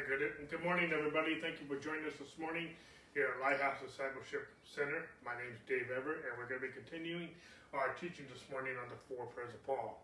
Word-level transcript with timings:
good. 0.00 0.24
Good 0.48 0.64
morning, 0.64 0.88
everybody. 0.88 1.36
Thank 1.36 1.60
you 1.60 1.68
for 1.68 1.76
joining 1.76 2.08
us 2.08 2.16
this 2.16 2.32
morning 2.40 2.72
here 3.12 3.36
at 3.36 3.44
Lighthouse 3.44 3.76
Discipleship 3.84 4.48
Center. 4.64 5.04
My 5.20 5.36
name 5.36 5.52
is 5.52 5.60
Dave 5.68 5.92
Everett, 5.92 6.24
and 6.24 6.32
we're 6.40 6.48
going 6.48 6.64
to 6.64 6.68
be 6.68 6.72
continuing 6.72 7.28
our 7.76 7.92
teaching 8.00 8.24
this 8.32 8.40
morning 8.48 8.72
on 8.80 8.88
the 8.88 8.96
four 9.04 9.28
prayers 9.36 9.52
of 9.52 9.60
Paul. 9.68 10.00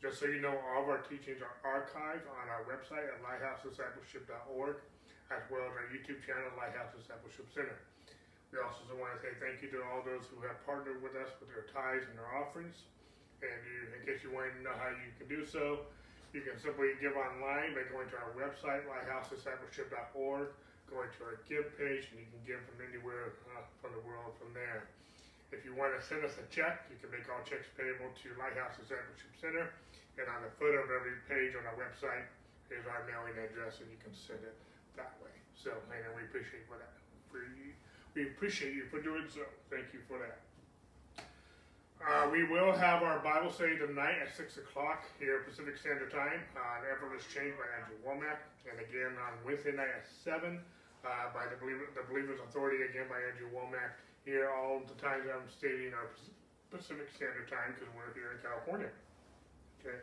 Just 0.00 0.24
so 0.24 0.24
you 0.24 0.40
know, 0.40 0.56
all 0.72 0.80
of 0.80 0.88
our 0.88 1.04
teachings 1.04 1.44
are 1.44 1.52
archived 1.68 2.24
on 2.32 2.48
our 2.48 2.64
website 2.64 3.04
at 3.04 3.20
lighthousediscipleship.org, 3.20 4.80
as 5.28 5.42
well 5.52 5.68
as 5.68 5.72
our 5.76 5.88
YouTube 5.92 6.24
channel, 6.24 6.48
Lighthouse 6.56 6.96
Discipleship 6.96 7.52
Center. 7.52 7.76
We 8.56 8.64
also 8.64 8.88
want 8.96 9.20
to 9.20 9.20
say 9.20 9.36
thank 9.36 9.60
you 9.60 9.68
to 9.76 9.84
all 9.84 10.00
those 10.00 10.24
who 10.32 10.40
have 10.48 10.56
partnered 10.64 11.04
with 11.04 11.12
us 11.12 11.28
with 11.44 11.52
their 11.52 11.68
tithes 11.68 12.08
and 12.08 12.16
their 12.16 12.32
offerings. 12.40 12.88
And 13.44 13.60
in 13.92 14.00
case 14.08 14.24
you 14.24 14.32
want 14.32 14.48
to 14.56 14.64
know 14.64 14.72
how 14.80 14.96
you 14.96 15.12
can 15.20 15.28
do 15.28 15.44
so, 15.44 15.84
you 16.36 16.44
can 16.44 16.60
simply 16.60 16.92
give 17.00 17.16
online 17.16 17.72
by 17.72 17.88
going 17.88 18.12
to 18.12 18.16
our 18.20 18.36
website, 18.36 18.84
lighthousediscipleship.org, 18.84 20.52
going 20.84 21.08
to 21.16 21.20
our 21.24 21.40
give 21.48 21.64
page, 21.80 22.12
and 22.12 22.20
you 22.20 22.28
can 22.28 22.44
give 22.44 22.60
from 22.68 22.84
anywhere 22.84 23.32
uh, 23.56 23.64
from 23.80 23.96
the 23.96 24.04
world 24.04 24.36
from 24.36 24.52
there. 24.52 24.84
If 25.48 25.64
you 25.64 25.72
want 25.72 25.96
to 25.96 26.00
send 26.04 26.28
us 26.28 26.36
a 26.36 26.44
check, 26.52 26.84
you 26.92 27.00
can 27.00 27.08
make 27.08 27.24
all 27.32 27.40
checks 27.48 27.72
payable 27.72 28.12
to 28.12 28.26
Lighthouse 28.36 28.76
Discipleship 28.76 29.32
Center. 29.40 29.72
And 30.20 30.28
on 30.28 30.44
the 30.44 30.52
footer 30.60 30.84
of 30.84 30.92
every 30.92 31.16
page 31.24 31.56
on 31.56 31.64
our 31.64 31.76
website 31.80 32.28
is 32.68 32.84
our 32.84 33.08
mailing 33.08 33.40
address, 33.40 33.80
and 33.80 33.88
you 33.88 33.96
can 33.96 34.12
send 34.12 34.44
it 34.44 34.56
that 35.00 35.16
way. 35.24 35.32
So, 35.56 35.72
and 35.72 36.12
we 36.12 36.28
appreciate 36.28 36.68
for 36.68 36.76
that. 36.76 36.92
We 38.12 38.28
appreciate 38.28 38.76
you 38.76 38.92
for 38.92 39.00
doing 39.00 39.24
so. 39.32 39.44
Thank 39.72 39.96
you 39.96 40.04
for 40.04 40.20
that. 40.20 40.45
Uh, 42.04 42.28
we 42.30 42.44
will 42.44 42.72
have 42.76 43.02
our 43.02 43.18
Bible 43.24 43.50
study 43.50 43.78
tonight 43.78 44.20
at 44.20 44.28
6 44.36 44.58
o'clock 44.58 45.04
here 45.18 45.40
Pacific 45.48 45.76
Standard 45.80 46.12
Time 46.12 46.44
on 46.52 46.84
uh, 46.84 46.92
Effortless 46.92 47.24
Change 47.32 47.56
by 47.56 47.64
Andrew 47.80 47.96
Womack, 48.04 48.44
And 48.68 48.76
again 48.84 49.16
on 49.16 49.32
Wednesday 49.48 49.72
night 49.72 49.88
at 49.96 50.04
7 50.04 50.60
uh, 50.60 51.08
by 51.32 51.48
the, 51.48 51.56
Believer, 51.56 51.88
the 51.96 52.04
Believer's 52.04 52.38
Authority, 52.44 52.84
again 52.84 53.08
by 53.08 53.16
Andrew 53.32 53.48
Womack. 53.48 53.96
Here 54.28 54.52
all 54.52 54.84
the 54.84 54.98
times 55.00 55.24
I'm 55.24 55.48
stating 55.48 55.96
are 55.96 56.12
Pacific 56.68 57.08
Standard 57.16 57.48
Time 57.48 57.72
because 57.72 57.88
we're 57.96 58.12
here 58.12 58.36
in 58.36 58.44
California. 58.44 58.92
Okay. 59.80 59.96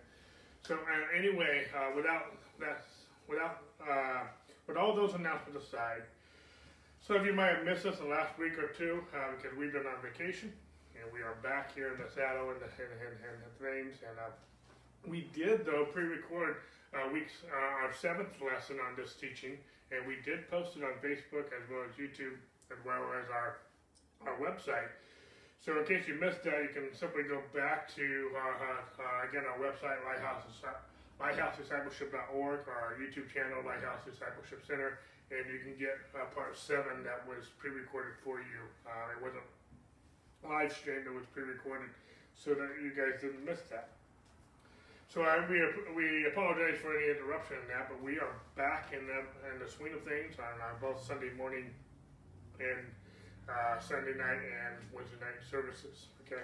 So 0.66 0.74
uh, 0.74 1.14
anyway, 1.14 1.70
uh, 1.78 1.94
without 1.94 2.34
that, 2.58 2.90
without 3.30 3.70
uh, 3.84 4.26
with 4.66 4.78
all 4.78 4.96
those 4.96 5.14
announcements 5.14 5.62
aside, 5.62 6.08
some 7.06 7.22
of 7.22 7.26
you 7.26 7.34
might 7.34 7.54
have 7.54 7.66
missed 7.68 7.86
us 7.86 8.00
the 8.00 8.08
last 8.08 8.34
week 8.40 8.58
or 8.58 8.72
two 8.74 9.04
because 9.12 9.54
we've 9.56 9.76
been 9.76 9.86
on 9.86 10.02
vacation 10.02 10.52
and 11.04 11.12
we 11.12 11.20
are 11.20 11.36
back 11.44 11.76
here 11.76 11.92
in 11.92 12.00
the 12.00 12.08
saddle 12.08 12.56
and 12.56 12.64
the, 12.64 12.72
and, 12.80 12.96
and, 13.04 13.16
and 13.20 13.40
the. 13.44 13.52
And 14.08 14.16
uh, 14.16 14.32
we 15.04 15.28
did, 15.36 15.68
though, 15.68 15.84
pre-record 15.92 16.64
uh, 16.96 17.12
weeks 17.12 17.44
uh, 17.52 17.84
our 17.84 17.92
seventh 17.92 18.32
lesson 18.40 18.80
on 18.80 18.96
this 18.96 19.20
teaching, 19.20 19.60
and 19.92 20.08
we 20.08 20.24
did 20.24 20.48
post 20.48 20.80
it 20.80 20.84
on 20.88 20.96
Facebook 21.04 21.52
as 21.52 21.68
well 21.68 21.84
as 21.84 21.92
YouTube, 22.00 22.40
as 22.72 22.80
well 22.88 23.04
as 23.20 23.28
our 23.28 23.60
our 24.24 24.40
website. 24.40 24.88
So 25.60 25.76
in 25.76 25.84
case 25.84 26.08
you 26.08 26.16
missed 26.16 26.44
that, 26.48 26.64
you 26.64 26.72
can 26.72 26.96
simply 26.96 27.28
go 27.28 27.44
back 27.52 27.92
to 28.00 28.32
uh, 28.32 29.04
uh, 29.04 29.28
again 29.28 29.44
our 29.44 29.60
website, 29.60 30.00
Lighthouse 30.08 30.48
lighthousediscipleship.org, 31.20 32.60
our 32.68 32.96
YouTube 33.00 33.28
channel, 33.32 33.64
Lighthouse 33.64 34.02
Discipleship 34.08 34.64
Center, 34.66 35.00
and 35.32 35.44
you 35.52 35.60
can 35.60 35.76
get 35.76 36.00
uh, 36.16 36.26
part 36.32 36.56
seven 36.56 37.04
that 37.04 37.24
was 37.28 37.52
pre-recorded 37.60 38.16
for 38.24 38.40
you. 38.40 38.62
Uh, 38.88 39.16
it 39.16 39.20
wasn't 39.24 39.44
live 40.48 40.72
stream 40.72 41.04
that 41.06 41.14
was 41.14 41.26
pre-recorded 41.34 41.90
so 42.36 42.54
that 42.54 42.70
you 42.82 42.92
guys 42.92 43.22
didn't 43.22 43.46
miss 43.46 43.62
that. 43.70 43.90
So 45.08 45.22
I, 45.22 45.46
we, 45.46 45.62
we 45.94 46.26
apologize 46.26 46.82
for 46.82 46.90
any 46.98 47.14
interruption 47.14 47.58
in 47.62 47.68
that, 47.70 47.88
but 47.90 48.02
we 48.02 48.18
are 48.18 48.34
back 48.58 48.94
in 48.98 49.06
the, 49.06 49.20
in 49.54 49.62
the 49.62 49.70
swing 49.70 49.94
of 49.94 50.02
things 50.02 50.34
on 50.42 50.58
uh, 50.58 50.74
both 50.82 51.06
Sunday 51.06 51.30
morning 51.38 51.70
and 52.60 52.82
uh, 53.46 53.80
Sunday 53.80 54.18
night 54.18 54.42
and 54.42 54.82
Wednesday 54.90 55.22
night 55.22 55.38
services. 55.46 56.10
Okay. 56.26 56.42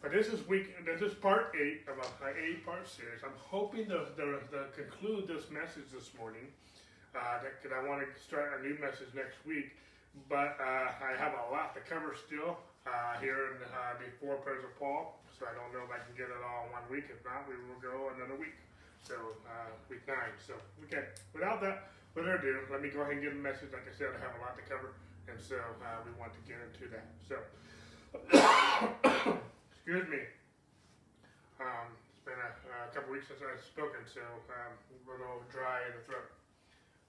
But 0.00 0.12
this 0.12 0.28
is 0.28 0.46
week. 0.46 0.74
This 0.84 1.02
is 1.02 1.14
part 1.14 1.54
eight 1.54 1.86
of 1.86 1.98
a 1.98 2.06
eight-part 2.34 2.86
series. 2.88 3.22
I'm 3.22 3.38
hoping 3.38 3.86
to, 3.86 4.06
to, 4.18 4.38
to 4.50 4.60
conclude 4.74 5.26
this 5.26 5.50
message 5.50 5.90
this 5.94 6.10
morning. 6.18 6.46
Uh, 7.14 7.44
because 7.44 7.76
I 7.76 7.86
want 7.86 8.00
to 8.00 8.08
start 8.16 8.56
a 8.56 8.66
new 8.66 8.78
message 8.80 9.12
next 9.14 9.36
week 9.44 9.76
but 10.28 10.60
uh, 10.60 10.92
I 10.92 11.16
have 11.16 11.32
a 11.32 11.44
lot 11.48 11.72
to 11.74 11.80
cover 11.88 12.12
still 12.14 12.60
uh, 12.84 13.16
here 13.20 13.56
in, 13.56 13.64
uh, 13.64 13.96
before 13.96 14.36
of 14.36 14.74
Paul, 14.78 15.22
so 15.32 15.48
I 15.48 15.54
don't 15.56 15.72
know 15.72 15.86
if 15.88 15.92
I 15.92 16.00
can 16.04 16.12
get 16.18 16.28
it 16.28 16.42
all 16.44 16.68
in 16.68 16.76
one 16.76 16.86
week. 16.92 17.08
If 17.08 17.24
not, 17.24 17.48
we 17.48 17.56
will 17.56 17.80
go 17.80 18.12
another 18.12 18.36
week. 18.36 18.56
So, 19.02 19.14
uh, 19.48 19.72
week 19.90 20.04
nine. 20.06 20.36
So, 20.38 20.54
okay. 20.86 21.10
Without 21.34 21.58
that 21.64 21.90
further 22.14 22.38
ado, 22.38 22.70
let 22.70 22.82
me 22.82 22.90
go 22.90 23.02
ahead 23.02 23.18
and 23.18 23.22
give 23.22 23.34
a 23.34 23.42
message. 23.42 23.72
Like 23.72 23.88
I 23.88 23.94
said, 23.94 24.14
I 24.14 24.20
have 24.22 24.36
a 24.38 24.40
lot 24.44 24.54
to 24.54 24.64
cover, 24.68 24.94
and 25.26 25.38
so 25.40 25.58
uh, 25.58 26.04
we 26.06 26.12
want 26.20 26.36
to 26.36 26.42
get 26.46 26.60
into 26.60 26.86
that. 26.92 27.06
So, 27.26 27.36
excuse 29.74 30.06
me. 30.06 30.22
Um, 31.58 31.94
it's 32.12 32.22
been 32.26 32.38
a, 32.38 32.50
a, 32.50 32.90
couple 32.94 33.14
weeks 33.14 33.30
since 33.30 33.42
I've 33.42 33.62
spoken, 33.62 34.02
so 34.06 34.22
um, 34.50 34.74
a 34.74 34.94
little 35.06 35.42
dry 35.50 35.82
in 35.90 35.98
the 35.98 36.04
throat. 36.06 36.41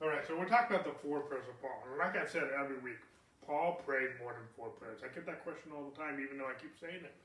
All 0.03 0.11
right, 0.11 0.27
so 0.27 0.35
we're 0.35 0.51
talking 0.51 0.75
about 0.75 0.83
the 0.83 0.99
four 0.99 1.23
prayers 1.23 1.47
of 1.47 1.55
Paul. 1.63 1.79
And 1.87 1.95
like 1.95 2.19
I've 2.19 2.27
said 2.27 2.51
every 2.51 2.75
week, 2.83 2.99
Paul 3.47 3.79
prayed 3.87 4.19
more 4.19 4.35
than 4.35 4.43
four 4.51 4.67
prayers. 4.75 4.99
I 4.99 5.07
get 5.15 5.23
that 5.31 5.47
question 5.47 5.71
all 5.71 5.87
the 5.87 5.95
time, 5.95 6.19
even 6.19 6.35
though 6.35 6.51
I 6.51 6.59
keep 6.59 6.75
saying 6.75 7.07
it. 7.07 7.15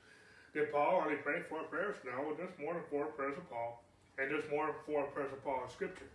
Did 0.55 0.71
Paul 0.71 1.03
only 1.03 1.19
pray 1.19 1.43
four 1.51 1.67
prayers? 1.67 1.99
No, 2.07 2.31
there's 2.39 2.55
more 2.55 2.79
than 2.79 2.87
four 2.87 3.11
prayers 3.19 3.35
of 3.35 3.43
Paul, 3.51 3.83
and 4.15 4.31
there's 4.31 4.47
more 4.47 4.71
than 4.71 4.79
four 4.87 5.11
prayers 5.11 5.35
of 5.35 5.43
Paul 5.43 5.67
in 5.67 5.69
Scripture. 5.75 6.07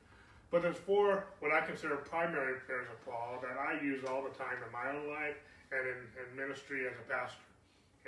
But 0.48 0.64
there's 0.64 0.80
four 0.88 1.28
what 1.44 1.52
I 1.52 1.60
consider 1.68 2.00
primary 2.00 2.56
prayers 2.64 2.88
of 2.88 2.96
Paul 3.04 3.44
that 3.44 3.60
I 3.60 3.84
use 3.84 4.00
all 4.08 4.24
the 4.24 4.32
time 4.32 4.56
in 4.64 4.72
my 4.72 4.88
own 4.88 5.12
life 5.12 5.36
and 5.68 5.84
in, 5.84 6.00
in 6.16 6.32
ministry 6.32 6.88
as 6.88 6.96
a 6.96 7.04
pastor. 7.04 7.44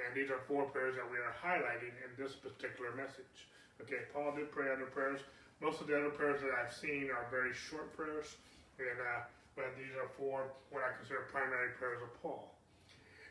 And 0.01 0.17
these 0.17 0.33
are 0.33 0.41
four 0.49 0.65
prayers 0.73 0.97
that 0.97 1.05
we 1.05 1.21
are 1.21 1.37
highlighting 1.45 1.93
in 2.09 2.09
this 2.17 2.33
particular 2.33 2.97
message. 2.97 3.53
Okay, 3.85 4.09
Paul 4.17 4.33
did 4.33 4.49
pray 4.49 4.73
other 4.73 4.89
prayers. 4.89 5.21
Most 5.61 5.85
of 5.85 5.93
the 5.93 5.97
other 5.97 6.09
prayers 6.09 6.41
that 6.41 6.57
I've 6.57 6.73
seen 6.73 7.13
are 7.13 7.29
very 7.31 7.53
short 7.53 7.93
prayers, 7.97 8.37
and 8.79 9.01
uh, 9.01 9.25
but 9.57 9.73
these 9.81 9.97
are 9.97 10.09
four 10.21 10.53
what 10.69 10.85
I 10.85 10.93
consider 11.01 11.29
primary 11.33 11.73
prayers 11.81 12.05
of 12.05 12.13
Paul. 12.21 12.53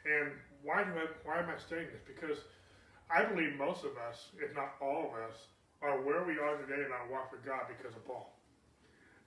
And 0.06 0.34
why 0.66 0.84
do 0.84 0.92
I, 0.98 1.06
why 1.26 1.42
am 1.42 1.50
I 1.50 1.58
saying 1.62 1.94
this? 1.94 2.02
Because 2.02 2.42
I 3.10 3.26
believe 3.26 3.54
most 3.58 3.86
of 3.86 3.94
us, 3.98 4.34
if 4.42 4.54
not 4.58 4.78
all 4.82 5.14
of 5.14 5.14
us, 5.30 5.54
are 5.82 6.02
where 6.02 6.26
we 6.26 6.42
are 6.42 6.58
today 6.58 6.82
in 6.82 6.90
our 6.90 7.06
walk 7.14 7.32
with 7.32 7.46
God 7.46 7.70
because 7.70 7.94
of 7.94 8.06
Paul. 8.06 8.34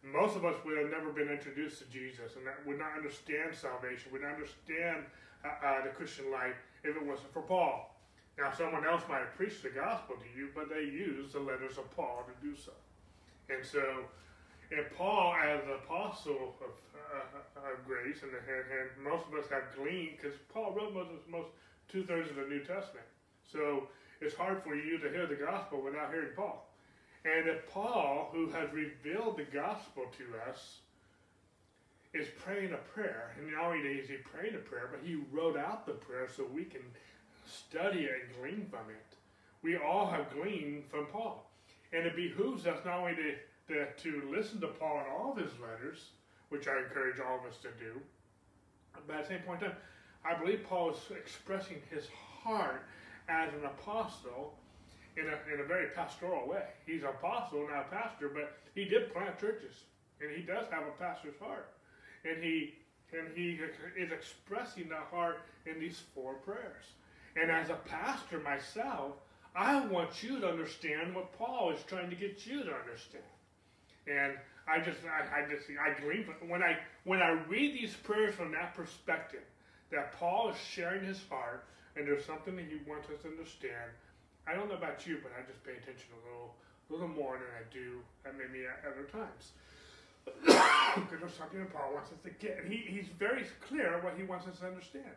Most 0.02 0.34
of 0.34 0.44
us 0.44 0.54
would 0.64 0.78
have 0.78 0.90
never 0.90 1.10
been 1.10 1.30
introduced 1.30 1.78
to 1.78 1.86
Jesus 1.86 2.34
and 2.34 2.46
that 2.46 2.62
would 2.66 2.78
not 2.78 2.94
understand 2.98 3.54
salvation, 3.54 4.10
would 4.10 4.22
not 4.22 4.34
understand 4.34 5.06
uh, 5.44 5.54
uh, 5.62 5.84
the 5.86 5.90
Christian 5.90 6.30
life 6.30 6.58
if 6.82 6.96
it 6.96 7.04
wasn't 7.04 7.32
for 7.32 7.42
Paul. 7.42 7.94
Now, 8.38 8.52
someone 8.54 8.86
else 8.86 9.02
might 9.08 9.18
have 9.18 9.34
preached 9.34 9.62
the 9.62 9.70
gospel 9.70 10.14
to 10.14 10.28
you, 10.38 10.50
but 10.54 10.70
they 10.70 10.82
used 10.82 11.34
the 11.34 11.40
letters 11.40 11.78
of 11.78 11.90
Paul 11.94 12.26
to 12.26 12.34
do 12.46 12.54
so. 12.54 12.70
And 13.50 13.66
so, 13.66 14.06
and 14.70 14.84
Paul, 14.96 15.34
as 15.34 15.64
an 15.64 15.72
apostle 15.84 16.54
of, 16.60 16.68
uh, 16.94 17.58
of 17.58 17.86
grace, 17.86 18.22
and, 18.22 18.32
and, 18.32 18.64
and, 18.68 19.04
most 19.04 19.26
of 19.26 19.34
us 19.34 19.48
have 19.50 19.74
gleaned, 19.76 20.18
because 20.20 20.36
Paul 20.52 20.74
wrote 20.76 20.92
most, 20.92 21.10
most 21.28 21.48
two 21.90 22.04
thirds 22.04 22.30
of 22.30 22.36
the 22.36 22.42
New 22.42 22.60
Testament. 22.60 23.06
So 23.50 23.88
it's 24.20 24.34
hard 24.34 24.62
for 24.62 24.74
you 24.74 24.98
to 24.98 25.08
hear 25.08 25.26
the 25.26 25.36
gospel 25.36 25.80
without 25.82 26.12
hearing 26.12 26.36
Paul. 26.36 26.68
And 27.24 27.48
if 27.48 27.66
Paul, 27.70 28.28
who 28.32 28.50
has 28.50 28.68
revealed 28.72 29.38
the 29.38 29.44
gospel 29.44 30.04
to 30.18 30.50
us, 30.50 30.78
is 32.14 32.26
praying 32.42 32.72
a 32.72 32.92
prayer, 32.94 33.34
and 33.38 33.52
not 33.52 33.64
only 33.64 33.80
is 33.80 34.08
he 34.08 34.16
praying 34.16 34.54
a 34.54 34.58
prayer, 34.58 34.88
but 34.90 35.00
he 35.04 35.16
wrote 35.32 35.56
out 35.56 35.86
the 35.86 35.92
prayer 35.92 36.28
so 36.34 36.46
we 36.52 36.64
can 36.64 36.82
study 37.46 38.00
it 38.00 38.10
and 38.24 38.40
glean 38.40 38.66
from 38.70 38.90
it. 38.90 39.16
We 39.62 39.76
all 39.76 40.06
have 40.06 40.32
gleaned 40.32 40.84
from 40.90 41.06
Paul. 41.06 41.50
And 41.92 42.06
it 42.06 42.16
behooves 42.16 42.66
us 42.66 42.84
not 42.84 43.00
only 43.00 43.14
to, 43.14 43.34
to, 43.68 43.86
to 44.02 44.22
listen 44.30 44.60
to 44.60 44.68
Paul 44.68 45.00
in 45.00 45.12
all 45.12 45.32
of 45.32 45.38
his 45.38 45.52
letters, 45.60 46.10
which 46.48 46.66
I 46.66 46.78
encourage 46.78 47.20
all 47.20 47.38
of 47.38 47.44
us 47.44 47.58
to 47.62 47.68
do, 47.78 48.00
but 49.06 49.16
at 49.16 49.22
the 49.24 49.34
same 49.34 49.42
point 49.42 49.62
in 49.62 49.68
time, 49.68 49.78
I 50.24 50.34
believe 50.34 50.64
Paul 50.68 50.90
is 50.90 50.98
expressing 51.16 51.80
his 51.90 52.08
heart 52.42 52.82
as 53.28 53.52
an 53.54 53.64
apostle 53.64 54.54
in 55.16 55.26
a, 55.26 55.54
in 55.54 55.60
a 55.60 55.64
very 55.64 55.88
pastoral 55.88 56.48
way. 56.48 56.64
He's 56.86 57.02
an 57.02 57.08
apostle, 57.08 57.66
not 57.68 57.86
a 57.90 57.94
pastor, 57.94 58.28
but 58.28 58.56
he 58.74 58.84
did 58.84 59.12
plant 59.12 59.38
churches, 59.38 59.74
and 60.20 60.30
he 60.34 60.42
does 60.42 60.66
have 60.70 60.84
a 60.86 61.02
pastor's 61.02 61.38
heart. 61.40 61.70
And 62.24 62.42
he 62.42 62.74
and 63.10 63.28
he 63.34 63.58
is 63.96 64.12
expressing 64.12 64.90
that 64.90 65.08
heart 65.10 65.38
in 65.64 65.80
these 65.80 66.02
four 66.14 66.34
prayers. 66.34 66.84
And 67.40 67.50
as 67.50 67.70
a 67.70 67.78
pastor 67.88 68.38
myself, 68.38 69.14
I 69.56 69.86
want 69.86 70.22
you 70.22 70.38
to 70.40 70.48
understand 70.48 71.14
what 71.14 71.32
Paul 71.38 71.72
is 71.72 71.82
trying 71.84 72.10
to 72.10 72.16
get 72.16 72.46
you 72.46 72.64
to 72.64 72.74
understand. 72.74 73.24
And 74.08 74.32
I 74.66 74.80
just, 74.80 74.98
I, 75.04 75.42
I 75.42 75.48
just, 75.48 75.66
I 75.70 76.00
glean 76.00 76.26
when 76.48 76.62
I 76.62 76.78
when 77.04 77.20
I 77.20 77.40
read 77.48 77.74
these 77.74 77.94
prayers 77.94 78.34
from 78.34 78.52
that 78.52 78.74
perspective, 78.74 79.44
that 79.90 80.12
Paul 80.12 80.50
is 80.50 80.56
sharing 80.56 81.04
his 81.04 81.20
heart, 81.28 81.64
and 81.96 82.06
there's 82.06 82.24
something 82.24 82.56
that 82.56 82.66
he 82.66 82.78
wants 82.88 83.08
us 83.10 83.22
to 83.22 83.28
understand. 83.28 83.90
I 84.46 84.54
don't 84.54 84.68
know 84.68 84.76
about 84.76 85.06
you, 85.06 85.18
but 85.22 85.32
I 85.36 85.44
just 85.46 85.62
pay 85.64 85.72
attention 85.72 86.08
a 86.16 86.20
little, 86.24 86.54
little 86.88 87.08
more 87.08 87.36
than 87.36 87.48
I 87.52 87.64
do 87.72 88.00
at 88.24 88.32
maybe 88.36 88.64
at 88.64 88.80
other 88.88 89.04
times. 89.08 89.52
because 90.44 91.20
there's 91.20 91.34
something 91.34 91.60
that 91.60 91.72
Paul 91.72 91.92
wants 91.94 92.12
us 92.12 92.18
to 92.24 92.30
get. 92.30 92.60
And 92.62 92.72
he, 92.72 92.84
he's 92.86 93.08
very 93.18 93.44
clear 93.66 94.00
what 94.02 94.14
he 94.16 94.24
wants 94.24 94.46
us 94.46 94.58
to 94.60 94.66
understand. 94.66 95.12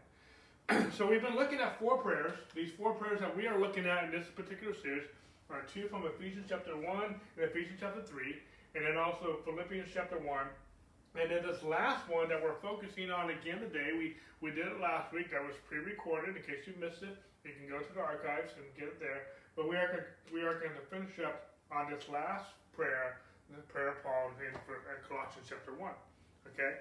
so 0.97 1.07
we've 1.07 1.21
been 1.21 1.35
looking 1.35 1.59
at 1.59 1.79
four 1.79 1.97
prayers. 1.97 2.33
These 2.55 2.71
four 2.77 2.93
prayers 2.93 3.19
that 3.19 3.35
we 3.35 3.47
are 3.47 3.59
looking 3.59 3.85
at 3.85 4.05
in 4.05 4.11
this 4.11 4.27
particular 4.35 4.73
series 4.73 5.03
are 5.49 5.63
two 5.73 5.87
from 5.87 6.05
Ephesians 6.05 6.45
chapter 6.47 6.75
1 6.75 6.85
and 6.85 7.43
Ephesians 7.43 7.77
chapter 7.79 8.01
3, 8.01 8.35
and 8.75 8.85
then 8.85 8.97
also 8.97 9.39
Philippians 9.43 9.89
chapter 9.93 10.17
1. 10.17 10.27
And 11.15 11.27
then 11.29 11.43
this 11.43 11.61
last 11.63 12.07
one 12.07 12.29
that 12.29 12.41
we're 12.41 12.59
focusing 12.63 13.11
on 13.11 13.31
again 13.31 13.59
today, 13.59 13.91
we, 13.97 14.15
we 14.39 14.55
did 14.55 14.67
it 14.67 14.79
last 14.79 15.11
week. 15.11 15.31
That 15.31 15.43
was 15.43 15.55
pre-recorded. 15.67 16.37
In 16.37 16.43
case 16.43 16.63
you 16.63 16.73
missed 16.79 17.03
it, 17.03 17.19
you 17.43 17.51
can 17.51 17.67
go 17.67 17.83
to 17.83 17.93
the 17.93 17.99
archives 17.99 18.55
and 18.55 18.63
get 18.79 18.87
it 18.87 18.99
there. 18.99 19.27
But 19.55 19.67
we 19.67 19.75
are 19.75 20.15
we 20.31 20.41
are 20.41 20.55
going 20.55 20.71
to 20.71 20.85
finish 20.87 21.19
up 21.19 21.51
on 21.67 21.91
this 21.91 22.07
last 22.07 22.47
prayer, 22.71 23.19
the 23.51 23.61
prayer 23.67 23.89
of 23.89 24.03
Paul 24.03 24.31
in, 24.39 24.55
Colossians 25.03 25.51
chapter 25.51 25.75
one. 25.75 25.99
Okay. 26.47 26.79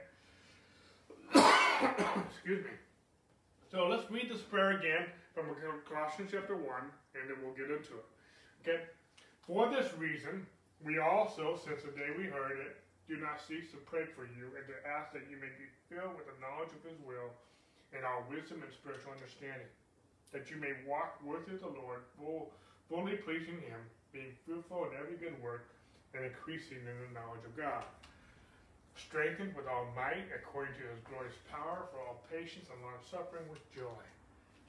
Excuse 2.31 2.64
me. 2.64 2.70
So 3.70 3.88
let's 3.88 4.08
read 4.10 4.31
this 4.31 4.43
prayer 4.43 4.78
again 4.78 5.06
from 5.34 5.46
Colossians 5.88 6.31
chapter 6.32 6.56
1, 6.56 6.64
and 7.14 7.31
then 7.31 7.36
we'll 7.43 7.54
get 7.54 7.70
into 7.70 7.94
it. 7.94 8.06
Okay? 8.62 8.82
For 9.46 9.70
this 9.70 9.93
reason, 9.96 10.46
we 10.85 10.97
also, 10.97 11.61
since 11.61 11.85
the 11.85 11.93
day 11.93 12.09
we 12.17 12.25
heard 12.25 12.56
it, 12.56 12.81
do 13.05 13.21
not 13.21 13.43
cease 13.44 13.69
to 13.75 13.79
pray 13.91 14.09
for 14.17 14.25
you 14.25 14.55
and 14.56 14.65
to 14.71 14.77
ask 14.87 15.12
that 15.12 15.29
you 15.29 15.37
may 15.37 15.50
be 15.61 15.69
filled 15.93 16.17
with 16.17 16.31
the 16.31 16.38
knowledge 16.41 16.73
of 16.73 16.81
his 16.87 16.97
will 17.05 17.35
and 17.93 18.06
all 18.06 18.25
wisdom 18.31 18.62
and 18.62 18.73
spiritual 18.73 19.12
understanding, 19.12 19.67
that 20.31 20.49
you 20.49 20.56
may 20.56 20.73
walk 20.87 21.19
worthy 21.27 21.59
of 21.59 21.67
the 21.67 21.75
Lord, 21.75 22.06
full, 22.15 22.55
fully 22.87 23.19
pleasing 23.21 23.59
him, 23.67 23.82
being 24.15 24.32
fruitful 24.47 24.88
in 24.88 24.97
every 24.97 25.19
good 25.19 25.35
work, 25.43 25.69
and 26.15 26.23
increasing 26.23 26.81
in 26.87 26.97
the 27.03 27.11
knowledge 27.12 27.43
of 27.43 27.55
God. 27.59 27.82
Strengthened 28.94 29.59
with 29.59 29.67
all 29.67 29.91
might 29.94 30.31
according 30.31 30.75
to 30.79 30.87
his 30.87 31.03
glorious 31.06 31.37
power 31.50 31.91
for 31.91 31.99
all 32.03 32.23
patience 32.31 32.71
and 32.71 32.79
long 32.82 32.99
suffering 33.03 33.47
with 33.50 33.62
joy, 33.75 34.03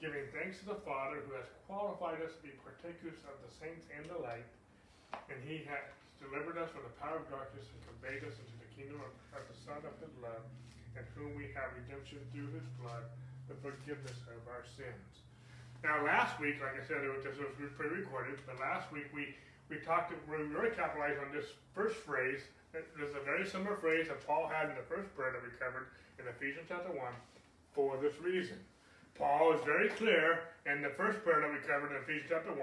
giving 0.02 0.26
thanks 0.34 0.58
to 0.62 0.76
the 0.76 0.82
Father 0.82 1.22
who 1.24 1.34
has 1.38 1.46
qualified 1.70 2.18
us 2.20 2.34
to 2.36 2.42
be 2.42 2.54
partakers 2.62 3.18
of 3.30 3.38
the 3.38 3.50
saints 3.54 3.86
and 3.94 4.06
the 4.10 4.18
light, 4.18 4.46
and 5.30 5.38
he 5.46 5.62
has 5.66 5.82
delivered 6.28 6.58
us 6.58 6.70
from 6.70 6.86
the 6.86 6.94
power 7.02 7.18
of 7.18 7.26
darkness 7.30 7.66
and 7.70 7.80
conveyed 7.84 8.22
us 8.26 8.38
into 8.38 8.56
the 8.62 8.70
kingdom 8.72 9.02
of, 9.02 9.12
of 9.34 9.42
the 9.46 9.56
Son 9.66 9.80
of 9.82 9.94
his 9.98 10.12
love, 10.22 10.44
in 10.94 11.04
whom 11.18 11.34
we 11.34 11.50
have 11.56 11.74
redemption 11.74 12.22
through 12.30 12.50
his 12.54 12.66
blood, 12.78 13.04
the 13.50 13.56
forgiveness 13.58 14.18
of 14.30 14.40
our 14.46 14.62
sins. 14.78 15.22
Now, 15.82 16.02
last 16.06 16.38
week, 16.38 16.62
like 16.62 16.78
I 16.78 16.84
said, 16.86 17.02
it 17.02 17.10
was, 17.10 17.26
this 17.26 17.34
was 17.36 17.74
pre-recorded, 17.74 18.38
but 18.46 18.56
last 18.62 18.86
week 18.94 19.10
we 19.10 19.34
we 19.70 19.80
talked, 19.80 20.12
we 20.28 20.36
really 20.36 20.74
capitalized 20.76 21.16
on 21.24 21.32
this 21.32 21.48
first 21.72 21.96
phrase 22.04 22.44
there's 22.72 23.16
a 23.16 23.24
very 23.24 23.44
similar 23.44 23.76
phrase 23.76 24.08
that 24.08 24.24
Paul 24.26 24.48
had 24.48 24.72
in 24.72 24.76
the 24.76 24.88
first 24.88 25.12
prayer 25.16 25.32
that 25.32 25.44
we 25.44 25.52
covered 25.60 25.92
in 26.16 26.24
Ephesians 26.24 26.64
chapter 26.68 26.88
1 26.88 26.96
for 27.72 28.00
this 28.00 28.16
reason. 28.20 28.56
Paul 29.16 29.52
is 29.52 29.60
very 29.64 29.88
clear 29.92 30.56
in 30.64 30.80
the 30.80 30.88
first 30.96 31.20
prayer 31.20 31.44
that 31.44 31.52
we 31.52 31.60
covered 31.68 31.92
in 31.92 32.00
Ephesians 32.00 32.32
chapter 32.32 32.52
1 32.52 32.60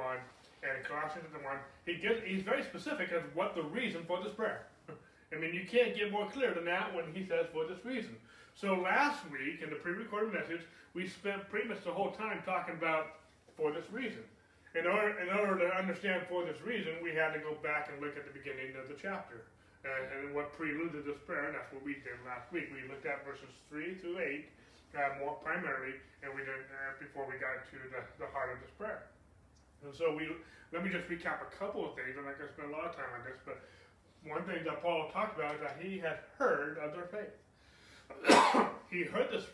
and 0.64 0.84
Colossians 0.84 1.26
chapter 1.32 1.46
1. 1.46 1.58
He 1.86 1.96
gives, 1.96 2.20
he's 2.26 2.44
very 2.44 2.64
specific 2.64 3.12
as 3.12 3.24
what 3.34 3.56
the 3.56 3.64
reason 3.64 4.04
for 4.08 4.22
this 4.24 4.34
prayer. 4.34 4.68
I 5.34 5.38
mean, 5.38 5.54
you 5.54 5.66
can't 5.70 5.96
get 5.96 6.12
more 6.12 6.28
clear 6.30 6.54
than 6.54 6.66
that 6.66 6.94
when 6.94 7.06
he 7.14 7.26
says 7.26 7.48
for 7.54 7.66
this 7.66 7.84
reason. 7.86 8.16
So 8.56 8.76
last 8.76 9.24
week 9.32 9.62
in 9.64 9.70
the 9.70 9.80
pre-recorded 9.80 10.34
message, 10.34 10.62
we 10.94 11.08
spent 11.08 11.48
pretty 11.50 11.70
much 11.70 11.84
the 11.86 11.94
whole 11.96 12.12
time 12.12 12.42
talking 12.44 12.76
about 12.76 13.24
for 13.56 13.72
this 13.72 13.86
reason. 13.92 14.26
In 14.76 14.86
order, 14.86 15.18
in 15.18 15.30
order 15.34 15.58
to 15.66 15.70
understand 15.74 16.28
for 16.30 16.46
this 16.46 16.62
reason, 16.62 16.94
we 17.02 17.16
had 17.16 17.34
to 17.34 17.40
go 17.40 17.58
back 17.64 17.90
and 17.90 17.98
look 17.98 18.18
at 18.18 18.28
the 18.28 18.36
beginning 18.36 18.76
of 18.78 18.86
the 18.86 18.98
chapter. 19.00 19.48
Uh, 19.80 20.20
and 20.20 20.36
what 20.36 20.52
preluded 20.60 21.08
this 21.08 21.16
prayer, 21.24 21.48
and 21.48 21.56
that's 21.56 21.72
what 21.72 21.80
we 21.88 21.96
did 22.04 22.20
last 22.28 22.52
week. 22.52 22.68
We 22.76 22.84
looked 22.92 23.08
at 23.08 23.24
verses 23.24 23.48
3 23.72 23.96
through 23.96 24.20
8 24.20 24.44
uh, 24.92 25.24
more 25.24 25.40
primarily, 25.40 25.96
and 26.20 26.36
we 26.36 26.44
did 26.44 26.68
uh, 26.68 27.00
before 27.00 27.24
we 27.24 27.40
got 27.40 27.64
to 27.64 27.78
the, 27.88 28.04
the 28.20 28.28
heart 28.36 28.52
of 28.52 28.60
this 28.60 28.76
prayer. 28.76 29.08
And 29.84 29.96
so 29.96 30.16
we 30.16 30.28
let 30.72 30.84
me 30.84 30.90
just 30.90 31.08
recap 31.08 31.42
a 31.42 31.52
couple 31.58 31.86
of 31.88 31.96
things. 31.96 32.16
I'm 32.18 32.26
not 32.26 32.38
going 32.38 32.50
to 32.50 32.54
spend 32.54 32.70
a 32.70 32.76
lot 32.76 32.86
of 32.86 32.96
time 32.96 33.10
on 33.18 33.26
this, 33.26 33.40
but 33.46 33.62
one 34.24 34.44
thing 34.44 34.64
that 34.66 34.84
Paul 34.84 35.10
talked 35.12 35.40
about 35.40 35.56
is 35.56 35.62
that 35.62 35.78
he 35.82 35.98
had 35.98 36.20
heard 36.38 36.78
of 36.78 36.94
their 36.94 37.08
faith. 37.08 37.34
he 38.92 39.04
heard 39.04 39.32
this 39.32 39.46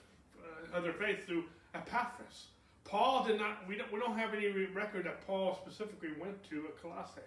uh, 0.42 0.78
of 0.78 0.84
their 0.84 0.94
faith 0.94 1.26
through 1.26 1.46
Epaphras. 1.74 2.48
Paul 2.84 3.26
did 3.26 3.40
not. 3.40 3.68
We 3.68 3.78
don't. 3.78 3.92
We 3.92 4.00
don't 4.00 4.18
have 4.18 4.34
any 4.34 4.48
record 4.74 5.06
that 5.06 5.26
Paul 5.26 5.58
specifically 5.62 6.14
went 6.20 6.42
to 6.50 6.66
at 6.70 6.82
Colossae. 6.82 7.22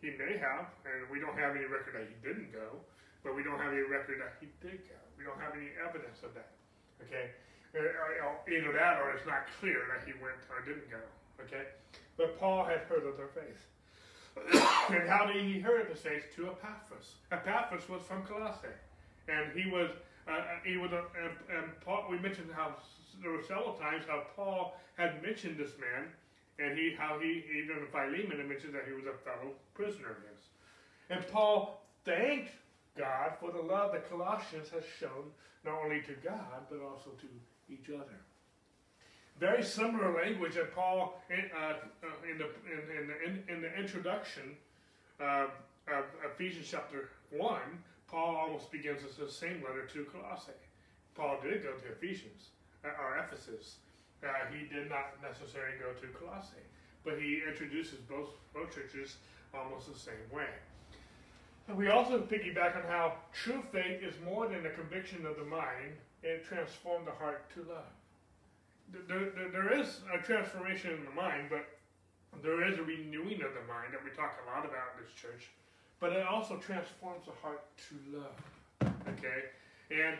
He 0.00 0.16
may 0.16 0.40
have, 0.40 0.72
and 0.88 1.04
we 1.12 1.20
don't 1.20 1.36
have 1.36 1.52
any 1.52 1.68
record 1.68 1.92
that 1.92 2.08
he 2.08 2.16
didn't 2.24 2.52
go, 2.52 2.80
but 3.20 3.36
we 3.36 3.44
don't 3.44 3.60
have 3.60 3.72
any 3.72 3.84
record 3.84 4.20
that 4.24 4.40
he 4.40 4.48
did 4.64 4.80
go. 4.88 4.96
We 5.20 5.28
don't 5.28 5.36
have 5.36 5.52
any 5.52 5.76
evidence 5.76 6.24
of 6.24 6.32
that. 6.32 6.56
Okay? 7.04 7.36
Uh, 7.76 7.84
uh, 7.84 8.40
either 8.48 8.72
that 8.72 8.96
or 8.96 9.12
it's 9.12 9.28
not 9.28 9.44
clear 9.60 9.84
that 9.92 10.08
he 10.08 10.16
went 10.24 10.40
or 10.48 10.64
didn't 10.64 10.88
go. 10.88 11.04
Okay? 11.44 11.68
But 12.20 12.38
Paul 12.38 12.66
had 12.66 12.80
heard 12.80 13.06
of 13.06 13.16
their 13.16 13.28
faith. 13.28 13.64
and 14.92 15.08
how 15.08 15.24
did 15.24 15.42
he 15.42 15.54
hear 15.54 15.80
of 15.80 15.88
his 15.88 16.00
faith? 16.00 16.24
To 16.36 16.48
Epaphras. 16.48 17.14
Epaphras 17.32 17.88
was 17.88 18.02
from 18.02 18.24
Colossae. 18.24 18.76
And 19.26 19.58
he 19.58 19.70
was, 19.70 19.88
uh, 20.28 20.32
uh 20.32 20.42
he 20.62 20.76
was, 20.76 20.92
a, 20.92 21.04
and, 21.16 21.32
and 21.48 21.80
Paul, 21.80 22.08
we 22.10 22.18
mentioned 22.18 22.50
how 22.54 22.76
there 23.22 23.32
were 23.32 23.42
several 23.42 23.72
times 23.72 24.04
how 24.06 24.24
Paul 24.36 24.76
had 24.98 25.22
mentioned 25.22 25.56
this 25.56 25.72
man 25.80 26.08
and 26.58 26.76
he 26.76 26.94
how 26.94 27.18
he 27.18 27.42
even 27.56 27.86
Philemon 27.90 28.46
mentioned 28.46 28.74
that 28.74 28.84
he 28.86 28.92
was 28.92 29.06
a 29.06 29.16
fellow 29.24 29.52
prisoner 29.72 30.10
of 30.10 30.20
his. 30.28 30.44
And 31.08 31.26
Paul 31.32 31.82
thanked 32.04 32.50
God 32.98 33.32
for 33.40 33.50
the 33.50 33.62
love 33.62 33.92
that 33.92 34.10
Colossians 34.10 34.68
has 34.68 34.84
shown 34.98 35.32
not 35.64 35.80
only 35.82 36.02
to 36.02 36.12
God 36.22 36.68
but 36.68 36.80
also 36.84 37.16
to 37.16 37.72
each 37.72 37.88
other. 37.88 38.20
Very 39.40 39.64
similar 39.64 40.14
language 40.22 40.54
that 40.54 40.74
Paul 40.74 41.20
in, 41.30 41.50
uh, 41.56 41.72
uh 42.04 42.30
in 42.30 42.38
the 42.38 42.44
in, 42.44 43.08
the 43.08 43.52
in, 43.54 43.62
the 43.62 43.74
introduction 43.74 44.54
uh, 45.18 45.46
of 45.88 46.04
Ephesians 46.32 46.68
chapter 46.70 47.08
one, 47.30 47.82
Paul 48.06 48.36
almost 48.36 48.70
begins 48.70 49.02
with 49.02 49.16
the 49.16 49.32
same 49.32 49.62
letter 49.66 49.86
to 49.86 50.04
Colossae. 50.04 50.52
Paul 51.14 51.38
did 51.42 51.62
go 51.62 51.72
to 51.72 51.92
Ephesians 51.92 52.50
uh, 52.84 52.88
or 53.02 53.18
Ephesus 53.18 53.76
uh, 54.22 54.28
he 54.52 54.66
did 54.66 54.88
not 54.88 55.16
necessarily 55.22 55.76
go 55.78 55.92
to 55.98 56.06
Colossae, 56.12 56.66
but 57.04 57.18
he 57.18 57.42
introduces 57.48 57.98
both, 58.00 58.28
both 58.52 58.74
churches 58.74 59.16
almost 59.54 59.90
the 59.92 59.98
same 59.98 60.28
way. 60.32 60.48
And 61.68 61.76
we 61.76 61.88
also 61.88 62.20
piggyback 62.20 62.76
on 62.76 62.82
how 62.82 63.14
true 63.32 63.62
faith 63.72 64.02
is 64.02 64.14
more 64.24 64.46
than 64.48 64.66
a 64.66 64.70
conviction 64.70 65.24
of 65.24 65.36
the 65.36 65.44
mind, 65.44 65.96
it 66.22 66.44
transforms 66.44 67.06
the 67.06 67.12
heart 67.12 67.48
to 67.54 67.60
love. 67.60 67.88
There, 68.92 69.30
there, 69.34 69.48
there 69.50 69.80
is 69.80 70.00
a 70.12 70.18
transformation 70.18 70.92
in 70.92 71.04
the 71.04 71.10
mind, 71.10 71.48
but 71.50 71.66
there 72.42 72.66
is 72.66 72.78
a 72.78 72.82
renewing 72.82 73.42
of 73.42 73.54
the 73.54 73.64
mind 73.66 73.92
that 73.92 74.02
we 74.04 74.10
talk 74.10 74.38
a 74.44 74.50
lot 74.50 74.64
about 74.64 74.96
in 74.96 75.04
this 75.04 75.14
church, 75.14 75.50
but 76.00 76.12
it 76.12 76.26
also 76.26 76.56
transforms 76.56 77.26
the 77.26 77.32
heart 77.42 77.64
to 77.88 78.18
love. 78.18 78.92
Okay? 79.08 79.50
And 79.90 80.16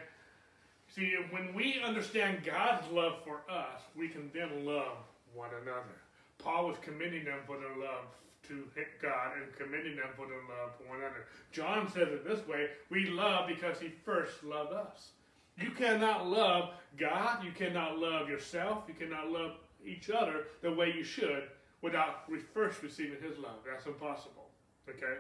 See, 0.95 1.15
when 1.31 1.55
we 1.55 1.81
understand 1.85 2.45
God's 2.45 2.91
love 2.91 3.19
for 3.25 3.43
us, 3.49 3.81
we 3.97 4.09
can 4.09 4.29
then 4.35 4.65
love 4.65 4.97
one 5.35 5.51
another. 5.63 5.95
Paul 6.39 6.67
was 6.67 6.77
commending 6.83 7.25
them 7.25 7.39
for 7.47 7.59
their 7.59 7.77
love 7.79 8.07
to 8.49 8.65
God 9.01 9.37
and 9.37 9.55
commending 9.57 9.97
them 9.97 10.09
for 10.17 10.27
their 10.27 10.43
love 10.49 10.73
for 10.77 10.89
one 10.89 10.99
another. 10.99 11.27
John 11.53 11.89
says 11.93 12.09
it 12.09 12.27
this 12.27 12.45
way 12.49 12.71
we 12.91 13.09
love 13.09 13.47
because 13.47 13.79
he 13.79 13.91
first 14.05 14.43
loved 14.43 14.73
us. 14.73 15.11
You 15.57 15.71
cannot 15.71 16.27
love 16.29 16.71
God, 16.99 17.45
you 17.45 17.53
cannot 17.53 17.99
love 17.99 18.29
yourself, 18.29 18.85
you 18.89 18.95
cannot 18.95 19.31
love 19.31 19.53
each 19.85 20.11
other 20.11 20.45
the 20.63 20.73
way 20.73 20.93
you 20.95 21.05
should 21.05 21.45
without 21.83 22.29
first 22.53 22.83
receiving 22.83 23.21
his 23.23 23.39
love. 23.39 23.59
That's 23.69 23.87
impossible. 23.87 24.49
Okay? 24.89 25.19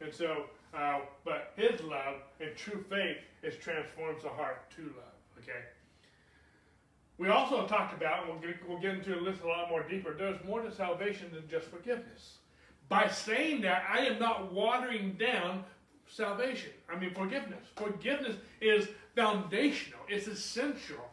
And 0.00 0.12
so, 0.12 0.44
uh, 0.74 1.00
but 1.24 1.52
his 1.56 1.80
love 1.82 2.16
and 2.40 2.54
true 2.56 2.84
faith 2.88 3.16
is 3.42 3.56
transforms 3.56 4.22
the 4.22 4.28
heart 4.28 4.70
to 4.76 4.82
love. 4.82 5.42
Okay. 5.42 5.60
We 7.16 7.28
also 7.28 7.66
talked 7.66 7.96
about, 7.96 8.28
we'll 8.28 8.38
get, 8.38 8.68
we'll 8.68 8.78
get 8.78 8.94
into 8.94 9.24
this 9.24 9.40
a 9.42 9.46
lot 9.46 9.70
more 9.70 9.82
deeper, 9.82 10.14
there's 10.16 10.42
more 10.44 10.60
to 10.62 10.72
salvation 10.72 11.30
than 11.32 11.48
just 11.48 11.66
forgiveness. 11.66 12.38
By 12.88 13.08
saying 13.08 13.62
that, 13.62 13.84
I 13.92 14.06
am 14.06 14.18
not 14.20 14.52
watering 14.52 15.14
down 15.18 15.64
salvation. 16.06 16.70
I 16.88 16.98
mean, 16.98 17.12
forgiveness. 17.12 17.66
Forgiveness 17.76 18.36
is 18.60 18.88
foundational, 19.18 19.98
it's 20.08 20.28
essential. 20.28 21.04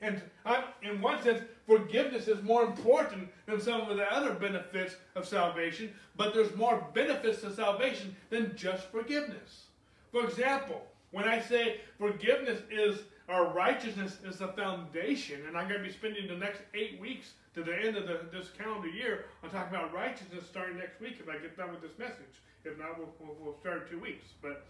And 0.00 0.20
I, 0.44 0.64
in 0.82 1.00
one 1.00 1.22
sense, 1.22 1.40
forgiveness 1.68 2.26
is 2.26 2.42
more 2.42 2.64
important 2.64 3.28
than 3.46 3.60
some 3.60 3.82
of 3.82 3.96
the 3.96 4.12
other 4.12 4.34
benefits 4.34 4.96
of 5.14 5.24
salvation, 5.24 5.94
but 6.16 6.34
there's 6.34 6.56
more 6.56 6.84
benefits 6.94 7.42
to 7.42 7.54
salvation 7.54 8.16
than 8.30 8.56
just 8.56 8.90
forgiveness. 8.90 9.66
For 10.10 10.24
example, 10.24 10.82
when 11.12 11.28
I 11.28 11.40
say 11.40 11.80
forgiveness 11.96 12.60
is 12.68 13.02
our 13.28 13.54
righteousness 13.54 14.18
is 14.26 14.38
the 14.38 14.48
foundation, 14.48 15.46
and 15.46 15.56
I'm 15.56 15.68
going 15.68 15.80
to 15.80 15.86
be 15.86 15.92
spending 15.94 16.26
the 16.26 16.34
next 16.34 16.62
eight 16.74 17.00
weeks 17.00 17.34
to 17.54 17.62
the 17.62 17.76
end 17.76 17.96
of 17.96 18.08
the, 18.08 18.18
this 18.36 18.48
calendar 18.50 18.88
year 18.88 19.26
on 19.44 19.50
talking 19.50 19.76
about 19.76 19.94
righteousness 19.94 20.42
starting 20.50 20.76
next 20.76 21.00
week 21.00 21.18
if 21.20 21.28
I 21.28 21.38
get 21.38 21.56
done 21.56 21.70
with 21.70 21.82
this 21.82 21.96
message. 22.00 22.42
If 22.64 22.76
not, 22.78 22.98
we'll, 22.98 23.14
we'll, 23.20 23.36
we'll 23.40 23.60
start 23.60 23.84
in 23.84 23.90
two 23.90 24.00
weeks. 24.00 24.24
But 24.42 24.64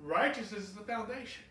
Righteousness 0.00 0.64
is 0.64 0.72
the 0.72 0.82
foundation. 0.82 1.44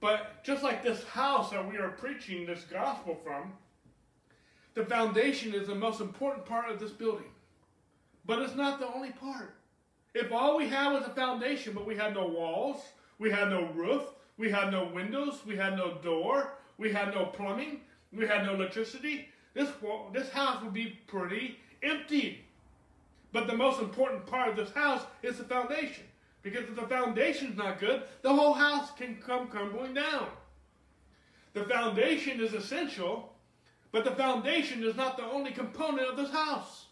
But 0.00 0.42
just 0.42 0.62
like 0.62 0.82
this 0.82 1.04
house 1.04 1.50
that 1.50 1.70
we 1.70 1.76
are 1.76 1.90
preaching 1.90 2.46
this 2.46 2.64
gospel 2.64 3.18
from, 3.22 3.52
the 4.74 4.84
foundation 4.84 5.54
is 5.54 5.66
the 5.66 5.74
most 5.74 6.00
important 6.00 6.46
part 6.46 6.70
of 6.70 6.80
this 6.80 6.90
building. 6.90 7.30
But 8.24 8.40
it's 8.40 8.54
not 8.54 8.80
the 8.80 8.88
only 8.92 9.10
part. 9.10 9.54
If 10.14 10.32
all 10.32 10.56
we 10.56 10.68
had 10.68 10.92
was 10.92 11.06
a 11.06 11.10
foundation, 11.10 11.74
but 11.74 11.86
we 11.86 11.96
had 11.96 12.14
no 12.14 12.26
walls, 12.26 12.82
we 13.18 13.30
had 13.30 13.50
no 13.50 13.66
roof, 13.74 14.02
we 14.38 14.50
had 14.50 14.70
no 14.70 14.86
windows, 14.86 15.40
we 15.46 15.56
had 15.56 15.76
no 15.76 15.94
door, 15.98 16.54
we 16.78 16.90
had 16.90 17.14
no 17.14 17.26
plumbing, 17.26 17.80
we 18.12 18.26
had 18.26 18.44
no 18.44 18.54
electricity, 18.54 19.28
this, 19.54 19.68
this 20.12 20.30
house 20.30 20.62
would 20.62 20.72
be 20.72 20.98
pretty 21.06 21.58
empty. 21.82 22.44
But 23.32 23.46
the 23.46 23.56
most 23.56 23.80
important 23.80 24.26
part 24.26 24.48
of 24.48 24.56
this 24.56 24.70
house 24.70 25.02
is 25.22 25.38
the 25.38 25.44
foundation. 25.44 26.04
Because 26.42 26.64
if 26.64 26.76
the 26.76 26.86
foundation 26.86 27.48
is 27.48 27.56
not 27.56 27.80
good, 27.80 28.02
the 28.22 28.32
whole 28.32 28.54
house 28.54 28.90
can 28.96 29.16
come 29.16 29.48
crumbling 29.48 29.94
down. 29.94 30.28
The 31.52 31.64
foundation 31.64 32.40
is 32.40 32.54
essential, 32.54 33.32
but 33.92 34.04
the 34.04 34.12
foundation 34.12 34.84
is 34.84 34.96
not 34.96 35.16
the 35.16 35.24
only 35.24 35.50
component 35.50 36.08
of 36.08 36.16
this 36.16 36.30
house. 36.30 36.86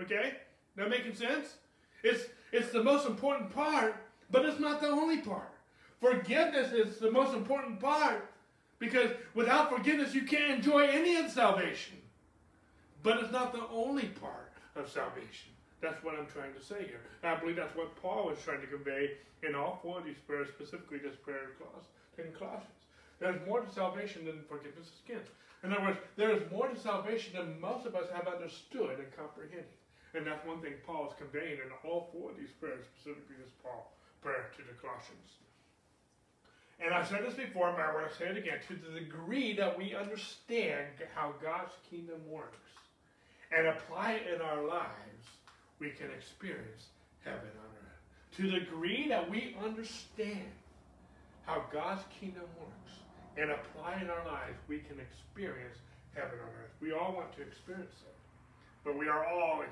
Okay? 0.00 0.34
That 0.76 0.88
making 0.88 1.16
sense? 1.16 1.56
It's, 2.02 2.24
it's 2.52 2.70
the 2.70 2.82
most 2.82 3.06
important 3.06 3.50
part, 3.54 3.96
but 4.30 4.44
it's 4.44 4.60
not 4.60 4.80
the 4.80 4.88
only 4.88 5.18
part. 5.18 5.52
Forgiveness 6.00 6.72
is 6.72 6.98
the 6.98 7.10
most 7.10 7.34
important 7.34 7.80
part 7.80 8.30
because 8.78 9.10
without 9.34 9.70
forgiveness, 9.70 10.14
you 10.14 10.22
can't 10.22 10.52
enjoy 10.52 10.86
any 10.86 11.16
of 11.16 11.30
salvation. 11.30 11.96
But 13.02 13.18
it's 13.18 13.32
not 13.32 13.52
the 13.52 13.66
only 13.72 14.06
part 14.06 14.52
of 14.76 14.88
salvation. 14.88 15.50
That's 15.80 16.02
what 16.02 16.18
I'm 16.18 16.26
trying 16.26 16.54
to 16.54 16.62
say 16.64 16.86
here. 16.86 17.00
And 17.22 17.32
I 17.32 17.38
believe 17.38 17.56
that's 17.56 17.76
what 17.76 17.94
Paul 18.02 18.26
was 18.26 18.38
trying 18.42 18.60
to 18.60 18.66
convey 18.66 19.12
in 19.42 19.54
all 19.54 19.78
four 19.82 19.98
of 19.98 20.04
these 20.04 20.18
prayers, 20.26 20.48
specifically 20.48 20.98
this 20.98 21.14
prayer 21.16 21.54
in 22.18 22.32
Colossians. 22.32 22.74
There's 23.20 23.38
more 23.46 23.60
to 23.60 23.70
salvation 23.70 24.24
than 24.24 24.42
forgiveness 24.48 24.90
of 24.90 24.98
sins. 25.06 25.28
In 25.62 25.72
other 25.72 25.82
words, 25.82 25.98
there 26.16 26.30
is 26.30 26.42
more 26.50 26.68
to 26.68 26.78
salvation 26.78 27.34
than 27.34 27.60
most 27.60 27.86
of 27.86 27.94
us 27.94 28.06
have 28.14 28.26
understood 28.26 28.98
and 28.98 29.10
comprehended. 29.16 29.66
And 30.14 30.26
that's 30.26 30.44
one 30.46 30.60
thing 30.60 30.74
Paul 30.86 31.10
is 31.10 31.14
conveying 31.18 31.58
in 31.58 31.70
all 31.84 32.10
four 32.12 32.30
of 32.30 32.36
these 32.38 32.54
prayers, 32.58 32.86
specifically 32.94 33.36
this 33.42 33.52
Paul 33.62 33.92
prayer 34.22 34.50
to 34.56 34.62
the 34.62 34.74
Colossians. 34.80 35.38
And 36.80 36.94
I've 36.94 37.08
said 37.08 37.26
this 37.26 37.34
before, 37.34 37.72
but 37.72 37.82
I 37.82 37.94
want 37.94 38.10
to 38.10 38.16
say 38.16 38.26
it 38.26 38.36
again. 38.36 38.58
To 38.68 38.74
the 38.74 39.00
degree 39.00 39.54
that 39.56 39.76
we 39.76 39.94
understand 39.94 40.94
how 41.14 41.34
God's 41.42 41.74
kingdom 41.90 42.22
works 42.28 42.58
and 43.50 43.66
apply 43.66 44.12
it 44.12 44.34
in 44.34 44.40
our 44.40 44.62
lives, 44.64 45.26
we 45.80 45.90
can 45.90 46.10
experience 46.10 46.90
heaven 47.24 47.50
on 47.58 47.70
earth. 47.78 48.36
To 48.36 48.42
the 48.42 48.60
degree 48.60 49.08
that 49.08 49.30
we 49.30 49.56
understand 49.62 50.52
how 51.46 51.64
God's 51.72 52.02
kingdom 52.20 52.44
works 52.60 52.92
and 53.36 53.50
apply 53.50 54.02
in 54.02 54.10
our 54.10 54.24
lives, 54.26 54.58
we 54.68 54.78
can 54.78 54.98
experience 55.00 55.78
heaven 56.14 56.38
on 56.42 56.50
earth. 56.60 56.74
We 56.80 56.92
all 56.92 57.14
want 57.14 57.32
to 57.36 57.42
experience 57.42 57.94
it, 58.02 58.16
but 58.84 58.98
we 58.98 59.08
are 59.08 59.24
all 59.26 59.62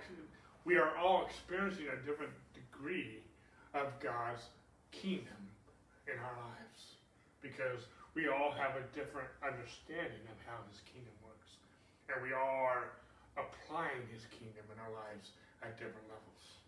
we 0.64 0.76
are 0.76 0.96
all 0.98 1.26
experiencing 1.26 1.86
a 1.94 1.98
different 2.02 2.34
degree 2.50 3.22
of 3.74 3.86
God's 4.02 4.42
kingdom 4.90 5.38
in 6.10 6.18
our 6.18 6.36
lives 6.42 6.98
because 7.38 7.86
we 8.18 8.26
all 8.26 8.50
have 8.50 8.74
a 8.74 8.82
different 8.90 9.30
understanding 9.46 10.26
of 10.26 10.38
how 10.42 10.58
His 10.66 10.82
kingdom 10.90 11.14
works, 11.22 11.60
and 12.10 12.18
we 12.18 12.34
all 12.34 12.66
are 12.66 12.98
applying 13.38 14.02
His 14.10 14.26
kingdom 14.34 14.66
in 14.72 14.78
our 14.82 14.90
lives 14.90 15.36
at 15.66 15.74
different 15.74 16.06
levels. 16.06 16.62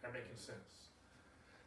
That 0.00 0.16
making 0.16 0.40
sense? 0.40 0.88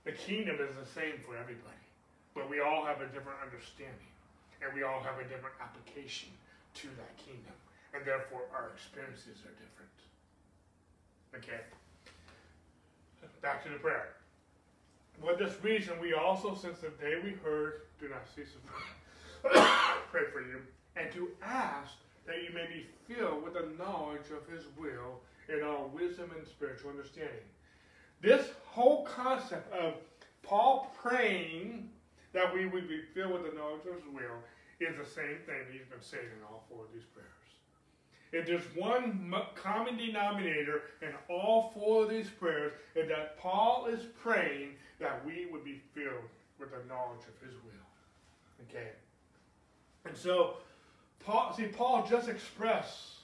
The 0.03 0.17
kingdom 0.17 0.57
is 0.57 0.73
the 0.73 0.89
same 0.89 1.21
for 1.21 1.37
everybody, 1.37 1.85
but 2.33 2.49
we 2.49 2.59
all 2.59 2.83
have 2.83 2.99
a 2.99 3.07
different 3.13 3.39
understanding, 3.39 4.11
and 4.59 4.73
we 4.73 4.81
all 4.81 4.99
have 5.05 5.21
a 5.21 5.25
different 5.29 5.55
application 5.61 6.33
to 6.81 6.89
that 6.97 7.13
kingdom, 7.21 7.55
and 7.93 8.01
therefore 8.03 8.49
our 8.51 8.73
experiences 8.73 9.45
are 9.45 9.55
different. 9.61 9.95
Okay? 11.37 11.61
Back 13.41 13.63
to 13.63 13.69
the 13.69 13.79
prayer. 13.79 14.15
For 15.21 15.35
this 15.35 15.53
reason, 15.63 15.99
we 15.99 16.13
also, 16.13 16.55
since 16.55 16.79
the 16.79 16.89
day 16.89 17.19
we 17.23 17.31
heard, 17.43 17.81
do 17.99 18.09
not 18.09 18.23
cease 18.35 18.47
to 18.51 19.49
pray 20.11 20.23
for 20.31 20.41
you, 20.41 20.59
and 20.95 21.11
to 21.11 21.29
ask 21.43 21.93
that 22.25 22.37
you 22.43 22.53
may 22.53 22.65
be 22.65 22.87
filled 23.07 23.43
with 23.43 23.53
the 23.53 23.67
knowledge 23.77 24.31
of 24.31 24.47
his 24.51 24.65
will 24.77 25.19
in 25.49 25.63
all 25.63 25.91
wisdom 25.93 26.31
and 26.37 26.47
spiritual 26.47 26.91
understanding. 26.91 27.45
This 28.21 28.49
whole 28.65 29.05
concept 29.05 29.71
of 29.73 29.95
Paul 30.41 30.93
praying 31.01 31.89
that 32.33 32.53
we 32.53 32.65
would 32.65 32.87
be 32.87 33.01
filled 33.13 33.33
with 33.33 33.51
the 33.51 33.57
knowledge 33.57 33.85
of 33.87 33.95
his 33.95 34.05
will 34.13 34.39
is 34.79 34.97
the 34.97 35.05
same 35.05 35.37
thing 35.45 35.55
he's 35.71 35.85
been 35.85 36.01
saying 36.01 36.23
in 36.23 36.43
all 36.43 36.63
four 36.69 36.85
of 36.85 36.93
these 36.93 37.03
prayers. 37.13 37.29
If 38.31 38.47
there's 38.47 38.65
one 38.75 39.31
common 39.55 39.95
denominator 39.95 40.81
in 41.01 41.09
all 41.29 41.71
four 41.75 42.03
of 42.03 42.09
these 42.09 42.29
prayers, 42.29 42.73
is 42.95 43.07
that 43.07 43.37
Paul 43.37 43.85
is 43.87 44.05
praying 44.21 44.69
that 44.99 45.23
we 45.23 45.47
would 45.51 45.63
be 45.63 45.81
filled 45.93 46.29
with 46.59 46.71
the 46.71 46.87
knowledge 46.87 47.21
of 47.27 47.47
his 47.47 47.53
will. 47.63 48.67
Okay? 48.69 48.89
And 50.05 50.17
so, 50.17 50.55
Paul, 51.19 51.53
see, 51.53 51.65
Paul 51.65 52.07
just 52.09 52.27
expressed 52.27 53.17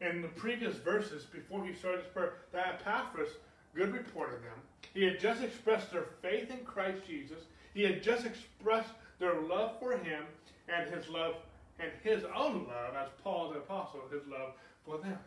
in 0.00 0.22
the 0.22 0.28
previous 0.28 0.76
verses 0.76 1.24
before 1.24 1.64
he 1.64 1.74
started 1.74 2.02
his 2.02 2.12
prayer 2.12 2.34
that 2.52 2.80
Epaphras, 2.80 3.30
good 3.74 3.92
report 3.92 4.34
of 4.34 4.42
them, 4.42 4.58
he 4.94 5.04
had 5.04 5.20
just 5.20 5.42
expressed 5.42 5.90
their 5.92 6.06
faith 6.22 6.50
in 6.50 6.64
Christ 6.64 7.02
Jesus. 7.06 7.44
He 7.74 7.82
had 7.82 8.02
just 8.02 8.24
expressed 8.24 8.90
their 9.18 9.40
love 9.40 9.78
for 9.80 9.92
him 9.92 10.24
and 10.68 10.92
his 10.92 11.08
love 11.08 11.36
and 11.80 11.90
his 12.02 12.24
own 12.34 12.66
love, 12.66 12.94
as 12.96 13.08
Paul 13.22 13.50
the 13.50 13.58
apostle, 13.58 14.02
his 14.10 14.26
love 14.26 14.54
for 14.84 14.98
them. 14.98 15.18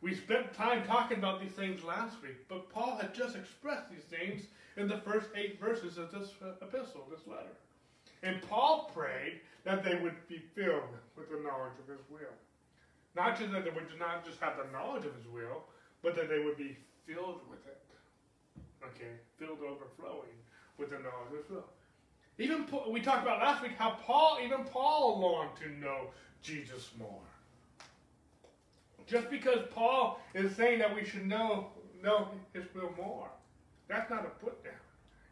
We 0.00 0.14
spent 0.14 0.54
time 0.54 0.86
talking 0.86 1.18
about 1.18 1.40
these 1.42 1.52
things 1.52 1.84
last 1.84 2.22
week, 2.22 2.48
but 2.48 2.70
Paul 2.72 2.96
had 2.96 3.14
just 3.14 3.36
expressed 3.36 3.90
these 3.90 4.04
things 4.04 4.44
in 4.78 4.88
the 4.88 4.98
first 4.98 5.28
eight 5.36 5.60
verses 5.60 5.98
of 5.98 6.10
this 6.10 6.30
epistle, 6.62 7.06
this 7.10 7.26
letter. 7.26 7.52
And 8.22 8.40
Paul 8.48 8.90
prayed 8.94 9.40
that 9.64 9.84
they 9.84 9.96
would 9.96 10.16
be 10.28 10.38
filled 10.54 10.88
with 11.16 11.28
the 11.28 11.42
knowledge 11.42 11.78
of 11.78 11.88
his 11.88 12.00
will. 12.10 12.32
Not 13.16 13.38
just 13.38 13.52
that 13.52 13.64
they 13.64 13.70
would 13.70 13.86
not 13.98 14.24
just 14.24 14.40
have 14.40 14.54
the 14.56 14.70
knowledge 14.72 15.04
of 15.04 15.14
his 15.16 15.26
will, 15.26 15.64
but 16.02 16.14
that 16.14 16.28
they 16.28 16.38
would 16.38 16.56
be 16.56 16.76
filled 17.06 17.40
with 17.50 17.66
it. 17.66 17.80
Okay, 18.84 19.12
filled 19.38 19.58
overflowing 19.60 20.36
with 20.78 20.90
the 20.90 20.96
knowledge 20.96 21.32
of 21.32 21.38
his 21.38 21.50
will. 21.50 21.66
Even 22.38 22.66
we 22.90 23.00
talked 23.00 23.22
about 23.22 23.40
last 23.40 23.62
week 23.62 23.72
how 23.76 23.98
Paul, 24.02 24.38
even 24.42 24.64
Paul 24.64 25.20
longed 25.20 25.56
to 25.62 25.68
know 25.78 26.06
Jesus 26.42 26.88
more. 26.98 27.20
Just 29.06 29.28
because 29.28 29.58
Paul 29.74 30.20
is 30.34 30.54
saying 30.56 30.78
that 30.78 30.94
we 30.94 31.04
should 31.04 31.26
know 31.26 31.66
know 32.02 32.28
his 32.54 32.64
will 32.74 32.94
more, 32.96 33.28
that's 33.88 34.08
not 34.08 34.24
a 34.24 34.30
put 34.42 34.64
down. 34.64 34.72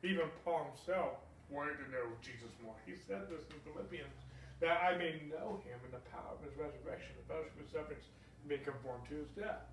Even 0.03 0.25
Paul 0.45 0.71
himself 0.75 1.13
wanted 1.49 1.77
to 1.79 1.91
know 1.91 2.05
Jesus 2.21 2.51
more. 2.63 2.75
He 2.85 2.93
said 2.93 3.23
this 3.31 3.45
in 3.51 3.73
Philippians 3.73 4.13
that 4.61 4.83
I 4.83 4.99
may 4.99 5.23
know 5.31 5.61
him 5.63 5.79
in 5.87 5.91
the 5.93 6.03
power 6.11 6.35
of 6.35 6.43
his 6.43 6.55
resurrection, 6.59 7.15
the 7.15 7.27
fellowship 7.31 7.55
of 7.55 7.63
his 7.63 7.71
sufferings, 7.71 8.07
and 8.43 8.49
be 8.51 8.59
conformed 8.59 9.07
to 9.11 9.23
his 9.23 9.31
death. 9.39 9.67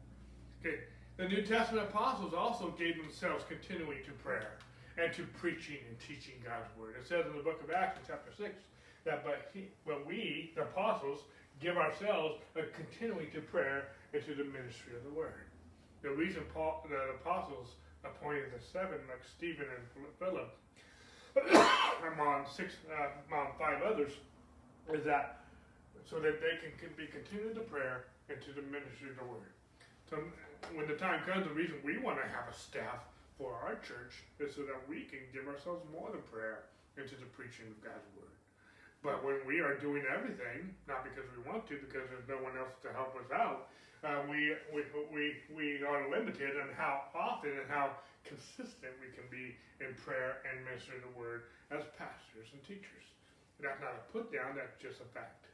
Okay. 0.62 0.86
The 1.18 1.28
New 1.28 1.44
Testament 1.44 1.88
apostles 1.88 2.34
also 2.34 2.76
gave 2.78 2.98
themselves 2.98 3.46
continually 3.48 4.04
to 4.06 4.12
prayer 4.20 4.60
and 4.98 5.14
to 5.14 5.24
preaching 5.40 5.80
and 5.88 5.96
teaching 6.00 6.36
God's 6.44 6.70
word. 6.78 6.96
It 7.00 7.08
says 7.08 7.26
in 7.26 7.38
the 7.38 7.44
book 7.44 7.64
of 7.64 7.72
Acts, 7.72 8.00
chapter 8.08 8.32
6, 8.36 8.52
that 9.06 9.24
but, 9.24 9.52
he, 9.54 9.70
but 9.86 10.06
we, 10.06 10.52
the 10.56 10.64
apostles, 10.64 11.20
give 11.62 11.78
ourselves 11.78 12.36
a 12.56 12.64
continuing 12.76 13.32
to 13.32 13.42
prayer 13.42 13.96
and 14.14 14.24
to 14.26 14.36
the 14.36 14.44
ministry 14.44 14.96
of 14.96 15.04
the 15.04 15.16
word. 15.16 15.48
The 16.02 16.12
reason 16.12 16.44
Paul, 16.54 16.86
the 16.90 17.16
apostles 17.16 17.76
appointed 18.04 18.52
the 18.54 18.62
seven, 18.62 19.00
like 19.08 19.24
Stephen 19.26 19.66
and 19.66 20.06
Philip, 20.20 20.52
among 22.14 22.46
six, 22.52 22.76
uh, 22.92 23.08
among 23.28 23.48
five 23.58 23.82
others, 23.82 24.12
is 24.94 25.04
that 25.06 25.46
so 26.06 26.22
that 26.22 26.38
they 26.38 26.62
can 26.78 26.94
be 26.94 27.10
continued 27.10 27.58
to 27.58 27.66
prayer 27.66 28.06
and 28.30 28.38
to 28.46 28.54
the 28.54 28.62
ministry 28.70 29.10
of 29.10 29.18
the 29.18 29.26
word. 29.26 29.54
So 30.10 30.22
when 30.78 30.86
the 30.86 30.98
time 30.98 31.26
comes, 31.26 31.50
the 31.50 31.54
reason 31.54 31.82
we 31.82 31.98
want 31.98 32.22
to 32.22 32.28
have 32.30 32.46
a 32.46 32.54
staff 32.54 33.02
for 33.42 33.58
our 33.66 33.76
church 33.82 34.22
is 34.38 34.54
so 34.54 34.62
that 34.70 34.78
we 34.86 35.10
can 35.10 35.26
give 35.34 35.50
ourselves 35.50 35.82
more 35.90 36.14
than 36.14 36.22
prayer 36.30 36.70
into 36.96 37.18
the 37.18 37.28
preaching 37.34 37.66
of 37.74 37.78
God's 37.82 38.06
word. 38.14 38.38
But 39.02 39.22
when 39.26 39.42
we 39.46 39.62
are 39.62 39.78
doing 39.78 40.06
everything, 40.06 40.74
not 40.90 41.06
because 41.06 41.26
we 41.34 41.42
want 41.46 41.66
to, 41.70 41.78
because 41.78 42.06
there's 42.10 42.30
no 42.30 42.42
one 42.42 42.58
else 42.58 42.74
to 42.86 42.90
help 42.94 43.14
us 43.18 43.30
out, 43.30 43.70
uh, 44.06 44.22
we, 44.30 44.54
we, 44.70 44.86
we, 45.10 45.24
we 45.54 45.68
are 45.82 46.10
limited 46.10 46.54
in 46.54 46.70
how 46.78 47.10
often 47.14 47.54
and 47.54 47.70
how 47.70 47.98
consistent 48.26 48.94
we 49.02 49.10
can 49.14 49.26
be 49.30 49.54
in 49.82 49.94
prayer 50.02 50.42
and 50.46 50.62
ministering 50.66 51.02
the 51.02 51.14
word 51.18 51.50
as 51.70 51.82
pastors 51.98 52.50
and 52.54 52.62
teachers. 52.66 53.06
That's 53.60 53.80
not 53.80 53.96
a 53.96 54.04
put 54.12 54.32
down, 54.32 54.56
that's 54.60 54.76
just 54.82 55.00
a 55.00 55.08
fact. 55.16 55.48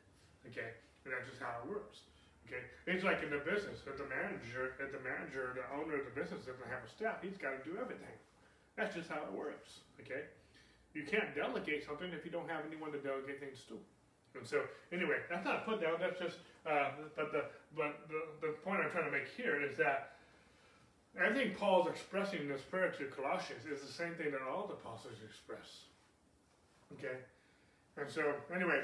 Okay? 0.50 0.74
And 1.06 1.14
that's 1.14 1.30
just 1.30 1.42
how 1.42 1.62
it 1.62 1.70
works. 1.70 2.06
Okay? 2.50 2.62
It's 2.90 3.06
like 3.06 3.22
in 3.24 3.30
the 3.30 3.42
business, 3.46 3.82
if 3.86 3.96
the 3.96 4.10
manager, 4.10 4.76
if 4.82 4.90
the 4.92 5.02
manager, 5.02 5.54
the 5.56 5.66
owner 5.72 6.02
of 6.02 6.06
the 6.10 6.16
business 6.18 6.44
doesn't 6.44 6.68
have 6.68 6.84
a 6.84 6.90
staff, 6.90 7.22
he's 7.22 7.38
got 7.38 7.56
to 7.56 7.62
do 7.64 7.78
everything. 7.78 8.18
That's 8.76 8.96
just 8.96 9.08
how 9.08 9.22
it 9.24 9.34
works. 9.34 9.86
Okay? 10.02 10.28
You 10.94 11.08
can't 11.08 11.32
delegate 11.36 11.86
something 11.86 12.12
if 12.12 12.26
you 12.26 12.32
don't 12.32 12.50
have 12.50 12.68
anyone 12.68 12.92
to 12.92 13.00
delegate 13.00 13.40
things 13.40 13.64
to. 13.72 13.80
And 14.36 14.48
so, 14.48 14.64
anyway, 14.92 15.24
that's 15.30 15.44
not 15.44 15.64
a 15.64 15.66
put 15.68 15.82
down. 15.82 16.00
That's 16.00 16.20
just, 16.20 16.40
uh, 16.66 16.92
but 17.16 17.32
the 17.32 17.52
but 17.76 18.08
the, 18.08 18.48
the 18.48 18.54
point 18.64 18.80
I'm 18.84 18.92
trying 18.92 19.06
to 19.06 19.12
make 19.12 19.28
here 19.36 19.60
is 19.60 19.76
that 19.78 20.16
everything 21.20 21.56
Paul's 21.56 21.88
expressing 21.88 22.42
in 22.42 22.48
this 22.48 22.62
prayer 22.62 22.92
to 22.92 23.06
Colossians 23.12 23.66
is 23.68 23.82
the 23.82 23.92
same 23.92 24.16
thing 24.16 24.32
that 24.32 24.42
all 24.42 24.68
the 24.68 24.76
apostles 24.76 25.20
express. 25.24 25.88
Okay, 26.96 27.20
and 27.98 28.10
so 28.10 28.34
anyway, 28.54 28.84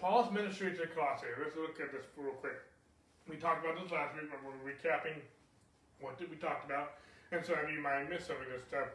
Paul's 0.00 0.32
ministry 0.32 0.72
to 0.76 0.86
Colossae. 0.86 1.30
Let's 1.38 1.56
look 1.56 1.80
at 1.80 1.92
this 1.92 2.04
real 2.16 2.34
quick. 2.34 2.58
We 3.28 3.36
talked 3.36 3.64
about 3.64 3.80
this 3.80 3.90
last 3.92 4.14
week, 4.14 4.30
but 4.30 4.40
we're 4.44 4.58
recapping 4.60 5.16
what 6.00 6.18
did 6.18 6.30
we 6.30 6.36
talk 6.36 6.62
about. 6.64 6.98
And 7.32 7.44
so 7.44 7.54
I 7.54 7.64
mean, 7.64 7.76
you 7.76 7.82
might 7.82 8.10
miss 8.10 8.26
some 8.26 8.36
of 8.36 8.48
this 8.50 8.62
stuff, 8.68 8.88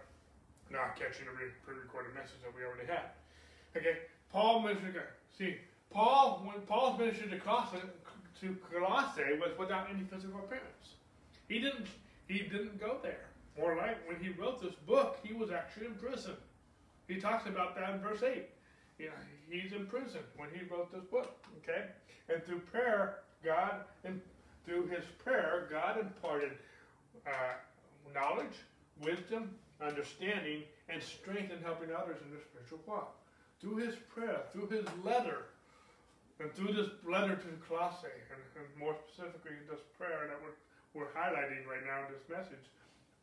not 0.70 0.96
catching 0.96 1.26
the 1.26 1.34
pre-recorded 1.66 2.14
message 2.14 2.40
that 2.44 2.54
we 2.56 2.64
already 2.64 2.86
had. 2.86 3.16
Okay, 3.76 4.06
Paul 4.32 4.62
ministered. 4.62 5.18
See, 5.38 5.56
Paul 5.90 6.44
when 6.46 6.62
Paul's 6.66 7.00
ministry 7.00 7.30
to 7.30 7.40
Colossae, 7.40 7.82
to 8.42 8.58
Colossae 8.72 9.40
was 9.40 9.58
without 9.58 9.88
any 9.90 10.04
physical 10.04 10.40
appearance. 10.40 11.00
He 11.48 11.60
didn't 11.60 11.88
he 12.28 12.40
didn't 12.40 12.80
go 12.80 12.98
there. 13.02 13.26
More 13.58 13.76
like 13.76 14.08
when 14.08 14.18
he 14.22 14.30
wrote 14.30 14.62
this 14.62 14.76
book, 14.88 15.18
he 15.24 15.34
was 15.34 15.50
actually 15.52 15.88
in 15.88 15.96
prison. 15.96 16.36
He 17.08 17.20
talks 17.20 17.48
about 17.48 17.76
that 17.76 17.90
in 17.90 18.00
verse 18.00 18.22
8. 18.22 18.46
You 19.00 19.10
he's 19.50 19.72
in 19.72 19.88
prison 19.88 20.22
when 20.36 20.50
he 20.54 20.66
wrote 20.70 20.92
this 20.92 21.06
book. 21.06 21.38
Okay? 21.64 21.86
And 22.28 22.44
through 22.44 22.60
prayer, 22.60 23.20
God, 23.44 23.86
and 24.04 24.22
through 24.66 24.88
his 24.88 25.04
prayer, 25.24 25.68
God 25.72 26.00
imparted 26.00 26.52
uh, 27.26 27.58
knowledge, 28.14 28.54
wisdom, 29.02 29.56
understanding, 29.82 30.64
and 30.90 31.02
strength 31.02 31.52
in 31.52 31.64
helping 31.64 31.90
others 31.96 32.18
in 32.24 32.30
their 32.30 32.44
spiritual 32.44 32.80
walk. 32.86 33.16
Through 33.62 33.78
his 33.78 33.96
prayer, 34.14 34.44
through 34.52 34.68
his 34.68 34.86
letter, 35.04 35.48
and 36.40 36.54
through 36.54 36.74
this 36.74 36.92
letter 37.08 37.36
to 37.36 37.48
Colossae, 37.68 38.08
and, 38.32 38.40
and 38.56 38.68
more 38.80 38.96
specifically 39.08 39.60
this 39.70 39.84
prayer 39.98 40.28
that 40.28 40.40
we're, 40.44 40.56
we're 40.96 41.12
highlighting 41.12 41.68
right 41.68 41.84
now 41.84 42.08
in 42.08 42.14
this 42.14 42.24
message, 42.30 42.64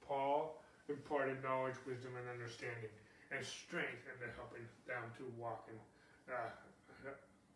Paul 0.06 0.60
imparted 0.88 1.42
knowledge, 1.42 1.74
wisdom, 1.86 2.12
and 2.16 2.28
understanding 2.28 2.92
and 3.32 3.44
strength 3.44 4.06
into 4.06 4.26
helping 4.38 4.64
them 4.86 5.02
to 5.18 5.24
walk 5.38 5.66
in, 5.70 5.78
uh, 6.30 6.50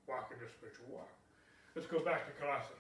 walk 0.07 0.31
in 0.33 0.39
their 0.39 0.51
spiritual 0.51 0.87
walk. 0.91 1.11
Let's 1.75 1.87
go 1.87 2.01
back 2.01 2.27
to 2.27 2.33
Colossae. 2.43 2.75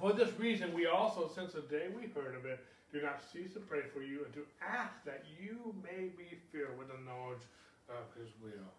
For 0.00 0.12
this 0.12 0.32
reason, 0.40 0.72
we 0.72 0.86
also, 0.86 1.28
since 1.28 1.52
the 1.52 1.60
day 1.68 1.92
we 1.92 2.08
heard 2.08 2.34
of 2.34 2.46
it, 2.46 2.64
do 2.92 3.02
not 3.02 3.20
cease 3.20 3.52
to 3.54 3.60
pray 3.60 3.82
for 3.92 4.00
you 4.02 4.24
and 4.24 4.32
to 4.34 4.42
ask 4.64 4.96
that 5.04 5.24
you 5.38 5.74
may 5.84 6.08
be 6.16 6.40
filled 6.50 6.78
with 6.78 6.88
the 6.88 6.98
knowledge 7.04 7.44
of 7.88 8.08
His 8.16 8.32
will. 8.42 8.72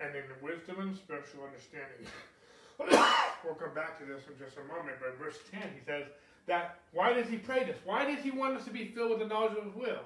And 0.00 0.14
in 0.14 0.24
the 0.26 0.38
wisdom 0.42 0.80
and 0.80 0.94
spiritual 0.94 1.46
understanding. 1.46 2.06
we'll 3.44 3.54
come 3.54 3.74
back 3.74 3.98
to 3.98 4.04
this 4.04 4.22
in 4.28 4.38
just 4.38 4.56
a 4.58 4.66
moment, 4.66 4.98
but 5.00 5.18
verse 5.18 5.38
10, 5.50 5.62
he 5.74 5.84
says 5.84 6.04
that 6.46 6.80
why 6.92 7.12
does 7.12 7.28
he 7.28 7.36
pray 7.36 7.64
this? 7.64 7.76
Why 7.84 8.04
does 8.04 8.22
he 8.22 8.30
want 8.30 8.56
us 8.56 8.64
to 8.64 8.70
be 8.70 8.86
filled 8.86 9.10
with 9.10 9.18
the 9.20 9.26
knowledge 9.26 9.56
of 9.58 9.64
his 9.64 9.74
will? 9.74 10.02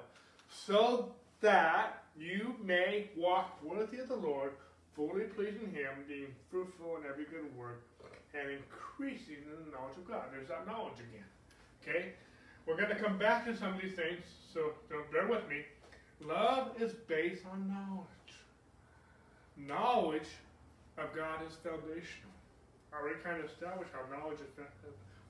So 0.49 1.13
that 1.41 2.02
you 2.17 2.55
may 2.63 3.09
walk 3.17 3.63
worthy 3.63 3.99
of 3.99 4.07
the 4.07 4.15
Lord, 4.15 4.51
fully 4.95 5.23
pleasing 5.23 5.71
Him, 5.71 6.05
being 6.07 6.27
fruitful 6.51 6.97
in 6.97 7.09
every 7.09 7.25
good 7.25 7.55
work, 7.57 7.81
and 8.33 8.49
increasing 8.49 9.37
in 9.45 9.65
the 9.65 9.71
knowledge 9.77 9.97
of 9.97 10.07
God. 10.07 10.25
There's 10.31 10.47
that 10.49 10.65
knowledge 10.67 10.99
again. 10.99 11.25
Okay? 11.81 12.13
We're 12.65 12.77
going 12.77 12.89
to 12.89 12.95
come 12.95 13.17
back 13.17 13.45
to 13.45 13.57
some 13.57 13.73
of 13.73 13.81
these 13.81 13.93
things, 13.93 14.23
so 14.53 14.71
don't 14.89 15.11
bear 15.11 15.27
with 15.27 15.47
me. 15.49 15.63
Love 16.21 16.71
is 16.79 16.93
based 17.07 17.43
on 17.51 17.67
knowledge. 17.67 18.07
Knowledge 19.57 20.29
of 20.97 21.13
God 21.15 21.39
is 21.47 21.55
foundational. 21.55 22.31
I 22.93 23.01
already 23.01 23.19
kind 23.23 23.43
of 23.43 23.49
established 23.49 23.91
how 23.91 24.05
knowledge 24.15 24.39
is 24.39 24.47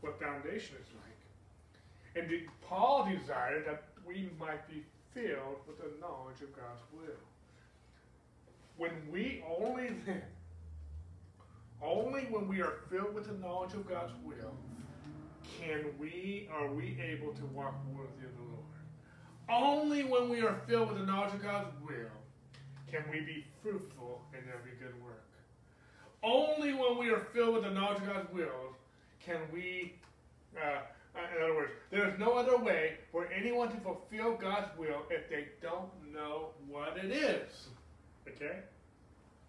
what 0.01 0.19
foundation 0.19 0.75
is 0.81 0.89
like. 0.93 2.23
And 2.23 2.29
Paul 2.61 3.09
desired 3.09 3.65
that 3.65 3.83
we 4.05 4.29
might 4.39 4.67
be 4.67 4.83
filled 5.13 5.59
with 5.67 5.77
the 5.77 5.99
knowledge 5.99 6.41
of 6.41 6.55
God's 6.55 6.81
will. 6.93 7.21
When 8.77 8.91
we 9.11 9.43
only 9.59 9.89
then, 10.05 10.23
only 11.81 12.21
when 12.23 12.47
we 12.47 12.61
are 12.61 12.73
filled 12.89 13.13
with 13.13 13.27
the 13.27 13.33
knowledge 13.33 13.73
of 13.73 13.87
God's 13.87 14.13
will, 14.23 14.55
can 15.59 15.85
we, 15.99 16.49
are 16.51 16.71
we 16.71 16.97
able 17.01 17.33
to 17.33 17.45
walk 17.47 17.75
worthy 17.93 18.25
of 18.25 18.35
the 18.37 18.43
Lord. 18.43 18.63
Only 19.49 20.03
when 20.03 20.29
we 20.29 20.41
are 20.41 20.61
filled 20.67 20.89
with 20.89 20.99
the 20.99 21.05
knowledge 21.05 21.33
of 21.33 21.43
God's 21.43 21.69
will 21.85 22.09
can 22.89 23.03
we 23.11 23.21
be 23.21 23.45
fruitful 23.61 24.21
in 24.33 24.39
every 24.49 24.71
good 24.79 24.93
work. 25.03 25.23
Only 26.23 26.73
when 26.73 26.97
we 26.97 27.09
are 27.09 27.27
filled 27.33 27.55
with 27.55 27.63
the 27.63 27.71
knowledge 27.71 28.01
of 28.01 28.07
God's 28.07 28.31
will 28.31 28.75
can 29.25 29.39
we 29.51 29.93
uh, 30.57 30.81
uh, 31.15 31.37
in 31.37 31.43
other 31.43 31.55
words, 31.55 31.71
there 31.91 32.09
is 32.09 32.17
no 32.19 32.33
other 32.33 32.57
way 32.57 32.93
for 33.11 33.27
anyone 33.27 33.69
to 33.69 33.77
fulfill 33.77 34.35
God's 34.35 34.75
will 34.77 35.03
if 35.09 35.29
they 35.29 35.47
don't 35.61 35.89
know 36.13 36.49
what 36.67 36.97
it 36.97 37.11
is. 37.11 37.67
Okay? 38.27 38.59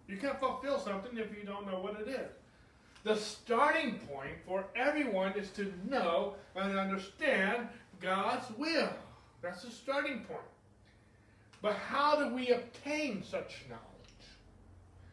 You 0.06 0.18
can't 0.18 0.38
fulfill 0.38 0.78
something 0.78 1.16
if 1.16 1.34
you 1.36 1.44
don't 1.46 1.66
know 1.66 1.80
what 1.80 1.98
it 2.00 2.08
is. 2.08 2.30
The 3.04 3.16
starting 3.16 3.98
point 4.10 4.34
for 4.46 4.64
everyone 4.76 5.32
is 5.38 5.50
to 5.50 5.72
know 5.88 6.34
and 6.54 6.78
understand 6.78 7.68
God's 8.00 8.46
will. 8.58 8.90
That's 9.42 9.62
the 9.62 9.70
starting 9.70 10.20
point. 10.20 10.40
But 11.62 11.74
how 11.74 12.16
do 12.16 12.34
we 12.34 12.48
obtain 12.48 13.22
such 13.22 13.64
knowledge? 13.68 13.84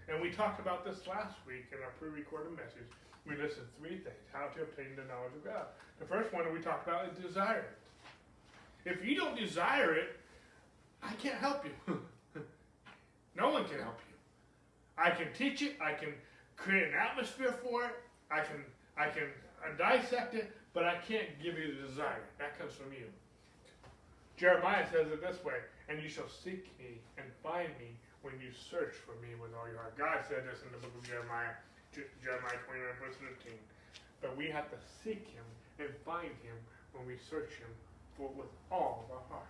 And 0.09 0.21
we 0.21 0.31
talked 0.31 0.59
about 0.59 0.83
this 0.83 1.07
last 1.07 1.35
week 1.47 1.65
in 1.71 1.81
our 1.83 1.91
pre 1.99 2.09
recorded 2.09 2.51
message 2.57 2.91
we 3.31 3.41
listed 3.41 3.63
three 3.79 3.97
things 3.97 4.27
how 4.33 4.47
to 4.47 4.61
obtain 4.63 4.95
the 4.95 5.03
knowledge 5.03 5.33
of 5.35 5.45
God. 5.45 5.65
The 5.99 6.05
first 6.05 6.33
one 6.33 6.43
that 6.43 6.53
we 6.53 6.59
talked 6.59 6.87
about 6.87 7.05
is 7.07 7.17
desire. 7.23 7.65
If 8.85 9.05
you 9.05 9.15
don't 9.15 9.37
desire 9.37 9.93
it, 9.95 10.19
I 11.03 11.13
can't 11.13 11.35
help 11.35 11.65
you. 11.65 12.01
no 13.37 13.51
one 13.51 13.65
can 13.65 13.79
help 13.79 13.99
you. 14.09 14.15
I 14.97 15.11
can 15.11 15.27
teach 15.33 15.61
it, 15.61 15.77
I 15.81 15.93
can 15.93 16.13
create 16.57 16.87
an 16.89 16.93
atmosphere 16.93 17.55
for 17.63 17.85
it, 17.85 17.95
I 18.29 18.39
can 18.41 18.63
I 18.97 19.07
can 19.07 19.29
dissect 19.77 20.35
it, 20.35 20.51
but 20.73 20.83
I 20.83 20.95
can't 21.07 21.27
give 21.41 21.57
you 21.57 21.75
the 21.75 21.87
desire. 21.87 22.23
That 22.39 22.59
comes 22.59 22.73
from 22.73 22.91
you. 22.91 23.05
Jeremiah 24.37 24.85
says 24.91 25.07
it 25.07 25.21
this 25.21 25.43
way, 25.43 25.61
and 25.87 26.01
you 26.01 26.09
shall 26.09 26.27
seek 26.27 26.67
me 26.77 26.99
and 27.17 27.25
find 27.41 27.69
me 27.79 27.95
when 28.21 28.33
you 28.41 28.51
search 28.51 28.93
for 28.93 29.13
me 29.21 29.33
with 29.41 29.51
all 29.55 29.67
your 29.67 29.77
heart. 29.77 29.97
God 29.97 30.19
said 30.27 30.43
this 30.45 30.61
in 30.65 30.71
the 30.73 30.77
book 30.77 30.93
of 30.97 31.07
Jeremiah 31.07 31.55
Jeremiah 31.93 32.59
29, 32.65 32.87
verse 33.03 33.15
15. 33.43 33.53
But 34.21 34.37
we 34.37 34.47
have 34.47 34.69
to 34.69 34.77
seek 35.03 35.27
him 35.27 35.43
and 35.79 35.89
find 36.05 36.31
him 36.43 36.55
when 36.93 37.05
we 37.07 37.17
search 37.29 37.51
him 37.59 37.69
for 38.17 38.29
with 38.37 38.47
all 38.71 39.05
of 39.05 39.15
our 39.15 39.23
heart. 39.29 39.47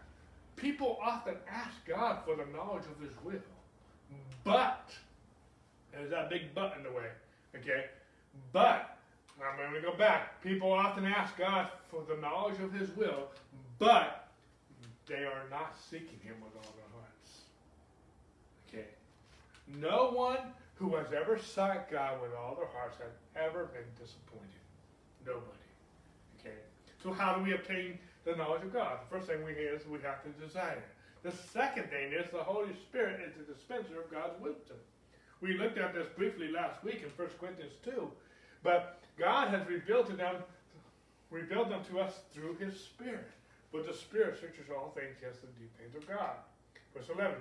People 0.55 0.99
often 1.01 1.35
ask 1.49 1.75
God 1.87 2.19
for 2.25 2.35
the 2.35 2.45
knowledge 2.51 2.85
of 2.85 3.01
his 3.03 3.13
will. 3.23 3.41
But, 4.43 4.89
there's 5.91 6.09
that 6.11 6.29
big 6.29 6.53
but 6.53 6.75
in 6.77 6.83
the 6.83 6.91
way, 6.91 7.07
okay? 7.55 7.85
But, 8.51 8.97
I'm 9.41 9.57
going 9.57 9.81
to 9.81 9.81
go 9.81 9.95
back. 9.95 10.41
People 10.43 10.71
often 10.71 11.05
ask 11.05 11.37
God 11.37 11.69
for 11.89 12.03
the 12.07 12.19
knowledge 12.21 12.59
of 12.59 12.71
his 12.73 12.95
will, 12.95 13.29
but 13.79 14.27
they 15.07 15.23
are 15.23 15.43
not 15.49 15.75
seeking 15.89 16.19
him 16.23 16.35
with 16.43 16.53
all 16.55 16.73
their 16.75 16.91
hearts. 16.93 17.41
Okay? 18.69 18.85
No 19.79 20.11
one 20.11 20.37
who 20.81 20.95
has 20.95 21.13
ever 21.13 21.37
sought 21.37 21.91
God 21.91 22.19
with 22.21 22.31
all 22.33 22.55
their 22.55 22.67
hearts 22.73 22.97
have 22.97 23.13
ever 23.35 23.65
been 23.65 23.85
disappointed. 24.01 24.65
Nobody. 25.23 25.69
Okay? 26.39 26.57
So 27.03 27.13
how 27.13 27.35
do 27.35 27.43
we 27.43 27.53
obtain 27.53 27.99
the 28.25 28.35
knowledge 28.35 28.63
of 28.63 28.73
God? 28.73 28.97
The 29.05 29.15
first 29.15 29.29
thing 29.29 29.45
we 29.45 29.51
is 29.51 29.85
we 29.85 29.99
have 30.01 30.23
to 30.23 30.29
desire. 30.43 30.83
The 31.21 31.31
second 31.53 31.89
thing 31.91 32.13
is 32.13 32.25
the 32.31 32.41
Holy 32.41 32.73
Spirit 32.89 33.21
is 33.21 33.33
the 33.37 33.53
dispenser 33.53 34.01
of 34.01 34.09
God's 34.09 34.41
wisdom. 34.41 34.77
We 35.39 35.53
looked 35.53 35.77
at 35.77 35.93
this 35.93 36.07
briefly 36.17 36.49
last 36.51 36.83
week 36.83 37.03
in 37.03 37.09
1 37.13 37.29
Corinthians 37.39 37.73
2. 37.85 38.09
But 38.63 38.99
God 39.19 39.49
has 39.49 39.67
revealed 39.67 40.07
to 40.07 40.13
them 40.13 40.37
revealed 41.29 41.69
them 41.69 41.79
to 41.89 41.99
us 41.99 42.19
through 42.33 42.55
his 42.55 42.77
Spirit. 42.77 43.31
But 43.71 43.87
the 43.87 43.93
Spirit 43.93 44.37
searches 44.41 44.69
all 44.69 44.91
things, 44.93 45.15
yes, 45.21 45.35
the 45.39 45.47
deep 45.57 45.71
things 45.77 45.95
of 45.95 46.05
God. 46.09 46.35
Verse 46.93 47.07
11. 47.07 47.37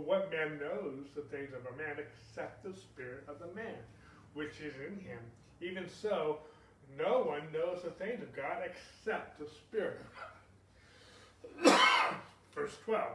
What 0.00 0.30
man 0.30 0.58
knows 0.58 1.06
the 1.14 1.22
things 1.22 1.50
of 1.52 1.72
a 1.72 1.76
man 1.76 1.96
except 1.98 2.64
the 2.64 2.78
spirit 2.78 3.24
of 3.28 3.38
the 3.38 3.54
man, 3.54 3.78
which 4.34 4.60
is 4.60 4.74
in 4.86 4.98
him? 5.00 5.20
Even 5.60 5.88
so, 5.88 6.38
no 6.98 7.22
one 7.22 7.42
knows 7.52 7.82
the 7.82 7.90
things 7.90 8.22
of 8.22 8.34
God 8.34 8.58
except 8.64 9.38
the 9.38 9.46
Spirit. 9.46 10.00
Verse 12.54 12.76
12. 12.84 13.08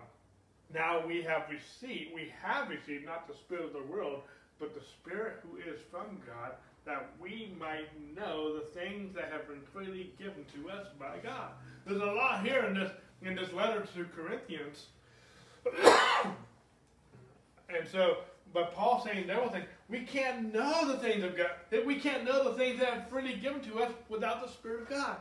Now 0.74 1.06
we 1.06 1.22
have 1.24 1.44
received, 1.50 2.14
we 2.14 2.32
have 2.42 2.70
received 2.70 3.06
not 3.06 3.28
the 3.28 3.34
Spirit 3.34 3.66
of 3.66 3.74
the 3.74 3.84
world, 3.84 4.22
but 4.60 4.76
the 4.76 4.86
Spirit 4.86 5.38
who 5.44 5.58
is 5.58 5.80
from 5.90 6.20
God, 6.28 6.54
that 6.86 7.10
we 7.22 7.54
might 7.60 7.90
know 8.16 8.56
the 8.56 8.66
things 8.66 9.14
that 9.16 9.32
have 9.32 9.48
been 9.48 9.62
freely 9.74 10.12
given 10.18 10.46
to 10.56 10.70
us 10.70 10.88
by 11.00 11.18
God. 11.24 11.52
There's 11.86 12.02
a 12.02 12.06
lot 12.06 12.46
here 12.46 12.64
in 12.66 12.74
this 12.74 12.92
in 13.22 13.36
this 13.36 13.52
letter 13.52 13.86
to 13.96 14.06
Corinthians. 14.16 14.88
and 17.76 17.88
so, 17.88 18.18
but 18.54 18.74
Paul 18.74 19.04
saying 19.04 19.28
one 19.28 19.50
thing, 19.50 19.64
we 19.90 20.02
can't 20.02 20.54
know 20.54 20.88
the 20.88 20.98
things 20.98 21.24
of 21.24 21.38
God, 21.38 21.52
that 21.70 21.86
we 21.86 22.00
can't 22.00 22.24
know 22.24 22.44
the 22.52 22.58
things 22.58 22.80
that 22.80 22.90
are 22.90 23.06
freely 23.10 23.36
given 23.36 23.62
to 23.62 23.80
us 23.82 23.92
without 24.08 24.46
the 24.46 24.52
Spirit 24.52 24.82
of 24.84 24.90
God. 24.90 25.18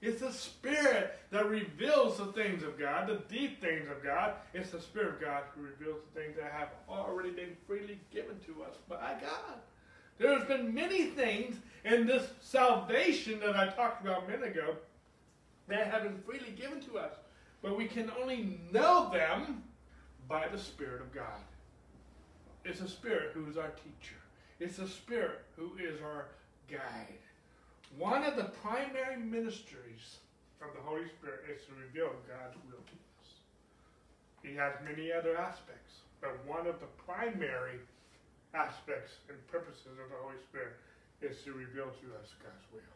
It's 0.00 0.20
the 0.20 0.32
Spirit 0.32 1.16
that 1.30 1.48
reveals 1.48 2.18
the 2.18 2.26
things 2.26 2.64
of 2.64 2.76
God, 2.76 3.06
the 3.06 3.22
deep 3.32 3.60
things 3.60 3.88
of 3.88 4.02
God. 4.02 4.34
It's 4.52 4.70
the 4.70 4.80
Spirit 4.80 5.14
of 5.14 5.20
God 5.20 5.44
who 5.54 5.62
reveals 5.62 6.00
the 6.12 6.20
things 6.20 6.36
that 6.36 6.50
have 6.50 6.70
already 6.88 7.30
been 7.30 7.56
freely 7.68 8.00
given 8.12 8.36
to 8.46 8.64
us 8.64 8.76
by 8.88 9.14
God. 9.20 9.60
There's 10.18 10.44
been 10.44 10.74
many 10.74 11.06
things 11.06 11.56
in 11.84 12.06
this 12.06 12.26
salvation 12.40 13.38
that 13.40 13.56
I 13.56 13.68
talked 13.68 14.04
about 14.04 14.24
a 14.24 14.26
minute 14.26 14.56
ago 14.56 14.74
that 15.68 15.86
have 15.86 16.02
been 16.02 16.18
freely 16.26 16.50
given 16.50 16.80
to 16.80 16.98
us. 16.98 17.14
But 17.62 17.76
we 17.76 17.86
can 17.86 18.10
only 18.20 18.58
know 18.72 19.08
them 19.12 19.62
by 20.28 20.48
the 20.48 20.58
Spirit 20.58 21.00
of 21.00 21.14
God. 21.14 21.40
It's 22.64 22.80
the 22.80 22.88
Spirit 22.88 23.32
who 23.34 23.48
is 23.50 23.56
our 23.56 23.70
teacher. 23.70 24.18
It's 24.60 24.76
the 24.76 24.88
Spirit 24.88 25.42
who 25.56 25.72
is 25.78 26.00
our 26.00 26.26
guide. 26.70 27.18
One 27.98 28.22
of 28.22 28.36
the 28.36 28.54
primary 28.62 29.18
ministries 29.18 30.22
of 30.62 30.70
the 30.74 30.82
Holy 30.82 31.08
Spirit 31.18 31.42
is 31.50 31.66
to 31.66 31.74
reveal 31.74 32.14
God's 32.30 32.56
will 32.70 32.80
to 32.80 32.96
us. 33.18 33.28
He 34.42 34.54
has 34.54 34.72
many 34.86 35.10
other 35.10 35.36
aspects, 35.36 36.06
but 36.20 36.38
one 36.46 36.66
of 36.66 36.78
the 36.78 36.90
primary 37.02 37.82
aspects 38.54 39.18
and 39.28 39.36
purposes 39.50 39.98
of 39.98 40.08
the 40.08 40.20
Holy 40.22 40.38
Spirit 40.48 40.78
is 41.20 41.42
to 41.42 41.52
reveal 41.52 41.90
to 41.90 42.06
us 42.16 42.30
God's 42.38 42.66
will. 42.70 42.94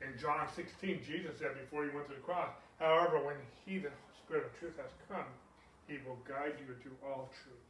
In 0.00 0.16
John 0.16 0.48
16, 0.48 1.04
Jesus 1.04 1.36
said 1.38 1.60
before 1.60 1.84
he 1.84 1.92
went 1.92 2.08
to 2.08 2.16
the 2.16 2.24
cross, 2.24 2.50
However, 2.80 3.20
when 3.20 3.36
he, 3.66 3.78
the 3.78 3.92
Spirit 4.24 4.48
of 4.48 4.58
truth, 4.58 4.76
has 4.80 4.92
come, 5.12 5.28
he 5.86 6.00
will 6.08 6.16
guide 6.24 6.56
you 6.56 6.72
into 6.72 6.96
all 7.04 7.28
truth. 7.44 7.69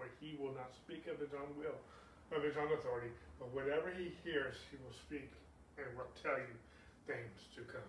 For 0.00 0.08
he 0.16 0.32
will 0.40 0.56
not 0.56 0.72
speak 0.72 1.04
of 1.12 1.20
his 1.20 1.36
own 1.36 1.52
will, 1.60 1.76
of 2.32 2.40
his 2.42 2.56
own 2.56 2.72
authority, 2.72 3.12
but 3.38 3.52
whatever 3.52 3.92
he 3.92 4.16
hears, 4.24 4.56
he 4.72 4.80
will 4.80 4.96
speak 4.96 5.28
and 5.76 5.84
will 5.92 6.08
tell 6.24 6.40
you 6.40 6.56
things 7.06 7.36
to 7.56 7.60
come. 7.68 7.84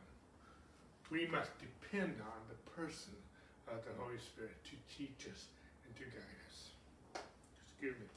We 1.09 1.25
must 1.31 1.51
depend 1.63 2.19
on 2.19 2.39
the 2.51 2.59
person 2.75 3.15
of 3.71 3.79
the 3.87 3.95
Holy 3.95 4.19
Spirit 4.19 4.59
to 4.65 4.75
teach 4.91 5.23
us 5.31 5.47
and 5.87 5.95
to 5.95 6.03
guide 6.11 6.39
us. 6.51 7.23
Excuse 7.71 7.95
me. 7.95 8.07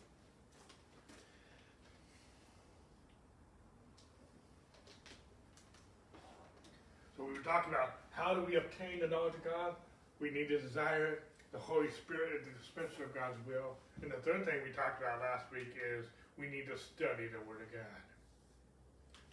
So 7.17 7.23
we 7.23 7.35
were 7.35 7.47
talking 7.47 7.73
about 7.73 8.03
how 8.11 8.35
do 8.35 8.43
we 8.43 8.57
obtain 8.57 8.99
the 8.99 9.07
knowledge 9.07 9.35
of 9.35 9.45
God? 9.45 9.75
We 10.19 10.31
need 10.31 10.49
to 10.49 10.59
desire 10.59 11.21
the 11.55 11.61
Holy 11.61 11.89
Spirit 11.89 12.33
is 12.41 12.47
the 12.47 12.59
dispenser 12.59 13.05
of 13.05 13.15
God's 13.15 13.39
will. 13.47 13.77
And 14.03 14.11
the 14.11 14.17
third 14.17 14.45
thing 14.45 14.57
we 14.65 14.73
talked 14.73 15.01
about 15.01 15.21
last 15.21 15.47
week 15.53 15.69
is 15.79 16.05
we 16.37 16.49
need 16.49 16.67
to 16.67 16.77
study 16.77 17.29
the 17.29 17.39
Word 17.49 17.63
of 17.63 17.73
God. 17.73 18.03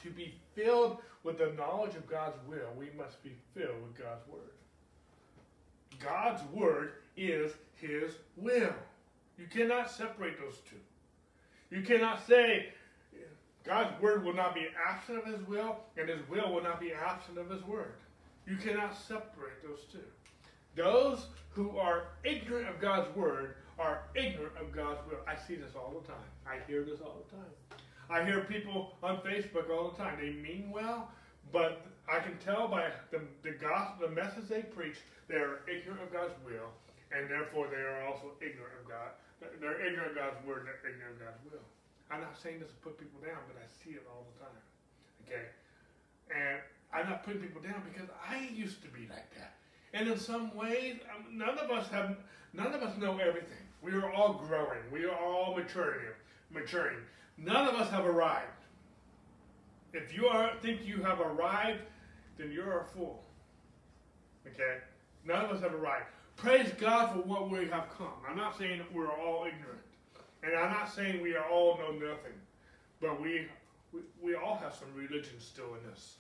To 0.04 0.12
be 0.12 0.36
filled 0.54 1.00
with 1.24 1.40
the 1.40 1.52
knowledge 1.58 1.96
of 1.96 2.08
God's 2.08 2.38
will, 2.48 2.70
we 2.78 2.90
must 2.96 3.24
be 3.24 3.34
filled 3.56 3.82
with 3.82 3.98
God's 3.98 4.28
Word. 4.28 4.54
God's 6.00 6.44
Word 6.54 6.94
is 7.18 7.54
His 7.74 8.14
will. 8.38 8.76
You 9.40 9.48
cannot 9.50 9.90
separate 9.90 10.40
those 10.40 10.60
two. 10.70 11.76
You 11.76 11.82
cannot 11.82 12.28
say, 12.28 12.68
God's 13.64 14.00
word 14.02 14.24
will 14.24 14.34
not 14.34 14.54
be 14.54 14.68
absent 14.88 15.20
of 15.20 15.26
his 15.26 15.48
will, 15.48 15.78
and 15.98 16.10
his 16.10 16.28
will 16.30 16.54
will 16.54 16.64
not 16.64 16.80
be 16.80 16.92
absent 16.94 17.38
of 17.38 17.50
his 17.50 17.64
word. 17.64 17.94
You 18.48 18.58
cannot 18.58 18.96
separate 18.98 19.64
those 19.64 19.86
two. 19.92 20.00
Those 20.76 21.28
who 21.50 21.78
are 21.78 22.04
ignorant 22.24 22.70
of 22.70 22.80
God's 22.80 23.14
word 23.16 23.56
are 23.80 24.04
ignorant 24.16 24.54
of 24.60 24.72
God's 24.72 25.00
will. 25.10 25.20
I 25.28 25.36
see 25.36 25.56
this 25.56 25.76
all 25.76 25.94
the 26.00 26.08
time. 26.08 26.30
I 26.46 26.58
hear 26.68 26.84
this 26.84 27.02
all 27.02 27.18
the 27.28 27.36
time. 27.36 27.52
I 28.10 28.24
hear 28.24 28.42
people 28.42 28.94
on 29.02 29.18
Facebook 29.20 29.70
all 29.70 29.92
the 29.92 29.98
time. 29.98 30.18
They 30.20 30.32
mean 30.32 30.70
well, 30.72 31.10
but 31.52 31.82
I 32.12 32.20
can 32.20 32.38
tell 32.38 32.68
by 32.68 32.92
the, 33.10 33.22
the 33.44 33.52
gospel, 33.52 34.08
the 34.08 34.14
message 34.14 34.48
they 34.50 34.64
preach, 34.64 34.98
they 35.28 35.36
are 35.36 35.64
ignorant 35.68 36.04
of 36.04 36.12
God's 36.12 36.36
will, 36.46 36.72
and 37.12 37.30
therefore 37.30 37.68
they 37.72 37.82
are 37.82 38.04
also 38.08 38.36
ignorant 38.40 38.76
of 38.84 38.88
God. 38.88 39.16
They're 39.60 39.80
ignorant 39.86 40.12
of 40.12 40.16
God's 40.16 40.40
word, 40.46 40.68
and 40.68 40.68
they're 40.68 40.92
ignorant 40.92 41.18
of 41.18 41.20
God's 41.20 41.42
will. 41.48 41.66
I'm 42.12 42.22
not 42.22 42.36
saying 42.36 42.60
this 42.60 42.70
to 42.70 42.80
put 42.84 43.00
people 43.00 43.24
down, 43.24 43.40
but 43.48 43.56
I 43.56 43.66
see 43.80 43.96
it 43.96 44.04
all 44.12 44.28
the 44.28 44.38
time. 44.44 44.64
Okay? 45.24 45.48
And 46.36 46.60
I'm 46.92 47.08
not 47.08 47.24
putting 47.24 47.42
people 47.42 47.64
down 47.64 47.82
because 47.88 48.12
I 48.20 48.52
used 48.52 48.84
to 48.84 48.92
be 48.92 49.08
like 49.08 49.32
that. 49.40 49.56
And 49.94 50.08
in 50.08 50.18
some 50.18 50.56
ways, 50.56 50.98
um, 51.16 51.38
none 51.38 51.58
of 51.58 51.70
us 51.70 51.88
have, 51.90 52.18
none 52.54 52.74
of 52.74 52.82
us 52.82 52.98
know 52.98 53.18
everything. 53.18 53.58
We 53.82 53.92
are 53.94 54.12
all 54.14 54.34
growing. 54.48 54.80
We 54.92 55.06
are 55.06 55.16
all 55.16 55.56
maturing. 55.56 56.00
Maturing. 56.52 57.00
None 57.38 57.68
of 57.68 57.76
us 57.76 57.90
have 57.90 58.06
arrived. 58.06 58.48
If 59.94 60.16
you 60.16 60.28
are 60.28 60.52
think 60.62 60.86
you 60.86 61.04
have 61.04 61.20
arrived, 61.20 61.82
then 62.38 62.52
you're 62.52 62.82
a 62.82 62.86
fool. 62.86 63.24
Okay? 64.48 64.78
None 65.26 65.46
of 65.46 65.52
us 65.52 65.62
have 65.62 65.74
arrived. 65.74 66.06
Praise 66.38 66.72
God 66.80 67.14
for 67.14 67.20
what 67.20 67.50
we 67.50 67.68
have 67.68 67.88
come. 67.98 68.14
I'm 68.28 68.38
not 68.38 68.58
saying 68.58 68.82
we're 68.94 69.12
all 69.12 69.46
ignorant. 69.46 69.82
And 70.44 70.56
I'm 70.56 70.72
not 70.72 70.92
saying 70.92 71.22
we 71.22 71.36
are 71.36 71.46
all 71.46 71.78
know 71.78 71.92
nothing, 71.92 72.34
but 73.00 73.22
we, 73.22 73.48
we, 73.94 74.00
we 74.22 74.36
all 74.36 74.56
have 74.56 74.74
some 74.74 74.88
religion 74.96 75.40
still 75.40 75.76
in 75.84 75.92
us. 75.92 76.16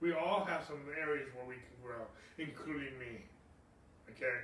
We 0.00 0.14
all 0.14 0.44
have 0.44 0.64
some 0.66 0.80
areas 0.98 1.28
where 1.34 1.46
we 1.46 1.54
can 1.54 1.76
grow, 1.82 2.06
including 2.38 2.98
me. 2.98 3.24
Okay? 4.10 4.38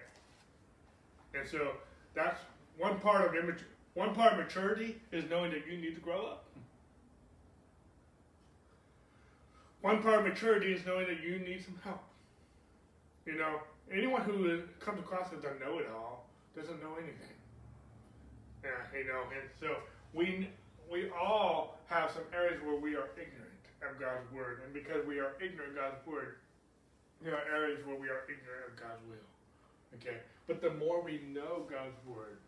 And 1.34 1.48
so 1.48 1.72
that's 2.14 2.38
one 2.78 2.98
part 3.00 3.26
of 3.26 3.34
image. 3.34 3.60
One 3.94 4.14
part 4.14 4.34
of 4.34 4.38
maturity 4.38 5.00
is 5.12 5.24
knowing 5.30 5.50
that 5.52 5.66
you 5.66 5.78
need 5.78 5.94
to 5.94 6.00
grow 6.00 6.26
up. 6.26 6.44
One 9.80 10.02
part 10.02 10.18
of 10.20 10.26
maturity 10.26 10.72
is 10.72 10.84
knowing 10.84 11.06
that 11.06 11.22
you 11.22 11.38
need 11.38 11.64
some 11.64 11.78
help. 11.84 12.02
You 13.24 13.36
know, 13.38 13.60
anyone 13.92 14.22
who 14.22 14.62
comes 14.80 15.00
across 15.00 15.32
as 15.32 15.44
a 15.44 15.64
know-it-all 15.64 16.26
doesn't 16.54 16.82
know 16.82 16.94
anything. 16.96 17.36
Yeah, 18.64 18.98
you 18.98 19.06
know, 19.06 19.22
and 19.32 19.48
so 19.60 19.76
we 20.12 20.48
we 20.90 21.10
all 21.10 21.78
have 21.86 22.10
some 22.10 22.22
areas 22.34 22.60
where 22.64 22.76
we 22.76 22.94
are 22.94 23.08
ignorant 23.14 23.45
of 23.84 24.00
God's 24.00 24.30
word, 24.32 24.60
and 24.64 24.72
because 24.72 25.04
we 25.06 25.20
are 25.20 25.36
ignorant 25.40 25.76
of 25.76 25.76
God's 25.76 26.00
word, 26.06 26.40
there 27.20 27.34
are 27.34 27.44
areas 27.52 27.84
where 27.84 27.96
we 27.96 28.08
are 28.08 28.24
ignorant 28.28 28.72
of 28.72 28.74
God's 28.76 29.02
will. 29.08 29.28
Okay, 29.96 30.20
but 30.46 30.60
the 30.60 30.72
more 30.76 31.00
we 31.00 31.20
know 31.32 31.64
God's 31.68 31.96
word, 32.04 32.38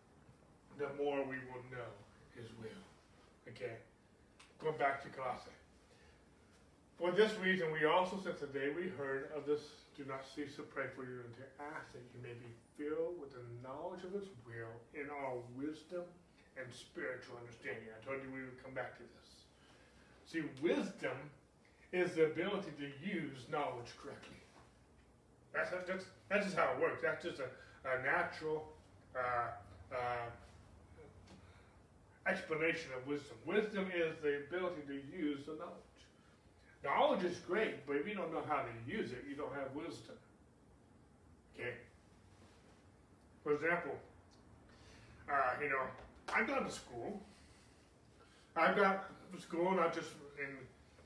the 0.76 0.90
more 1.00 1.24
we 1.24 1.40
will 1.48 1.64
know 1.72 1.90
His 2.36 2.48
will. 2.60 2.84
Okay, 3.48 3.80
going 4.60 4.76
back 4.76 5.02
to 5.02 5.08
Colossae. 5.08 5.54
For 6.98 7.12
this 7.12 7.30
reason, 7.38 7.70
we 7.70 7.86
also, 7.86 8.18
since 8.18 8.40
the 8.40 8.50
day 8.50 8.74
we 8.74 8.90
heard 8.98 9.30
of 9.30 9.46
this, 9.46 9.62
do 9.96 10.02
not 10.04 10.26
cease 10.26 10.58
to 10.58 10.62
pray 10.62 10.90
for 10.94 11.06
you 11.06 11.22
and 11.22 11.34
to 11.38 11.46
ask 11.74 11.94
that 11.94 12.02
you 12.10 12.18
may 12.22 12.34
be 12.34 12.50
filled 12.74 13.18
with 13.22 13.30
the 13.30 13.42
knowledge 13.62 14.02
of 14.02 14.12
His 14.12 14.26
will 14.42 14.74
in 14.94 15.06
all 15.10 15.46
wisdom 15.54 16.02
and 16.58 16.66
spiritual 16.74 17.38
understanding. 17.38 17.86
I 17.94 17.98
told 18.02 18.18
you 18.22 18.30
we 18.34 18.42
would 18.42 18.58
come 18.62 18.74
back 18.74 18.98
to 18.98 19.06
this. 19.14 19.37
See, 20.30 20.42
wisdom 20.62 21.16
is 21.90 22.14
the 22.14 22.26
ability 22.26 22.72
to 22.78 23.08
use 23.08 23.46
knowledge 23.50 23.88
correctly. 24.02 24.36
That's, 25.54 25.70
that's, 25.70 26.04
that's 26.28 26.44
just 26.44 26.56
how 26.56 26.70
it 26.74 26.80
works. 26.80 27.00
That's 27.02 27.24
just 27.24 27.40
a, 27.40 27.48
a 27.88 28.02
natural 28.02 28.68
uh, 29.16 29.96
uh, 29.96 30.28
explanation 32.26 32.90
of 32.94 33.06
wisdom. 33.06 33.38
Wisdom 33.46 33.86
is 33.86 34.16
the 34.22 34.44
ability 34.46 34.82
to 34.86 34.94
use 35.16 35.46
the 35.46 35.52
knowledge. 35.52 35.72
Knowledge 36.84 37.24
is 37.24 37.38
great, 37.38 37.86
but 37.86 37.96
if 37.96 38.06
you 38.06 38.14
don't 38.14 38.32
know 38.32 38.42
how 38.46 38.62
to 38.62 38.68
use 38.86 39.12
it, 39.12 39.24
you 39.28 39.34
don't 39.34 39.54
have 39.54 39.74
wisdom. 39.74 40.14
Okay? 41.58 41.72
For 43.42 43.54
example, 43.54 43.92
uh, 45.32 45.54
you 45.62 45.70
know, 45.70 45.82
I've 46.34 46.46
gone 46.46 46.64
to 46.64 46.70
school. 46.70 47.18
I've 48.54 48.76
gone 48.76 48.98
school 49.38 49.72
not 49.72 49.92
just 49.94 50.10
in 50.38 50.56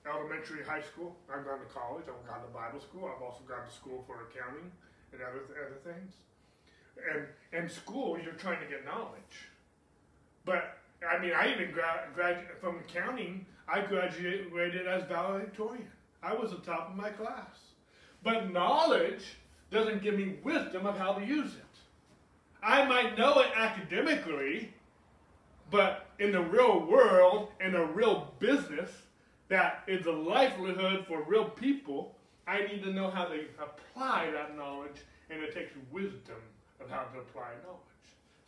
elementary, 0.08 0.64
high 0.64 0.82
school. 0.82 1.16
I've 1.28 1.44
gone 1.44 1.60
to 1.60 1.66
college. 1.66 2.04
I've 2.06 2.26
gone 2.26 2.42
to 2.42 2.52
Bible 2.52 2.80
school. 2.80 3.10
I've 3.14 3.22
also 3.22 3.42
gone 3.48 3.66
to 3.66 3.72
school 3.72 4.04
for 4.06 4.28
accounting 4.30 4.70
and 5.12 5.22
other 5.22 5.42
other 5.66 5.80
things. 5.82 6.14
And 7.12 7.26
in 7.52 7.68
school, 7.68 8.18
you're 8.18 8.34
trying 8.34 8.60
to 8.60 8.66
get 8.66 8.84
knowledge. 8.84 9.48
But 10.44 10.78
I 11.08 11.20
mean, 11.20 11.32
I 11.34 11.52
even 11.52 11.72
gra- 11.72 12.08
graduated 12.14 12.58
from 12.60 12.78
accounting. 12.78 13.46
I 13.68 13.80
graduated 13.80 14.86
as 14.86 15.04
valedictorian. 15.04 15.88
I 16.22 16.34
was 16.34 16.50
the 16.50 16.58
top 16.58 16.90
of 16.90 16.96
my 16.96 17.10
class. 17.10 17.72
But 18.22 18.52
knowledge 18.52 19.24
doesn't 19.70 20.02
give 20.02 20.14
me 20.14 20.36
wisdom 20.44 20.86
of 20.86 20.98
how 20.98 21.14
to 21.14 21.24
use 21.24 21.54
it. 21.54 21.64
I 22.62 22.84
might 22.84 23.18
know 23.18 23.40
it 23.40 23.48
academically, 23.56 24.72
but 25.70 26.06
in 26.22 26.30
the 26.30 26.40
real 26.40 26.86
world, 26.86 27.48
in 27.60 27.74
a 27.74 27.84
real 27.84 28.32
business 28.38 28.90
that 29.48 29.82
is 29.88 30.06
a 30.06 30.12
livelihood 30.12 31.04
for 31.08 31.24
real 31.24 31.46
people, 31.46 32.14
I 32.46 32.60
need 32.60 32.84
to 32.84 32.92
know 32.92 33.10
how 33.10 33.24
to 33.24 33.40
apply 33.60 34.30
that 34.30 34.56
knowledge, 34.56 35.02
and 35.30 35.42
it 35.42 35.52
takes 35.52 35.72
wisdom 35.90 36.36
of 36.80 36.88
how 36.88 37.02
to 37.02 37.18
apply 37.18 37.48
knowledge. 37.64 37.80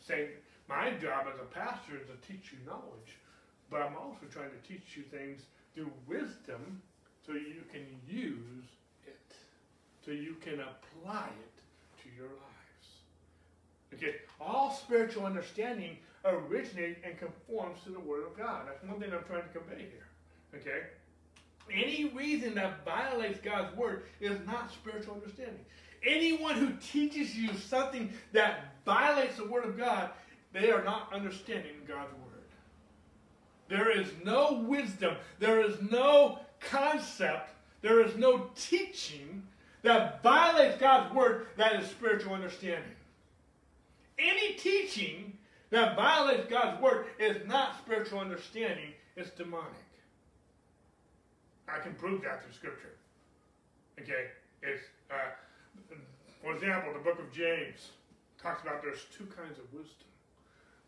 Same, 0.00 0.28
my 0.68 0.90
job 0.92 1.26
as 1.32 1.40
a 1.40 1.52
pastor 1.52 1.96
is 1.96 2.06
to 2.06 2.32
teach 2.32 2.52
you 2.52 2.58
knowledge, 2.64 3.18
but 3.70 3.82
I'm 3.82 3.96
also 3.96 4.26
trying 4.30 4.50
to 4.50 4.68
teach 4.68 4.96
you 4.96 5.02
things 5.02 5.42
through 5.74 5.90
wisdom 6.06 6.80
so 7.26 7.32
you 7.32 7.64
can 7.72 7.84
use 8.08 8.66
it, 9.04 9.34
so 10.04 10.12
you 10.12 10.36
can 10.40 10.60
apply 10.60 11.26
it 11.26 12.02
to 12.04 12.16
your 12.16 12.28
lives. 12.28 12.44
Okay, 13.94 14.14
all 14.40 14.70
spiritual 14.70 15.26
understanding 15.26 15.96
originates 16.24 17.00
and 17.04 17.18
conforms 17.18 17.82
to 17.84 17.90
the 17.90 18.00
Word 18.00 18.24
of 18.26 18.36
God. 18.36 18.62
That's 18.66 18.82
one 18.84 19.00
thing 19.00 19.12
I'm 19.12 19.24
trying 19.24 19.42
to 19.42 19.58
convey 19.58 19.86
here. 19.90 20.08
Okay? 20.54 20.86
Any 21.72 22.12
reason 22.14 22.54
that 22.54 22.84
violates 22.84 23.38
God's 23.40 23.76
Word 23.76 24.04
is 24.20 24.38
not 24.46 24.72
spiritual 24.72 25.14
understanding. 25.14 25.64
Anyone 26.06 26.56
who 26.56 26.72
teaches 26.74 27.36
you 27.36 27.54
something 27.54 28.12
that 28.32 28.74
violates 28.84 29.36
the 29.36 29.46
Word 29.46 29.64
of 29.64 29.78
God, 29.78 30.10
they 30.52 30.70
are 30.70 30.84
not 30.84 31.12
understanding 31.12 31.72
God's 31.86 32.12
Word. 32.12 32.20
There 33.68 33.90
is 33.90 34.08
no 34.22 34.64
wisdom, 34.66 35.16
there 35.38 35.62
is 35.62 35.76
no 35.90 36.40
concept, 36.60 37.50
there 37.80 38.00
is 38.00 38.16
no 38.16 38.50
teaching 38.54 39.42
that 39.82 40.22
violates 40.22 40.78
God's 40.78 41.14
Word 41.14 41.46
that 41.56 41.80
is 41.80 41.88
spiritual 41.88 42.34
understanding. 42.34 42.92
Any 44.18 44.54
teaching 44.54 45.33
that 45.74 45.96
violates 45.96 46.46
God's 46.48 46.80
Word 46.80 47.06
is 47.18 47.36
not 47.46 47.76
spiritual 47.78 48.20
understanding, 48.20 48.92
it's 49.16 49.30
demonic. 49.30 49.72
I 51.68 51.78
can 51.80 51.94
prove 51.94 52.22
that 52.22 52.42
through 52.42 52.52
Scripture. 52.52 52.94
Okay? 54.00 54.26
It's, 54.62 54.82
uh, 55.10 55.94
for 56.42 56.54
example, 56.54 56.92
the 56.92 57.00
book 57.00 57.18
of 57.18 57.32
James 57.32 57.90
talks 58.40 58.62
about 58.62 58.82
there's 58.82 59.06
two 59.16 59.26
kinds 59.26 59.58
of 59.58 59.64
wisdom. 59.72 60.06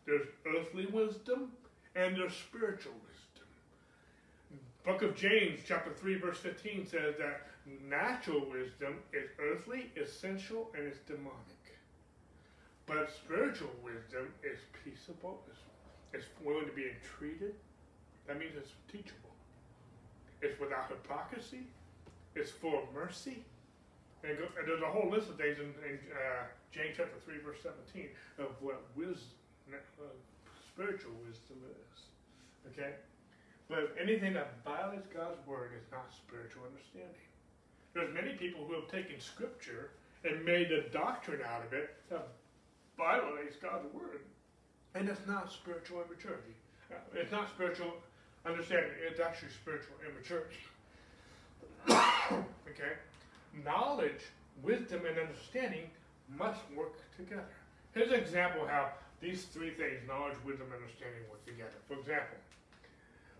There's 0.05 0.27
earthly 0.55 0.85
wisdom 0.85 1.51
and 1.95 2.15
there's 2.15 2.33
spiritual 2.33 2.93
wisdom. 2.93 3.47
Book 4.85 5.01
of 5.01 5.15
James, 5.15 5.59
chapter 5.67 5.91
3, 5.91 6.19
verse 6.19 6.37
15 6.37 6.87
says 6.87 7.15
that 7.17 7.47
natural 7.89 8.49
wisdom 8.49 8.99
is 9.11 9.29
earthly, 9.37 9.91
essential, 10.01 10.71
and 10.77 10.87
it's 10.87 10.99
demonic. 10.99 11.56
But 12.87 13.11
spiritual 13.11 13.75
wisdom 13.83 14.31
is 14.41 14.59
peaceable, 14.83 15.43
it's, 15.51 15.59
it's 16.13 16.25
willing 16.41 16.65
to 16.65 16.71
be 16.71 16.87
entreated. 16.87 17.53
That 18.27 18.39
means 18.39 18.53
it's 18.55 18.71
teachable. 18.91 19.35
It's 20.41 20.57
without 20.59 20.87
hypocrisy. 20.87 21.67
It's 22.35 22.51
full 22.51 22.79
of 22.79 22.93
mercy. 22.93 23.43
And, 24.23 24.37
there's 24.65 24.81
a 24.81 24.87
whole 24.91 25.09
list 25.11 25.29
of 25.29 25.37
things 25.37 25.59
in, 25.59 25.75
in 25.83 25.99
uh, 26.11 26.47
James 26.71 26.95
chapter 26.95 27.19
3, 27.25 27.39
verse 27.43 27.59
17 27.63 28.07
of 28.39 28.55
what 28.61 28.83
wisdom, 28.95 29.35
uh, 29.71 30.07
spiritual 30.71 31.11
wisdom 31.27 31.57
is. 31.67 31.99
Okay? 32.71 32.95
But 33.69 33.95
anything 33.99 34.33
that 34.33 34.63
violates 34.63 35.07
God's 35.13 35.39
word 35.45 35.71
is 35.75 35.83
not 35.91 36.07
spiritual 36.15 36.63
understanding. 36.67 37.27
There's 37.93 38.13
many 38.13 38.35
people 38.35 38.63
who 38.65 38.75
have 38.75 38.87
taken 38.87 39.19
scripture 39.19 39.91
and 40.23 40.43
made 40.43 40.71
a 40.71 40.87
doctrine 40.89 41.41
out 41.43 41.65
of 41.65 41.73
it 41.73 41.95
that 42.97 43.03
violates 43.03 43.55
God's 43.57 43.85
word. 43.93 44.21
And 44.95 45.09
it's 45.09 45.25
not 45.27 45.51
spiritual 45.51 46.03
immaturity. 46.05 46.55
It's 47.13 47.31
not 47.31 47.49
spiritual 47.49 47.93
understanding. 48.45 48.91
It's 49.05 49.19
actually 49.19 49.49
spiritual 49.49 49.95
immaturity. 50.07 50.55
okay? 52.69 52.95
Knowledge, 53.65 54.21
wisdom, 54.63 55.01
and 55.05 55.17
understanding 55.19 55.89
must 56.37 56.61
work 56.75 56.93
together. 57.17 57.43
Here's 57.93 58.09
an 58.09 58.19
example 58.19 58.67
how 58.67 58.89
these 59.21 59.45
three 59.45 59.71
things, 59.71 59.99
knowledge, 60.07 60.37
wisdom, 60.45 60.67
and 60.73 60.81
understanding, 60.81 61.21
work 61.29 61.43
together. 61.45 61.77
For 61.87 61.99
example, 61.99 62.37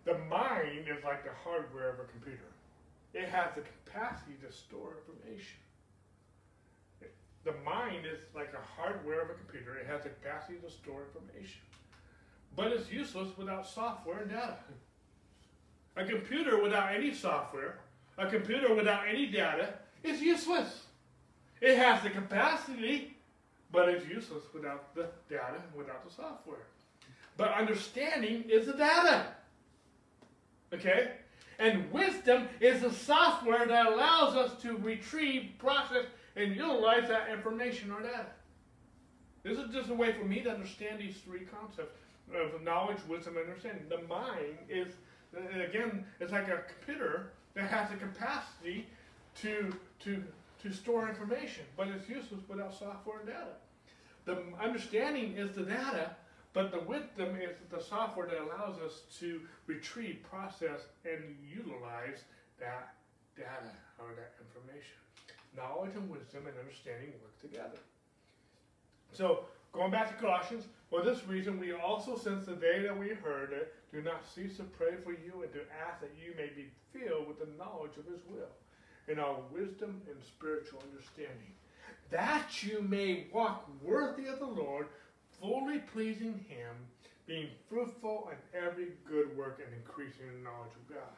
the 0.05 0.17
mind 0.29 0.87
is 0.87 1.03
like 1.03 1.23
the 1.23 1.35
hardware 1.43 1.89
of 1.89 1.99
a 1.99 2.05
computer. 2.05 2.49
It 3.13 3.29
has 3.29 3.53
the 3.55 3.61
capacity 3.61 4.35
to 4.45 4.51
store 4.51 4.97
information. 5.03 5.59
The 7.47 7.53
mind 7.63 8.05
is 8.05 8.19
like 8.35 8.51
a 8.53 8.81
hardware 8.81 9.21
of 9.21 9.29
a 9.29 9.33
computer. 9.35 9.77
It 9.77 9.87
has 9.87 10.03
the 10.03 10.09
capacity 10.09 10.57
to 10.57 10.69
store 10.69 11.03
information. 11.03 11.61
But 12.57 12.73
it's 12.73 12.91
useless 12.91 13.37
without 13.37 13.65
software 13.65 14.19
and 14.19 14.29
data. 14.29 14.57
A 15.95 16.03
computer 16.03 16.61
without 16.61 16.93
any 16.93 17.13
software, 17.13 17.79
a 18.17 18.27
computer 18.29 18.75
without 18.75 19.07
any 19.07 19.27
data, 19.27 19.75
is 20.03 20.21
useless. 20.21 20.87
It 21.61 21.77
has 21.77 22.03
the 22.03 22.09
capacity, 22.09 23.15
but 23.71 23.87
it's 23.87 24.05
useless 24.09 24.43
without 24.53 24.93
the 24.93 25.07
data, 25.29 25.61
without 25.73 26.05
the 26.05 26.13
software. 26.13 26.67
But 27.37 27.53
understanding 27.53 28.43
is 28.49 28.65
the 28.65 28.73
data. 28.73 29.27
Okay? 30.73 31.11
And 31.59 31.89
wisdom 31.93 32.49
is 32.59 32.81
the 32.81 32.91
software 32.91 33.65
that 33.65 33.85
allows 33.85 34.35
us 34.35 34.61
to 34.63 34.75
retrieve, 34.75 35.51
process, 35.59 36.07
and 36.37 36.55
utilize 36.55 37.07
that 37.09 37.29
information 37.29 37.91
or 37.91 38.01
data. 38.01 38.27
This 39.43 39.57
is 39.57 39.73
just 39.73 39.89
a 39.89 39.93
way 39.93 40.13
for 40.13 40.25
me 40.25 40.41
to 40.41 40.49
understand 40.49 40.99
these 40.99 41.17
three 41.17 41.41
concepts 41.41 41.97
of 42.33 42.61
knowledge, 42.61 42.97
wisdom, 43.07 43.37
and 43.37 43.47
understanding. 43.47 43.83
The 43.89 44.01
mind 44.07 44.57
is 44.69 44.89
uh, 45.35 45.63
again, 45.63 46.05
it's 46.19 46.31
like 46.31 46.47
a 46.47 46.63
computer 46.67 47.31
that 47.53 47.69
has 47.69 47.89
the 47.89 47.97
capacity 47.97 48.87
to, 49.41 49.73
to, 49.99 50.23
to 50.61 50.71
store 50.71 51.09
information, 51.09 51.63
but 51.75 51.87
it's 51.87 52.07
useless 52.07 52.41
without 52.47 52.73
software 52.73 53.19
and 53.19 53.27
data. 53.27 53.55
The 54.25 54.43
understanding 54.61 55.33
is 55.37 55.55
the 55.55 55.63
data, 55.63 56.11
but 56.53 56.71
the 56.71 56.79
wisdom 56.79 57.35
is 57.35 57.55
the 57.69 57.81
software 57.81 58.27
that 58.27 58.41
allows 58.41 58.79
us 58.79 59.01
to 59.19 59.41
retrieve, 59.67 60.19
process, 60.29 60.81
and 61.05 61.35
utilize 61.47 62.23
that 62.59 62.95
data 63.35 63.71
or 63.99 64.15
that 64.15 64.33
information. 64.41 64.97
Knowledge 65.57 65.95
and 65.95 66.09
wisdom 66.09 66.45
and 66.47 66.55
understanding 66.59 67.09
work 67.21 67.41
together. 67.41 67.79
So, 69.11 69.45
going 69.73 69.91
back 69.91 70.07
to 70.09 70.23
Colossians, 70.23 70.65
for 70.89 71.01
this 71.01 71.25
reason, 71.27 71.59
we 71.59 71.73
also, 71.73 72.15
since 72.15 72.45
the 72.45 72.53
day 72.53 72.83
that 72.83 72.97
we 72.97 73.09
heard 73.09 73.51
it, 73.51 73.73
do 73.91 74.01
not 74.01 74.23
cease 74.23 74.57
to 74.57 74.63
pray 74.63 74.95
for 75.03 75.11
you 75.11 75.41
and 75.41 75.51
to 75.53 75.61
ask 75.87 75.99
that 76.01 76.11
you 76.23 76.33
may 76.37 76.51
be 76.55 76.69
filled 76.93 77.27
with 77.27 77.39
the 77.39 77.57
knowledge 77.57 77.97
of 77.97 78.05
his 78.05 78.21
will, 78.29 78.53
in 79.07 79.19
all 79.19 79.49
wisdom 79.51 80.01
and 80.07 80.23
spiritual 80.23 80.83
understanding, 80.91 81.53
that 82.11 82.63
you 82.63 82.81
may 82.81 83.25
walk 83.33 83.67
worthy 83.81 84.27
of 84.27 84.39
the 84.39 84.45
Lord, 84.45 84.87
fully 85.41 85.79
pleasing 85.79 86.45
him, 86.47 86.75
being 87.25 87.47
fruitful 87.67 88.29
in 88.31 88.59
every 88.59 88.89
good 89.09 89.35
work 89.35 89.59
and 89.65 89.73
increasing 89.73 90.27
in 90.27 90.43
the 90.43 90.49
knowledge 90.49 90.75
of 90.75 90.95
God. 90.95 91.17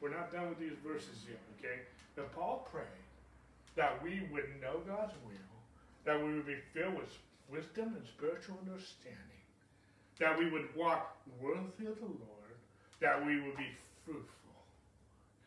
We're 0.00 0.14
not 0.14 0.32
done 0.32 0.48
with 0.48 0.58
these 0.58 0.78
verses 0.86 1.24
yet, 1.28 1.40
okay? 1.58 1.80
But 2.16 2.32
Paul 2.34 2.66
prayed 2.70 2.86
that 3.80 4.02
we 4.04 4.20
would 4.30 4.44
know 4.60 4.76
God's 4.86 5.14
will, 5.24 5.56
that 6.04 6.22
we 6.22 6.34
would 6.34 6.46
be 6.46 6.58
filled 6.74 6.96
with 6.96 7.08
wisdom 7.50 7.94
and 7.96 8.06
spiritual 8.06 8.58
understanding, 8.60 9.40
that 10.18 10.38
we 10.38 10.50
would 10.50 10.68
walk 10.76 11.16
worthy 11.40 11.86
of 11.86 11.96
the 11.96 12.04
Lord, 12.04 12.52
that 13.00 13.24
we 13.24 13.40
would 13.40 13.56
be 13.56 13.68
fruitful 14.04 14.60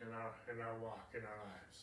in 0.02 0.08
our 0.12 0.32
in 0.52 0.60
our 0.60 0.74
walk, 0.82 1.06
in 1.14 1.20
our 1.20 1.44
lives. 1.46 1.78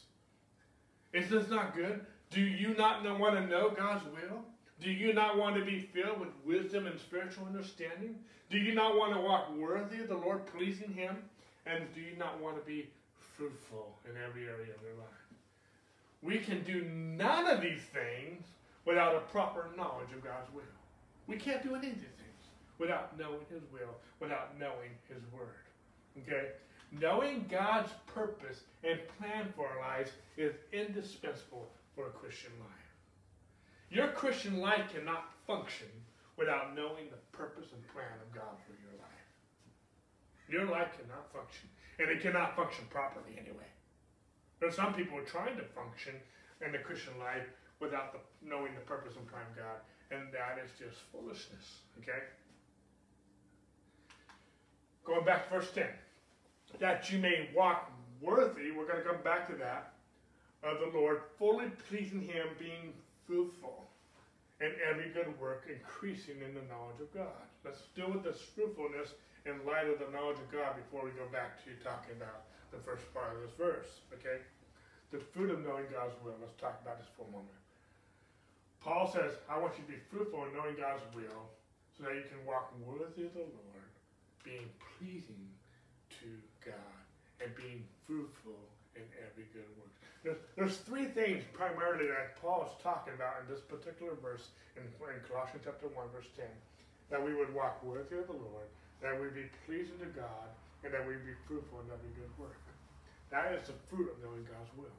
Is 1.14 1.30
this 1.30 1.50
not 1.50 1.74
good? 1.74 2.06
Do 2.32 2.42
you 2.42 2.76
not 2.76 3.02
want 3.18 3.36
to 3.36 3.48
know 3.48 3.70
God's 3.70 4.04
will? 4.08 4.44
Do 4.82 4.92
you 4.92 5.14
not 5.14 5.38
want 5.38 5.56
to 5.56 5.64
be 5.64 5.80
filled 5.80 6.20
with 6.20 6.32
wisdom 6.46 6.86
and 6.86 7.00
spiritual 7.00 7.46
understanding? 7.46 8.16
Do 8.50 8.58
you 8.58 8.76
not 8.76 8.98
want 8.98 9.14
to 9.14 9.22
walk 9.22 9.56
worthy 9.56 10.02
of 10.02 10.10
the 10.10 10.18
Lord, 10.18 10.46
pleasing 10.48 10.92
Him? 10.92 11.16
And 11.66 11.86
do 11.96 12.02
you 12.02 12.18
not 12.18 12.42
want 12.42 12.58
to 12.58 12.66
be 12.66 12.90
fruitful 13.38 13.96
in 14.04 14.18
every 14.22 14.50
area 14.50 14.76
of 14.76 14.82
your 14.84 14.98
life? 15.00 15.21
We 16.22 16.38
can 16.38 16.64
do 16.64 16.84
none 16.84 17.48
of 17.48 17.62
these 17.62 17.82
things 17.94 18.44
without 18.86 19.16
a 19.16 19.22
proper 19.32 19.70
knowledge 19.76 20.12
of 20.14 20.24
God's 20.24 20.54
will. 20.54 20.64
We 21.28 21.38
can't 21.38 21.64
do 21.64 21.76
any 21.76 21.88
of 21.88 21.96
these 21.96 22.04
things 22.04 22.44
without 22.78 23.18
knowing 23.18 23.46
His 23.50 23.64
will, 23.72 23.96
without 24.20 24.60
knowing 24.60 24.92
His 25.08 25.24
Word. 25.32 25.66
Okay? 26.20 26.50
Knowing 26.92 27.46
God's 27.50 27.92
purpose 28.06 28.62
and 28.84 29.00
plan 29.18 29.52
for 29.56 29.68
our 29.68 29.80
lives 29.80 30.12
is 30.38 30.54
indispensable 30.74 31.70
for 31.96 32.08
a 32.08 32.12
Christian 32.12 32.52
life. 32.60 32.70
Your 33.90 34.10
Christian 34.10 34.60
life 34.60 34.94
cannot 34.94 35.30
function 35.48 35.88
without 36.38 36.76
knowing 36.76 37.10
the 37.10 37.38
purpose 37.38 37.68
and 37.74 37.88
plan 37.94 38.20
of 38.22 38.34
God 38.34 38.56
for 38.66 38.74
your 38.82 39.00
life. 39.00 39.12
Your 40.50 40.66
life 40.66 40.92
cannot 41.00 41.32
function, 41.32 41.70
and 42.00 42.10
it 42.10 42.22
cannot 42.22 42.56
function 42.56 42.86
properly 42.90 43.38
anyway. 43.38 43.68
There's 44.62 44.76
some 44.76 44.94
people 44.94 45.18
are 45.18 45.26
trying 45.26 45.58
to 45.58 45.64
function 45.64 46.14
in 46.64 46.72
the 46.72 46.78
Christian 46.78 47.18
life 47.20 47.50
without 47.80 48.14
the, 48.14 48.20
knowing 48.48 48.76
the 48.76 48.82
purpose 48.82 49.16
and 49.18 49.26
of 49.26 49.58
God. 49.58 49.82
And 50.12 50.32
that 50.32 50.62
is 50.64 50.70
just 50.78 51.02
foolishness. 51.12 51.82
Okay? 52.00 52.22
Going 55.04 55.26
back 55.26 55.50
to 55.50 55.60
verse 55.60 55.72
10. 55.74 55.86
That 56.80 57.12
you 57.12 57.18
may 57.18 57.50
walk 57.56 57.92
worthy, 58.22 58.70
we're 58.72 58.86
going 58.86 59.04
to 59.04 59.10
come 59.10 59.24
back 59.24 59.50
to 59.50 59.56
that. 59.56 59.94
of 60.64 60.78
the 60.80 60.98
Lord, 60.98 61.22
fully 61.40 61.72
pleasing 61.90 62.22
Him, 62.22 62.46
being 62.60 62.94
fruitful 63.26 63.90
and 64.62 64.72
every 64.88 65.10
good 65.10 65.34
work, 65.42 65.66
increasing 65.68 66.36
in 66.46 66.54
the 66.54 66.62
knowledge 66.70 67.02
of 67.02 67.12
God. 67.16 67.50
Let's 67.66 67.82
deal 67.96 68.12
with 68.12 68.24
this 68.24 68.40
fruitfulness 68.54 69.18
in 69.48 69.66
light 69.66 69.90
of 69.90 69.98
the 69.98 70.16
knowledge 70.16 70.38
of 70.38 70.52
God 70.52 70.76
before 70.78 71.04
we 71.04 71.10
go 71.18 71.26
back 71.34 71.58
to 71.66 71.74
talking 71.84 72.14
about 72.16 72.46
the 72.72 72.82
first 72.84 73.06
part 73.14 73.36
of 73.36 73.44
this 73.44 73.56
verse. 73.60 74.02
Okay? 74.16 74.40
The 75.12 75.20
fruit 75.20 75.52
of 75.52 75.60
knowing 75.64 75.92
God's 75.92 76.16
will. 76.24 76.36
Let's 76.40 76.56
talk 76.56 76.80
about 76.82 77.00
this 77.00 77.12
for 77.16 77.28
a 77.28 77.32
moment. 77.32 77.60
Paul 78.80 79.12
says, 79.12 79.38
I 79.46 79.60
want 79.60 79.78
you 79.78 79.86
to 79.86 79.92
be 79.92 80.02
fruitful 80.10 80.48
in 80.50 80.58
knowing 80.58 80.80
God's 80.80 81.06
will 81.14 81.52
so 81.94 82.08
that 82.08 82.16
you 82.16 82.26
can 82.26 82.42
walk 82.48 82.74
worthy 82.82 83.30
of 83.30 83.34
the 83.38 83.46
Lord, 83.46 83.90
being 84.42 84.66
pleasing 84.98 85.52
to 86.24 86.30
God, 86.66 86.98
and 87.44 87.54
being 87.54 87.86
fruitful 88.08 88.58
in 88.96 89.06
every 89.22 89.46
good 89.54 89.70
work. 89.78 89.94
There's, 90.24 90.42
there's 90.58 90.78
three 90.86 91.06
things 91.06 91.44
primarily 91.54 92.08
that 92.10 92.42
Paul 92.42 92.66
is 92.70 92.74
talking 92.82 93.14
about 93.14 93.42
in 93.42 93.50
this 93.50 93.62
particular 93.62 94.14
verse 94.22 94.50
in, 94.78 94.86
in 94.86 95.20
Colossians 95.26 95.66
chapter 95.66 95.90
1, 95.90 96.14
verse 96.14 96.30
10. 96.38 96.46
That 97.10 97.22
we 97.22 97.34
would 97.34 97.54
walk 97.54 97.84
worthy 97.84 98.18
of 98.18 98.28
the 98.28 98.38
Lord, 98.38 98.70
that 99.02 99.20
we 99.20 99.28
be 99.30 99.50
pleasing 99.66 99.98
to 100.00 100.10
God, 100.14 100.50
and 100.84 100.94
that 100.94 101.06
we 101.06 101.14
be 101.22 101.38
fruitful 101.48 101.82
in 101.82 101.88
every 101.94 102.14
good 102.18 102.32
work. 102.38 102.58
That 103.30 103.54
is 103.54 103.68
the 103.68 103.78
fruit 103.90 104.12
of 104.12 104.18
knowing 104.24 104.44
God's 104.44 104.74
will. 104.76 104.98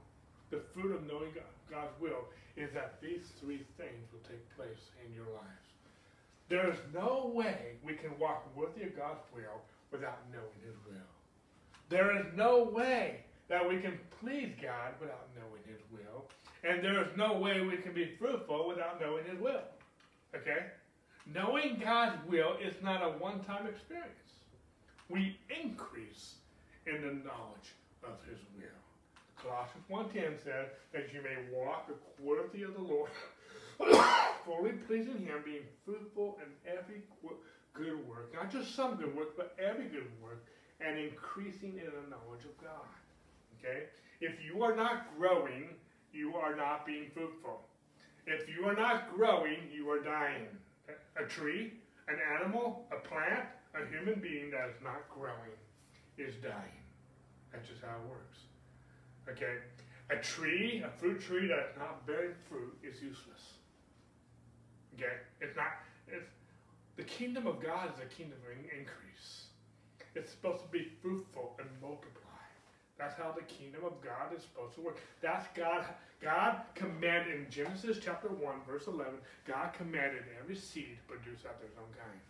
The 0.51 0.63
fruit 0.73 0.95
of 0.95 1.07
knowing 1.07 1.33
God's 1.71 1.97
will 2.01 2.29
is 2.57 2.71
that 2.75 3.01
these 3.01 3.33
three 3.41 3.65
things 3.77 4.05
will 4.13 4.25
take 4.29 4.45
place 4.57 4.93
in 5.05 5.13
your 5.15 5.29
lives. 5.33 5.67
There 6.49 6.69
is 6.71 6.77
no 6.93 7.33
way 7.35 7.81
we 7.85 7.95
can 7.95 8.19
walk 8.19 8.45
worthy 8.55 8.85
of 8.85 8.97
God's 8.97 9.25
will 9.35 9.65
without 9.91 10.21
knowing 10.33 10.61
His 10.65 10.77
will. 10.87 11.09
There 11.89 12.17
is 12.19 12.27
no 12.37 12.65
way 12.65 13.25
that 13.49 13.67
we 13.67 13.81
can 13.81 13.99
please 14.21 14.53
God 14.61 14.93
without 15.01 15.29
knowing 15.37 15.63
His 15.67 15.81
will. 15.93 16.25
And 16.65 16.85
there 16.85 17.03
is 17.03 17.09
no 17.17 17.39
way 17.39 17.61
we 17.61 17.77
can 17.77 17.93
be 17.93 18.17
fruitful 18.19 18.69
without 18.69 19.01
knowing 19.01 19.25
His 19.25 19.41
will. 19.41 19.65
Okay? 20.35 20.67
Knowing 21.27 21.81
God's 21.83 22.17
will 22.29 22.57
is 22.63 22.75
not 22.83 23.03
a 23.03 23.11
one 23.19 23.45
time 23.45 23.67
experience. 23.67 24.22
We 25.13 25.37
increase 25.63 26.37
in 26.87 27.03
the 27.03 27.13
knowledge 27.29 27.77
of 28.03 28.17
His 28.27 28.39
will. 28.57 28.81
Colossians 29.37 29.85
1.10 29.91 30.43
says 30.43 30.69
that 30.95 31.13
you 31.13 31.21
may 31.21 31.37
walk 31.55 31.91
worthy 32.19 32.63
of 32.63 32.73
the 32.73 32.81
Lord, 32.81 33.11
fully 34.47 34.73
pleasing 34.87 35.19
Him, 35.19 35.43
being 35.45 35.65
fruitful 35.85 36.39
in 36.41 36.73
every 36.73 37.03
good 37.75 38.09
work. 38.09 38.33
Not 38.35 38.51
just 38.51 38.75
some 38.75 38.97
good 38.97 39.15
work, 39.15 39.37
but 39.37 39.55
every 39.63 39.85
good 39.85 40.09
work, 40.23 40.47
and 40.81 40.99
increasing 40.99 41.73
in 41.73 41.85
the 41.85 42.09
knowledge 42.09 42.45
of 42.45 42.57
God. 42.63 42.89
Okay? 43.59 43.85
If 44.23 44.43
you 44.43 44.63
are 44.63 44.75
not 44.75 45.09
growing, 45.19 45.69
you 46.15 46.37
are 46.37 46.57
not 46.57 46.87
being 46.87 47.11
fruitful. 47.13 47.61
If 48.27 48.49
you 48.49 48.65
are 48.67 48.75
not 48.75 49.15
growing, 49.15 49.59
you 49.75 49.91
are 49.91 50.03
dying. 50.03 50.47
A 51.23 51.25
tree, 51.27 51.75
an 52.09 52.17
animal, 52.41 52.87
a 52.91 53.07
plant, 53.07 53.45
a 53.75 53.87
human 53.89 54.21
being 54.21 54.51
that 54.51 54.69
is 54.69 54.81
not 54.83 55.09
growing 55.09 55.57
is 56.19 56.35
dying. 56.43 56.83
That's 57.53 57.69
just 57.69 57.83
how 57.83 57.97
it 57.97 58.09
works. 58.11 58.39
Okay? 59.29 59.61
A 60.11 60.17
tree, 60.23 60.83
a 60.85 60.91
fruit 60.91 61.21
tree 61.21 61.47
that 61.49 61.71
is 61.71 61.77
not 61.79 62.07
bearing 62.07 62.35
fruit 62.49 62.77
is 62.83 63.01
useless. 63.03 63.57
Okay? 64.95 65.17
It's 65.41 65.57
not, 65.57 65.81
it's, 66.09 66.29
the 66.97 67.05
kingdom 67.05 67.47
of 67.47 67.63
God 67.63 67.89
is 67.95 68.01
a 68.01 68.15
kingdom 68.15 68.39
of 68.45 68.53
increase. 68.53 69.47
It's 70.15 70.31
supposed 70.31 70.63
to 70.63 70.69
be 70.69 70.93
fruitful 71.01 71.57
and 71.59 71.69
multiply. 71.81 72.21
That's 72.99 73.17
how 73.17 73.33
the 73.33 73.43
kingdom 73.43 73.85
of 73.85 74.01
God 74.03 74.37
is 74.37 74.43
supposed 74.43 74.75
to 74.77 74.83
work. 74.83 74.99
That's 75.23 75.47
God. 75.57 75.87
God 76.21 76.61
commanded 76.75 77.35
in 77.35 77.47
Genesis 77.51 77.99
chapter 78.03 78.29
1, 78.29 78.39
verse 78.69 78.87
11, 78.87 79.15
God 79.45 79.73
commanded 79.73 80.23
every 80.39 80.55
seed 80.55 80.99
to 81.01 81.03
produce 81.09 81.41
after 81.49 81.67
its 81.67 81.77
own 81.77 81.91
kind. 81.99 82.21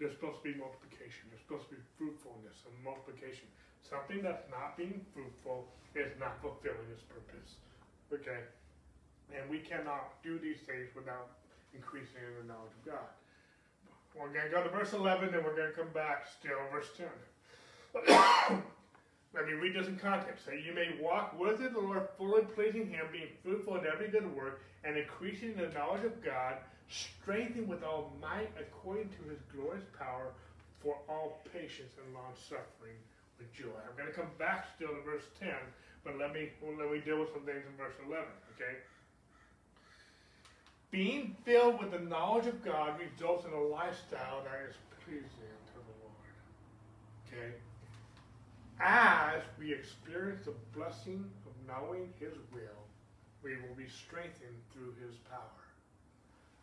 There's 0.00 0.16
supposed 0.16 0.40
to 0.40 0.48
be 0.48 0.56
multiplication. 0.56 1.28
There's 1.28 1.44
supposed 1.44 1.68
to 1.68 1.76
be 1.76 1.84
fruitfulness 2.00 2.64
and 2.64 2.72
multiplication. 2.80 3.44
Something 3.84 4.24
that's 4.24 4.48
not 4.48 4.80
being 4.80 5.04
fruitful 5.12 5.68
is 5.92 6.08
not 6.16 6.40
fulfilling 6.40 6.88
its 6.88 7.04
purpose. 7.04 7.60
Okay? 8.08 8.48
And 9.36 9.44
we 9.52 9.60
cannot 9.60 10.16
do 10.24 10.40
these 10.40 10.64
things 10.64 10.88
without 10.96 11.36
increasing 11.76 12.24
in 12.24 12.32
the 12.40 12.48
knowledge 12.48 12.72
of 12.80 12.96
God. 12.96 13.08
We're 14.16 14.32
going 14.32 14.48
to 14.48 14.50
go 14.50 14.64
to 14.64 14.72
verse 14.72 14.96
11, 14.96 15.36
then 15.36 15.44
we're 15.44 15.54
going 15.54 15.70
to 15.70 15.76
come 15.76 15.92
back 15.92 16.26
still, 16.26 16.58
verse 16.72 16.88
10. 16.96 17.06
Let 19.34 19.46
me 19.46 19.52
read 19.52 19.76
this 19.76 19.86
in 19.86 19.96
context. 19.96 20.46
Say, 20.46 20.64
you 20.66 20.74
may 20.74 20.96
walk 21.00 21.36
of 21.38 21.58
the 21.60 21.78
Lord, 21.78 22.08
fully 22.18 22.42
pleasing 22.42 22.88
Him, 22.88 23.06
being 23.12 23.28
fruitful 23.44 23.76
in 23.76 23.86
every 23.86 24.08
good 24.08 24.26
work, 24.34 24.62
and 24.82 24.96
increasing 24.96 25.50
in 25.50 25.60
the 25.60 25.68
knowledge 25.68 26.04
of 26.04 26.24
God, 26.24 26.56
strengthened 26.90 27.68
with 27.68 27.82
all 27.82 28.12
might 28.20 28.50
according 28.58 29.08
to 29.08 29.30
His 29.30 29.40
glorious 29.54 29.84
power, 29.98 30.32
for 30.82 30.96
all 31.08 31.40
patience 31.52 31.92
and 32.02 32.14
long 32.14 32.32
suffering 32.34 32.96
with 33.38 33.52
joy. 33.52 33.76
I'm 33.84 33.96
going 33.96 34.08
to 34.08 34.14
come 34.14 34.30
back 34.38 34.66
still 34.76 34.88
to 34.88 35.00
verse 35.02 35.24
10, 35.38 35.50
but 36.04 36.18
let 36.18 36.32
me 36.32 36.50
let 36.64 36.90
me 36.90 37.00
deal 37.00 37.20
with 37.20 37.32
some 37.32 37.44
things 37.44 37.64
in 37.68 37.76
verse 37.76 37.94
11. 38.06 38.24
Okay. 38.56 38.80
Being 40.90 41.36
filled 41.44 41.78
with 41.80 41.92
the 41.92 42.00
knowledge 42.00 42.46
of 42.46 42.64
God 42.64 42.98
results 42.98 43.46
in 43.46 43.52
a 43.52 43.60
lifestyle 43.60 44.42
that 44.42 44.68
is 44.68 44.74
pleasing 45.04 45.56
to 45.72 45.78
the 45.78 45.94
Lord. 46.02 46.34
Okay 47.28 47.54
as 48.80 49.42
we 49.58 49.72
experience 49.72 50.44
the 50.46 50.54
blessing 50.74 51.30
of 51.46 51.52
knowing 51.68 52.12
His 52.18 52.34
will, 52.52 52.80
we 53.42 53.56
will 53.56 53.74
be 53.76 53.88
strengthened 53.88 54.56
through 54.72 54.94
His 55.04 55.16
power. 55.30 55.59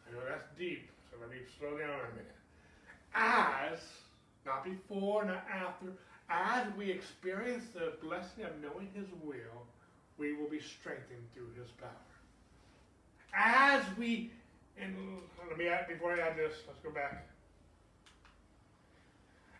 I 0.07 0.13
know 0.13 0.21
that's 0.27 0.47
deep, 0.57 0.89
so 1.09 1.17
let 1.19 1.29
me 1.29 1.37
slow 1.59 1.77
down 1.77 1.89
a 1.89 2.11
minute. 2.15 2.35
As, 3.13 3.79
not 4.45 4.63
before, 4.63 5.25
not 5.25 5.45
after, 5.51 5.87
as 6.29 6.67
we 6.77 6.91
experience 6.91 7.65
the 7.73 7.93
blessing 8.01 8.43
of 8.43 8.51
knowing 8.61 8.89
His 8.93 9.07
will, 9.23 9.65
we 10.17 10.33
will 10.33 10.49
be 10.49 10.59
strengthened 10.59 11.23
through 11.33 11.51
His 11.59 11.71
power. 11.71 11.89
As 13.33 13.83
we, 13.97 14.31
and 14.79 14.95
let 15.47 15.57
me 15.57 15.67
add, 15.67 15.87
before 15.87 16.13
I 16.13 16.19
add 16.19 16.37
this, 16.37 16.53
let's 16.67 16.79
go 16.79 16.91
back. 16.91 17.27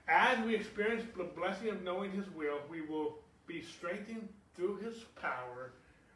As 0.08 0.40
we 0.46 0.56
experience 0.56 1.04
the 1.18 1.26
blessing 1.26 1.70
of 1.70 1.84
knowing 1.84 2.12
His 2.12 2.30
will, 2.30 2.60
we 2.70 2.82
will 2.82 3.18
be 3.46 3.62
strengthened 3.62 4.30
through 4.56 4.78
His 4.78 4.96
power 5.22 5.72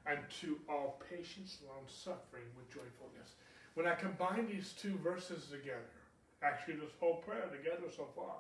unto 0.07 0.57
all 0.69 0.99
patience, 1.09 1.57
long 1.67 1.83
suffering 1.87 2.45
with 2.55 2.69
joyfulness. 2.69 3.35
When 3.73 3.87
I 3.87 3.95
combine 3.95 4.47
these 4.47 4.73
two 4.73 4.97
verses 4.97 5.47
together, 5.47 5.95
actually 6.43 6.75
this 6.75 6.91
whole 6.99 7.23
prayer 7.23 7.47
together 7.47 7.87
so 7.95 8.07
far, 8.15 8.35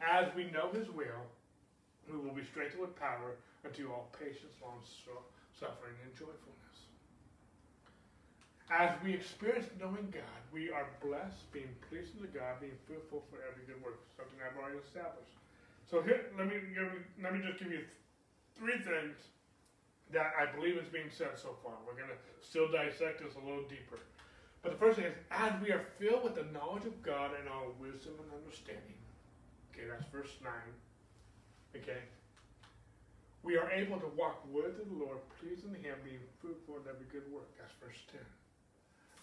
as 0.00 0.34
we 0.34 0.44
know 0.50 0.70
His 0.72 0.88
will, 0.90 1.24
we 2.08 2.16
will 2.16 2.32
be 2.32 2.44
strengthened 2.44 2.80
with 2.80 2.96
power 2.96 3.36
unto 3.64 3.90
all 3.90 4.08
patience, 4.18 4.54
long 4.62 4.80
suffering, 5.58 5.96
and 6.04 6.12
joyfulness. 6.14 6.56
As 8.70 8.90
we 9.02 9.14
experience 9.14 9.66
knowing 9.78 10.10
God, 10.10 10.40
we 10.52 10.70
are 10.70 10.88
blessed, 10.98 11.50
being 11.52 11.70
pleasing 11.88 12.18
to 12.22 12.26
God, 12.26 12.58
being 12.60 12.78
fruitful 12.86 13.22
for 13.30 13.38
every 13.46 13.62
good 13.66 13.78
work, 13.82 14.00
something 14.16 14.38
I've 14.42 14.58
already 14.58 14.82
established. 14.82 15.34
So 15.86 16.02
here, 16.02 16.26
let 16.36 16.48
me 16.48 16.58
let 17.22 17.32
me 17.32 17.40
just 17.46 17.62
give 17.62 17.70
you 17.70 17.86
three 18.58 18.78
things 18.82 19.14
that 20.12 20.32
I 20.38 20.46
believe 20.54 20.76
is 20.76 20.88
being 20.88 21.10
said 21.10 21.34
so 21.34 21.56
far. 21.62 21.74
We're 21.86 21.98
going 21.98 22.12
to 22.12 22.20
still 22.40 22.70
dissect 22.70 23.22
this 23.22 23.34
a 23.34 23.44
little 23.44 23.66
deeper. 23.66 23.98
But 24.62 24.72
the 24.72 24.78
first 24.78 24.98
thing 24.98 25.06
is, 25.06 25.18
as 25.30 25.52
we 25.62 25.70
are 25.70 25.84
filled 25.98 26.24
with 26.24 26.34
the 26.34 26.46
knowledge 26.54 26.86
of 26.86 27.02
God 27.02 27.32
and 27.38 27.48
all 27.48 27.74
wisdom 27.78 28.14
and 28.22 28.30
understanding. 28.34 28.98
Okay, 29.70 29.86
that's 29.90 30.06
verse 30.10 30.32
9. 30.42 30.50
Okay. 31.76 32.02
We 33.42 33.56
are 33.58 33.70
able 33.70 34.00
to 34.00 34.10
walk 34.16 34.42
with 34.50 34.78
the 34.78 34.88
Lord, 34.90 35.18
pleasing 35.38 35.74
Him, 35.82 35.98
being 36.02 36.22
fruitful 36.40 36.82
in 36.82 36.88
every 36.90 37.06
good 37.12 37.26
work. 37.30 37.46
That's 37.58 37.74
verse 37.78 38.02
10 38.10 38.18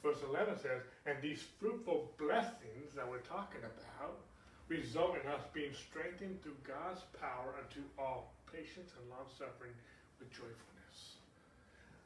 verse 0.03 0.19
11 0.27 0.59
says, 0.59 0.83
And 1.07 1.15
these 1.23 1.41
fruitful 1.57 2.11
blessings 2.19 2.91
that 2.93 3.07
we're 3.07 3.23
talking 3.23 3.63
about 3.63 4.19
result 4.67 5.15
in 5.15 5.31
us 5.31 5.41
being 5.53 5.71
strengthened 5.73 6.43
through 6.43 6.59
God's 6.67 7.01
power 7.19 7.55
unto 7.57 7.79
all 7.97 8.35
patience 8.51 8.91
and 8.99 9.09
long 9.09 9.25
suffering 9.31 9.73
with 10.19 10.29
joyfulness. 10.29 10.72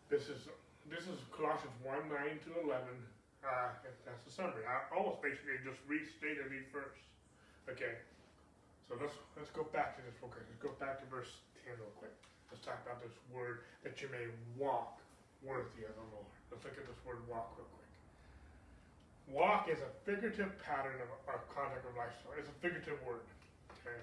This 0.08 0.32
is 0.32 0.47
this 0.88 1.03
is 1.03 1.20
Colossians 1.36 1.76
1 1.84 2.08
9 2.08 2.39
to 2.47 2.51
11. 2.64 2.80
Uh, 3.43 3.76
that's 4.08 4.24
the 4.24 4.32
summary. 4.32 4.64
I 4.64 4.88
almost 4.95 5.20
basically 5.20 5.60
just 5.68 5.84
restated 5.84 6.47
it 6.47 6.72
first. 6.72 7.03
Okay. 7.68 7.99
So 8.88 8.95
let's 8.95 9.12
let's 9.36 9.51
go 9.51 9.68
back 9.76 9.99
to 9.99 10.01
this 10.08 10.16
real 10.24 10.32
quick. 10.32 10.47
Let's 10.47 10.64
go 10.64 10.72
back 10.80 11.03
to 11.03 11.05
verse 11.12 11.43
10 11.68 11.76
real 11.76 11.91
quick. 11.99 12.16
Let's 12.47 12.64
talk 12.64 12.80
about 12.88 13.03
this 13.03 13.12
word 13.36 13.68
that 13.84 13.99
you 13.99 14.08
may 14.08 14.32
walk 14.55 15.03
worthy 15.43 15.84
of 15.84 15.91
the 15.99 16.08
Lord. 16.16 16.32
Let's 16.55 16.64
look 16.64 16.80
at 16.80 16.88
this 16.88 17.03
word 17.03 17.20
walk 17.28 17.51
real 17.60 17.68
quick. 17.76 17.91
Walk 19.28 19.68
is 19.68 19.84
a 19.84 19.91
figurative 20.08 20.55
pattern 20.64 21.03
of, 21.03 21.12
our 21.28 21.43
conduct 21.51 21.84
of 21.84 21.99
lifestyle. 21.99 22.32
It's 22.39 22.47
a 22.47 22.58
figurative 22.64 22.95
word. 23.03 23.28
Okay. 23.76 23.99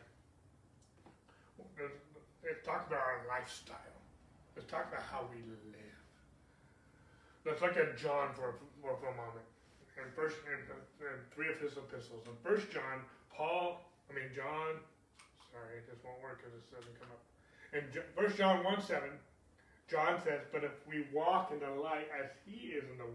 It 2.45 2.61
talks 2.61 2.85
about 2.93 3.01
our 3.01 3.25
lifestyle. 3.25 3.94
Let's 4.55 4.71
talk 4.71 4.87
about 4.89 5.03
how 5.11 5.27
we 5.31 5.43
live. 5.51 5.75
Let's 7.45 7.61
look 7.61 7.77
at 7.77 8.01
John 8.01 8.33
for, 8.33 8.57
for, 8.81 8.97
for 8.97 9.13
a 9.13 9.19
moment. 9.21 9.45
And 10.01 10.09
first, 10.17 10.41
and, 10.49 10.65
and 11.05 11.21
three 11.37 11.53
of 11.53 11.61
his 11.61 11.77
epistles. 11.77 12.25
In 12.27 12.35
First 12.41 12.73
John, 12.73 13.05
Paul, 13.31 13.85
I 14.11 14.17
mean 14.17 14.33
John. 14.35 14.81
Sorry, 15.53 15.85
this 15.87 16.01
won't 16.03 16.19
work 16.19 16.43
because 16.43 16.57
this 16.57 16.67
doesn't 16.73 16.97
come 16.99 17.13
up. 17.15 17.23
In 17.71 17.87
First 18.17 18.35
John 18.35 18.67
one 18.67 18.83
seven, 18.83 19.15
John 19.87 20.19
says, 20.25 20.43
"But 20.51 20.67
if 20.67 20.75
we 20.89 21.07
walk 21.15 21.55
in 21.55 21.63
the 21.63 21.71
light 21.71 22.11
as 22.11 22.33
He 22.43 22.75
is 22.75 22.83
in 22.91 22.99
the 22.99 23.07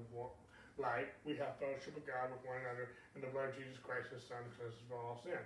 light, 0.79 1.11
we 1.27 1.35
have 1.35 1.59
fellowship 1.59 1.99
with 1.99 2.07
God 2.07 2.31
with 2.31 2.39
one 2.47 2.63
another, 2.63 2.95
and 3.11 3.19
the 3.19 3.27
blood 3.35 3.51
of 3.51 3.59
Jesus 3.59 3.75
Christ, 3.83 4.07
His 4.15 4.23
Son, 4.23 4.39
cleanses 4.55 4.79
from 4.87 5.03
all 5.03 5.19
sin." 5.19 5.43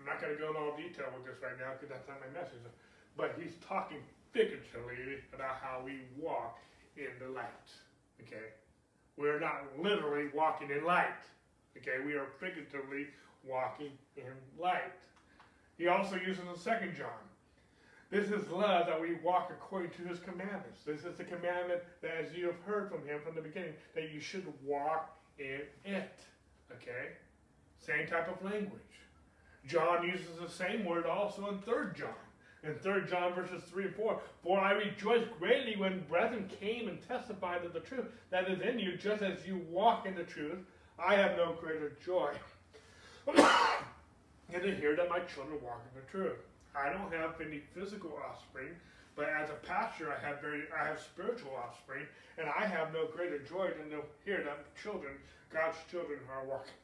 I'm 0.00 0.08
not 0.08 0.16
going 0.16 0.32
to 0.32 0.40
go 0.40 0.48
into 0.48 0.64
all 0.64 0.72
detail 0.80 1.12
with 1.12 1.28
this 1.28 1.36
right 1.44 1.60
now 1.60 1.76
because 1.76 1.92
that's 1.92 2.08
not 2.08 2.24
my 2.24 2.32
message. 2.32 2.64
But 3.20 3.36
he's 3.36 3.52
talking 3.60 4.00
figuratively 4.32 5.18
about 5.34 5.56
how 5.62 5.82
we 5.84 6.00
walk 6.18 6.58
in 6.96 7.10
the 7.20 7.32
light. 7.32 7.68
Okay? 8.22 8.54
We're 9.16 9.40
not 9.40 9.62
literally 9.78 10.28
walking 10.34 10.70
in 10.70 10.84
light. 10.84 11.22
Okay? 11.76 12.04
We 12.04 12.14
are 12.14 12.26
figuratively 12.38 13.08
walking 13.44 13.92
in 14.16 14.32
light. 14.58 14.92
He 15.78 15.88
also 15.88 16.16
uses 16.16 16.44
the 16.52 16.58
second 16.58 16.94
John. 16.96 17.08
This 18.10 18.30
is 18.30 18.48
love 18.50 18.86
that 18.86 19.00
we 19.00 19.14
walk 19.22 19.50
according 19.50 19.90
to 19.92 20.02
his 20.02 20.18
commandments. 20.18 20.82
This 20.84 21.04
is 21.04 21.16
the 21.16 21.24
commandment 21.24 21.80
that 22.02 22.12
as 22.20 22.34
you 22.34 22.46
have 22.46 22.60
heard 22.66 22.90
from 22.90 23.06
him 23.06 23.20
from 23.24 23.36
the 23.36 23.40
beginning, 23.40 23.74
that 23.94 24.10
you 24.12 24.20
should 24.20 24.46
walk 24.64 25.16
in 25.38 25.60
it. 25.84 26.18
Okay? 26.72 27.12
Same 27.78 28.06
type 28.06 28.28
of 28.28 28.44
language. 28.44 28.80
John 29.66 30.06
uses 30.06 30.38
the 30.40 30.48
same 30.48 30.84
word 30.84 31.06
also 31.06 31.48
in 31.50 31.58
3 31.60 31.74
John 31.96 32.08
in 32.62 32.74
3 32.74 33.08
John 33.08 33.34
verses 33.34 33.62
3 33.70 33.86
and 33.86 33.94
4. 33.94 34.20
For 34.42 34.58
I 34.58 34.72
rejoice 34.72 35.26
greatly 35.38 35.76
when 35.76 36.04
brethren 36.08 36.48
came 36.60 36.88
and 36.88 36.98
testified 37.06 37.64
of 37.64 37.72
the 37.72 37.80
truth 37.80 38.06
that 38.30 38.50
is 38.50 38.60
in 38.60 38.78
you, 38.78 38.96
just 38.96 39.22
as 39.22 39.46
you 39.46 39.64
walk 39.70 40.06
in 40.06 40.14
the 40.14 40.24
truth. 40.24 40.58
I 40.98 41.14
have 41.14 41.36
no 41.36 41.54
greater 41.58 41.92
joy 42.04 42.32
than 43.26 44.60
to 44.60 44.74
hear 44.74 44.94
that 44.96 45.08
my 45.08 45.20
children 45.20 45.58
walk 45.62 45.82
in 45.94 46.00
the 46.00 46.06
truth. 46.10 46.36
I 46.76 46.90
don't 46.90 47.12
have 47.12 47.40
any 47.40 47.62
physical 47.74 48.12
offspring, 48.28 48.68
but 49.16 49.28
as 49.28 49.48
a 49.50 49.54
pastor, 49.66 50.12
I 50.12 50.26
have 50.26 50.40
very, 50.40 50.64
I 50.78 50.86
have 50.86 51.00
spiritual 51.00 51.52
offspring, 51.56 52.06
and 52.38 52.48
I 52.48 52.66
have 52.66 52.92
no 52.92 53.06
greater 53.06 53.38
joy 53.38 53.70
than 53.78 53.90
to 53.90 54.04
hear 54.24 54.44
that 54.44 54.76
children, 54.80 55.14
God's 55.52 55.78
children, 55.90 56.18
are 56.30 56.44
walking. 56.44 56.76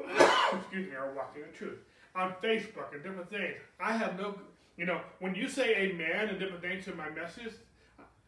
excuse 0.60 0.90
me, 0.90 0.96
are 0.96 1.14
walking 1.14 1.42
in 1.42 1.52
truth. 1.56 1.78
On 2.14 2.34
Facebook 2.42 2.92
and 2.92 3.02
different 3.02 3.30
things, 3.30 3.56
I 3.80 3.92
have 3.92 4.18
no 4.18 4.34
you 4.76 4.86
know, 4.86 5.00
when 5.20 5.34
you 5.34 5.48
say 5.48 5.76
amen 5.76 6.28
and 6.28 6.38
different 6.38 6.62
things 6.62 6.88
in 6.88 6.96
my 6.96 7.10
message, 7.10 7.52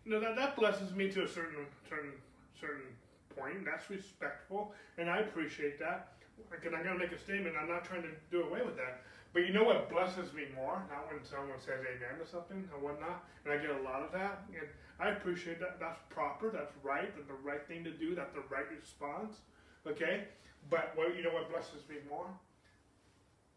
you 0.05 0.13
know, 0.13 0.21
that, 0.21 0.37
that 0.37 0.57
blesses 0.57 0.93
me 0.95 1.11
to 1.11 1.25
a 1.25 1.29
certain 1.29 1.67
certain 1.89 2.13
certain 2.61 2.93
point. 3.37 3.65
That's 3.65 3.89
respectful, 3.91 4.73
and 4.99 5.09
I 5.09 5.21
appreciate 5.21 5.79
that. 5.81 6.09
Because 6.51 6.75
I'm 6.75 6.83
going 6.83 6.99
to 6.99 7.05
make 7.05 7.13
a 7.13 7.19
statement, 7.19 7.55
I'm 7.55 7.69
not 7.69 7.85
trying 7.85 8.03
to 8.03 8.11
do 8.31 8.43
away 8.43 8.61
with 8.67 8.77
that. 8.77 9.07
But 9.33 9.47
you 9.47 9.53
know 9.53 9.65
what 9.65 9.91
blesses 9.91 10.33
me 10.33 10.47
more? 10.55 10.83
Not 10.91 11.11
when 11.11 11.23
someone 11.23 11.59
says 11.59 11.83
amen 11.83 12.23
to 12.23 12.27
something 12.27 12.69
or 12.75 12.79
whatnot, 12.79 13.27
and 13.45 13.55
I 13.55 13.59
get 13.59 13.71
a 13.71 13.83
lot 13.83 14.03
of 14.03 14.13
that. 14.13 14.47
And 14.51 14.67
I 14.99 15.11
appreciate 15.11 15.59
that. 15.59 15.79
That's 15.81 15.99
proper, 16.11 16.51
that's 16.51 16.73
right, 16.83 17.11
that's 17.15 17.27
the 17.27 17.43
right 17.43 17.67
thing 17.67 17.83
to 17.83 17.91
do, 17.91 18.15
that's 18.15 18.35
the 18.35 18.47
right 18.51 18.67
response. 18.71 19.43
Okay? 19.87 20.31
But 20.71 20.95
what, 20.95 21.17
you 21.17 21.23
know 21.23 21.35
what 21.35 21.51
blesses 21.51 21.83
me 21.91 21.97
more? 22.09 22.31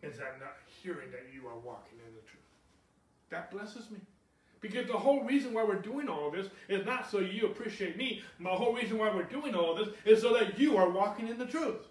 Is 0.01 0.17
that 0.17 0.41
not 0.41 0.57
hearing 0.65 1.09
that 1.11 1.29
you 1.33 1.47
are 1.47 1.57
walking 1.57 1.97
in 2.01 2.13
the 2.13 2.25
truth. 2.25 2.46
That 3.29 3.51
blesses 3.51 3.89
me. 3.91 3.99
Because 4.59 4.87
the 4.87 4.97
whole 4.97 5.23
reason 5.23 5.53
why 5.53 5.63
we're 5.63 5.75
doing 5.75 6.09
all 6.09 6.31
this 6.31 6.47
is 6.67 6.85
not 6.85 7.09
so 7.09 7.19
you 7.19 7.45
appreciate 7.45 7.97
me. 7.97 8.23
My 8.39 8.49
whole 8.49 8.73
reason 8.73 8.97
why 8.97 9.13
we're 9.13 9.23
doing 9.23 9.53
all 9.53 9.75
this 9.75 9.89
is 10.05 10.21
so 10.21 10.33
that 10.33 10.59
you 10.59 10.77
are 10.77 10.89
walking 10.89 11.27
in 11.27 11.37
the 11.37 11.45
truth. 11.45 11.85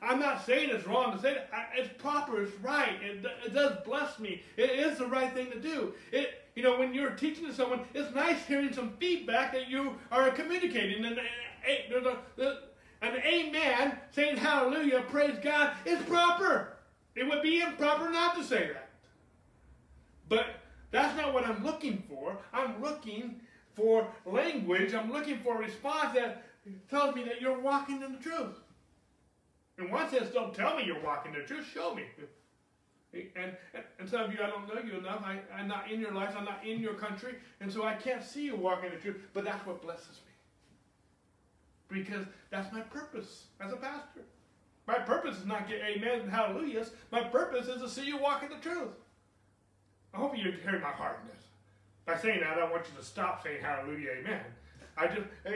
I'm 0.00 0.20
not 0.20 0.44
saying 0.46 0.70
it's 0.70 0.86
wrong 0.86 1.12
to 1.12 1.20
say 1.20 1.32
it. 1.32 1.48
It's 1.76 1.90
proper. 2.00 2.42
It's 2.42 2.54
right. 2.60 3.02
It, 3.02 3.24
it 3.44 3.54
does 3.54 3.78
bless 3.84 4.18
me. 4.18 4.42
It 4.56 4.70
is 4.70 4.98
the 4.98 5.06
right 5.06 5.32
thing 5.32 5.50
to 5.50 5.58
do. 5.58 5.94
It, 6.12 6.44
you 6.54 6.62
know, 6.62 6.78
when 6.78 6.94
you're 6.94 7.10
teaching 7.10 7.46
to 7.46 7.54
someone, 7.54 7.80
it's 7.94 8.14
nice 8.14 8.44
hearing 8.46 8.72
some 8.72 8.92
feedback 8.98 9.52
that 9.52 9.68
you 9.68 9.94
are 10.12 10.30
communicating. 10.30 11.04
And 11.04 11.18
eh, 11.18 11.22
eh, 11.66 11.76
there's 11.90 12.06
a, 12.06 12.58
an 13.02 13.16
amen 13.24 13.98
saying 14.12 14.36
hallelujah, 14.36 15.02
praise 15.08 15.36
God, 15.42 15.72
is 15.84 16.00
proper. 16.02 16.76
It 17.16 17.28
would 17.28 17.42
be 17.42 17.60
improper 17.60 18.10
not 18.10 18.36
to 18.36 18.44
say 18.44 18.70
that. 18.72 18.87
But 20.28 20.46
that's 20.90 21.16
not 21.16 21.34
what 21.34 21.44
I'm 21.46 21.64
looking 21.64 22.02
for. 22.08 22.38
I'm 22.52 22.82
looking 22.82 23.40
for 23.74 24.08
language. 24.26 24.94
I'm 24.94 25.12
looking 25.12 25.38
for 25.38 25.56
a 25.56 25.58
response 25.58 26.14
that 26.14 26.44
tells 26.90 27.14
me 27.14 27.24
that 27.24 27.40
you're 27.40 27.58
walking 27.58 28.02
in 28.02 28.12
the 28.12 28.18
truth. 28.18 28.56
In 29.78 29.90
one 29.90 30.10
sense, 30.10 30.30
don't 30.30 30.54
tell 30.54 30.76
me 30.76 30.84
you're 30.84 31.02
walking 31.02 31.34
in 31.34 31.40
the 31.40 31.46
truth, 31.46 31.66
show 31.72 31.94
me. 31.94 32.04
And, 33.14 33.56
and 33.98 34.08
some 34.08 34.22
of 34.22 34.32
you, 34.32 34.40
I 34.42 34.48
don't 34.48 34.68
know 34.68 34.80
you 34.84 34.98
enough. 34.98 35.22
I, 35.24 35.38
I'm 35.56 35.68
not 35.68 35.90
in 35.90 36.00
your 36.00 36.12
life. 36.12 36.34
I'm 36.36 36.44
not 36.44 36.66
in 36.66 36.80
your 36.80 36.94
country. 36.94 37.36
And 37.60 37.72
so 37.72 37.84
I 37.84 37.94
can't 37.94 38.22
see 38.22 38.44
you 38.44 38.56
walking 38.56 38.86
in 38.86 38.96
the 38.96 39.00
truth. 39.00 39.16
But 39.32 39.44
that's 39.44 39.64
what 39.66 39.80
blesses 39.80 40.20
me. 40.26 42.00
Because 42.00 42.26
that's 42.50 42.70
my 42.72 42.80
purpose 42.82 43.46
as 43.60 43.72
a 43.72 43.76
pastor. 43.76 44.22
My 44.86 44.98
purpose 44.98 45.38
is 45.38 45.46
not 45.46 45.68
get 45.68 45.80
amen 45.80 46.20
and 46.20 46.30
hallelujahs. 46.30 46.90
My 47.10 47.22
purpose 47.22 47.68
is 47.68 47.80
to 47.80 47.88
see 47.88 48.06
you 48.06 48.18
walking 48.18 48.50
the 48.50 48.56
truth. 48.56 48.90
I 50.14 50.18
hope 50.18 50.36
you 50.36 50.52
hear 50.52 50.78
my 50.80 50.90
heart 50.90 51.20
in 51.22 51.28
this. 51.28 51.44
By 52.06 52.16
saying 52.16 52.40
that, 52.40 52.52
I 52.52 52.54
don't 52.56 52.70
want 52.70 52.84
you 52.90 52.98
to 52.98 53.04
stop 53.04 53.42
saying 53.42 53.62
hallelujah, 53.62 54.10
amen. 54.20 54.40
I 54.96 55.06
just, 55.06 55.28
eh, 55.46 55.52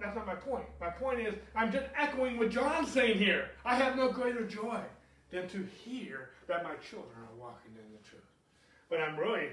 that's 0.00 0.16
not 0.16 0.26
my 0.26 0.34
point. 0.34 0.64
My 0.80 0.88
point 0.88 1.20
is, 1.20 1.34
I'm 1.54 1.70
just 1.70 1.86
echoing 1.96 2.38
what 2.38 2.50
John's 2.50 2.90
saying 2.90 3.18
here. 3.18 3.50
I 3.64 3.76
have 3.76 3.96
no 3.96 4.10
greater 4.10 4.44
joy 4.44 4.80
than 5.30 5.48
to 5.50 5.64
hear 5.84 6.30
that 6.48 6.64
my 6.64 6.74
children 6.76 7.14
are 7.16 7.38
walking 7.38 7.70
in 7.76 7.92
the 7.92 8.08
truth. 8.08 8.22
But 8.88 9.00
I'm 9.00 9.16
really, 9.16 9.48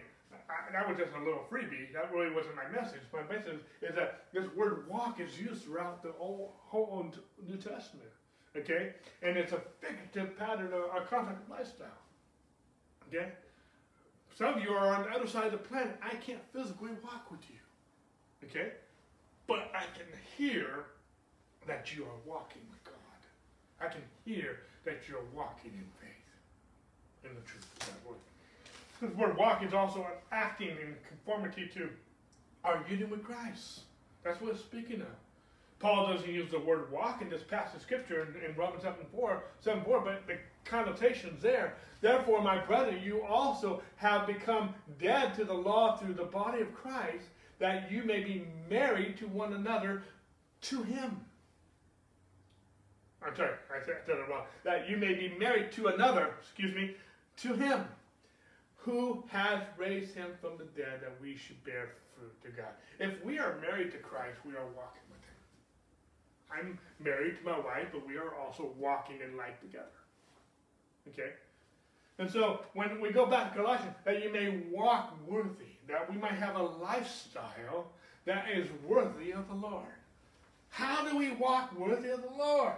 I, 0.50 0.72
that 0.72 0.90
was 0.90 0.98
just 0.98 1.12
a 1.16 1.20
little 1.20 1.44
freebie. 1.52 1.94
That 1.94 2.12
really 2.12 2.34
wasn't 2.34 2.56
my 2.56 2.68
message. 2.70 3.02
My 3.14 3.22
message 3.32 3.60
is 3.84 3.94
that 3.96 4.26
this 4.34 4.46
word 4.56 4.88
walk 4.90 5.20
is 5.20 5.40
used 5.40 5.66
throughout 5.66 6.02
the 6.02 6.14
whole, 6.14 6.56
whole 6.66 7.06
New 7.48 7.58
Testament. 7.58 8.10
Okay? 8.56 8.94
And 9.22 9.38
it's 9.38 9.54
a 9.54 9.62
figurative 9.80 10.38
pattern 10.40 10.74
of 10.74 10.82
a 10.96 11.06
concept 11.06 11.48
lifestyle. 11.48 11.88
Okay? 13.08 13.30
Some 14.38 14.54
of 14.54 14.62
you 14.62 14.70
are 14.70 14.94
on 14.94 15.02
the 15.02 15.10
other 15.10 15.26
side 15.26 15.46
of 15.46 15.52
the 15.52 15.58
planet. 15.58 15.98
I 16.00 16.14
can't 16.14 16.42
physically 16.54 16.92
walk 17.04 17.32
with 17.32 17.40
you. 17.50 17.58
Okay? 18.48 18.74
But 19.48 19.72
I 19.74 19.86
can 19.98 20.06
hear 20.38 20.86
that 21.66 21.96
you 21.96 22.04
are 22.04 22.20
walking 22.24 22.62
with 22.70 22.84
God. 22.84 22.94
I 23.82 23.92
can 23.92 24.04
hear 24.26 24.60
that 24.86 25.00
you're 25.10 25.26
walking 25.36 25.72
in 25.72 25.86
faith, 26.00 27.24
in 27.24 27.32
the 27.34 27.42
truth 27.50 27.66
of 27.82 27.88
that 27.88 28.08
word. 28.08 28.20
This 29.02 29.16
word 29.18 29.38
walk 29.38 29.64
is 29.64 29.74
also 29.74 30.02
an 30.02 30.18
acting 30.32 30.70
in 30.70 30.96
conformity 31.08 31.68
to 31.74 31.90
our 32.64 32.86
union 32.88 33.10
with 33.10 33.24
Christ. 33.24 33.82
That's 34.24 34.40
what 34.40 34.52
it's 34.52 34.60
speaking 34.60 35.02
of. 35.02 35.08
Paul 35.80 36.14
doesn't 36.14 36.30
use 36.30 36.52
the 36.52 36.60
word 36.60 36.92
walk 36.92 37.24
in 37.24 37.30
this 37.30 37.44
passage 37.44 37.78
of 37.78 37.82
scripture 37.82 38.22
in, 38.22 38.50
in 38.50 38.56
Romans 38.56 38.84
7 38.84 38.98
4, 39.16 39.44
7 39.62 39.84
4, 39.84 40.02
but 40.02 40.28
the 40.28 40.38
connotation's 40.68 41.42
there. 41.42 41.76
Therefore, 42.02 42.42
my 42.42 42.64
brother, 42.64 42.96
you 42.96 43.24
also 43.24 43.82
have 43.96 44.28
become 44.28 44.74
dead 45.00 45.34
to 45.36 45.44
the 45.44 45.54
law 45.54 45.98
through 45.98 46.14
the 46.14 46.26
body 46.26 46.62
of 46.62 46.74
Christ, 46.76 47.26
that 47.60 47.92
you 47.92 48.04
may 48.04 48.24
be 48.24 48.46
married 48.70 49.18
to 49.18 49.28
one 49.28 49.54
another 49.54 50.04
to 50.62 50.84
him. 50.84 51.20
I'm 53.26 53.36
sorry, 53.36 53.56
I 53.76 53.84
said 53.84 53.98
it 54.08 54.30
wrong. 54.30 54.46
That 54.64 54.88
you 54.90 54.98
may 54.98 55.14
be 55.14 55.36
married 55.40 55.72
to 55.74 55.88
another, 55.88 56.36
excuse 56.40 56.76
me, 56.76 56.96
to 57.38 57.54
him, 57.54 57.86
who 58.76 59.24
has 59.30 59.62
raised 59.76 60.14
him 60.14 60.32
from 60.40 60.58
the 60.58 60.66
dead, 60.80 61.02
that 61.02 61.20
we 61.22 61.36
should 61.36 61.62
bear 61.64 61.90
fruit 62.16 62.42
to 62.44 62.50
God. 62.50 62.72
If 63.00 63.24
we 63.26 63.40
are 63.40 63.60
married 63.60 63.92
to 63.92 63.98
Christ, 63.98 64.38
we 64.46 64.54
are 64.54 64.66
walking 64.76 65.02
with 65.10 65.24
him. 65.26 65.38
I'm 66.50 66.80
married 67.04 67.38
to 67.40 67.44
my 67.44 67.60
wife, 67.60 67.88
but 67.92 68.08
we 68.08 68.18
are 68.18 68.36
also 68.36 68.72
walking 68.78 69.18
in 69.22 69.36
life 69.36 69.60
together. 69.60 69.97
Okay? 71.14 71.32
And 72.20 72.30
so 72.30 72.62
when 72.74 73.00
we 73.00 73.12
go 73.12 73.26
back 73.26 73.54
to 73.54 73.60
Colossians, 73.60 73.96
that 74.06 74.24
you 74.24 74.32
may 74.32 74.62
walk 74.72 75.16
worthy, 75.28 75.78
that 75.88 76.12
we 76.12 76.18
might 76.18 76.34
have 76.34 76.56
a 76.56 76.64
lifestyle 76.64 77.88
that 78.26 78.50
is 78.52 78.68
worthy 78.86 79.32
of 79.32 79.48
the 79.48 79.56
Lord. 79.56 79.86
How 80.70 81.08
do 81.08 81.18
we 81.18 81.32
walk 81.32 81.78
worthy 81.78 82.10
of 82.10 82.22
the 82.22 82.36
Lord? 82.38 82.74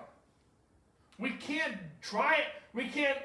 We 1.18 1.32
can't 1.32 1.76
try 2.02 2.36
it. 2.36 2.48
We 2.74 2.88
can't, 2.88 3.18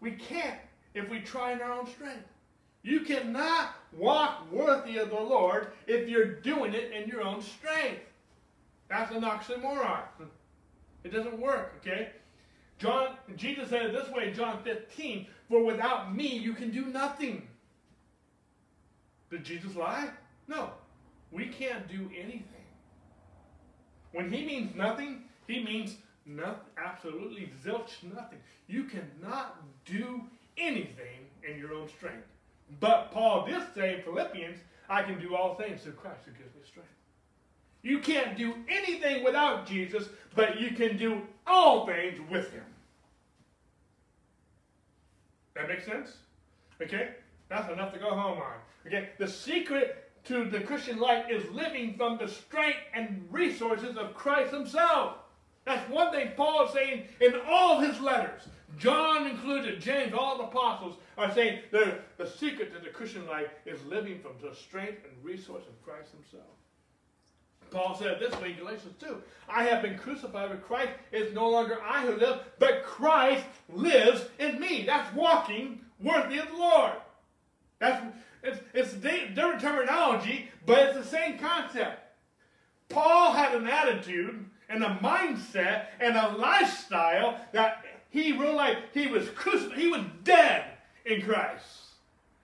we 0.00 0.12
can't 0.12 0.58
if 0.94 1.08
we 1.08 1.20
try 1.20 1.52
in 1.52 1.60
our 1.60 1.72
own 1.72 1.86
strength. 1.86 2.26
You 2.82 3.00
cannot 3.00 3.74
walk 3.96 4.50
worthy 4.50 4.98
of 4.98 5.10
the 5.10 5.20
Lord 5.20 5.68
if 5.86 6.08
you're 6.08 6.40
doing 6.40 6.74
it 6.74 6.92
in 6.92 7.08
your 7.08 7.22
own 7.22 7.42
strength. 7.42 8.02
That's 8.88 9.12
an 9.14 9.22
oxymoron. 9.22 10.02
It 11.04 11.12
doesn't 11.12 11.38
work, 11.38 11.74
okay? 11.78 12.10
John, 12.78 13.16
Jesus 13.36 13.70
said 13.70 13.86
it 13.86 13.92
this 13.92 14.08
way 14.10 14.28
in 14.28 14.34
John 14.34 14.62
15, 14.62 15.26
for 15.48 15.64
without 15.64 16.14
me 16.14 16.28
you 16.28 16.54
can 16.54 16.70
do 16.70 16.86
nothing. 16.86 17.46
Did 19.30 19.44
Jesus 19.44 19.74
lie? 19.74 20.08
No, 20.46 20.70
we 21.30 21.46
can't 21.46 21.86
do 21.88 22.08
anything. 22.16 22.44
When 24.12 24.32
he 24.32 24.44
means 24.44 24.74
nothing, 24.74 25.24
he 25.46 25.62
means 25.62 25.96
nothing, 26.24 26.60
absolutely 26.82 27.50
zilch 27.64 28.02
nothing. 28.14 28.38
You 28.68 28.84
cannot 28.84 29.56
do 29.84 30.22
anything 30.56 31.26
in 31.48 31.58
your 31.58 31.74
own 31.74 31.88
strength. 31.88 32.26
But 32.80 33.10
Paul 33.12 33.46
did 33.46 33.62
say 33.74 33.96
in 33.96 34.02
Philippians, 34.02 34.58
I 34.88 35.02
can 35.02 35.20
do 35.20 35.34
all 35.34 35.54
things 35.56 35.82
through 35.82 35.92
Christ 35.92 36.20
who 36.24 36.32
gives 36.32 36.54
me 36.54 36.62
strength. 36.66 36.88
You 37.82 38.00
can't 38.00 38.36
do 38.36 38.54
anything 38.68 39.24
without 39.24 39.66
Jesus, 39.66 40.08
but 40.34 40.60
you 40.60 40.72
can 40.72 40.96
do 40.96 41.22
all 41.46 41.86
things 41.86 42.18
with 42.30 42.50
him. 42.50 42.64
That 45.54 45.68
makes 45.68 45.86
sense? 45.86 46.12
Okay? 46.82 47.10
That's 47.48 47.72
enough 47.72 47.92
to 47.92 47.98
go 47.98 48.10
home 48.10 48.38
on. 48.38 48.54
Okay? 48.86 49.10
The 49.18 49.28
secret 49.28 50.10
to 50.24 50.44
the 50.44 50.60
Christian 50.60 50.98
life 50.98 51.26
is 51.30 51.48
living 51.50 51.94
from 51.96 52.18
the 52.18 52.28
strength 52.28 52.78
and 52.94 53.26
resources 53.30 53.96
of 53.96 54.14
Christ 54.14 54.52
himself. 54.52 55.14
That's 55.64 55.88
one 55.90 56.12
thing 56.12 56.30
Paul 56.36 56.66
is 56.66 56.72
saying 56.72 57.04
in 57.20 57.34
all 57.46 57.80
his 57.80 58.00
letters. 58.00 58.42
John 58.78 59.26
included, 59.26 59.80
James, 59.80 60.12
all 60.12 60.38
the 60.38 60.44
apostles 60.44 60.96
are 61.16 61.32
saying 61.32 61.60
the, 61.70 61.98
the 62.16 62.26
secret 62.26 62.72
to 62.74 62.78
the 62.78 62.90
Christian 62.90 63.26
life 63.26 63.48
is 63.66 63.84
living 63.86 64.20
from 64.20 64.32
the 64.40 64.54
strength 64.54 65.02
and 65.04 65.24
resource 65.24 65.64
of 65.66 65.82
Christ 65.84 66.12
himself. 66.12 66.52
Paul 67.70 67.96
said 67.96 68.18
this 68.20 68.38
way 68.40 68.50
in 68.50 68.56
Galatians 68.56 68.94
2. 69.00 69.16
I 69.48 69.64
have 69.64 69.82
been 69.82 69.98
crucified 69.98 70.50
with 70.50 70.62
Christ. 70.62 70.90
It's 71.12 71.34
no 71.34 71.48
longer 71.48 71.78
I 71.82 72.06
who 72.06 72.16
live, 72.16 72.40
but 72.58 72.84
Christ 72.84 73.44
lives 73.72 74.26
in 74.38 74.60
me. 74.60 74.84
That's 74.86 75.14
walking 75.14 75.80
worthy 76.00 76.38
of 76.38 76.48
the 76.48 76.56
Lord. 76.56 76.92
That's 77.78 78.04
it's, 78.42 78.60
it's 78.72 78.92
different 78.92 79.60
terminology, 79.60 80.48
but 80.64 80.78
it's 80.78 80.98
the 80.98 81.04
same 81.04 81.38
concept. 81.38 82.00
Paul 82.88 83.32
had 83.32 83.54
an 83.54 83.66
attitude 83.66 84.44
and 84.68 84.84
a 84.84 84.98
mindset 85.02 85.86
and 86.00 86.16
a 86.16 86.36
lifestyle 86.36 87.38
that 87.52 87.84
he 88.10 88.32
realized 88.32 88.78
he 88.94 89.06
was 89.06 89.28
crucified, 89.30 89.78
he 89.78 89.88
was 89.88 90.02
dead 90.24 90.64
in 91.04 91.22
Christ. 91.22 91.64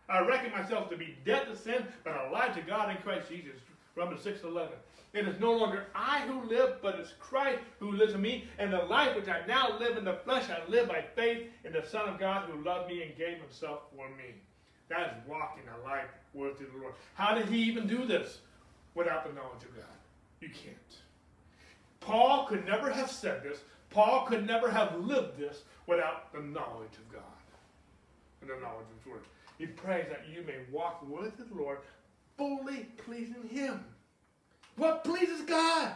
I 0.09 0.21
reckon 0.21 0.53
myself 0.53 0.91
to 0.91 0.97
be 0.97 1.17
dead 1.25 1.47
to 1.47 1.57
sin, 1.57 1.87
but 2.03 2.29
alive 2.29 2.55
to 2.57 2.63
God 2.63 2.91
in 2.91 2.99
Christ 2.99 3.31
Jesus. 3.31 3.57
Romans 3.97 4.23
6 4.23 4.43
11. 4.43 4.73
It 5.15 5.29
is 5.29 5.39
no 5.39 5.53
longer 5.53 5.87
I 5.95 6.23
who 6.23 6.43
live, 6.49 6.83
but 6.83 6.97
it's 6.97 7.15
Christ 7.21 7.61
who 7.79 7.93
lives 7.93 8.15
in 8.15 8.21
me. 8.21 8.45
And 8.59 8.73
the 8.73 8.79
life 8.79 9.15
which 9.15 9.29
I 9.29 9.47
now 9.47 9.79
live 9.79 9.97
in 9.97 10.05
the 10.05 10.19
flesh, 10.25 10.51
I 10.51 10.69
live 10.69 10.89
by 10.89 11.05
faith 11.15 11.47
in 11.65 11.73
the 11.73 11.87
Son 11.87 12.09
of 12.09 12.19
God 12.19 12.51
who 12.51 12.65
loved 12.65 12.91
me 12.91 13.03
and 13.03 13.17
gave 13.17 13.39
himself 13.39 13.83
for 13.95 14.09
me. 14.09 14.35
That 14.89 15.07
is 15.07 15.29
walking 15.29 15.63
a 15.69 15.89
life 15.89 16.11
worthy 16.35 16.65
of 16.65 16.73
the 16.73 16.79
Lord. 16.79 16.95
How 17.15 17.35
did 17.35 17.49
he 17.49 17.59
even 17.63 17.87
do 17.87 18.05
this 18.05 18.41
without 18.95 19.25
the 19.25 19.33
knowledge 19.33 19.63
of 19.63 19.75
God? 19.77 19.85
You 20.41 20.49
can't. 20.49 20.77
Paul 22.01 22.47
could 22.47 22.67
never 22.67 22.91
have 22.91 23.11
said 23.11 23.43
this. 23.43 23.61
Paul 23.91 24.27
could 24.27 24.45
never 24.45 24.69
have 24.69 24.99
lived 24.99 25.39
this 25.39 25.63
without 25.87 26.33
the 26.33 26.41
knowledge 26.41 26.97
of 26.99 27.13
God 27.13 27.23
and 28.41 28.51
the 28.51 28.61
knowledge 28.61 28.87
of 28.91 29.05
His 29.05 29.13
Word. 29.13 29.23
He 29.59 29.67
prays 29.67 30.07
that 30.11 30.27
you 30.29 30.43
may 30.43 30.59
walk 30.73 31.07
with 31.09 31.37
the 31.39 31.55
Lord, 31.55 31.79
fully 32.37 32.89
pleasing 33.05 33.49
Him. 33.49 33.85
What 34.77 35.05
pleases 35.05 35.43
God? 35.43 35.93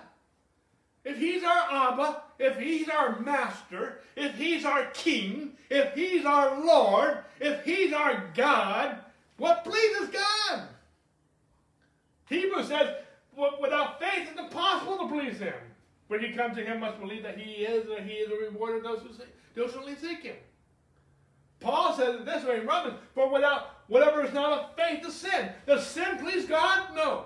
If 1.04 1.18
He's 1.18 1.42
our 1.42 1.90
Abba, 1.92 2.22
if 2.38 2.58
He's 2.58 2.88
our 2.88 3.18
Master, 3.20 4.00
if 4.16 4.34
He's 4.34 4.64
our 4.64 4.86
King, 4.86 5.52
if 5.70 5.94
He's 5.94 6.24
our 6.24 6.64
Lord, 6.64 7.18
if 7.40 7.64
He's 7.64 7.92
our 7.92 8.24
God, 8.34 8.98
what 9.36 9.64
pleases 9.64 10.08
God? 10.08 10.62
Hebrews 12.28 12.68
says, 12.68 12.94
without 13.60 14.00
faith 14.00 14.28
it's 14.30 14.38
impossible 14.38 14.98
to 14.98 15.08
please 15.08 15.38
Him. 15.38 15.54
When 16.08 16.20
you 16.20 16.34
come 16.34 16.54
to 16.54 16.64
Him, 16.64 16.80
must 16.80 17.00
believe 17.00 17.22
that 17.22 17.38
He 17.38 17.62
is, 17.64 17.88
and 17.90 18.08
He 18.08 18.16
is 18.16 18.30
a 18.30 18.50
rewarder 18.50 18.78
of 18.78 18.82
those 18.82 19.02
who 19.02 19.12
seek, 19.12 19.28
diligently 19.54 19.94
seek 19.96 20.22
Him. 20.24 20.36
Paul 21.60 21.94
says 21.96 22.16
it 22.16 22.24
this 22.24 22.44
way 22.44 22.60
in 22.60 22.66
Romans, 22.66 22.96
for 23.14 23.30
without 23.32 23.70
whatever 23.88 24.24
is 24.24 24.32
not 24.32 24.52
of 24.52 24.76
faith 24.76 25.04
is 25.06 25.14
sin. 25.14 25.50
Does 25.66 25.86
sin 25.86 26.18
please 26.18 26.46
God? 26.46 26.94
No. 26.94 27.24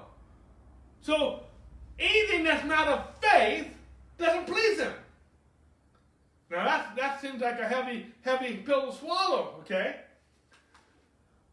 So 1.03 1.41
anything 1.99 2.45
that's 2.45 2.65
not 2.65 2.89
of 2.89 3.07
faith 3.21 3.69
doesn't 4.19 4.47
please 4.47 4.79
him. 4.79 4.93
Now 6.51 6.65
that, 6.65 6.97
that 6.97 7.21
seems 7.21 7.41
like 7.41 7.59
a 7.61 7.67
heavy, 7.67 8.07
heavy 8.23 8.57
pill 8.59 8.93
to 8.93 8.97
swallow, 8.97 9.57
okay? 9.61 9.97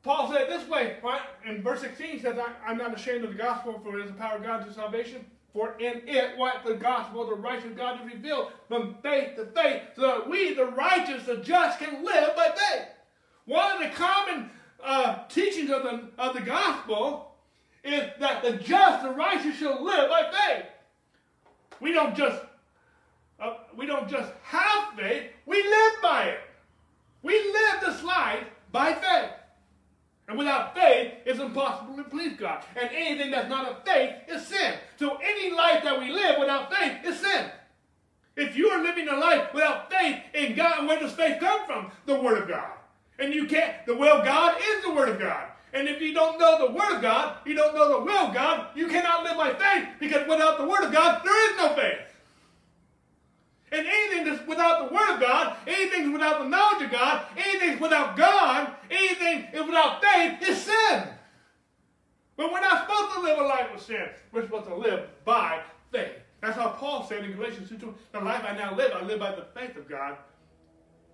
Paul 0.03 0.31
said 0.31 0.47
this 0.49 0.67
way, 0.69 0.97
right? 1.03 1.21
in 1.45 1.61
verse 1.61 1.81
16 1.81 2.07
he 2.07 2.19
says, 2.19 2.37
I'm 2.65 2.77
not 2.77 2.93
ashamed 2.93 3.23
of 3.23 3.31
the 3.31 3.37
gospel, 3.37 3.79
for 3.83 3.97
it 3.97 4.05
is 4.05 4.11
the 4.11 4.17
power 4.17 4.37
of 4.37 4.43
God 4.43 4.65
to 4.65 4.73
salvation. 4.73 5.25
For 5.51 5.75
in 5.79 6.07
it, 6.07 6.37
what 6.37 6.63
the 6.63 6.75
gospel, 6.75 7.25
the 7.25 7.35
righteous 7.35 7.75
God 7.75 7.99
is 7.99 8.13
revealed 8.13 8.51
from 8.67 8.95
faith 9.01 9.35
to 9.35 9.45
faith, 9.47 9.81
so 9.95 10.01
that 10.03 10.29
we, 10.29 10.53
the 10.53 10.65
righteous, 10.65 11.25
the 11.25 11.37
just, 11.37 11.79
can 11.79 12.05
live 12.05 12.35
by 12.35 12.49
faith. 12.49 12.87
One 13.45 13.71
of 13.71 13.89
the 13.89 13.95
common 13.95 14.51
uh, 14.83 15.25
teachings 15.27 15.71
of 15.71 15.83
the, 15.83 16.09
of 16.19 16.35
the 16.35 16.41
gospel 16.41 17.28
is 17.83 18.09
that 18.19 18.43
the 18.43 18.53
just, 18.53 19.03
the 19.03 19.11
righteous, 19.11 19.57
shall 19.57 19.83
live 19.83 20.09
by 20.09 20.31
faith. 20.31 20.65
We 21.79 21.93
don't 21.93 22.15
just 22.15 22.41
uh, 23.39 23.53
we 23.75 23.85
don't 23.85 24.09
just 24.09 24.31
have 24.43 24.93
faith, 24.97 25.31
we 25.45 25.63
live 25.63 25.93
by 26.01 26.25
it. 26.25 26.39
We 27.23 27.33
live 27.33 27.81
this 27.81 28.03
life 28.03 28.43
by 28.71 28.93
faith. 28.93 29.31
And 30.27 30.37
without 30.37 30.75
faith, 30.75 31.13
it's 31.25 31.39
impossible 31.39 31.95
to 31.97 32.03
please 32.03 32.37
God. 32.37 32.63
And 32.79 32.89
anything 32.93 33.31
that's 33.31 33.49
not 33.49 33.67
of 33.67 33.83
faith 33.83 34.13
is 34.27 34.45
sin. 34.45 34.75
So 34.97 35.17
any 35.23 35.51
life 35.51 35.83
that 35.83 35.99
we 35.99 36.11
live 36.11 36.37
without 36.39 36.71
faith 36.71 36.97
is 37.03 37.19
sin. 37.19 37.45
If 38.35 38.55
you 38.55 38.69
are 38.69 38.83
living 38.83 39.07
a 39.07 39.17
life 39.17 39.53
without 39.53 39.91
faith 39.91 40.17
in 40.33 40.55
God, 40.55 40.87
where 40.87 40.99
does 40.99 41.13
faith 41.13 41.39
come 41.39 41.65
from? 41.65 41.91
The 42.05 42.15
Word 42.15 42.43
of 42.43 42.47
God. 42.47 42.71
And 43.17 43.33
you 43.33 43.47
can't, 43.47 43.85
the 43.85 43.95
will 43.95 44.19
of 44.19 44.25
God 44.25 44.55
is 44.61 44.83
the 44.83 44.93
Word 44.93 45.09
of 45.09 45.19
God. 45.19 45.47
And 45.73 45.87
if 45.87 46.01
you 46.01 46.13
don't 46.13 46.39
know 46.39 46.67
the 46.67 46.73
Word 46.73 46.95
of 46.95 47.01
God, 47.01 47.37
you 47.45 47.53
don't 47.53 47.75
know 47.75 47.99
the 47.99 48.05
will 48.05 48.27
of 48.27 48.33
God, 48.33 48.67
you 48.75 48.87
cannot 48.87 49.23
live 49.23 49.37
by 49.37 49.53
faith 49.53 49.87
because 49.99 50.27
without 50.27 50.57
the 50.57 50.65
Word 50.65 50.83
of 50.83 50.91
God, 50.91 51.21
there 51.23 51.51
is 51.51 51.57
no 51.57 51.75
faith. 51.75 51.99
And 53.71 53.85
anything 53.85 54.25
that's 54.25 54.47
without 54.47 54.87
the 54.89 54.95
Word 54.95 55.13
of 55.13 55.19
God, 55.19 55.57
anything 55.67 56.11
without 56.11 56.39
the 56.39 56.49
knowledge 56.49 56.85
of 56.85 56.91
God, 56.91 57.25
anything 57.37 57.79
without 57.79 58.17
God, 58.17 58.73
anything 58.89 59.45
without 59.53 60.03
faith 60.03 60.49
is 60.49 60.57
sin. 60.63 61.03
But 62.35 62.51
we're 62.51 62.61
not 62.61 62.87
supposed 62.87 63.13
to 63.15 63.21
live 63.21 63.37
a 63.37 63.43
life 63.43 63.67
of 63.75 63.81
sin. 63.81 64.07
We're 64.31 64.43
supposed 64.43 64.67
to 64.67 64.75
live 64.75 65.07
by 65.23 65.61
faith. 65.91 66.13
That's 66.41 66.55
how 66.55 66.69
Paul 66.69 67.05
said 67.07 67.25
in 67.25 67.33
Galatians 67.33 67.69
2 67.69 67.93
The 68.11 68.19
life 68.21 68.43
I 68.43 68.55
now 68.55 68.75
live, 68.75 68.91
I 68.95 69.03
live 69.03 69.19
by 69.19 69.35
the 69.35 69.45
faith 69.53 69.75
of 69.75 69.87
God 69.87 70.15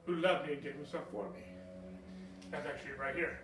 who 0.05 0.15
loved 0.15 0.47
me 0.47 0.53
and 0.53 0.63
gave 0.63 0.75
himself 0.75 1.03
for 1.11 1.25
me. 1.29 1.43
That's 2.51 2.65
actually 2.67 2.93
right 2.99 3.15
here. 3.15 3.39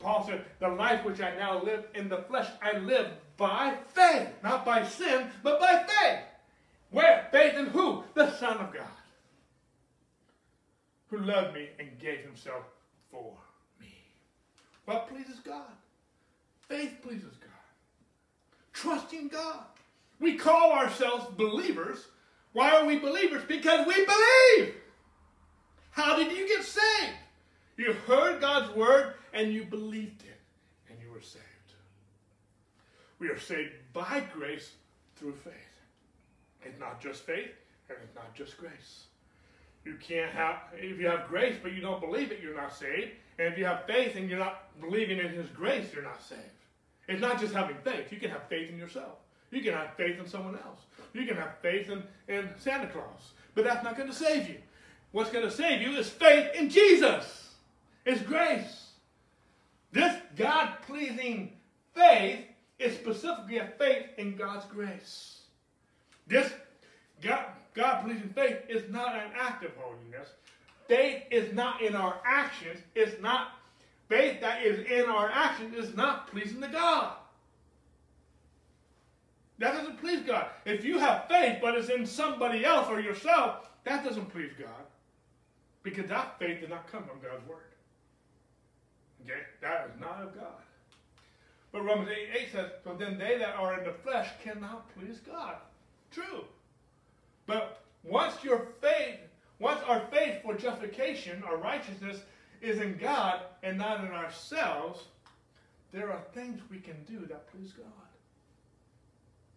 Paul 0.00 0.26
said, 0.26 0.44
The 0.58 0.68
life 0.68 1.04
which 1.04 1.20
I 1.20 1.36
now 1.36 1.62
live 1.62 1.84
in 1.94 2.08
the 2.08 2.22
flesh, 2.22 2.48
I 2.62 2.78
live 2.78 3.08
by 3.36 3.74
faith. 3.88 4.28
Not 4.42 4.64
by 4.64 4.84
sin, 4.84 5.26
but 5.42 5.60
by 5.60 5.84
faith. 5.86 6.20
Where? 6.90 7.28
Faith 7.30 7.54
in 7.56 7.66
who? 7.66 8.02
The 8.14 8.32
Son 8.38 8.56
of 8.56 8.72
God. 8.72 8.82
Who 11.10 11.18
loved 11.18 11.54
me 11.54 11.68
and 11.78 11.98
gave 11.98 12.20
himself 12.20 12.62
for 13.10 13.34
me. 13.80 13.92
What 14.86 15.08
pleases 15.08 15.38
God? 15.44 15.70
Faith 16.68 16.96
pleases 17.02 17.36
God. 17.40 17.50
Trusting 18.72 19.28
God. 19.28 19.64
We 20.18 20.36
call 20.36 20.72
ourselves 20.72 21.26
believers. 21.36 22.06
Why 22.52 22.70
are 22.76 22.86
we 22.86 22.98
believers? 22.98 23.42
Because 23.46 23.86
we 23.86 23.94
believe. 23.94 24.74
How 25.90 26.16
did 26.16 26.32
you 26.36 26.48
get 26.48 26.64
saved? 26.64 27.14
You 27.76 27.92
heard 27.92 28.40
God's 28.40 28.74
word 28.74 29.14
and 29.32 29.52
you 29.52 29.64
believed 29.64 30.22
it 30.22 30.40
and 30.88 30.98
you 31.02 31.12
were 31.12 31.20
saved. 31.20 31.44
We 33.18 33.28
are 33.28 33.38
saved 33.38 33.72
by 33.92 34.24
grace 34.32 34.72
through 35.16 35.34
faith. 35.34 35.52
It's 36.62 36.78
not 36.80 37.00
just 37.00 37.22
faith 37.22 37.52
and 37.88 37.98
it's 38.02 38.14
not 38.14 38.34
just 38.34 38.56
grace. 38.58 39.04
You 39.84 39.96
can't 40.00 40.30
have, 40.32 40.56
if 40.74 40.98
you 40.98 41.06
have 41.06 41.28
grace 41.28 41.56
but 41.62 41.72
you 41.72 41.80
don't 41.80 42.00
believe 42.00 42.32
it, 42.32 42.40
you're 42.42 42.56
not 42.56 42.74
saved. 42.74 43.10
And 43.38 43.48
if 43.48 43.58
you 43.58 43.64
have 43.64 43.84
faith 43.86 44.16
and 44.16 44.28
you're 44.28 44.38
not 44.38 44.78
believing 44.80 45.18
in 45.18 45.28
His 45.28 45.48
grace, 45.48 45.86
you're 45.94 46.02
not 46.02 46.22
saved. 46.22 46.40
It's 47.08 47.20
not 47.20 47.40
just 47.40 47.54
having 47.54 47.76
faith. 47.82 48.12
You 48.12 48.18
can 48.18 48.30
have 48.30 48.46
faith 48.48 48.70
in 48.70 48.78
yourself. 48.78 49.18
You 49.50 49.62
can 49.62 49.72
have 49.72 49.94
faith 49.96 50.18
in 50.18 50.26
someone 50.26 50.54
else. 50.54 50.80
You 51.12 51.26
can 51.26 51.36
have 51.36 51.58
faith 51.60 51.90
in, 51.90 52.02
in 52.28 52.48
Santa 52.58 52.86
Claus. 52.88 53.32
But 53.54 53.64
that's 53.64 53.82
not 53.82 53.96
going 53.96 54.08
to 54.08 54.14
save 54.14 54.48
you. 54.48 54.58
What's 55.12 55.30
going 55.30 55.44
to 55.44 55.50
save 55.50 55.82
you 55.82 55.96
is 55.96 56.08
faith 56.08 56.54
in 56.54 56.70
Jesus. 56.70 57.54
It's 58.06 58.22
grace. 58.22 58.89
This 59.92 60.16
God 60.36 60.74
pleasing 60.86 61.52
faith 61.94 62.44
is 62.78 62.94
specifically 62.94 63.58
a 63.58 63.66
faith 63.78 64.06
in 64.16 64.36
God's 64.36 64.64
grace. 64.66 65.40
This 66.26 66.50
God, 67.20 68.02
pleasing 68.02 68.30
faith 68.34 68.58
is 68.68 68.90
not 68.90 69.14
an 69.14 69.30
act 69.38 69.64
of 69.64 69.72
holiness. 69.76 70.28
Faith 70.88 71.22
is 71.30 71.52
not 71.54 71.82
in 71.82 71.94
our 71.94 72.20
actions. 72.24 72.80
It's 72.94 73.20
not 73.20 73.52
faith 74.08 74.40
that 74.40 74.62
is 74.64 74.86
in 74.90 75.08
our 75.08 75.30
actions 75.30 75.74
is 75.76 75.94
not 75.94 76.26
pleasing 76.28 76.60
to 76.60 76.68
God. 76.68 77.12
That 79.58 79.74
doesn't 79.74 80.00
please 80.00 80.22
God. 80.22 80.46
If 80.64 80.84
you 80.84 80.98
have 80.98 81.28
faith, 81.28 81.58
but 81.60 81.74
it's 81.74 81.90
in 81.90 82.06
somebody 82.06 82.64
else 82.64 82.88
or 82.88 83.00
yourself, 83.00 83.68
that 83.84 84.02
doesn't 84.04 84.30
please 84.30 84.52
God. 84.58 84.86
Because 85.82 86.06
that 86.08 86.38
faith 86.38 86.60
did 86.60 86.70
not 86.70 86.90
come 86.90 87.04
from 87.04 87.20
God's 87.20 87.46
word. 87.46 87.69
Okay? 89.24 89.40
That 89.60 89.90
is 89.92 90.00
not 90.00 90.22
of 90.22 90.34
God. 90.34 90.62
But 91.72 91.84
Romans 91.84 92.08
8, 92.10 92.42
8 92.42 92.52
says, 92.52 92.70
So 92.84 92.94
then 92.94 93.18
they 93.18 93.38
that 93.38 93.54
are 93.56 93.78
in 93.78 93.84
the 93.84 93.92
flesh 93.92 94.28
cannot 94.42 94.88
please 94.96 95.18
God. 95.18 95.56
True. 96.10 96.44
But 97.46 97.82
once 98.02 98.42
your 98.42 98.68
faith, 98.80 99.18
once 99.58 99.80
our 99.86 100.00
faith 100.10 100.42
for 100.42 100.54
justification, 100.54 101.42
our 101.46 101.56
righteousness, 101.56 102.22
is 102.60 102.78
in 102.80 102.98
God 102.98 103.40
and 103.62 103.78
not 103.78 104.00
in 104.04 104.10
ourselves, 104.10 105.04
there 105.92 106.12
are 106.12 106.22
things 106.34 106.60
we 106.70 106.78
can 106.78 106.96
do 107.08 107.26
that 107.26 107.50
please 107.52 107.72
God. 107.72 107.86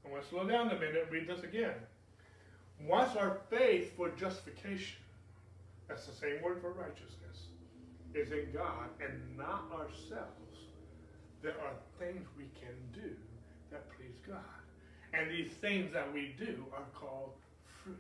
I 0.05 0.11
want 0.11 0.23
to 0.23 0.29
slow 0.29 0.47
down 0.47 0.69
a 0.69 0.75
minute 0.75 1.03
and 1.03 1.11
read 1.11 1.27
this 1.27 1.43
again. 1.43 1.75
Once 2.85 3.15
our 3.15 3.37
faith 3.49 3.95
for 3.95 4.09
justification, 4.09 4.97
that's 5.87 6.05
the 6.05 6.13
same 6.13 6.41
word 6.41 6.61
for 6.61 6.71
righteousness, 6.71 7.47
is 8.13 8.31
in 8.31 8.51
God 8.53 8.89
and 9.01 9.37
not 9.37 9.65
ourselves, 9.73 10.57
there 11.41 11.59
are 11.59 11.75
things 11.99 12.25
we 12.37 12.45
can 12.59 12.75
do 12.93 13.15
that 13.71 13.89
please 13.97 14.15
God. 14.27 14.37
And 15.13 15.29
these 15.29 15.51
things 15.61 15.91
that 15.93 16.11
we 16.13 16.35
do 16.37 16.65
are 16.75 16.85
called 16.95 17.33
fruit. 17.83 17.97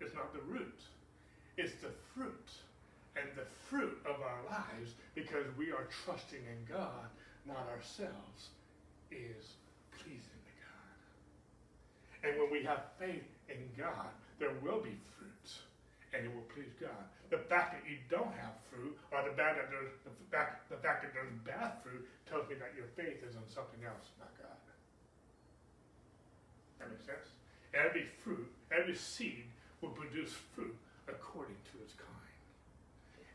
It's 0.00 0.14
not 0.14 0.32
the 0.32 0.42
root, 0.42 0.80
it's 1.56 1.74
the 1.82 1.90
fruit. 2.14 2.50
And 3.14 3.28
the 3.36 3.44
fruit 3.68 3.98
of 4.06 4.22
our 4.22 4.40
lives, 4.48 4.94
because 5.14 5.44
we 5.58 5.70
are 5.70 5.86
trusting 6.04 6.38
in 6.38 6.74
God, 6.74 7.12
not 7.46 7.68
ourselves, 7.68 8.48
is 9.10 9.52
pleasing 10.00 10.40
to 10.48 10.54
God. 10.64 12.30
And 12.30 12.40
when 12.40 12.50
we 12.50 12.64
have 12.64 12.84
faith 12.98 13.28
in 13.50 13.68
God, 13.76 14.08
there 14.38 14.54
will 14.62 14.80
be 14.80 14.96
fruit, 15.18 15.52
and 16.12 16.28
it 16.28 16.32
will 16.32 16.46
please 16.52 16.72
God. 16.76 17.08
The 17.32 17.40
fact 17.48 17.72
that 17.72 17.88
you 17.88 17.96
don't 18.12 18.32
have 18.36 18.60
fruit, 18.68 18.92
or 19.08 19.24
the, 19.24 19.32
bad 19.32 19.56
that 19.56 19.72
there's, 19.72 19.92
the, 20.04 20.12
fact, 20.28 20.68
the 20.68 20.76
fact 20.76 21.00
that 21.02 21.16
there's 21.16 21.32
bad 21.48 21.80
fruit, 21.80 22.04
tells 22.28 22.48
me 22.48 22.60
that 22.60 22.76
your 22.76 22.88
faith 22.92 23.24
is 23.24 23.32
in 23.32 23.44
something 23.48 23.80
else, 23.84 24.12
not 24.20 24.28
God. 24.36 24.60
That 26.78 26.92
makes 26.92 27.08
sense? 27.08 27.32
Every 27.72 28.04
fruit, 28.20 28.44
every 28.68 28.94
seed 28.94 29.48
will 29.80 29.96
produce 29.96 30.36
fruit 30.52 30.76
according 31.08 31.56
to 31.72 31.80
its 31.80 31.96
kind. 31.96 32.36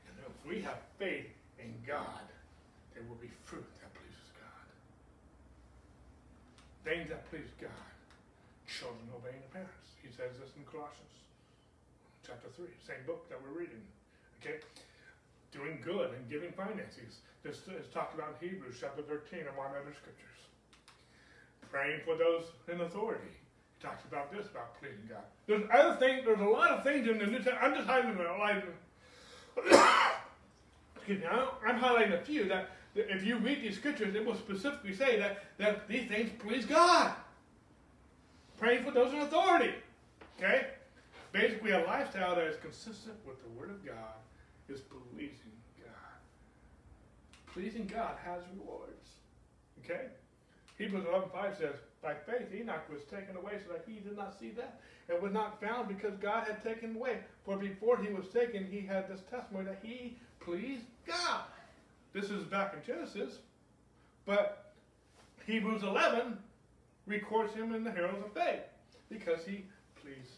And 0.06 0.14
if 0.22 0.38
we 0.46 0.62
have 0.62 0.78
faith 1.02 1.34
in 1.58 1.74
God, 1.90 2.30
there 2.94 3.02
will 3.10 3.18
be 3.18 3.34
fruit 3.50 3.66
that 3.82 3.90
pleases 3.98 4.30
God. 4.38 4.70
Things 6.86 7.10
that 7.10 7.26
please 7.34 7.50
God. 7.58 7.90
Children 8.70 9.10
obeying 9.18 9.42
their 9.50 9.66
parents. 9.66 9.90
He 10.06 10.14
says 10.14 10.38
this 10.38 10.54
in 10.54 10.62
Colossians 10.70 11.18
chapter 12.28 12.50
3, 12.56 12.68
same 12.86 13.04
book 13.08 13.30
that 13.30 13.40
we're 13.42 13.58
reading. 13.58 13.80
Okay? 14.44 14.60
Doing 15.52 15.80
good 15.84 16.12
and 16.12 16.30
giving 16.30 16.52
finances. 16.52 17.24
This 17.42 17.64
is 17.72 17.88
talked 17.94 18.14
about 18.14 18.36
in 18.42 18.50
Hebrews 18.50 18.76
chapter 18.82 19.02
13 19.02 19.48
among 19.54 19.72
other 19.72 19.96
scriptures. 19.96 20.36
Praying 21.72 22.02
for 22.04 22.18
those 22.18 22.44
in 22.68 22.82
authority. 22.82 23.32
He 23.32 23.88
talks 23.88 24.04
about 24.04 24.32
this, 24.32 24.46
about 24.48 24.78
pleasing 24.80 25.08
God. 25.08 25.24
There's 25.48 25.64
other 25.74 25.96
things, 25.96 26.26
there's 26.26 26.42
a 26.42 26.44
lot 26.44 26.72
of 26.72 26.84
things 26.84 27.08
in 27.08 27.18
the 27.18 27.28
New 27.28 27.40
Testament. 27.40 27.64
I'm 27.64 27.76
just 27.76 27.88
highlighting, 27.88 28.64
excuse 30.98 31.22
me, 31.22 31.28
I'm 31.66 31.80
highlighting 31.80 32.22
a 32.22 32.26
few 32.26 32.44
that, 32.50 32.72
that 32.96 33.10
if 33.10 33.24
you 33.24 33.38
read 33.38 33.64
these 33.64 33.78
scriptures, 33.78 34.14
it 34.16 34.26
will 34.26 34.36
specifically 34.36 34.94
say 34.94 35.18
that, 35.20 35.46
that 35.60 35.88
these 35.88 36.10
things 36.10 36.30
please 36.40 36.66
God. 36.66 37.14
Praying 38.58 38.84
for 38.84 38.92
those 38.92 39.14
in 39.14 39.20
authority. 39.20 39.72
Okay? 40.38 40.68
Basically, 41.32 41.72
a 41.72 41.84
lifestyle 41.86 42.36
that 42.36 42.46
is 42.46 42.58
consistent 42.58 43.16
with 43.28 43.42
the 43.42 43.50
Word 43.60 43.70
of 43.70 43.86
God 43.86 44.16
is 44.70 44.82
pleasing 44.82 45.52
God. 45.80 47.54
Pleasing 47.54 47.86
God 47.88 48.16
has 48.24 48.42
rewards. 48.56 49.10
Okay? 49.84 50.08
Hebrews 50.78 51.06
11.5 51.06 51.58
says, 51.58 51.76
By 52.02 52.14
faith 52.14 52.54
Enoch 52.54 52.88
was 52.92 53.04
taken 53.04 53.36
away 53.36 53.54
so 53.66 53.74
that 53.74 53.84
he 53.88 54.00
did 54.00 54.16
not 54.16 54.38
see 54.40 54.50
death, 54.50 54.76
and 55.10 55.22
was 55.22 55.32
not 55.32 55.60
found 55.60 55.88
because 55.88 56.16
God 56.18 56.48
had 56.48 56.64
taken 56.64 56.96
away. 56.96 57.20
For 57.46 57.58
before 57.58 57.98
he 57.98 58.14
was 58.14 58.28
taken, 58.30 58.66
he 58.70 58.82
had 58.82 59.10
this 59.10 59.22
testimony 59.30 59.66
that 59.66 59.80
he 59.82 60.18
pleased 60.40 60.86
God. 61.06 61.42
This 62.14 62.30
is 62.30 62.44
back 62.44 62.74
in 62.74 62.86
Genesis. 62.86 63.40
But 64.26 64.74
Hebrews 65.46 65.84
11 65.84 66.38
records 67.06 67.54
him 67.54 67.74
in 67.74 67.84
the 67.84 67.92
heroes 67.92 68.22
of 68.24 68.34
faith 68.34 68.62
because 69.10 69.46
he 69.46 69.64
pleased? 70.02 70.37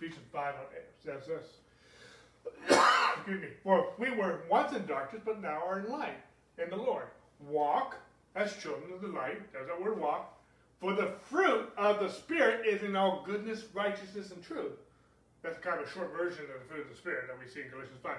Ephesians 0.00 0.26
5 0.32 0.54
uh, 0.54 0.58
says 1.04 1.26
this. 1.26 1.46
Excuse 3.16 3.42
me. 3.42 3.48
For 3.62 3.92
we 3.98 4.10
were 4.10 4.40
once 4.50 4.74
in 4.74 4.86
darkness, 4.86 5.22
but 5.24 5.40
now 5.40 5.62
are 5.66 5.80
in 5.80 5.90
light 5.90 6.18
in 6.62 6.70
the 6.70 6.76
Lord. 6.76 7.06
Walk 7.48 7.96
as 8.34 8.56
children 8.56 8.92
of 8.92 9.00
the 9.00 9.08
light. 9.08 9.40
There's 9.52 9.66
that 9.66 9.80
word 9.80 9.98
walk. 9.98 10.38
For 10.80 10.92
the 10.92 11.14
fruit 11.30 11.72
of 11.78 12.00
the 12.00 12.10
Spirit 12.10 12.66
is 12.66 12.82
in 12.82 12.94
all 12.94 13.22
goodness, 13.24 13.64
righteousness, 13.72 14.30
and 14.30 14.44
truth. 14.44 14.72
That's 15.42 15.58
kind 15.58 15.80
of 15.80 15.86
a 15.86 15.90
short 15.90 16.12
version 16.12 16.44
of 16.44 16.60
the 16.60 16.66
fruit 16.68 16.82
of 16.82 16.90
the 16.90 16.96
Spirit 16.96 17.28
that 17.28 17.38
we 17.38 17.50
see 17.50 17.62
in 17.62 17.70
Galatians 17.70 17.98
5. 18.02 18.16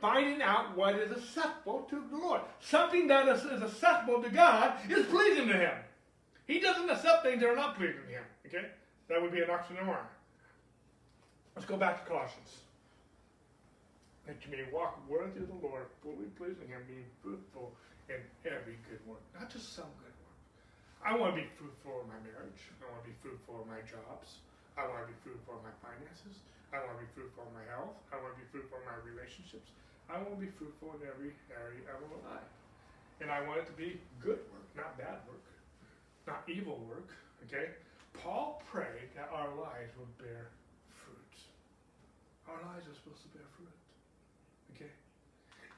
Finding 0.00 0.42
out 0.42 0.76
what 0.76 0.94
is 0.96 1.10
acceptable 1.10 1.86
to 1.90 2.02
the 2.10 2.16
Lord. 2.16 2.42
Something 2.60 3.08
that 3.08 3.26
is, 3.28 3.42
is 3.44 3.62
acceptable 3.62 4.22
to 4.22 4.30
God 4.30 4.74
is 4.88 5.06
pleasing 5.06 5.48
to 5.48 5.54
Him. 5.54 5.74
He 6.46 6.60
doesn't 6.60 6.88
accept 6.88 7.24
things 7.24 7.40
that 7.40 7.48
are 7.48 7.56
not 7.56 7.76
pleasing 7.76 8.02
to 8.06 8.12
Him. 8.12 8.24
Okay? 8.46 8.66
That 9.08 9.20
would 9.22 9.32
be 9.32 9.40
an 9.40 9.48
oxymoron. 9.48 10.04
Let's 11.58 11.66
go 11.66 11.74
back 11.74 11.98
to 11.98 12.06
Colossians. 12.06 12.62
That 14.30 14.38
you 14.46 14.54
may 14.54 14.62
walk 14.70 14.94
worthy 15.10 15.42
of 15.42 15.50
the 15.50 15.58
Lord, 15.58 15.90
fully 16.06 16.30
pleasing 16.38 16.70
Him, 16.70 16.86
being 16.86 17.10
fruitful 17.18 17.74
in 18.06 18.22
every 18.46 18.78
good 18.86 19.02
work. 19.10 19.18
Not 19.34 19.50
just 19.50 19.74
some 19.74 19.90
good 19.98 20.14
work. 20.22 20.38
I 21.02 21.18
want 21.18 21.34
to 21.34 21.42
be 21.42 21.50
fruitful 21.58 22.06
in 22.06 22.14
my 22.14 22.20
marriage. 22.22 22.62
I 22.78 22.86
want 22.86 23.02
to 23.02 23.10
be 23.10 23.18
fruitful 23.18 23.66
in 23.66 23.74
my 23.74 23.82
jobs. 23.90 24.38
I 24.78 24.86
want 24.86 25.02
to 25.02 25.10
be 25.10 25.18
fruitful 25.26 25.58
in 25.58 25.66
my 25.66 25.74
finances. 25.82 26.46
I 26.70 26.78
want 26.78 26.94
to 26.94 27.02
be 27.02 27.10
fruitful 27.10 27.42
in 27.50 27.54
my 27.58 27.66
health. 27.74 27.98
I 28.14 28.22
want 28.22 28.38
to 28.38 28.38
be 28.38 28.46
fruitful 28.54 28.78
in 28.78 28.86
my 28.86 28.98
relationships. 29.02 29.74
I 30.06 30.22
want 30.22 30.38
to 30.38 30.42
be 30.46 30.54
fruitful 30.54 30.94
in 30.94 31.10
every 31.10 31.34
area 31.50 31.82
of 31.90 32.06
my 32.06 32.38
life. 32.38 32.54
And 33.18 33.34
I 33.34 33.42
want 33.50 33.66
it 33.66 33.66
to 33.66 33.74
be 33.74 33.98
good 34.22 34.38
work, 34.54 34.68
not 34.78 34.94
bad 34.94 35.26
work, 35.26 35.42
not 36.22 36.46
evil 36.46 36.78
work. 36.86 37.10
Okay? 37.50 37.74
Paul 38.14 38.62
prayed 38.70 39.10
that 39.18 39.26
our 39.34 39.50
lives 39.58 39.90
would 39.98 40.14
bear. 40.22 40.54
Our 42.48 42.60
lives 42.72 42.88
are 42.88 42.96
supposed 42.96 43.22
to 43.22 43.28
bear 43.36 43.46
fruit. 43.56 43.76
Okay? 44.74 44.92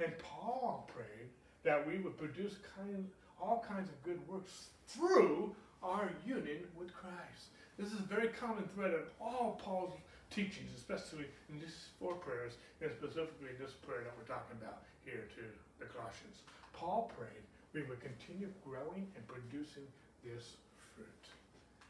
And 0.04 0.14
Paul 0.18 0.88
prayed 0.94 1.28
that 1.62 1.86
we 1.86 1.98
would 1.98 2.16
produce 2.16 2.56
kind, 2.76 3.06
all 3.40 3.64
kinds 3.66 3.90
of 3.90 4.02
good 4.02 4.20
works 4.28 4.70
through 4.86 5.54
our 5.82 6.10
union 6.26 6.64
with 6.78 6.94
Christ. 6.94 7.52
This 7.78 7.92
is 7.92 8.00
a 8.00 8.08
very 8.08 8.28
common 8.28 8.68
thread 8.74 8.92
of 8.92 9.08
all 9.20 9.58
Paul's 9.62 9.94
teachings, 10.30 10.70
especially 10.76 11.26
in 11.48 11.58
these 11.58 11.90
four 11.98 12.14
prayers, 12.14 12.54
and 12.80 12.90
specifically 12.92 13.56
this 13.58 13.72
prayer 13.72 14.04
that 14.04 14.14
we're 14.16 14.28
talking 14.28 14.56
about 14.60 14.84
here 15.04 15.26
to 15.34 15.42
the 15.80 15.86
Colossians. 15.90 16.44
Paul 16.72 17.10
prayed 17.16 17.42
we 17.72 17.82
would 17.82 18.00
continue 18.02 18.50
growing 18.66 19.06
and 19.14 19.22
producing 19.28 19.86
this 20.26 20.58
fruit. 20.94 21.24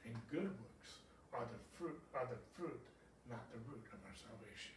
And 0.04 0.14
good 0.30 0.48
works 0.48 0.90
are 1.32 1.44
the 1.48 1.60
fruit, 1.76 1.98
are 2.14 2.28
the 2.28 2.40
fruit, 2.52 2.80
not 3.28 3.44
the 3.52 3.58
root 3.68 3.84
of 3.92 4.00
our 4.06 4.16
salvation. 4.16 4.74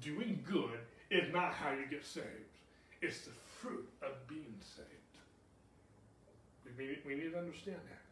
Doing 0.00 0.42
good 0.46 0.80
is 1.10 1.32
not 1.32 1.54
how 1.54 1.70
you 1.72 1.86
get 1.90 2.04
saved. 2.04 2.54
It's 3.00 3.22
the 3.22 3.36
fruit 3.60 3.88
of 4.02 4.14
being 4.26 4.58
saved. 4.60 4.88
We, 6.76 6.98
we 7.06 7.14
need 7.14 7.32
to 7.32 7.38
understand 7.38 7.80
that. 7.90 8.04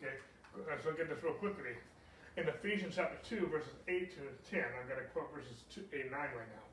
Okay, 0.00 0.16
let's 0.68 0.84
look 0.84 1.00
at 1.00 1.08
this 1.08 1.22
real 1.22 1.34
quickly. 1.34 1.76
In 2.36 2.48
Ephesians 2.48 2.94
chapter 2.96 3.18
2, 3.28 3.48
verses 3.52 3.76
8 3.88 4.08
to 4.16 4.22
10, 4.48 4.64
I'm 4.64 4.88
going 4.88 5.02
to 5.02 5.08
quote 5.12 5.28
verses 5.34 5.68
2, 5.74 5.84
8 5.92 6.00
and 6.08 6.10
9 6.12 6.20
right 6.20 6.52
now. 6.56 6.66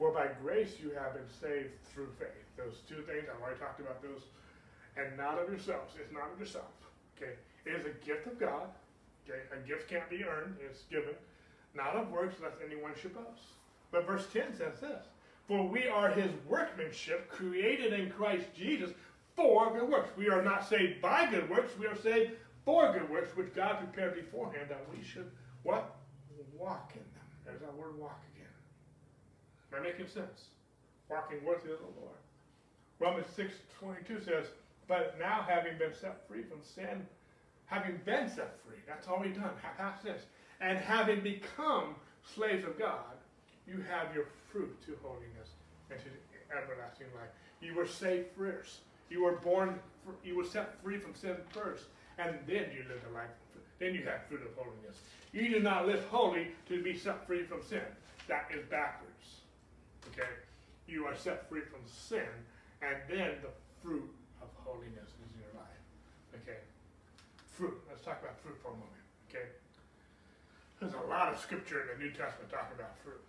For 0.00 0.12
by 0.16 0.32
grace 0.40 0.80
you 0.80 0.96
have 0.96 1.12
been 1.12 1.28
saved 1.28 1.76
through 1.92 2.08
faith. 2.16 2.48
Those 2.56 2.80
two 2.88 3.04
things, 3.04 3.28
I've 3.28 3.36
already 3.42 3.60
talked 3.60 3.80
about 3.80 4.00
those. 4.00 4.24
And 4.96 5.12
not 5.16 5.36
of 5.36 5.52
yourselves. 5.52 5.92
It's 6.00 6.12
not 6.12 6.32
of 6.32 6.40
yourself. 6.40 6.72
Okay? 7.20 7.36
It 7.66 7.76
is 7.76 7.84
a 7.84 7.92
gift 8.00 8.26
of 8.26 8.40
God. 8.40 8.72
Okay? 9.30 9.42
A 9.52 9.68
gift 9.68 9.88
can't 9.88 10.08
be 10.10 10.24
earned, 10.24 10.56
it's 10.64 10.82
given. 10.90 11.14
Not 11.74 11.96
of 11.96 12.10
works, 12.10 12.36
lest 12.42 12.56
anyone 12.64 12.92
should 13.00 13.14
boast. 13.14 13.54
But 13.92 14.06
verse 14.06 14.26
10 14.32 14.56
says 14.56 14.80
this 14.80 15.04
For 15.46 15.66
we 15.66 15.86
are 15.86 16.10
his 16.10 16.30
workmanship, 16.48 17.28
created 17.28 17.92
in 17.92 18.10
Christ 18.10 18.46
Jesus 18.56 18.90
for 19.36 19.72
good 19.72 19.88
works. 19.88 20.10
We 20.16 20.28
are 20.28 20.42
not 20.42 20.68
saved 20.68 21.00
by 21.00 21.30
good 21.30 21.48
works, 21.48 21.72
we 21.78 21.86
are 21.86 21.96
saved 21.96 22.32
for 22.64 22.92
good 22.92 23.08
works, 23.08 23.36
which 23.36 23.54
God 23.54 23.78
prepared 23.78 24.14
beforehand 24.14 24.66
that 24.68 24.84
we 24.92 25.02
should 25.02 25.30
what? 25.62 25.96
Walk 26.58 26.92
in 26.94 27.00
them. 27.00 27.26
There's 27.44 27.60
that 27.60 27.74
word 27.74 27.98
walk 27.98 28.20
again. 28.34 28.48
Am 29.72 29.80
I 29.80 29.82
making 29.82 30.08
sense? 30.08 30.48
Walking 31.08 31.44
worthy 31.44 31.72
of 31.72 31.78
the 31.78 32.00
Lord. 32.00 32.16
Romans 32.98 33.26
6 33.34 33.54
22 33.78 34.20
says, 34.24 34.46
But 34.88 35.16
now, 35.18 35.44
having 35.48 35.78
been 35.78 35.94
set 35.94 36.26
free 36.28 36.42
from 36.42 36.58
sin, 36.62 37.06
having 37.70 38.00
been 38.04 38.28
set 38.28 38.58
free, 38.66 38.78
that's 38.86 39.06
all 39.06 39.20
we've 39.20 39.34
done, 39.34 39.52
past 39.78 40.02
this, 40.02 40.22
and 40.60 40.76
having 40.76 41.20
become 41.20 41.94
slaves 42.34 42.64
of 42.66 42.78
God, 42.78 43.16
you 43.66 43.82
have 43.88 44.14
your 44.14 44.26
fruit 44.50 44.76
to 44.84 44.96
holiness 45.02 45.50
and 45.90 45.98
to 46.00 46.10
everlasting 46.56 47.06
life. 47.14 47.30
You 47.60 47.74
were 47.74 47.86
saved 47.86 48.26
first. 48.36 48.80
You 49.08 49.22
were 49.22 49.36
born, 49.36 49.78
you 50.24 50.36
were 50.36 50.44
set 50.44 50.82
free 50.82 50.98
from 50.98 51.14
sin 51.14 51.36
first, 51.50 51.84
and 52.18 52.36
then 52.46 52.66
you 52.74 52.84
lived 52.88 53.04
a 53.10 53.14
life. 53.14 53.30
Then 53.78 53.94
you 53.94 54.04
have 54.04 54.26
fruit 54.28 54.42
of 54.42 54.54
holiness. 54.56 54.98
You 55.32 55.48
do 55.48 55.60
not 55.60 55.86
live 55.86 56.04
holy 56.06 56.48
to 56.68 56.82
be 56.82 56.96
set 56.96 57.26
free 57.26 57.44
from 57.44 57.62
sin. 57.62 57.82
That 58.28 58.48
is 58.54 58.64
backwards. 58.68 59.40
Okay? 60.08 60.28
You 60.86 61.06
are 61.06 61.16
set 61.16 61.48
free 61.48 61.62
from 61.62 61.80
sin, 61.86 62.28
and 62.82 62.96
then 63.08 63.36
the 63.42 63.50
fruit 63.82 64.10
of 64.42 64.48
holiness 64.64 65.08
is 65.08 65.32
in 65.34 65.40
your 65.40 65.54
life. 65.54 66.42
Okay? 66.42 66.58
Fruit. 67.60 67.76
Let's 67.92 68.00
talk 68.00 68.24
about 68.24 68.40
fruit 68.40 68.56
for 68.64 68.72
a 68.72 68.78
moment. 68.80 69.04
Okay? 69.28 69.44
There's 70.80 70.96
a 70.96 71.04
lot 71.12 71.28
of 71.28 71.36
scripture 71.36 71.84
in 71.84 71.92
the 71.92 71.98
New 72.00 72.08
Testament 72.16 72.48
talking 72.48 72.72
about 72.72 72.96
fruit. 73.04 73.20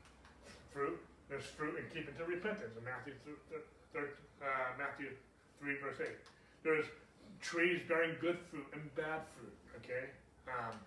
Fruit. 0.71 0.95
There's 1.27 1.43
fruit 1.43 1.75
in 1.75 1.83
keeping 1.91 2.15
to 2.15 2.23
repentance 2.23 2.71
in 2.71 2.83
Matthew, 2.87 3.11
uh, 3.27 4.71
Matthew 4.79 5.11
3, 5.59 5.83
verse 5.83 5.99
8. 5.99 6.15
There's 6.63 6.87
trees 7.43 7.83
bearing 7.91 8.15
good 8.23 8.39
fruit 8.47 8.63
and 8.71 8.79
bad 8.95 9.27
fruit. 9.35 9.51
Okay? 9.83 10.15
Um, 10.47 10.79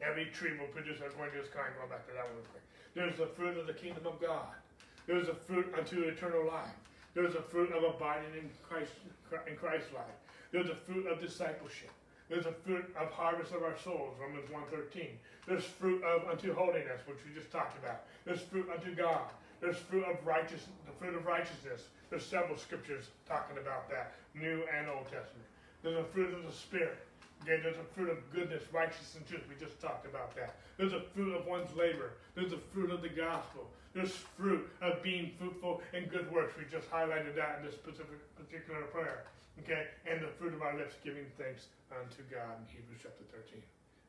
every 0.00 0.32
tree 0.32 0.56
will 0.56 0.72
produce 0.72 1.04
according 1.04 1.36
to 1.36 1.44
its 1.44 1.52
kind. 1.52 1.68
Going 1.76 1.92
back 1.92 2.08
to 2.08 2.16
that 2.16 2.24
one 2.32 2.40
real 2.40 2.48
quick. 2.48 2.64
There's 2.96 3.20
the 3.20 3.28
fruit 3.36 3.60
of 3.60 3.68
the 3.68 3.76
kingdom 3.76 4.08
of 4.08 4.16
God. 4.24 4.56
There's 5.04 5.28
a 5.28 5.36
fruit 5.36 5.68
unto 5.76 6.08
eternal 6.08 6.48
life. 6.48 6.80
There's 7.12 7.36
a 7.36 7.44
fruit 7.44 7.76
of 7.76 7.84
abiding 7.84 8.32
in 8.40 8.48
Christ 8.64 8.96
in 9.44 9.52
Christ's 9.52 9.92
life. 9.92 10.16
There's 10.48 10.72
a 10.72 10.80
fruit 10.88 11.04
of 11.12 11.20
discipleship. 11.20 11.92
There's 12.28 12.46
a 12.46 12.52
fruit 12.52 12.84
of 12.98 13.10
harvest 13.10 13.52
of 13.52 13.62
our 13.62 13.76
souls, 13.78 14.16
Romans 14.20 14.48
1.13. 14.50 15.08
There's 15.46 15.64
fruit 15.64 16.02
of 16.02 16.26
unto 16.28 16.54
holiness, 16.54 17.00
which 17.06 17.18
we 17.26 17.34
just 17.38 17.50
talked 17.52 17.78
about. 17.78 18.04
There's 18.24 18.40
fruit 18.40 18.68
unto 18.72 18.94
God. 18.94 19.28
There's 19.60 19.76
fruit 19.76 20.04
of 20.04 20.24
righteousness, 20.26 20.76
the 20.86 20.92
fruit 20.92 21.14
of 21.14 21.26
righteousness. 21.26 21.88
There's 22.10 22.24
several 22.24 22.56
scriptures 22.56 23.08
talking 23.28 23.58
about 23.58 23.90
that, 23.90 24.14
New 24.34 24.64
and 24.76 24.88
Old 24.88 25.04
Testament. 25.04 25.46
There's 25.82 25.98
a 25.98 26.04
fruit 26.04 26.32
of 26.32 26.44
the 26.44 26.52
Spirit. 26.52 26.98
Okay, 27.42 27.60
there's 27.62 27.76
a 27.76 27.94
fruit 27.94 28.08
of 28.08 28.16
goodness, 28.32 28.62
righteousness, 28.72 29.16
and 29.16 29.26
truth. 29.26 29.42
We 29.48 29.54
just 29.60 29.78
talked 29.80 30.06
about 30.06 30.34
that. 30.36 30.56
There's 30.78 30.94
a 30.94 31.02
fruit 31.14 31.34
of 31.36 31.46
one's 31.46 31.74
labor. 31.76 32.12
There's 32.34 32.52
a 32.52 32.60
fruit 32.72 32.90
of 32.90 33.02
the 33.02 33.08
gospel. 33.08 33.68
There's 33.94 34.12
fruit 34.12 34.68
of 34.80 35.02
being 35.02 35.32
fruitful 35.38 35.82
in 35.92 36.06
good 36.06 36.32
works. 36.32 36.54
We 36.56 36.64
just 36.70 36.90
highlighted 36.90 37.36
that 37.36 37.58
in 37.60 37.66
this 37.66 37.74
specific 37.74 38.16
particular 38.34 38.82
prayer. 38.92 39.24
Okay, 39.62 39.86
and 40.06 40.20
the 40.20 40.28
fruit 40.38 40.52
of 40.52 40.62
our 40.62 40.76
lips, 40.76 40.96
giving 41.04 41.26
thanks 41.38 41.66
unto 41.90 42.22
God 42.30 42.58
in 42.58 42.66
Hebrews 42.74 43.00
chapter 43.02 43.24
13. 43.30 43.62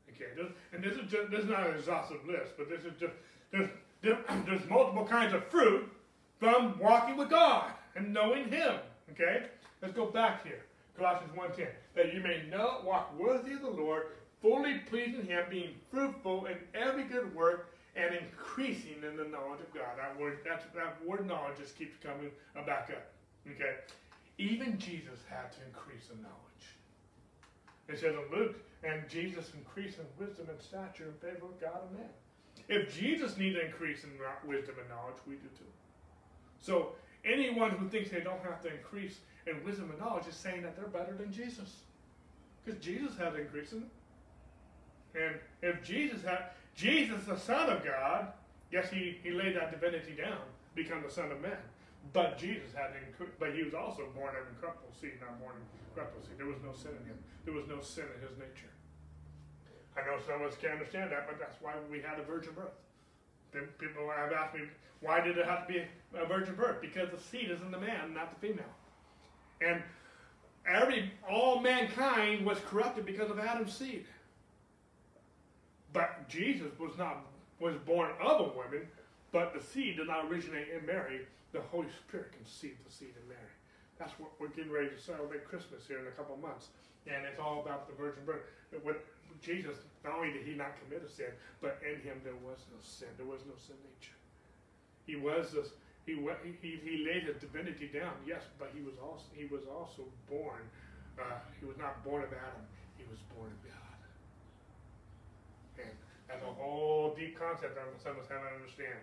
Okay, 0.09 0.31
this, 0.35 0.51
and 0.73 0.83
this 0.83 0.93
is 0.93 1.11
just 1.11 1.29
this 1.31 1.43
is 1.43 1.49
not 1.49 1.67
an 1.67 1.75
exhaustive 1.75 2.25
list, 2.27 2.53
but 2.57 2.69
this 2.69 2.83
is 2.83 2.93
just 2.99 3.13
there's 3.51 3.69
there's 4.01 4.69
multiple 4.69 5.05
kinds 5.05 5.33
of 5.33 5.45
fruit 5.47 5.89
from 6.39 6.77
walking 6.79 7.17
with 7.17 7.29
God 7.29 7.71
and 7.95 8.13
knowing 8.13 8.49
Him. 8.49 8.75
Okay, 9.11 9.45
let's 9.81 9.93
go 9.93 10.07
back 10.07 10.43
here. 10.43 10.61
Colossians 10.97 11.31
1.10, 11.35 11.67
that 11.95 12.13
you 12.13 12.21
may 12.21 12.43
know, 12.49 12.81
walk 12.85 13.17
worthy 13.19 13.53
of 13.53 13.61
the 13.61 13.69
Lord, 13.69 14.07
fully 14.41 14.79
pleasing 14.89 15.25
Him, 15.25 15.43
being 15.49 15.75
fruitful 15.91 16.45
in 16.45 16.55
every 16.73 17.03
good 17.03 17.35
work, 17.35 17.73
and 17.95 18.15
increasing 18.15 18.95
in 19.07 19.17
the 19.17 19.25
knowledge 19.25 19.59
of 19.59 19.73
God. 19.73 19.97
That 19.97 20.19
word, 20.19 20.39
that's, 20.47 20.65
that 20.75 21.05
word 21.05 21.27
knowledge 21.27 21.57
just 21.59 21.77
keeps 21.77 21.97
coming 22.01 22.31
back 22.65 22.91
up. 22.91 23.07
Okay? 23.47 23.75
Even 24.37 24.77
Jesus 24.77 25.19
had 25.29 25.51
to 25.53 25.59
increase 25.67 26.09
in 26.11 26.21
knowledge. 26.21 26.75
It 27.87 27.99
says 27.99 28.15
in 28.15 28.37
Luke, 28.37 28.55
and 28.83 29.07
Jesus 29.09 29.51
increased 29.55 29.99
in 29.99 30.05
wisdom 30.19 30.47
and 30.49 30.61
stature 30.61 31.05
in 31.05 31.13
favor 31.13 31.45
of 31.45 31.59
God 31.59 31.79
and 31.87 31.99
man. 31.99 32.09
If 32.67 32.95
Jesus 32.97 33.37
needed 33.37 33.59
to 33.59 33.65
increase 33.65 34.03
in 34.03 34.11
wisdom 34.47 34.75
and 34.79 34.89
knowledge, 34.89 35.17
we 35.27 35.35
do 35.35 35.47
too. 35.57 35.65
So 36.59 36.93
anyone 37.23 37.71
who 37.71 37.87
thinks 37.87 38.09
they 38.09 38.21
don't 38.21 38.41
have 38.41 38.61
to 38.63 38.73
increase 38.73 39.19
in 39.47 39.63
wisdom 39.63 39.89
and 39.91 39.99
knowledge 39.99 40.27
is 40.27 40.35
saying 40.35 40.63
that 40.63 40.75
they're 40.75 40.87
better 40.87 41.13
than 41.13 41.31
Jesus. 41.31 41.83
Because 42.63 42.83
Jesus 42.83 43.17
had 43.17 43.33
to 43.33 43.41
increase 43.41 43.71
in 43.71 43.83
And 45.15 45.35
if 45.61 45.83
Jesus 45.83 46.23
had, 46.23 46.49
Jesus, 46.75 47.23
the 47.25 47.37
Son 47.37 47.69
of 47.69 47.85
God, 47.85 48.33
yes, 48.71 48.89
he, 48.89 49.19
he 49.23 49.31
laid 49.31 49.55
that 49.55 49.71
divinity 49.71 50.15
down, 50.15 50.39
become 50.73 51.03
the 51.03 51.11
Son 51.11 51.31
of 51.31 51.41
Man. 51.41 51.57
But 52.13 52.37
Jesus 52.37 52.73
had, 52.73 52.91
but 53.39 53.53
he 53.53 53.63
was 53.63 53.73
also 53.73 54.07
born 54.15 54.35
of 54.35 54.47
incorruptible 54.55 54.93
seed, 54.99 55.19
not 55.19 55.39
born 55.39 55.55
of 55.55 55.95
corruptible 55.95 56.23
seed. 56.23 56.37
There 56.37 56.47
was 56.47 56.61
no 56.63 56.73
sin 56.73 56.91
in 57.01 57.05
him. 57.07 57.19
There 57.43 57.53
was 57.53 57.67
no 57.67 57.81
sin 57.81 58.05
in 58.15 58.21
his 58.27 58.37
nature. 58.37 58.71
I 59.97 60.05
know 60.05 60.19
some 60.27 60.41
of 60.41 60.51
us 60.51 60.57
can't 60.59 60.73
understand 60.73 61.11
that, 61.11 61.27
but 61.27 61.39
that's 61.39 61.55
why 61.61 61.73
we 61.89 62.01
had 62.01 62.19
a 62.19 62.23
virgin 62.23 62.53
birth. 62.53 62.75
Then 63.53 63.63
people 63.79 64.09
have 64.11 64.31
asked 64.31 64.55
me, 64.55 64.61
why 64.99 65.21
did 65.21 65.37
it 65.37 65.45
have 65.45 65.67
to 65.67 65.73
be 65.73 65.83
a 66.15 66.25
virgin 66.25 66.55
birth? 66.55 66.81
Because 66.81 67.09
the 67.11 67.19
seed 67.19 67.51
is 67.51 67.61
in 67.61 67.71
the 67.71 67.79
man, 67.79 68.13
not 68.13 68.33
the 68.33 68.47
female. 68.47 68.73
And 69.61 69.81
every 70.67 71.11
all 71.29 71.61
mankind 71.61 72.45
was 72.45 72.57
corrupted 72.69 73.05
because 73.05 73.29
of 73.29 73.39
Adam's 73.39 73.73
seed. 73.73 74.05
But 75.93 76.27
Jesus 76.27 76.77
was 76.79 76.97
not 76.97 77.25
was 77.59 77.75
born 77.85 78.11
of 78.21 78.41
a 78.41 78.43
woman, 78.43 78.87
but 79.31 79.53
the 79.53 79.61
seed 79.65 79.95
did 79.95 80.07
not 80.07 80.25
originate 80.25 80.67
in 80.69 80.85
Mary. 80.85 81.21
The 81.55 81.63
Holy 81.71 81.87
Spirit 82.03 82.35
conceived 82.35 82.83
the 82.83 82.91
seed 82.91 83.15
in 83.15 83.23
Mary. 83.31 83.55
That's 83.95 84.11
what 84.19 84.35
we're 84.43 84.51
getting 84.51 84.75
ready 84.75 84.91
to 84.91 84.99
celebrate 84.99 85.47
Christmas 85.47 85.87
here 85.87 86.03
in 86.03 86.07
a 86.11 86.15
couple 86.19 86.35
months. 86.35 86.67
And 87.07 87.23
it's 87.23 87.39
all 87.39 87.63
about 87.63 87.87
the 87.87 87.95
virgin 87.95 88.27
birth. 88.27 88.43
With 88.83 88.99
Jesus, 89.39 89.79
not 90.03 90.19
only 90.19 90.35
did 90.35 90.43
he 90.43 90.51
not 90.51 90.75
commit 90.83 90.99
a 90.99 91.07
sin, 91.07 91.31
but 91.63 91.79
in 91.79 92.03
him 92.03 92.19
there 92.27 92.35
was 92.43 92.59
no 92.75 92.79
sin. 92.83 93.07
There 93.15 93.23
was 93.23 93.39
no 93.47 93.55
sin 93.55 93.79
nature. 93.87 94.19
He 95.07 95.15
was 95.15 95.55
this, 95.55 95.71
he, 96.03 96.19
he, 96.59 96.75
he 96.83 97.07
laid 97.07 97.23
his 97.23 97.39
divinity 97.39 97.87
down, 97.87 98.19
yes, 98.27 98.43
but 98.59 98.75
he 98.75 98.83
was 98.83 98.99
also 98.99 99.23
he 99.31 99.47
was 99.47 99.63
also 99.63 100.03
born. 100.27 100.59
Uh, 101.15 101.39
he 101.55 101.63
was 101.63 101.79
not 101.79 102.03
born 102.03 102.27
of 102.27 102.35
Adam. 102.35 102.67
He 102.99 103.07
was 103.07 103.23
born 103.31 103.47
of 103.47 103.61
God. 103.63 103.99
And 105.79 105.95
that's 106.27 106.43
a 106.43 106.51
whole 106.59 107.15
deep 107.15 107.39
concept 107.39 107.79
that 107.79 107.87
some 108.03 108.19
of 108.19 108.27
us 108.27 108.29
haven't 108.29 108.51
understand. 108.59 108.99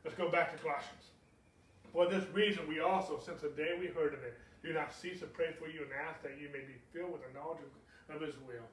Let's 0.00 0.16
go 0.16 0.32
back 0.32 0.56
to 0.56 0.58
Colossians. 0.64 1.13
For 1.94 2.10
this 2.10 2.26
reason, 2.34 2.66
we 2.66 2.82
also, 2.82 3.22
since 3.22 3.38
the 3.40 3.54
day 3.54 3.78
we 3.78 3.86
heard 3.86 4.18
of 4.18 4.26
it, 4.26 4.34
do 4.66 4.74
not 4.74 4.90
cease 4.90 5.22
to 5.22 5.30
pray 5.30 5.54
for 5.54 5.70
you 5.70 5.86
and 5.86 5.94
ask 5.94 6.18
that 6.26 6.42
you 6.42 6.50
may 6.50 6.66
be 6.66 6.74
filled 6.90 7.14
with 7.14 7.22
the 7.22 7.30
knowledge 7.30 7.62
of, 8.10 8.18
His 8.18 8.34
will, 8.42 8.66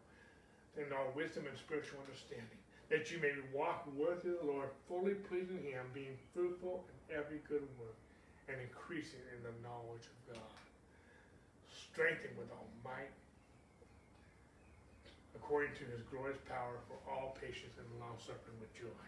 and 0.73 0.89
all 0.89 1.13
wisdom 1.13 1.45
and 1.45 1.53
spiritual 1.53 2.01
understanding, 2.01 2.57
that 2.89 3.13
you 3.13 3.21
may 3.21 3.29
walk 3.53 3.85
worthy 3.93 4.33
of 4.33 4.41
the 4.41 4.49
Lord, 4.49 4.73
fully 4.89 5.13
pleasing 5.29 5.61
Him, 5.61 5.85
being 5.93 6.17
fruitful 6.33 6.81
in 6.89 7.21
every 7.21 7.45
good 7.45 7.61
work, 7.77 7.95
and 8.49 8.57
increasing 8.57 9.21
in 9.37 9.45
the 9.45 9.53
knowledge 9.61 10.09
of 10.09 10.17
God, 10.33 10.53
strengthened 11.69 12.33
with 12.41 12.49
all 12.49 12.65
might, 12.81 13.13
according 15.37 15.77
to 15.77 15.85
His 15.93 16.01
glorious 16.09 16.41
power, 16.49 16.81
for 16.89 16.97
all 17.05 17.37
patience 17.37 17.77
and 17.77 17.85
long 18.01 18.17
suffering 18.17 18.57
with 18.57 18.73
joy. 18.73 19.05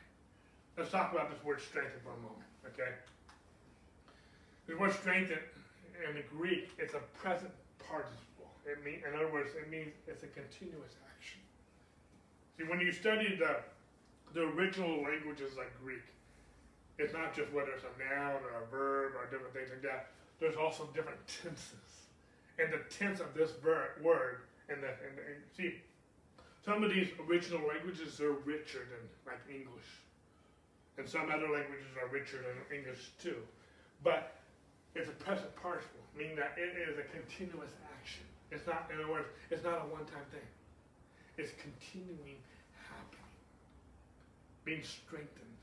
Let's 0.78 0.94
talk 0.94 1.10
about 1.10 1.34
this 1.34 1.42
word 1.42 1.66
strengthen 1.66 1.98
for 2.06 2.14
a 2.14 2.22
moment, 2.22 2.50
okay? 2.70 2.94
The 4.74 4.80
word 4.80 4.94
strengthen 4.94 5.38
in 6.10 6.16
the 6.16 6.24
Greek, 6.36 6.72
it's 6.80 6.96
a 6.96 7.04
present 7.14 7.52
participle. 7.78 8.50
It 8.66 8.84
mean, 8.84 9.04
in 9.08 9.14
other 9.14 9.32
words, 9.32 9.52
it 9.54 9.70
means 9.70 9.94
it's 10.08 10.24
a 10.24 10.28
continuous 10.34 10.98
action. 11.14 11.42
See, 12.58 12.64
when 12.64 12.80
you 12.80 12.92
study 12.92 13.36
the 13.38 13.58
the 14.34 14.42
original 14.42 15.04
languages 15.04 15.54
like 15.56 15.70
Greek, 15.84 16.02
it's 16.98 17.14
not 17.14 17.36
just 17.36 17.54
whether 17.54 17.70
it's 17.70 17.84
a 17.84 17.94
noun 18.02 18.42
or 18.42 18.64
a 18.64 18.66
verb 18.72 19.14
or 19.14 19.30
different 19.30 19.54
things 19.54 19.70
like 19.70 19.84
that. 19.84 20.10
There's 20.40 20.56
also 20.56 20.90
different 20.96 21.20
tenses, 21.28 22.10
and 22.58 22.74
the 22.74 22.82
tense 22.90 23.20
of 23.20 23.36
this 23.36 23.52
ver- 23.62 24.02
word 24.02 24.42
and 24.70 24.82
the 24.82 24.88
and, 24.88 25.20
and 25.22 25.38
see, 25.56 25.76
some 26.66 26.84
of 26.84 26.90
these 26.90 27.10
original 27.30 27.62
languages 27.68 28.20
are 28.20 28.34
richer 28.42 28.90
than 28.90 29.06
like 29.28 29.42
English, 29.48 30.02
and 30.98 31.08
some 31.08 31.30
other 31.30 31.54
languages 31.54 31.94
are 32.02 32.10
richer 32.10 32.38
than 32.42 32.76
English 32.76 33.12
too. 33.22 33.38
But 34.04 34.34
it's 34.96 35.10
a 35.10 35.18
present 35.24 35.56
participle, 35.56 36.02
meaning 36.18 36.36
that 36.36 36.56
it 36.58 36.90
is 36.90 36.98
a 36.98 37.04
continuous 37.04 37.72
action. 37.98 38.24
It's 38.52 38.68
not, 38.68 38.90
in 38.94 39.02
other 39.02 39.12
words, 39.12 39.28
it's 39.50 39.64
not 39.64 39.82
a 39.82 39.88
one-time 39.90 40.26
thing. 40.32 40.48
It's 41.38 41.52
continuing 41.60 42.38
happening, 42.88 43.42
being 44.66 44.84
strengthened, 44.84 45.58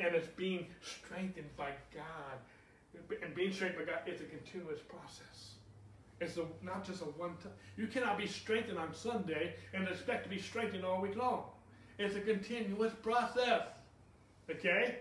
and 0.00 0.14
it's 0.14 0.26
being 0.28 0.66
strengthened 0.82 1.54
by 1.56 1.70
God. 1.94 2.38
And 3.22 3.34
being 3.34 3.52
strengthened 3.52 3.86
by 3.86 3.92
God, 3.92 4.00
is 4.08 4.20
a 4.20 4.24
continuous 4.24 4.80
process. 4.80 5.52
It's 6.20 6.36
a, 6.36 6.46
not 6.62 6.84
just 6.84 7.02
a 7.02 7.04
one-time. 7.04 7.52
You 7.76 7.86
cannot 7.86 8.18
be 8.18 8.26
strengthened 8.26 8.78
on 8.78 8.92
Sunday 8.92 9.54
and 9.72 9.86
expect 9.86 10.24
to 10.24 10.30
be 10.30 10.40
strengthened 10.40 10.84
all 10.84 11.00
week 11.00 11.14
long. 11.14 11.44
It's 11.98 12.16
a 12.16 12.20
continuous 12.20 12.92
process. 13.02 13.62
Okay? 14.50 14.98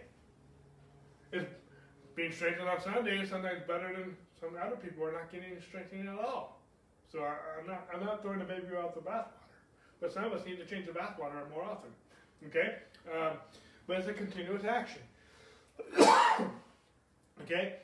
It's 1.31 1.45
being 2.17 2.31
strengthened 2.31 2.67
on 2.67 2.81
Sunday 2.81 3.19
is 3.19 3.29
sometimes 3.29 3.61
better 3.67 3.93
than 3.93 4.17
some 4.41 4.49
other 4.59 4.75
people 4.75 5.05
are 5.05 5.13
not 5.13 5.31
getting 5.31 5.51
strengthening 5.61 6.07
at 6.07 6.17
all. 6.17 6.59
So 7.11 7.19
I, 7.19 7.61
am 7.61 7.67
not 7.67 7.87
I'm 7.93 8.03
not 8.03 8.23
throwing 8.23 8.39
the 8.39 8.45
baby 8.45 8.65
out 8.75 8.95
the 8.95 9.01
bathwater. 9.01 9.27
But 10.01 10.11
some 10.11 10.25
of 10.25 10.33
us 10.33 10.45
need 10.45 10.57
to 10.57 10.65
change 10.65 10.87
the 10.87 10.91
bathwater 10.91 11.47
more 11.51 11.63
often. 11.63 11.91
Okay? 12.47 12.77
Um, 13.07 13.37
but 13.85 13.97
it's 13.97 14.07
a 14.07 14.13
continuous 14.13 14.65
action. 14.65 15.01
okay? 17.43 17.75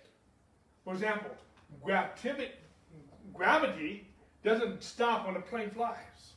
For 0.84 0.94
example, 0.94 1.30
gravity, 1.84 2.52
gravity 3.34 4.08
doesn't 4.44 4.84
stop 4.84 5.28
when 5.28 5.36
a 5.36 5.42
plane 5.42 5.70
flies. 5.70 6.34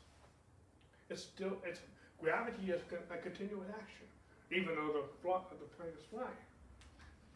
It's 1.09 1.23
still 1.23 1.57
it's 1.65 1.81
gravity 2.21 2.71
is 2.71 2.81
a 3.11 3.17
continuous 3.17 3.69
action, 3.71 4.07
even 4.53 4.75
though 4.75 4.93
the, 4.93 5.03
the 5.25 5.67
plane 5.77 5.93
is 5.99 6.05
flying. 6.11 6.46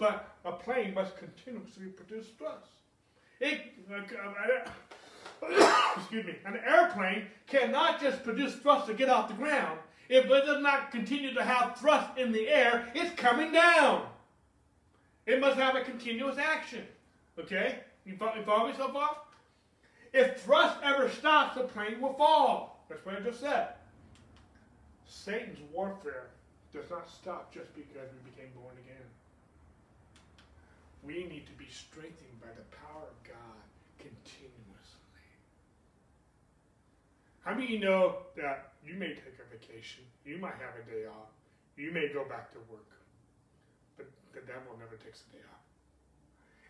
But 0.00 0.34
a 0.46 0.52
plane 0.52 0.94
must 0.94 1.18
continuously 1.18 1.88
produce 1.88 2.26
thrust. 2.38 2.70
It, 3.38 3.60
excuse 5.96 6.26
me, 6.26 6.36
an 6.46 6.58
airplane 6.66 7.26
cannot 7.46 8.00
just 8.00 8.24
produce 8.24 8.54
thrust 8.54 8.86
to 8.86 8.94
get 8.94 9.10
off 9.10 9.28
the 9.28 9.34
ground. 9.34 9.78
If 10.08 10.24
it 10.24 10.46
does 10.46 10.62
not 10.62 10.90
continue 10.90 11.34
to 11.34 11.44
have 11.44 11.76
thrust 11.76 12.16
in 12.16 12.32
the 12.32 12.48
air, 12.48 12.90
it's 12.94 13.14
coming 13.14 13.52
down. 13.52 14.06
It 15.26 15.38
must 15.38 15.58
have 15.58 15.76
a 15.76 15.82
continuous 15.82 16.38
action. 16.38 16.86
Okay? 17.38 17.80
You 18.06 18.16
follow 18.16 18.68
me 18.68 18.74
so 18.78 18.88
far? 18.88 19.18
If 20.14 20.40
thrust 20.40 20.78
ever 20.82 21.10
stops, 21.10 21.56
the 21.56 21.64
plane 21.64 22.00
will 22.00 22.14
fall. 22.14 22.86
That's 22.88 23.04
what 23.04 23.16
I 23.16 23.20
just 23.20 23.40
said. 23.40 23.74
Satan's 25.06 25.58
warfare 25.70 26.28
does 26.72 26.88
not 26.88 27.08
stop 27.08 27.52
just 27.52 27.74
because 27.74 28.08
we 28.12 28.30
became 28.30 28.50
born 28.56 28.74
again. 28.82 29.04
We 31.02 31.24
need 31.24 31.46
to 31.46 31.56
be 31.56 31.68
strengthened 31.70 32.40
by 32.40 32.52
the 32.52 32.66
power 32.76 33.08
of 33.08 33.16
God 33.24 33.64
continuously. 33.98 35.26
How 37.40 37.54
many 37.54 37.64
of 37.64 37.70
you 37.70 37.80
know 37.80 38.28
that 38.36 38.76
you 38.84 38.94
may 38.94 39.16
take 39.16 39.40
a 39.40 39.48
vacation, 39.48 40.04
you 40.24 40.36
might 40.38 40.60
have 40.60 40.76
a 40.76 40.84
day 40.84 41.08
off, 41.08 41.32
you 41.76 41.92
may 41.92 42.12
go 42.12 42.28
back 42.28 42.52
to 42.52 42.60
work, 42.68 42.92
but 43.96 44.06
the 44.36 44.44
devil 44.44 44.76
never 44.76 44.96
takes 45.00 45.24
a 45.24 45.40
day 45.40 45.44
off. 45.48 45.64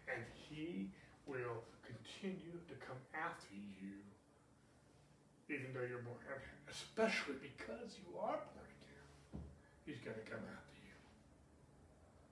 And 0.06 0.22
he 0.48 0.90
will 1.26 1.66
continue 1.82 2.58
to 2.70 2.74
come 2.86 2.98
after 3.14 3.50
you, 3.54 3.98
even 5.50 5.74
though 5.74 5.82
you're 5.82 6.06
born, 6.06 6.18
especially 6.70 7.34
because 7.42 7.98
you 7.98 8.14
are 8.18 8.38
born 8.38 8.70
again. 8.78 9.42
He's 9.86 9.98
going 9.98 10.18
to 10.18 10.26
come 10.30 10.42
after 10.46 10.69
you. 10.69 10.69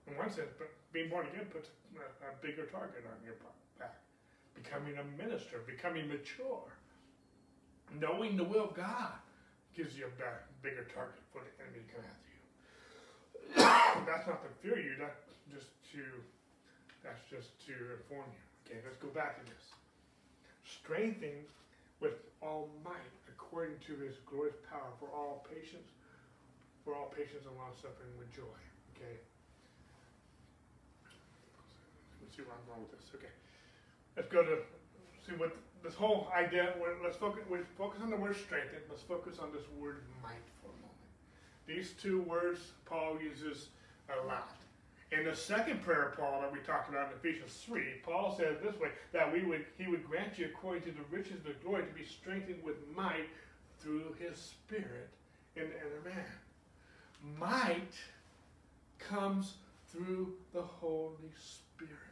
In 0.09 0.17
one 0.17 0.31
sense, 0.31 0.49
but 0.57 0.69
being 0.91 1.09
born 1.09 1.27
again 1.27 1.45
puts 1.53 1.69
a, 1.93 2.01
a 2.25 2.33
bigger 2.41 2.65
target 2.65 3.05
on 3.05 3.17
your 3.23 3.37
back. 3.77 4.01
Becoming 4.57 4.97
a 4.97 5.05
minister, 5.21 5.61
becoming 5.65 6.09
mature, 6.09 6.65
knowing 8.01 8.35
the 8.35 8.43
will 8.43 8.65
of 8.65 8.73
God 8.73 9.13
gives 9.77 9.95
you 9.97 10.05
a 10.05 10.13
bigger 10.61 10.87
target 10.93 11.21
for 11.31 11.41
the 11.45 11.53
enemy 11.61 11.85
to 11.85 11.89
come 11.93 12.03
after 12.03 12.29
you. 12.33 12.43
that's 14.09 14.27
not 14.27 14.41
to 14.43 14.51
fear 14.59 14.81
you, 14.81 14.97
that's 14.99 15.21
just 15.53 15.69
to 15.93 16.03
that's 17.05 17.23
just 17.29 17.55
to 17.63 17.73
inform 17.95 18.27
you. 18.33 18.43
Okay, 18.67 18.81
let's 18.83 18.99
go 18.99 19.07
back 19.15 19.39
to 19.39 19.45
this. 19.47 19.65
Strengthen 20.67 21.47
with 22.01 22.19
all 22.41 22.67
might 22.83 23.13
according 23.29 23.79
to 23.87 23.95
his 24.03 24.19
glorious 24.27 24.57
power 24.69 24.91
for 24.99 25.07
all 25.15 25.45
patience, 25.47 25.89
for 26.83 26.93
all 26.95 27.07
patience 27.15 27.47
and 27.47 27.55
long 27.55 27.71
suffering 27.79 28.11
with 28.19 28.29
joy. 28.35 28.59
Okay. 28.97 29.23
See 32.35 32.43
where 32.43 32.55
I'm 32.55 32.65
going 32.67 32.87
with 32.89 32.99
this. 32.99 33.09
Okay. 33.15 33.33
Let's 34.15 34.29
go 34.29 34.43
to 34.43 34.59
see 35.25 35.33
what 35.37 35.55
this 35.83 35.95
whole 35.95 36.27
idea. 36.35 36.73
Let's 37.03 37.17
focus. 37.17 37.43
We 37.49 37.59
focus 37.77 38.01
on 38.03 38.09
the 38.09 38.15
word 38.15 38.35
strengthen. 38.35 38.79
Let's 38.89 39.01
focus 39.01 39.39
on 39.39 39.51
this 39.51 39.63
word 39.79 40.03
might 40.21 40.45
for 40.61 40.69
a 40.69 40.77
moment. 40.79 41.09
These 41.67 41.93
two 42.01 42.21
words 42.21 42.59
Paul 42.85 43.17
uses 43.21 43.69
a 44.09 44.25
lot. 44.27 44.55
In 45.11 45.25
the 45.25 45.35
second 45.35 45.81
prayer, 45.81 46.13
Paul, 46.15 46.41
that 46.41 46.51
we 46.51 46.59
talked 46.59 46.87
about 46.87 47.07
in 47.07 47.17
Ephesians 47.17 47.51
3, 47.65 47.81
Paul 48.03 48.35
says 48.37 48.57
this 48.61 48.79
way, 48.79 48.89
that 49.11 49.31
we 49.31 49.41
would 49.43 49.65
he 49.77 49.87
would 49.87 50.05
grant 50.07 50.37
you 50.37 50.45
according 50.45 50.83
to 50.83 50.91
the 50.91 51.03
riches 51.09 51.37
of 51.37 51.45
the 51.45 51.55
glory 51.63 51.83
to 51.83 51.93
be 51.93 52.05
strengthened 52.05 52.63
with 52.63 52.75
might 52.95 53.27
through 53.79 54.15
his 54.19 54.37
spirit 54.37 55.09
in 55.55 55.63
the 55.63 55.75
inner 55.75 56.15
man. 56.15 57.39
Might 57.39 57.93
comes 58.99 59.55
through 59.91 60.33
the 60.53 60.61
Holy 60.61 61.31
Spirit. 61.39 62.08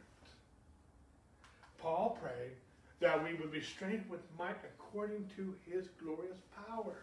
Paul 1.78 2.18
prayed 2.20 2.52
that 3.00 3.22
we 3.22 3.34
would 3.34 3.52
be 3.52 3.60
strengthened 3.60 4.10
with 4.10 4.20
might 4.38 4.56
according 4.64 5.28
to 5.36 5.54
his 5.70 5.88
glorious 6.02 6.38
power. 6.66 6.96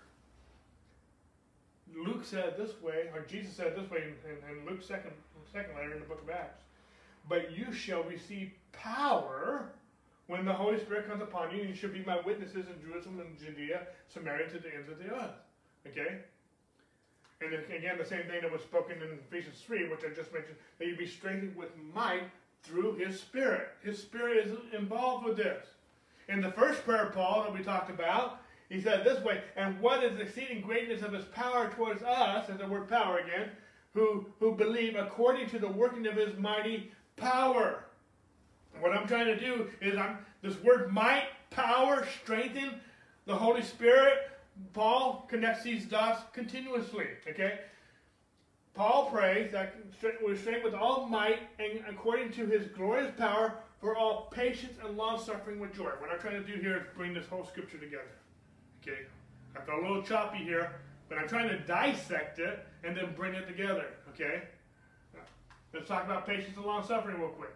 Luke 1.95 2.25
said 2.25 2.57
this 2.57 2.81
way, 2.81 3.09
or 3.13 3.21
Jesus 3.21 3.53
said 3.53 3.75
this 3.75 3.89
way 3.89 4.03
in, 4.03 4.57
in, 4.57 4.65
Luke's 4.65 4.87
second 4.87 5.11
second 5.53 5.75
letter 5.75 5.93
in 5.93 5.99
the 5.99 6.05
book 6.05 6.21
of 6.21 6.29
Acts. 6.29 6.63
But 7.29 7.55
you 7.55 7.71
shall 7.71 8.03
receive 8.03 8.51
power 8.71 9.71
when 10.27 10.43
the 10.43 10.53
Holy 10.53 10.79
Spirit 10.79 11.07
comes 11.07 11.21
upon 11.21 11.55
you, 11.55 11.61
and 11.61 11.69
you 11.69 11.75
shall 11.75 11.91
be 11.91 12.03
my 12.05 12.19
witnesses 12.25 12.65
in 12.67 12.81
Jerusalem 12.81 13.21
and 13.21 13.39
Judea, 13.39 13.87
Samaria, 14.07 14.49
to 14.49 14.59
the 14.59 14.73
ends 14.73 14.89
of 14.89 14.97
the 14.97 15.13
earth. 15.13 15.35
Okay? 15.87 16.17
And 17.41 17.53
again, 17.53 17.97
the 17.97 18.05
same 18.05 18.23
thing 18.23 18.41
that 18.41 18.51
was 18.51 18.61
spoken 18.61 18.97
in 19.01 19.19
Ephesians 19.29 19.61
3, 19.65 19.89
which 19.89 20.01
I 20.03 20.13
just 20.15 20.33
mentioned, 20.33 20.55
that 20.79 20.87
you 20.87 20.97
be 20.97 21.07
strengthened 21.07 21.55
with 21.55 21.69
might 21.93 22.23
through 22.65 22.95
his 22.95 23.19
Spirit. 23.19 23.69
His 23.83 23.99
Spirit 23.99 24.45
is 24.45 24.57
involved 24.77 25.25
with 25.25 25.37
this. 25.37 25.65
In 26.27 26.41
the 26.41 26.51
first 26.51 26.83
prayer, 26.83 27.11
Paul, 27.13 27.43
that 27.43 27.53
we 27.53 27.63
talked 27.63 27.89
about, 27.89 28.41
he 28.69 28.81
said 28.81 29.03
this 29.03 29.23
way, 29.23 29.41
and 29.55 29.79
what 29.79 30.03
is 30.03 30.17
the 30.17 30.23
exceeding 30.23 30.61
greatness 30.61 31.03
of 31.03 31.13
his 31.13 31.25
power 31.25 31.69
towards 31.69 32.01
us, 32.01 32.49
and 32.49 32.59
the 32.59 32.67
word 32.67 32.89
power 32.89 33.19
again, 33.19 33.51
who, 33.93 34.25
who 34.39 34.53
believe 34.55 34.95
according 34.95 35.49
to 35.49 35.59
the 35.59 35.67
working 35.67 36.07
of 36.07 36.15
his 36.15 36.37
mighty 36.37 36.91
power. 37.15 37.85
What 38.79 38.91
I'm 38.91 39.07
trying 39.07 39.27
to 39.27 39.39
do 39.39 39.69
is 39.81 39.95
I'm 39.97 40.17
this 40.41 40.61
word 40.61 40.91
might, 40.91 41.27
power, 41.49 42.05
strengthen, 42.21 42.79
the 43.25 43.35
Holy 43.35 43.63
Spirit. 43.63 44.29
Paul 44.73 45.25
connects 45.29 45.63
these 45.63 45.85
dots 45.85 46.21
continuously. 46.33 47.07
Okay? 47.27 47.59
Paul 48.75 49.09
prays 49.09 49.51
that 49.53 49.73
we're 50.21 50.35
strengthened 50.35 50.65
with 50.65 50.73
all 50.73 51.07
might 51.07 51.39
and 51.59 51.81
according 51.87 52.31
to 52.33 52.45
his 52.45 52.67
glorious 52.67 53.11
power 53.17 53.53
for 53.79 53.95
all 53.95 54.29
patience 54.33 54.77
and 54.83 54.97
long 54.97 55.17
suffering 55.17 55.59
with 55.59 55.73
joy. 55.73 55.91
What 55.99 56.11
I'm 56.11 56.19
trying 56.19 56.43
to 56.43 56.51
do 56.51 56.59
here 56.59 56.77
is 56.77 56.83
bring 56.95 57.13
this 57.13 57.25
whole 57.27 57.45
scripture 57.45 57.77
together. 57.77 58.11
Okay? 58.81 59.03
I 59.55 59.61
felt 59.61 59.79
a 59.79 59.81
little 59.81 60.03
choppy 60.03 60.39
here, 60.39 60.73
but 61.07 61.17
I'm 61.17 61.27
trying 61.27 61.47
to 61.49 61.57
dissect 61.59 62.39
it 62.39 62.67
and 62.83 62.97
then 62.97 63.13
bring 63.15 63.33
it 63.33 63.47
together. 63.47 63.85
Okay? 64.09 64.43
Let's 65.73 65.87
talk 65.87 66.03
about 66.03 66.27
patience 66.27 66.57
and 66.57 66.65
long 66.65 66.85
suffering 66.85 67.19
real 67.19 67.29
quick. 67.29 67.53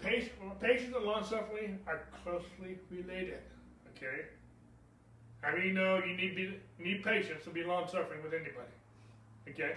Patience 0.00 0.94
and 0.94 1.04
long 1.04 1.24
suffering 1.24 1.80
are 1.88 2.02
closely 2.22 2.78
related. 2.88 3.40
Okay? 3.96 4.26
I 5.44 5.54
mean, 5.54 5.66
you 5.66 5.72
know 5.72 6.02
you 6.04 6.16
need 6.16 6.34
be, 6.34 6.58
need 6.78 7.04
patience 7.04 7.44
to 7.44 7.50
be 7.50 7.62
long 7.62 7.86
suffering 7.86 8.22
with 8.22 8.34
anybody. 8.34 8.72
Okay? 9.48 9.76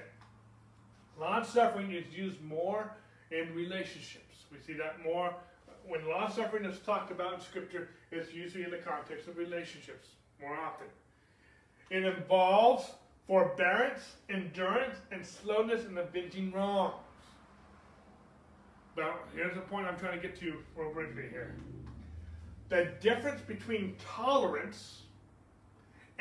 Long 1.19 1.43
suffering 1.43 1.91
is 1.91 2.05
used 2.13 2.41
more 2.41 2.91
in 3.31 3.53
relationships. 3.55 4.45
We 4.51 4.59
see 4.59 4.73
that 4.73 5.03
more 5.03 5.27
uh, 5.29 5.73
when 5.87 6.07
long 6.09 6.31
suffering 6.31 6.65
is 6.65 6.79
talked 6.79 7.11
about 7.11 7.35
in 7.35 7.41
Scripture. 7.41 7.89
It's 8.11 8.33
usually 8.33 8.63
in 8.63 8.71
the 8.71 8.77
context 8.77 9.27
of 9.27 9.37
relationships 9.37 10.09
more 10.41 10.57
often. 10.57 10.87
It 11.89 12.03
involves 12.05 12.91
forbearance, 13.27 14.15
endurance, 14.29 14.97
and 15.11 15.25
slowness 15.25 15.85
in 15.85 15.97
avenging 15.97 16.51
wrongs. 16.51 16.95
But 18.95 19.13
here's 19.35 19.55
the 19.55 19.61
point 19.61 19.87
I'm 19.87 19.97
trying 19.97 20.19
to 20.19 20.27
get 20.27 20.37
to 20.39 20.57
real 20.75 20.93
briefly 20.93 21.27
here. 21.29 21.55
The 22.69 22.89
difference 22.99 23.41
between 23.41 23.95
tolerance 23.99 25.00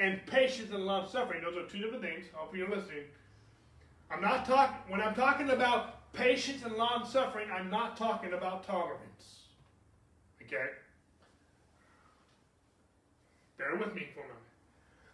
and 0.01 0.25
patience 0.27 0.73
and 0.73 0.85
long 0.87 1.07
suffering, 1.07 1.43
those 1.43 1.57
are 1.57 1.69
two 1.69 1.79
different 1.79 2.03
things. 2.03 2.25
I 2.35 2.39
hope 2.39 2.57
you're 2.57 2.71
listening. 2.71 3.05
I'm 4.11 4.23
not 4.23 4.47
talking, 4.47 4.79
when 4.89 5.01
I'm 5.01 5.15
talking 5.15 5.51
about 5.51 6.13
patience 6.13 6.65
and 6.65 6.75
long 6.75 7.07
suffering, 7.07 7.49
I'm 7.53 7.71
not 7.71 7.97
talking 7.97 8.33
about 8.33 8.67
tolerance. 8.67 9.45
Okay? 10.43 10.71
Bear 13.59 13.77
with 13.77 13.95
me 13.95 14.09
for 14.15 14.21
a 14.21 14.25
moment. 14.25 14.41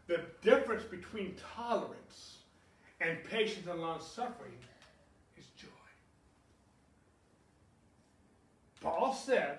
The 0.07 0.21
difference 0.49 0.85
between 0.85 1.35
tolerance 1.57 2.39
and 3.01 3.19
patience 3.25 3.67
and 3.67 3.81
long 3.81 4.01
suffering 4.01 4.55
is 5.37 5.47
joy. 5.57 5.67
Paul 8.81 9.13
said 9.13 9.59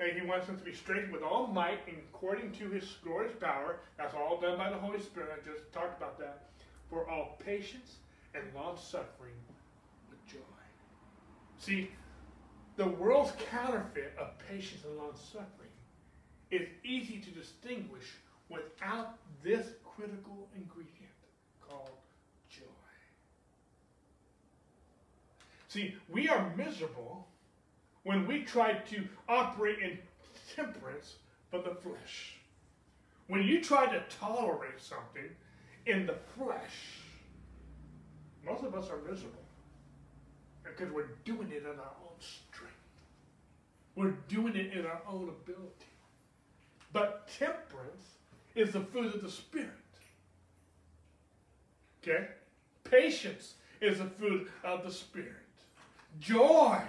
that 0.00 0.16
he 0.16 0.26
wants 0.26 0.48
us 0.48 0.58
to 0.58 0.64
be 0.64 0.72
strengthened 0.72 1.12
with 1.12 1.22
all 1.22 1.46
might 1.46 1.80
according 1.86 2.50
to 2.52 2.70
his 2.70 2.96
glorious 3.04 3.34
power. 3.38 3.80
That's 3.98 4.14
all 4.14 4.40
done 4.40 4.56
by 4.56 4.70
the 4.70 4.76
Holy 4.76 4.98
Spirit. 4.98 5.28
I 5.30 5.46
just 5.46 5.70
talked 5.72 5.98
about 5.98 6.18
that. 6.18 6.46
For 6.88 7.08
all 7.08 7.38
patience 7.44 7.96
and 8.34 8.42
long 8.54 8.78
suffering 8.78 9.34
with 10.08 10.26
joy. 10.26 10.38
See, 11.58 11.90
the 12.76 12.88
world's 12.88 13.32
counterfeit 13.50 14.14
of 14.18 14.28
patience 14.48 14.82
and 14.84 14.96
long 14.96 15.12
suffering 15.14 15.68
is 16.50 16.66
easy 16.82 17.18
to 17.18 17.30
distinguish 17.30 18.06
without 18.48 19.18
this 19.44 19.66
critical 19.84 20.48
ingredient 20.56 21.12
called 21.68 21.90
joy. 22.50 22.64
See, 25.68 25.94
we 26.08 26.28
are 26.28 26.52
miserable 26.56 27.28
when 28.04 28.26
we 28.26 28.42
try 28.42 28.72
to 28.72 29.04
operate 29.28 29.78
in 29.78 29.98
temperance 30.54 31.16
for 31.50 31.58
the 31.60 31.74
flesh. 31.74 32.36
When 33.26 33.42
you 33.42 33.62
try 33.62 33.86
to 33.86 34.02
tolerate 34.18 34.80
something 34.80 35.30
in 35.86 36.06
the 36.06 36.16
flesh, 36.36 36.98
most 38.44 38.64
of 38.64 38.74
us 38.74 38.88
are 38.90 38.98
miserable 39.08 39.38
because 40.64 40.92
we're 40.92 41.10
doing 41.24 41.50
it 41.50 41.62
in 41.62 41.78
our 41.78 41.94
own 42.02 42.18
strength. 42.18 42.74
We're 43.94 44.16
doing 44.28 44.56
it 44.56 44.72
in 44.72 44.86
our 44.86 45.00
own 45.08 45.28
ability. 45.28 45.86
But 46.92 47.28
temperance 47.38 48.06
is 48.54 48.72
the 48.72 48.80
fruit 48.80 49.14
of 49.14 49.22
the 49.22 49.30
Spirit. 49.30 49.68
Okay? 52.02 52.28
Patience 52.84 53.54
is 53.80 53.98
the 53.98 54.06
fruit 54.06 54.50
of 54.64 54.84
the 54.84 54.90
Spirit. 54.90 55.36
Joy 56.18 56.82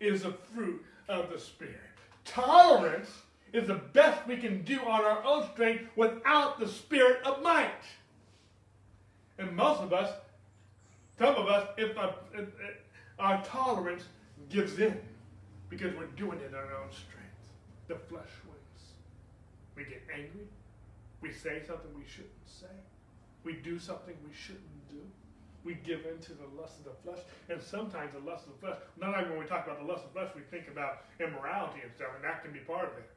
is 0.00 0.24
a 0.24 0.32
fruit 0.32 0.84
of 1.08 1.30
the 1.30 1.38
Spirit. 1.38 1.80
Tolerance 2.24 3.10
is 3.52 3.66
the 3.66 3.74
best 3.74 4.26
we 4.26 4.36
can 4.36 4.62
do 4.62 4.78
on 4.80 5.04
our 5.04 5.24
own 5.24 5.48
strength 5.52 5.84
without 5.96 6.58
the 6.58 6.68
Spirit 6.68 7.22
of 7.24 7.42
might. 7.42 7.70
And 9.38 9.54
most 9.54 9.80
of 9.80 9.92
us, 9.92 10.12
some 11.18 11.34
of 11.34 11.46
us, 11.46 11.68
if, 11.76 11.90
if, 11.90 12.14
if 12.34 12.48
our 13.18 13.42
tolerance 13.44 14.04
gives 14.50 14.78
in 14.78 14.98
because 15.68 15.94
we're 15.96 16.06
doing 16.06 16.38
it 16.40 16.54
on 16.54 16.60
our 16.60 16.82
own 16.82 16.92
strength, 16.92 17.16
the 17.88 17.94
flesh 17.94 18.30
wins. 18.46 18.82
We 19.74 19.84
get 19.84 20.02
angry. 20.12 20.46
We 21.20 21.32
say 21.32 21.62
something 21.66 21.90
we 21.96 22.04
shouldn't 22.06 22.32
say. 22.46 22.66
We 23.44 23.54
do 23.54 23.78
something 23.78 24.14
we 24.26 24.34
shouldn't 24.34 24.88
do. 24.90 25.00
We 25.66 25.74
give 25.82 26.06
in 26.06 26.22
to 26.30 26.34
the 26.38 26.46
lust 26.54 26.78
of 26.78 26.86
the 26.86 26.94
flesh. 27.02 27.18
And 27.50 27.58
sometimes 27.58 28.14
the 28.14 28.22
lust 28.22 28.46
of 28.46 28.54
the 28.54 28.62
flesh, 28.62 28.78
not 29.02 29.18
only 29.18 29.34
when 29.34 29.42
we 29.42 29.50
talk 29.50 29.66
about 29.66 29.82
the 29.82 29.90
lust 29.90 30.06
of 30.06 30.14
the 30.14 30.22
flesh, 30.22 30.30
we 30.38 30.46
think 30.46 30.70
about 30.70 31.10
immorality 31.18 31.82
and 31.82 31.90
stuff, 31.90 32.14
and 32.14 32.22
that 32.22 32.46
can 32.46 32.54
be 32.54 32.62
part 32.62 32.86
of 32.86 32.94
it. 33.02 33.10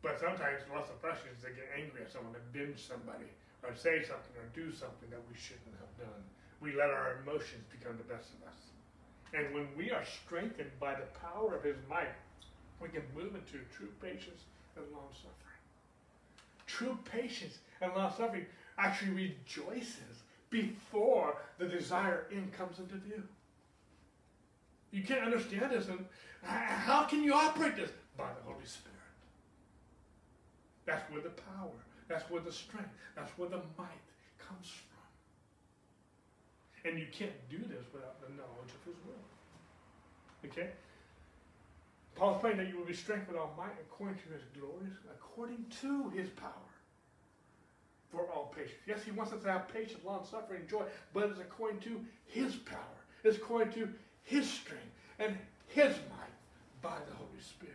But 0.00 0.16
sometimes 0.16 0.64
the 0.64 0.72
lust 0.72 0.88
of 0.88 0.96
the 0.96 1.04
flesh 1.04 1.20
is 1.28 1.44
to 1.44 1.52
get 1.52 1.68
angry 1.76 2.00
at 2.00 2.08
someone, 2.08 2.32
to 2.32 2.40
binge 2.56 2.80
somebody, 2.80 3.28
or 3.60 3.76
say 3.76 4.00
something, 4.00 4.32
or 4.40 4.48
do 4.56 4.72
something 4.72 5.12
that 5.12 5.20
we 5.28 5.36
shouldn't 5.36 5.76
have 5.76 5.92
done. 6.00 6.24
We 6.64 6.72
let 6.72 6.88
our 6.88 7.20
emotions 7.20 7.68
become 7.68 8.00
the 8.00 8.08
best 8.08 8.32
of 8.40 8.48
us. 8.48 8.72
And 9.36 9.52
when 9.52 9.68
we 9.76 9.92
are 9.92 10.08
strengthened 10.08 10.72
by 10.80 10.96
the 10.96 11.12
power 11.20 11.52
of 11.52 11.68
his 11.68 11.76
might, 11.84 12.16
we 12.80 12.88
can 12.88 13.04
move 13.12 13.36
into 13.36 13.60
true 13.76 13.92
patience 14.00 14.48
and 14.72 14.88
long 14.96 15.12
suffering. 15.12 15.60
True 16.64 16.96
patience 17.04 17.60
and 17.84 17.92
long 17.92 18.08
suffering 18.16 18.48
actually 18.78 19.28
rejoices 19.28 20.24
before 20.50 21.36
the 21.58 21.66
desired 21.66 22.26
end 22.32 22.52
comes 22.52 22.78
into 22.78 22.96
view. 22.96 23.22
You 24.90 25.02
can't 25.02 25.22
understand 25.22 25.72
this, 25.72 25.88
and 25.88 26.04
how 26.42 27.04
can 27.04 27.22
you 27.22 27.34
operate 27.34 27.76
this? 27.76 27.90
By 28.16 28.28
the 28.28 28.50
Holy 28.50 28.64
Spirit. 28.64 28.94
That's 30.86 31.10
where 31.12 31.20
the 31.20 31.30
power, 31.30 31.76
that's 32.08 32.30
where 32.30 32.40
the 32.40 32.52
strength, 32.52 32.88
that's 33.14 33.30
where 33.36 33.50
the 33.50 33.60
might 33.76 34.00
comes 34.38 34.68
from. 34.68 34.86
And 36.90 36.98
you 36.98 37.06
can't 37.12 37.48
do 37.50 37.58
this 37.58 37.84
without 37.92 38.20
the 38.22 38.30
knowledge 38.30 38.70
of 38.70 38.84
His 38.86 38.96
will. 39.04 40.48
Okay? 40.50 40.70
Paul's 42.14 42.40
praying 42.40 42.56
that 42.56 42.68
you 42.68 42.78
will 42.78 42.86
be 42.86 42.94
strengthened 42.94 43.28
with 43.28 43.36
all 43.36 43.52
might 43.58 43.76
according 43.80 44.16
to 44.16 44.32
His 44.32 44.42
glories, 44.58 44.94
according 45.10 45.66
to 45.82 46.08
His 46.10 46.30
power 46.30 46.67
for 48.10 48.26
all 48.32 48.52
patience. 48.54 48.80
Yes, 48.86 49.02
he 49.04 49.10
wants 49.10 49.32
us 49.32 49.42
to 49.42 49.52
have 49.52 49.68
patience, 49.68 50.04
long 50.04 50.26
suffering, 50.28 50.62
joy, 50.68 50.84
but 51.12 51.24
it's 51.24 51.40
according 51.40 51.80
to 51.80 52.00
his 52.26 52.56
power. 52.56 52.78
It's 53.24 53.36
according 53.36 53.72
to 53.74 53.88
his 54.22 54.48
strength 54.48 54.84
and 55.18 55.36
his 55.66 55.94
might 56.10 56.82
by 56.82 56.96
the 57.08 57.14
Holy 57.16 57.40
Spirit. 57.40 57.74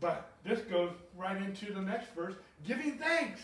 But 0.00 0.30
this 0.44 0.60
goes 0.60 0.92
right 1.16 1.36
into 1.36 1.72
the 1.72 1.82
next 1.82 2.14
verse, 2.14 2.34
giving 2.66 2.92
thanks. 2.98 3.40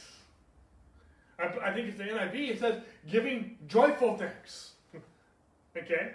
I, 1.39 1.45
I 1.63 1.73
think 1.73 1.89
it's 1.89 1.99
the 1.99 2.05
NIV. 2.05 2.51
It 2.51 2.61
says 2.61 2.83
giving 3.11 3.59
joyful 3.69 4.17
thanks. 4.17 4.73
okay? 5.77 6.15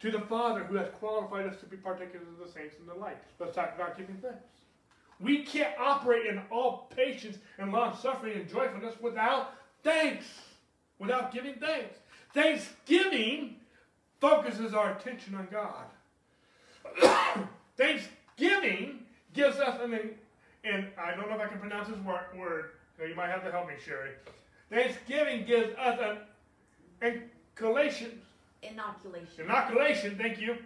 To 0.00 0.10
the 0.10 0.20
Father 0.20 0.64
who 0.64 0.76
has 0.76 0.88
qualified 0.98 1.46
us 1.46 1.58
to 1.60 1.66
be 1.66 1.76
partakers 1.76 2.22
of 2.22 2.44
the 2.44 2.52
saints 2.52 2.74
in 2.78 2.86
the 2.86 2.94
light. 2.94 3.16
Let's 3.38 3.54
talk 3.54 3.72
about 3.74 3.96
giving 3.96 4.16
thanks. 4.16 4.61
We 5.22 5.44
can't 5.44 5.78
operate 5.78 6.26
in 6.26 6.42
all 6.50 6.90
patience 6.94 7.38
and 7.58 7.72
long 7.72 7.96
suffering 7.96 8.34
and 8.34 8.48
joyfulness 8.48 8.96
without 9.00 9.54
thanks, 9.84 10.24
without 10.98 11.32
giving 11.32 11.54
thanks. 11.54 11.96
Thanksgiving 12.34 13.56
focuses 14.20 14.74
our 14.74 14.96
attention 14.96 15.36
on 15.36 15.46
God. 15.50 15.84
Thanksgiving 17.76 19.04
gives 19.32 19.58
us 19.58 19.80
an, 19.80 20.10
and 20.64 20.88
I 20.98 21.14
don't 21.14 21.28
know 21.28 21.36
if 21.36 21.40
I 21.40 21.46
can 21.46 21.60
pronounce 21.60 21.88
this 21.88 21.98
word, 21.98 22.26
word 22.36 22.70
so 22.98 23.04
you 23.04 23.14
might 23.14 23.30
have 23.30 23.44
to 23.44 23.52
help 23.52 23.68
me, 23.68 23.74
Sherry. 23.84 24.10
Thanksgiving 24.70 25.44
gives 25.46 25.76
us 25.76 26.00
an 27.00 27.22
inoculation. 27.54 28.20
Inoculation. 28.62 29.44
Inoculation, 29.44 30.18
thank 30.18 30.40
you, 30.40 30.56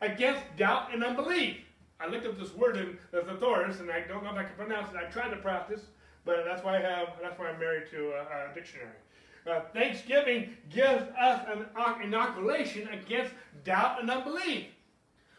against 0.00 0.42
doubt 0.56 0.92
and 0.94 1.02
unbelief. 1.02 1.56
I 2.00 2.06
looked 2.08 2.26
up 2.26 2.38
this 2.38 2.54
word 2.54 2.76
in 2.76 2.98
the 3.12 3.22
thesaurus, 3.22 3.80
and 3.80 3.90
I 3.90 4.00
don't 4.00 4.24
know 4.24 4.30
if 4.30 4.36
I 4.36 4.44
can 4.44 4.56
pronounce 4.56 4.90
it. 4.90 4.96
I 4.96 5.04
tried 5.10 5.30
to 5.30 5.36
practice, 5.36 5.82
but 6.24 6.44
that's 6.46 6.64
why 6.64 6.78
I 6.78 6.80
have. 6.80 7.08
That's 7.20 7.38
why 7.38 7.48
I'm 7.48 7.60
married 7.60 7.90
to 7.90 8.12
a, 8.12 8.50
a 8.50 8.54
dictionary. 8.54 8.88
Uh, 9.50 9.60
Thanksgiving 9.72 10.56
gives 10.68 11.02
us 11.18 11.46
an 11.48 12.02
inoculation 12.02 12.88
against 12.88 13.32
doubt 13.64 14.00
and 14.00 14.10
unbelief. 14.10 14.66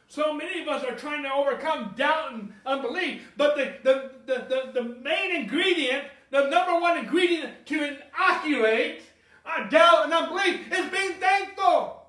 So 0.07 0.33
many 0.33 0.61
of 0.61 0.67
us 0.67 0.83
are 0.83 0.95
trying 0.95 1.23
to 1.23 1.31
overcome 1.31 1.93
doubt 1.95 2.33
and 2.33 2.53
unbelief, 2.65 3.31
but 3.37 3.55
the, 3.55 3.75
the, 3.83 4.11
the, 4.25 4.45
the, 4.49 4.81
the 4.81 4.83
main 5.01 5.35
ingredient, 5.35 6.05
the 6.31 6.49
number 6.49 6.79
one 6.79 6.97
ingredient 6.97 7.65
to 7.67 7.97
inoculate 7.97 9.03
uh, 9.45 9.69
doubt 9.69 10.05
and 10.05 10.13
unbelief 10.13 10.71
is 10.71 10.89
being 10.91 11.13
thankful. 11.13 12.00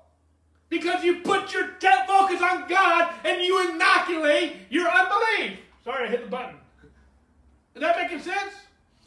Because 0.73 1.03
you 1.03 1.17
put 1.17 1.53
your 1.53 1.67
focus 2.07 2.41
on 2.41 2.67
God 2.67 3.13
and 3.23 3.43
you 3.43 3.69
inoculate 3.69 4.55
your 4.71 4.87
unbelief. 4.89 5.59
Sorry, 5.83 6.07
I 6.07 6.09
hit 6.09 6.23
the 6.23 6.31
button. 6.31 6.55
Is 7.75 7.81
that 7.81 7.95
making 7.95 8.21
sense? 8.21 8.55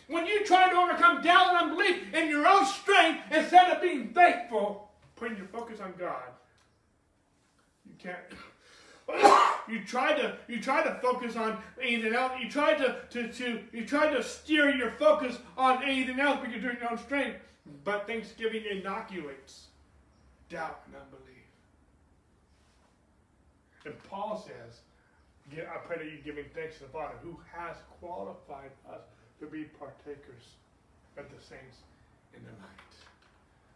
When 0.07 0.27
you 0.27 0.45
try 0.45 0.71
to 0.71 0.77
overcome 0.77 1.23
doubt 1.23 1.49
and 1.49 1.57
unbelief 1.71 2.15
in 2.15 2.29
your 2.29 2.47
own 2.47 2.65
strength 2.67 3.21
instead 3.33 3.73
of 3.73 3.83
being 3.83 4.11
thankful, 4.11 4.89
putting 5.17 5.37
your 5.37 5.49
focus 5.49 5.81
on 5.81 5.93
God, 5.99 6.23
you 7.85 7.97
can't. 7.99 8.17
you 9.69 9.85
try 9.85 10.13
to 10.13 10.37
you 10.47 10.61
try 10.61 10.85
to 10.85 10.95
focus 11.03 11.35
on 11.35 11.59
anything 11.83 12.15
else. 12.15 12.31
You 12.41 12.49
try 12.49 12.75
to, 12.75 12.97
to, 13.11 13.33
to 13.33 13.61
you 13.73 13.85
try 13.85 14.09
to 14.15 14.23
steer 14.23 14.71
your 14.71 14.93
focus 14.93 15.37
on 15.59 15.83
anything 15.83 16.21
else 16.21 16.39
because 16.39 16.53
you're 16.53 16.63
doing 16.63 16.77
your 16.81 16.93
own 16.93 16.99
strength. 16.99 17.39
But 17.83 18.07
Thanksgiving 18.07 18.63
inoculates 18.71 19.67
doubt 20.49 20.83
and 20.87 20.95
unbelief. 20.95 21.36
And 23.87 23.95
Paul 24.11 24.37
says, 24.37 24.81
I 25.55 25.79
pray 25.87 25.99
that 25.99 26.07
you 26.07 26.19
giving 26.25 26.45
thanks 26.55 26.75
to 26.79 26.83
the 26.83 26.91
Father 26.91 27.15
who 27.23 27.39
has 27.55 27.77
qualified 28.01 28.75
us 28.91 29.03
to 29.39 29.47
be 29.47 29.65
partakers 29.79 30.59
of 31.17 31.25
the 31.31 31.41
saints 31.41 31.87
in 32.35 32.43
the 32.43 32.51
night. 32.51 32.93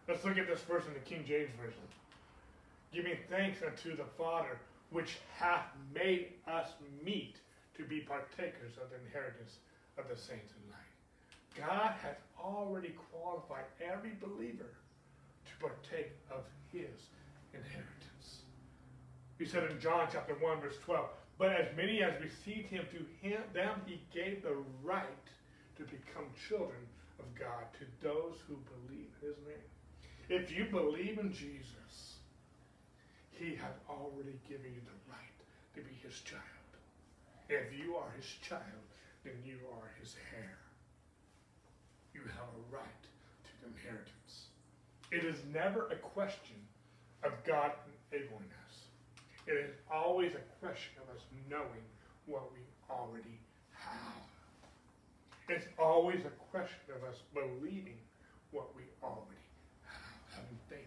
Let's 0.08 0.24
look 0.24 0.36
at 0.36 0.48
this 0.48 0.60
verse 0.62 0.82
in 0.86 0.94
the 0.94 1.06
King 1.06 1.24
James 1.26 1.50
Version. 1.56 1.86
Giving 2.92 3.16
thanks 3.30 3.62
unto 3.62 3.96
the 3.96 4.08
Father 4.18 4.58
which 4.90 5.18
hath 5.38 5.66
made 5.94 6.32
us 6.48 6.70
meet 7.04 7.36
to 7.76 7.84
be 7.84 8.00
partakers 8.00 8.74
of 8.82 8.90
the 8.90 8.98
inheritance 9.06 9.58
of 9.96 10.08
the 10.08 10.16
saints 10.16 10.50
in 10.58 10.62
light. 10.74 10.90
God 11.54 11.94
has 12.02 12.16
already 12.42 12.96
qualified 13.12 13.64
every 13.80 14.18
believer 14.20 14.74
to 15.46 15.52
partake 15.60 16.10
of 16.32 16.42
his 16.72 16.98
inheritance. 17.54 18.09
He 19.40 19.46
said 19.46 19.70
in 19.70 19.80
John 19.80 20.06
chapter 20.12 20.34
1, 20.34 20.60
verse 20.60 20.76
12, 20.84 21.08
But 21.38 21.56
as 21.56 21.74
many 21.74 22.02
as 22.02 22.12
received 22.20 22.68
him, 22.68 22.84
to 22.92 23.26
him, 23.26 23.40
them 23.54 23.80
he 23.86 24.02
gave 24.12 24.42
the 24.42 24.54
right 24.84 25.26
to 25.78 25.84
become 25.84 26.28
children 26.46 26.84
of 27.18 27.24
God, 27.34 27.64
to 27.80 27.86
those 28.06 28.36
who 28.46 28.58
believe 28.68 29.08
in 29.22 29.28
his 29.28 29.38
name. 29.48 29.70
If 30.28 30.52
you 30.52 30.66
believe 30.66 31.18
in 31.18 31.32
Jesus, 31.32 32.20
he 33.30 33.56
has 33.56 33.72
already 33.88 34.38
given 34.46 34.74
you 34.74 34.82
the 34.84 35.00
right 35.10 35.40
to 35.74 35.80
be 35.80 35.96
his 36.06 36.20
child. 36.20 36.44
If 37.48 37.72
you 37.72 37.96
are 37.96 38.12
his 38.18 38.28
child, 38.46 38.84
then 39.24 39.40
you 39.42 39.56
are 39.72 39.90
his 39.98 40.16
heir. 40.36 40.58
You 42.12 42.20
have 42.20 42.44
a 42.44 42.76
right 42.76 43.02
to 43.44 43.50
the 43.62 43.72
inheritance. 43.72 44.52
It 45.10 45.24
is 45.24 45.40
never 45.50 45.86
a 45.86 45.96
question 45.96 46.60
of 47.24 47.32
God 47.46 47.72
enabling 48.12 48.52
us. 48.52 48.59
It 49.46 49.52
is 49.52 49.70
always 49.90 50.32
a 50.34 50.44
question 50.64 50.92
of 51.02 51.16
us 51.16 51.22
knowing 51.48 51.84
what 52.26 52.52
we 52.52 52.60
already 52.90 53.38
have. 53.72 54.20
It's 55.48 55.66
always 55.78 56.20
a 56.24 56.34
question 56.52 56.94
of 56.94 57.02
us 57.08 57.16
believing 57.34 57.98
what 58.52 58.70
we 58.76 58.82
already 59.02 59.46
have, 59.86 60.38
having 60.38 60.58
faith 60.68 60.86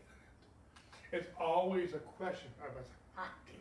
in 1.12 1.20
it. 1.20 1.24
It's 1.24 1.32
always 1.40 1.94
a 1.94 2.04
question 2.18 2.50
of 2.64 2.78
us 2.78 2.88
acting 3.18 3.60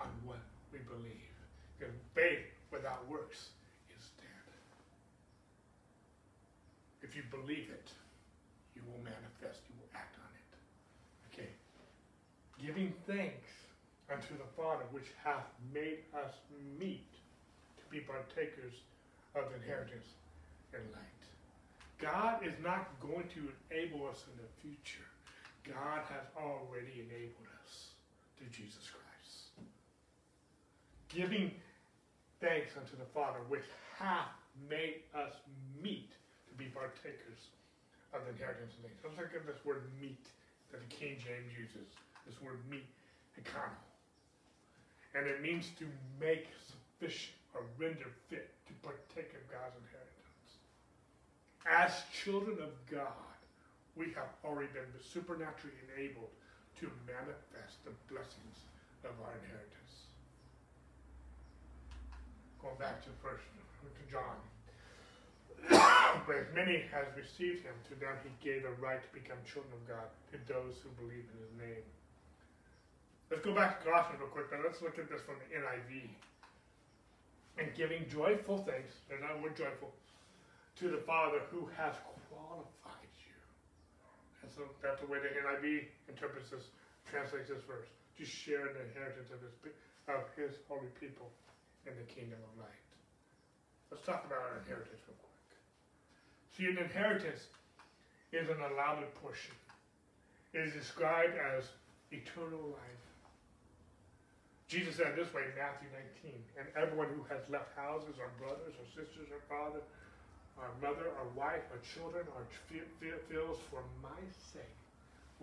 on 0.00 0.08
what 0.26 0.42
we 0.72 0.78
believe. 0.84 1.32
Because 1.78 1.94
faith 2.14 2.44
without 2.70 3.08
works 3.08 3.50
is 3.96 4.04
dead. 4.18 4.46
If 7.00 7.16
you 7.16 7.22
believe 7.30 7.70
it, 7.70 7.88
you 8.76 8.82
will 8.90 9.02
manifest, 9.04 9.64
you 9.68 9.76
will 9.80 9.92
act 9.94 10.16
on 10.20 10.30
it. 10.36 10.50
Okay. 11.32 11.50
Giving 12.60 12.92
thanks 13.06 13.61
unto 14.12 14.36
the 14.36 14.48
Father 14.56 14.84
which 14.92 15.08
hath 15.24 15.48
made 15.72 16.04
us 16.12 16.34
meet 16.78 17.08
to 17.80 17.84
be 17.90 18.00
partakers 18.00 18.74
of 19.34 19.48
the 19.48 19.56
inheritance 19.56 20.06
and 20.74 20.82
light. 20.92 21.22
God 21.96 22.44
is 22.44 22.52
not 22.62 22.88
going 23.00 23.24
to 23.32 23.48
enable 23.70 24.08
us 24.08 24.24
in 24.28 24.36
the 24.36 24.50
future. 24.60 25.08
God 25.64 26.02
has 26.10 26.26
already 26.36 27.06
enabled 27.06 27.48
us 27.62 27.94
through 28.36 28.50
Jesus 28.50 28.90
Christ. 28.90 29.54
Giving 31.08 31.52
thanks 32.40 32.74
unto 32.76 32.96
the 32.98 33.06
Father, 33.14 33.38
which 33.48 33.64
hath 33.98 34.34
made 34.68 35.06
us 35.14 35.32
meet 35.80 36.10
to 36.50 36.54
be 36.58 36.66
partakers 36.74 37.54
of 38.12 38.26
the 38.26 38.34
inheritance 38.34 38.74
of 38.76 38.82
things. 38.84 38.98
Let's 39.04 39.16
look 39.16 39.32
at 39.32 39.46
this 39.46 39.62
word 39.64 39.86
meet 40.00 40.26
that 40.72 40.82
the 40.82 40.90
King 40.90 41.16
James 41.22 41.54
uses. 41.54 41.86
This 42.26 42.36
word 42.42 42.58
meet, 42.68 42.88
econo. 43.38 43.78
And 45.14 45.26
it 45.26 45.42
means 45.42 45.68
to 45.78 45.86
make 46.20 46.48
sufficient 46.64 47.36
or 47.54 47.62
render 47.78 48.08
fit 48.28 48.48
to 48.66 48.72
partake 48.80 49.32
of 49.36 49.44
God's 49.52 49.76
inheritance. 49.76 50.48
As 51.68 51.92
children 52.12 52.58
of 52.62 52.72
God, 52.90 53.36
we 53.94 54.06
have 54.16 54.32
already 54.44 54.72
been 54.72 54.88
supernaturally 55.04 55.76
enabled 55.92 56.32
to 56.80 56.88
manifest 57.04 57.84
the 57.84 57.92
blessings 58.08 58.64
of 59.04 59.12
our 59.20 59.36
inheritance. 59.44 60.08
Going 62.62 62.78
back 62.78 63.04
to 63.04 63.10
first 63.20 63.44
to 63.82 64.04
John. 64.06 64.38
but 66.26 66.36
as 66.36 66.50
many 66.54 66.86
has 66.90 67.06
received 67.18 67.62
him, 67.62 67.74
to 67.90 67.94
them 67.98 68.14
he 68.22 68.30
gave 68.42 68.64
a 68.64 68.74
right 68.82 69.02
to 69.02 69.10
become 69.14 69.38
children 69.46 69.74
of 69.74 69.82
God, 69.86 70.06
to 70.30 70.38
those 70.46 70.78
who 70.82 70.90
believe 70.98 71.26
in 71.26 71.36
his 71.42 71.54
name. 71.58 71.86
Let's 73.32 73.48
go 73.48 73.56
back 73.56 73.80
to 73.80 73.88
Colossians 73.88 74.20
real 74.20 74.28
quick, 74.28 74.52
but 74.52 74.60
let's 74.60 74.84
look 74.84 75.00
at 75.00 75.08
this 75.08 75.24
from 75.24 75.40
the 75.40 75.48
NIV. 75.56 76.04
And 77.56 77.72
giving 77.72 78.04
joyful 78.12 78.60
thanks, 78.68 78.92
there's 79.08 79.24
that 79.24 79.40
word 79.40 79.56
joyful, 79.56 79.88
to 80.76 80.92
the 80.92 81.00
Father 81.08 81.40
who 81.48 81.64
has 81.80 81.96
qualified 82.28 83.08
you. 83.24 83.32
that's 84.84 85.00
the 85.00 85.08
way 85.08 85.16
the 85.24 85.32
NIV 85.32 85.88
interprets 86.12 86.52
this, 86.52 86.68
translates 87.08 87.48
this 87.48 87.64
verse. 87.64 87.88
To 88.20 88.24
share 88.28 88.68
in 88.68 88.76
the 88.76 88.84
inheritance 88.92 89.32
of 89.32 89.40
his, 89.40 89.56
of 90.12 90.28
his 90.36 90.52
holy 90.68 90.92
people 91.00 91.32
in 91.88 91.96
the 91.96 92.04
kingdom 92.12 92.36
of 92.36 92.52
light. 92.60 92.84
Let's 93.88 94.04
talk 94.04 94.28
about 94.28 94.44
our 94.44 94.60
inheritance 94.60 95.00
real 95.08 95.16
quick. 95.16 95.56
See, 96.52 96.68
an 96.68 96.76
inheritance 96.76 97.48
is 98.28 98.52
an 98.52 98.60
allotted 98.60 99.08
portion. 99.24 99.56
It 100.52 100.68
is 100.68 100.76
described 100.76 101.32
as 101.40 101.64
eternal 102.12 102.76
life. 102.76 103.00
Jesus 104.72 104.96
said 104.96 105.12
this 105.20 105.28
way 105.36 105.44
in 105.44 105.52
Matthew 105.52 105.92
19, 106.24 106.32
and 106.56 106.64
everyone 106.80 107.12
who 107.12 107.20
has 107.28 107.44
left 107.52 107.76
houses 107.76 108.16
or 108.16 108.32
brothers 108.40 108.72
or 108.72 108.88
sisters 108.88 109.28
or 109.28 109.44
father 109.44 109.84
our 110.56 110.72
mother, 110.80 111.12
our 111.20 111.28
wife, 111.36 111.60
our 111.68 111.82
children, 111.84 112.24
our 112.32 112.48
fields 112.72 113.60
for 113.68 113.84
my 114.00 114.20
sake 114.32 114.76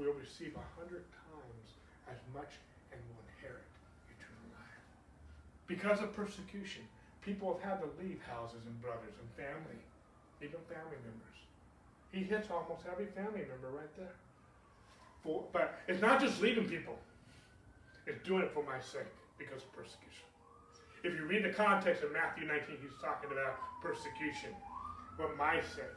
will 0.02 0.18
receive 0.18 0.58
a 0.58 0.66
hundred 0.74 1.06
times 1.30 1.68
as 2.10 2.18
much 2.34 2.58
and 2.90 2.98
will 3.06 3.22
inherit 3.38 3.70
eternal 4.10 4.50
life. 4.58 4.82
Because 5.70 6.02
of 6.02 6.10
persecution, 6.18 6.82
people 7.22 7.54
have 7.62 7.62
had 7.62 7.78
to 7.86 7.90
leave 8.02 8.18
houses 8.26 8.66
and 8.66 8.74
brothers 8.82 9.14
and 9.14 9.30
family, 9.38 9.78
even 10.42 10.58
family 10.66 10.98
members. 11.06 11.38
He 12.10 12.26
hits 12.26 12.50
almost 12.50 12.90
every 12.90 13.14
family 13.14 13.46
member 13.46 13.70
right 13.70 13.94
there. 13.94 14.18
For, 15.22 15.46
but 15.54 15.78
it's 15.86 16.02
not 16.02 16.18
just 16.18 16.42
leaving 16.42 16.66
people. 16.66 16.98
It's 18.08 18.26
doing 18.26 18.42
it 18.42 18.54
for 18.54 18.64
my 18.64 18.80
sake 18.80 19.14
because 19.40 19.64
of 19.64 19.72
persecution. 19.72 20.28
If 21.02 21.16
you 21.16 21.24
read 21.24 21.48
the 21.48 21.56
context 21.56 22.04
of 22.04 22.12
Matthew 22.12 22.44
19, 22.44 22.76
he's 22.84 23.00
talking 23.00 23.32
about 23.32 23.56
persecution 23.80 24.52
for 25.16 25.32
my 25.40 25.64
sake. 25.64 25.96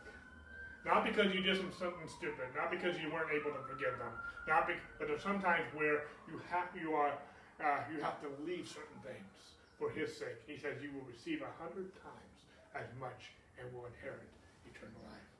Not 0.86 1.06
because 1.06 1.34
you 1.34 1.42
did 1.42 1.58
something 1.58 2.06
stupid, 2.10 2.50
not 2.54 2.70
because 2.70 2.98
you 2.98 3.10
weren't 3.10 3.30
able 3.30 3.54
to 3.54 3.62
forgive 3.66 3.98
them, 3.98 4.10
not 4.50 4.66
be, 4.66 4.74
but 4.98 5.06
there's 5.06 5.22
sometimes 5.22 5.62
where 5.74 6.10
you 6.26 6.42
have 6.50 6.70
you 6.74 6.94
are 6.94 7.14
uh, 7.62 7.86
you 7.86 8.02
have 8.02 8.18
to 8.18 8.30
leave 8.42 8.66
certain 8.66 8.98
things 9.06 9.54
for 9.78 9.94
His 9.94 10.10
sake. 10.10 10.42
He 10.46 10.58
says 10.58 10.82
you 10.82 10.90
will 10.90 11.06
receive 11.06 11.38
a 11.42 11.52
hundred 11.62 11.94
times 12.02 12.38
as 12.74 12.90
much 12.98 13.30
and 13.58 13.70
will 13.70 13.86
inherit 13.94 14.26
eternal 14.66 14.98
life, 15.06 15.30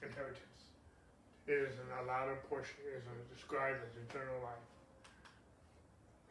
inheritance. 0.00 0.60
It 1.44 1.60
is 1.60 1.76
an 1.76 1.92
allotted 2.00 2.40
portion. 2.48 2.80
It 2.88 3.04
is 3.04 3.28
described 3.28 3.84
as 3.84 3.92
eternal 4.00 4.40
life, 4.40 4.68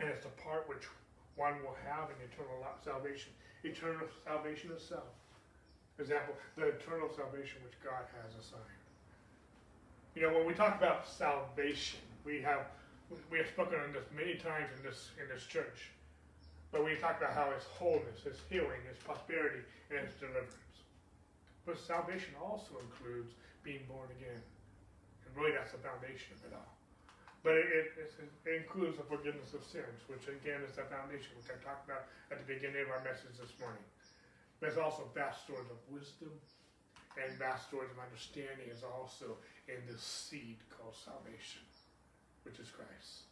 and 0.01 0.09
it's 0.09 0.25
the 0.25 0.33
part 0.41 0.65
which 0.65 0.89
one 1.35 1.55
will 1.63 1.77
have 1.85 2.09
an 2.09 2.19
eternal 2.23 2.63
salvation, 2.83 3.31
eternal 3.63 4.07
salvation 4.25 4.71
itself 4.71 5.07
For 5.95 6.03
example, 6.03 6.35
the 6.57 6.67
eternal 6.67 7.09
salvation 7.15 7.59
which 7.63 7.79
God 7.83 8.03
has 8.23 8.35
assigned. 8.39 8.63
You 10.15 10.23
know, 10.23 10.33
when 10.33 10.45
we 10.47 10.53
talk 10.53 10.77
about 10.77 11.07
salvation, 11.07 11.99
we 12.25 12.41
have 12.41 12.67
we 13.31 13.37
have 13.37 13.47
spoken 13.47 13.79
on 13.79 13.93
this 13.93 14.05
many 14.15 14.35
times 14.35 14.69
in 14.77 14.83
this 14.83 15.11
in 15.21 15.27
this 15.29 15.45
church. 15.45 15.91
But 16.71 16.83
we 16.85 16.95
talk 16.97 17.19
about 17.21 17.33
how 17.33 17.51
it's 17.55 17.65
wholeness, 17.65 18.25
it's 18.25 18.41
healing, 18.49 18.83
it's 18.89 19.01
prosperity, 19.03 19.61
and 19.91 19.99
it's 19.99 20.15
deliverance. 20.15 20.55
But 21.65 21.79
salvation 21.79 22.33
also 22.43 22.79
includes 22.81 23.33
being 23.63 23.81
born 23.87 24.09
again. 24.19 24.41
And 25.25 25.35
really 25.37 25.53
that's 25.53 25.71
the 25.71 25.79
foundation 25.79 26.35
of 26.35 26.51
it 26.51 26.55
all. 26.55 26.74
But 27.45 27.61
it, 27.61 27.93
it, 27.93 28.09
it, 28.17 28.65
includes 28.65 28.97
the 28.97 29.05
forgiveness 29.05 29.53
of 29.53 29.61
sins, 29.61 30.01
which 30.09 30.25
again 30.25 30.65
is 30.65 30.73
the 30.73 30.89
foundation, 30.89 31.37
which 31.37 31.53
I 31.53 31.61
talked 31.61 31.85
about 31.85 32.09
at 32.33 32.41
the 32.41 32.47
beginning 32.49 32.81
of 32.81 32.89
our 32.89 33.05
message 33.05 33.37
this 33.37 33.53
morning. 33.61 33.85
There's 34.57 34.81
also 34.81 35.05
vast 35.13 35.45
stores 35.45 35.69
of 35.69 35.77
wisdom 35.93 36.33
and 37.21 37.29
vast 37.37 37.69
stores 37.69 37.93
of 37.93 38.01
understanding 38.01 38.65
is 38.67 38.81
also 38.81 39.37
in 39.69 39.77
this 39.85 40.01
seed 40.01 40.57
called 40.73 40.97
salvation, 40.97 41.61
which 42.43 42.57
is 42.57 42.73
Christ. 42.73 43.29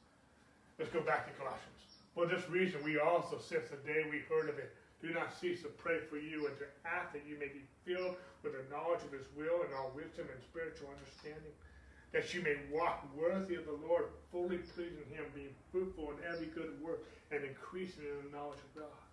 Let's 0.78 0.94
go 0.94 1.02
back 1.02 1.26
to 1.26 1.34
Colossians. 1.34 1.82
For 2.14 2.30
this 2.30 2.46
reason, 2.54 2.86
we 2.86 3.02
also, 3.02 3.42
since 3.42 3.74
the 3.74 3.82
day 3.82 4.06
we 4.06 4.22
heard 4.30 4.46
of 4.46 4.62
it, 4.62 4.78
do 5.02 5.10
not 5.10 5.34
cease 5.34 5.66
to 5.66 5.74
pray 5.74 6.00
for 6.06 6.22
you 6.22 6.48
and 6.48 6.56
to 6.62 6.70
ask 6.86 7.12
that 7.12 7.26
you 7.28 7.36
may 7.42 7.50
be 7.50 7.66
filled 7.84 8.16
with 8.46 8.54
the 8.54 8.64
knowledge 8.70 9.04
of 9.04 9.12
his 9.12 9.28
will 9.36 9.66
and 9.66 9.74
all 9.74 9.92
wisdom 9.92 10.30
and 10.32 10.40
spiritual 10.46 10.94
understanding, 10.94 11.52
that 12.14 12.34
you 12.34 12.42
may 12.42 12.56
walk 12.72 13.04
worthy 13.18 13.56
of 13.56 13.66
the 13.66 13.80
Lord, 13.88 14.06
fully 14.32 14.58
pleasing 14.58 15.10
him, 15.12 15.26
being 15.36 15.56
fruitful 15.72 16.12
in 16.12 16.18
every 16.32 16.48
good 16.48 16.80
work 16.82 17.04
and 17.32 17.44
increasing 17.44 18.06
in 18.06 18.30
the 18.30 18.38
knowledge 18.38 18.60
of 18.60 18.82
God 18.82 19.04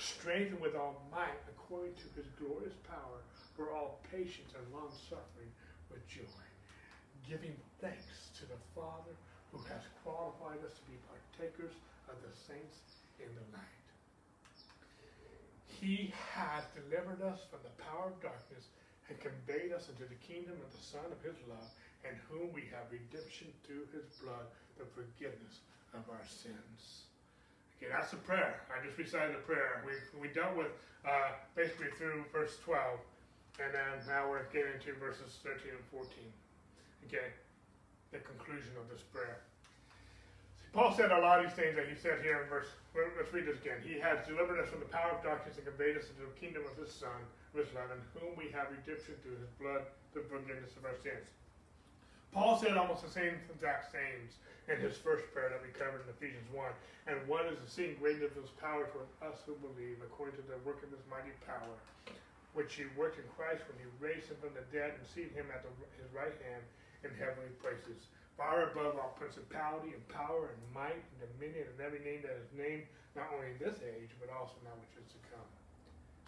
strengthened 0.00 0.60
with 0.60 0.74
all 0.74 1.04
might 1.12 1.36
according 1.48 1.92
to 2.00 2.08
his 2.16 2.26
glorious 2.40 2.76
power 2.88 3.20
for 3.54 3.70
all 3.70 4.00
patience 4.08 4.56
and 4.56 4.64
long 4.72 4.88
suffering 5.08 5.52
with 5.92 6.00
joy, 6.08 6.44
giving 7.28 7.52
thanks 7.80 8.32
to 8.32 8.48
the 8.48 8.60
Father 8.72 9.12
who 9.52 9.60
has 9.68 9.84
qualified 10.00 10.58
us 10.64 10.72
to 10.72 10.84
be 10.88 10.96
partakers 11.04 11.76
of 12.08 12.16
the 12.24 12.32
saints 12.32 12.80
in 13.20 13.28
the 13.36 13.46
light. 13.52 13.86
He 15.68 16.12
has 16.36 16.64
delivered 16.72 17.20
us 17.20 17.44
from 17.52 17.60
the 17.64 17.76
power 17.80 18.08
of 18.12 18.20
darkness 18.24 18.72
and 19.08 19.18
conveyed 19.20 19.72
us 19.72 19.88
into 19.90 20.06
the 20.08 20.20
kingdom 20.24 20.56
of 20.64 20.70
the 20.72 20.84
Son 20.84 21.04
of 21.10 21.20
his 21.20 21.36
love, 21.48 21.68
in 22.04 22.16
whom 22.28 22.52
we 22.52 22.68
have 22.72 22.88
redemption 22.88 23.52
through 23.66 23.84
his 23.92 24.08
blood, 24.20 24.48
the 24.78 24.88
forgiveness 24.96 25.60
of 25.92 26.06
our 26.08 26.24
sins. 26.24 27.10
Okay, 27.76 27.88
that's 27.88 28.12
the 28.12 28.20
prayer. 28.20 28.60
I 28.68 28.84
just 28.84 28.96
recited 29.00 29.36
the 29.36 29.44
prayer. 29.48 29.80
We, 29.88 29.96
we 30.20 30.28
dealt 30.32 30.52
with 30.56 30.68
uh, 31.04 31.32
basically 31.56 31.88
through 31.96 32.28
verse 32.28 32.60
12, 32.60 32.76
and 33.64 33.72
then 33.72 34.04
now 34.04 34.28
we're 34.28 34.44
getting 34.52 34.76
into 34.76 34.92
verses 35.00 35.40
13 35.40 35.72
and 35.72 35.84
14. 35.88 36.04
Okay, 37.08 37.32
the 38.12 38.20
conclusion 38.20 38.76
of 38.76 38.84
this 38.92 39.00
prayer. 39.08 39.40
See, 40.60 40.68
Paul 40.76 40.92
said 40.92 41.08
a 41.08 41.20
lot 41.24 41.40
of 41.40 41.48
these 41.48 41.56
things 41.56 41.72
that 41.74 41.88
he 41.88 41.96
said 41.96 42.20
here 42.20 42.44
in 42.44 42.52
verse. 42.52 42.68
Let's 42.92 43.32
read 43.32 43.48
this 43.48 43.56
again. 43.64 43.80
He 43.80 43.96
has 43.96 44.20
delivered 44.28 44.60
us 44.60 44.68
from 44.68 44.84
the 44.84 44.92
power 44.92 45.16
of 45.16 45.24
darkness 45.24 45.56
and 45.56 45.64
conveyed 45.64 45.96
us 45.96 46.04
into 46.12 46.28
the 46.28 46.36
kingdom 46.36 46.68
of 46.68 46.76
his 46.76 46.92
Son, 46.92 47.16
of 47.54 47.64
his 47.64 47.70
love, 47.72 47.88
in 47.94 48.02
whom 48.12 48.36
we 48.36 48.52
have 48.52 48.68
redemption 48.68 49.16
through 49.24 49.40
his 49.40 49.48
blood, 49.56 49.88
the 50.12 50.20
forgiveness 50.28 50.76
of 50.76 50.84
our 50.84 50.98
sins. 51.00 51.32
Paul 52.30 52.54
said 52.62 52.78
almost 52.78 53.02
the 53.02 53.10
same 53.10 53.34
exact 53.50 53.90
things 53.90 54.38
in 54.70 54.78
his 54.78 54.94
first 54.94 55.26
prayer 55.34 55.50
that 55.50 55.58
we 55.66 55.74
covered 55.74 56.06
in 56.06 56.14
Ephesians 56.14 56.46
1. 56.54 56.62
And 57.10 57.18
one 57.26 57.50
is 57.50 57.58
the 57.58 57.66
seeing 57.66 57.98
greatness 57.98 58.38
of 58.38 58.46
his 58.46 58.54
power 58.62 58.86
toward 58.94 59.10
us 59.18 59.42
who 59.42 59.58
believe, 59.58 59.98
according 59.98 60.38
to 60.38 60.46
the 60.46 60.62
work 60.62 60.78
of 60.86 60.94
his 60.94 61.02
mighty 61.10 61.34
power, 61.42 61.74
which 62.54 62.78
he 62.78 62.86
worked 62.94 63.18
in 63.18 63.26
Christ 63.34 63.66
when 63.66 63.82
he 63.82 63.88
raised 63.98 64.30
him 64.30 64.38
from 64.38 64.54
the 64.54 64.62
dead 64.70 64.94
and 64.94 65.02
seated 65.10 65.34
him 65.34 65.50
at 65.50 65.66
the, 65.66 65.70
his 65.98 66.06
right 66.14 66.34
hand 66.46 66.62
in 67.02 67.10
heavenly 67.18 67.50
places, 67.58 68.06
far 68.38 68.70
above 68.70 68.94
all 68.94 69.18
principality 69.18 69.90
and 69.90 70.02
power 70.06 70.54
and 70.54 70.60
might 70.70 71.02
and 71.02 71.18
dominion 71.34 71.66
and 71.66 71.82
every 71.82 72.02
name 72.06 72.22
that 72.22 72.38
is 72.38 72.50
named, 72.54 72.86
not 73.18 73.26
only 73.34 73.50
in 73.50 73.58
this 73.58 73.82
age, 73.82 74.14
but 74.22 74.30
also 74.30 74.54
now 74.62 74.74
which 74.78 74.94
is 75.02 75.10
to 75.10 75.20
come. 75.34 75.50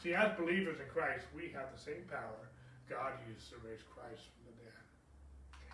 See, 0.02 0.18
as 0.18 0.34
believers 0.34 0.82
in 0.82 0.90
Christ, 0.90 1.30
we 1.30 1.54
have 1.54 1.70
the 1.70 1.78
same 1.78 2.02
power 2.10 2.50
God 2.90 3.14
used 3.30 3.46
to 3.54 3.56
raise 3.62 3.86
Christ. 3.86 4.34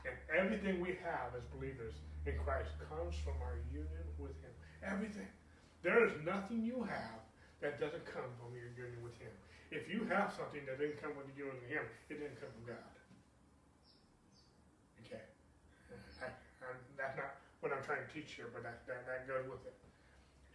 And 0.08 0.16
everything 0.32 0.80
we 0.80 0.96
have 1.04 1.36
as 1.36 1.44
believers 1.52 1.94
in 2.26 2.34
Christ 2.40 2.72
comes 2.88 3.14
from 3.20 3.36
our 3.44 3.60
union 3.68 4.04
with 4.16 4.34
Him. 4.40 4.52
Everything. 4.80 5.28
There 5.82 6.04
is 6.04 6.12
nothing 6.24 6.64
you 6.64 6.82
have 6.82 7.20
that 7.60 7.78
doesn't 7.78 8.04
come 8.08 8.28
from 8.40 8.56
your 8.56 8.72
union 8.74 9.02
with 9.04 9.14
Him. 9.20 9.32
If 9.70 9.90
you 9.90 10.08
have 10.08 10.32
something 10.32 10.64
that 10.64 10.80
didn't 10.80 11.00
come 11.02 11.12
with 11.14 11.28
the 11.28 11.36
union 11.36 11.56
with 11.60 11.68
Him, 11.68 11.84
it 12.08 12.16
didn't 12.20 12.40
come 12.40 12.50
from 12.56 12.74
God. 12.74 12.92
Okay. 15.04 15.24
I, 16.24 16.32
that's 16.96 17.16
not 17.16 17.36
what 17.60 17.72
I'm 17.72 17.84
trying 17.84 18.02
to 18.06 18.10
teach 18.10 18.34
here, 18.34 18.48
but 18.52 18.62
that, 18.62 18.86
that, 18.86 19.04
that 19.06 19.28
goes 19.28 19.44
with 19.44 19.62
it. 19.66 19.76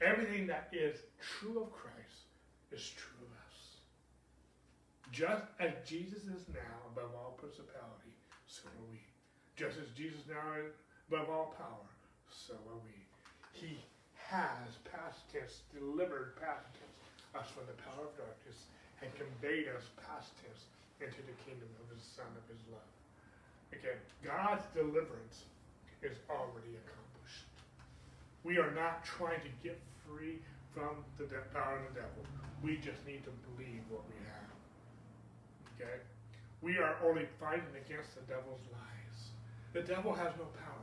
Everything 0.01 0.47
that 0.47 0.67
is 0.73 0.99
true 1.21 1.63
of 1.63 1.71
Christ 1.71 2.27
is 2.71 2.89
true 2.97 3.23
of 3.23 3.31
us. 3.31 3.79
Just 5.11 5.45
as 5.59 5.71
Jesus 5.85 6.23
is 6.25 6.43
now 6.49 6.75
above 6.89 7.11
all 7.15 7.37
principality, 7.37 8.11
so 8.47 8.67
are 8.67 8.85
we. 8.89 9.12
Just 9.55 9.77
as 9.77 9.89
Jesus 9.93 10.25
now 10.25 10.57
is 10.57 10.73
above 11.09 11.29
all 11.29 11.53
power, 11.57 11.89
so 12.29 12.57
are 12.57 12.81
we. 12.81 12.97
He 13.53 13.77
has, 14.29 14.81
past 14.89 15.21
tense, 15.29 15.61
delivered 15.69 16.33
past 16.41 16.65
tense, 16.73 16.97
us 17.37 17.49
from 17.53 17.69
the 17.69 17.77
power 17.85 18.09
of 18.09 18.17
darkness 18.17 18.65
and 19.05 19.13
conveyed 19.13 19.69
us 19.69 19.85
past 20.01 20.33
tense 20.41 20.65
into 21.01 21.21
the 21.29 21.37
kingdom 21.45 21.69
of 21.81 21.85
his 21.93 22.01
Son 22.01 22.29
of 22.33 22.45
his 22.49 22.61
love. 22.73 22.93
Again, 23.73 23.99
God's 24.25 24.65
deliverance 24.73 25.45
is 26.01 26.17
already 26.29 26.73
accomplished. 26.81 27.45
We 28.41 28.57
are 28.57 28.73
not 28.73 29.05
trying 29.05 29.41
to 29.45 29.53
get 29.61 29.77
free 30.05 30.41
from 30.73 31.05
the 31.17 31.29
power 31.53 31.77
of 31.77 31.93
the 31.93 32.01
devil. 32.01 32.23
We 32.65 32.77
just 32.81 33.05
need 33.05 33.21
to 33.25 33.33
believe 33.53 33.85
what 33.89 34.01
we 34.09 34.17
have. 34.25 34.49
Okay? 35.77 35.97
We 36.61 36.77
are 36.77 36.97
only 37.03 37.27
fighting 37.39 37.73
against 37.77 38.15
the 38.15 38.23
devil's 38.25 38.63
lies. 38.71 39.02
The 39.73 39.81
devil 39.81 40.13
has 40.13 40.33
no 40.37 40.45
power. 40.45 40.73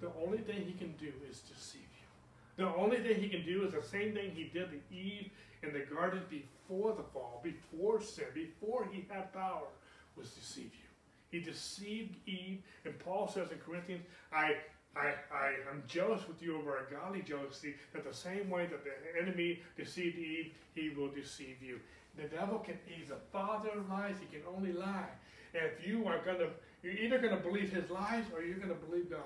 The 0.00 0.10
only 0.24 0.38
thing 0.38 0.64
he 0.64 0.72
can 0.72 0.94
do 0.98 1.12
is 1.28 1.40
deceive 1.40 1.80
you. 1.80 2.64
The 2.64 2.74
only 2.74 2.98
thing 2.98 3.20
he 3.20 3.28
can 3.28 3.44
do 3.44 3.64
is 3.64 3.72
the 3.72 3.82
same 3.82 4.14
thing 4.14 4.32
he 4.34 4.44
did 4.44 4.70
to 4.70 4.94
Eve 4.94 5.30
in 5.62 5.72
the 5.72 5.80
garden 5.94 6.22
before 6.28 6.94
the 6.94 7.02
fall, 7.02 7.42
before 7.42 8.00
sin, 8.00 8.24
before 8.34 8.88
he 8.90 9.06
had 9.08 9.32
power, 9.32 9.68
was 10.16 10.30
deceive 10.30 10.70
you. 10.72 11.38
He 11.38 11.40
deceived 11.44 12.16
Eve, 12.26 12.62
and 12.84 12.98
Paul 12.98 13.28
says 13.28 13.52
in 13.52 13.58
Corinthians, 13.58 14.04
I 14.32 14.56
I, 14.96 15.14
I 15.32 15.52
am 15.70 15.84
jealous 15.86 16.26
with 16.26 16.42
you 16.42 16.58
over 16.58 16.78
a 16.78 16.92
godly 16.92 17.22
jealousy, 17.22 17.76
that 17.92 18.04
the 18.04 18.14
same 18.14 18.50
way 18.50 18.66
that 18.66 18.84
the 18.84 19.20
enemy 19.20 19.60
deceived 19.76 20.18
Eve, 20.18 20.52
he 20.74 20.90
will 20.90 21.08
deceive 21.08 21.62
you. 21.62 21.78
The 22.16 22.24
devil 22.24 22.58
can, 22.58 22.76
he's 22.86 23.10
a 23.10 23.18
father 23.32 23.70
of 23.70 23.88
lies, 23.88 24.16
he 24.18 24.26
can 24.26 24.44
only 24.52 24.72
lie. 24.72 25.08
And 25.54 25.62
if 25.64 25.86
you 25.86 26.06
are 26.08 26.18
going 26.24 26.38
to, 26.38 26.48
you're 26.82 26.94
either 26.94 27.18
going 27.18 27.36
to 27.36 27.42
believe 27.42 27.72
his 27.72 27.88
lies 27.90 28.24
or 28.34 28.42
you're 28.42 28.56
going 28.56 28.68
to 28.68 28.86
believe 28.86 29.10
God. 29.10 29.20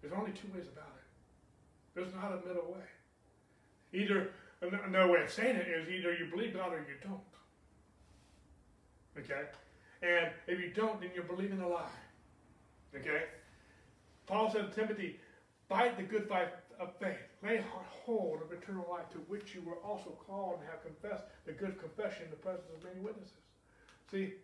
There's 0.00 0.14
only 0.14 0.32
two 0.32 0.48
ways 0.54 0.66
about 0.70 0.92
it. 0.96 1.04
There's 1.94 2.14
not 2.14 2.32
a 2.32 2.46
middle 2.46 2.72
way. 2.72 2.84
Either, 3.92 4.30
another 4.60 5.10
way 5.10 5.22
of 5.22 5.30
saying 5.30 5.56
it 5.56 5.68
is 5.68 5.88
either 5.88 6.12
you 6.12 6.26
believe 6.30 6.54
God 6.54 6.72
or 6.72 6.78
you 6.78 6.96
don't. 7.02 7.20
Okay? 9.18 9.44
And 10.02 10.30
if 10.46 10.60
you 10.60 10.70
don't, 10.70 11.00
then 11.00 11.10
you're 11.14 11.24
believing 11.24 11.60
a 11.60 11.68
lie. 11.68 11.88
Okay? 12.94 13.22
Paul 14.26 14.50
said 14.50 14.72
to 14.72 14.80
Timothy, 14.80 15.18
fight 15.68 15.96
the 15.96 16.02
good 16.02 16.28
fight 16.28 16.48
of 16.78 16.94
faith. 17.00 17.16
Lay 17.42 17.64
hold 18.04 18.40
of 18.42 18.52
eternal 18.52 18.86
life 18.90 19.08
to 19.10 19.18
which 19.28 19.54
you 19.54 19.62
were 19.62 19.76
also 19.76 20.16
called 20.26 20.58
and 20.60 20.68
have 20.68 20.82
confessed 20.82 21.24
the 21.46 21.52
good 21.52 21.78
confession 21.80 22.24
in 22.24 22.30
the 22.30 22.36
presence 22.36 22.66
of 22.76 22.84
many 22.84 23.00
witnesses. 23.00 23.32
See, 24.10 24.34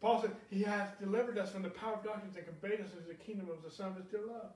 Paul 0.00 0.20
said, 0.20 0.32
He 0.50 0.62
has 0.62 0.88
delivered 1.00 1.38
us 1.38 1.50
from 1.50 1.62
the 1.62 1.70
power 1.70 1.94
of 1.94 2.04
darkness 2.04 2.36
and 2.36 2.44
conveyed 2.44 2.80
us 2.80 2.92
into 2.92 3.08
the 3.08 3.14
kingdom 3.14 3.48
of 3.50 3.62
the 3.62 3.70
Son 3.70 3.88
of 3.88 3.96
His 3.96 4.06
dear 4.06 4.20
love. 4.26 4.50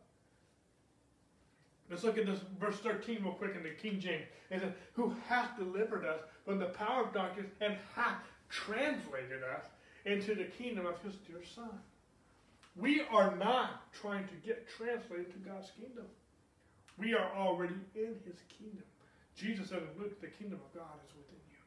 Let's 1.91 2.05
look 2.05 2.19
at 2.19 2.27
this 2.27 2.41
verse 2.61 2.79
13 2.79 3.23
real 3.23 3.33
quick 3.33 3.57
in 3.57 3.65
the 3.65 3.71
King 3.71 3.99
James. 3.99 4.27
It 4.51 4.61
says, 4.61 4.73
Who 4.93 5.15
hath 5.29 5.57
delivered 5.59 6.05
us 6.05 6.21
from 6.45 6.59
the 6.59 6.67
power 6.67 7.05
of 7.05 7.13
darkness 7.13 7.47
and 7.61 7.77
hath 7.97 8.23
translated 8.49 9.43
us 9.43 9.67
into 10.05 10.35
the 10.35 10.45
kingdom 10.45 10.87
of 10.87 11.01
his 11.03 11.15
dear 11.27 11.43
Son. 11.55 11.79
We 12.77 13.03
are 13.11 13.37
not 13.37 13.93
trying 13.93 14.27
to 14.29 14.35
get 14.47 14.69
translated 14.69 15.33
to 15.33 15.39
God's 15.39 15.71
kingdom. 15.79 16.07
We 16.99 17.15
are 17.15 17.31
already 17.37 17.75
in 17.95 18.15
his 18.25 18.39
kingdom. 18.59 18.85
Jesus 19.37 19.69
said 19.69 19.83
in 19.83 20.03
Luke, 20.03 20.21
the 20.21 20.29
kingdom 20.29 20.61
of 20.65 20.75
God 20.75 20.95
is 21.07 21.15
within 21.17 21.41
you. 21.51 21.63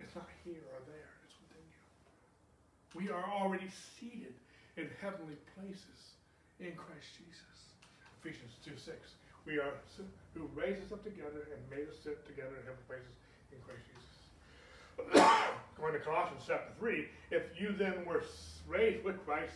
It's 0.00 0.14
not 0.14 0.28
here 0.44 0.62
or 0.72 0.80
there. 0.86 1.11
We 2.94 3.08
are 3.08 3.24
already 3.24 3.68
seated 3.98 4.34
in 4.76 4.88
heavenly 5.00 5.36
places 5.56 6.16
in 6.60 6.72
Christ 6.76 7.08
Jesus. 7.16 7.58
Ephesians 8.20 8.52
2 8.64 8.72
6. 8.76 8.96
We 9.46 9.58
are 9.58 9.74
who 10.34 10.48
raised 10.54 10.84
us 10.84 10.92
up 10.92 11.02
together 11.02 11.48
and 11.50 11.60
made 11.70 11.88
us 11.88 11.96
sit 12.04 12.26
together 12.26 12.52
in 12.60 12.62
heavenly 12.62 12.86
places 12.86 13.16
in 13.50 13.58
Christ 13.64 13.82
Jesus. 13.88 14.12
Going 15.80 15.94
to 15.94 16.00
Colossians 16.00 16.44
chapter 16.46 16.70
3, 16.78 17.06
if 17.30 17.42
you 17.58 17.72
then 17.72 18.04
were 18.06 18.22
raised 18.68 19.04
with 19.04 19.24
Christ, 19.24 19.54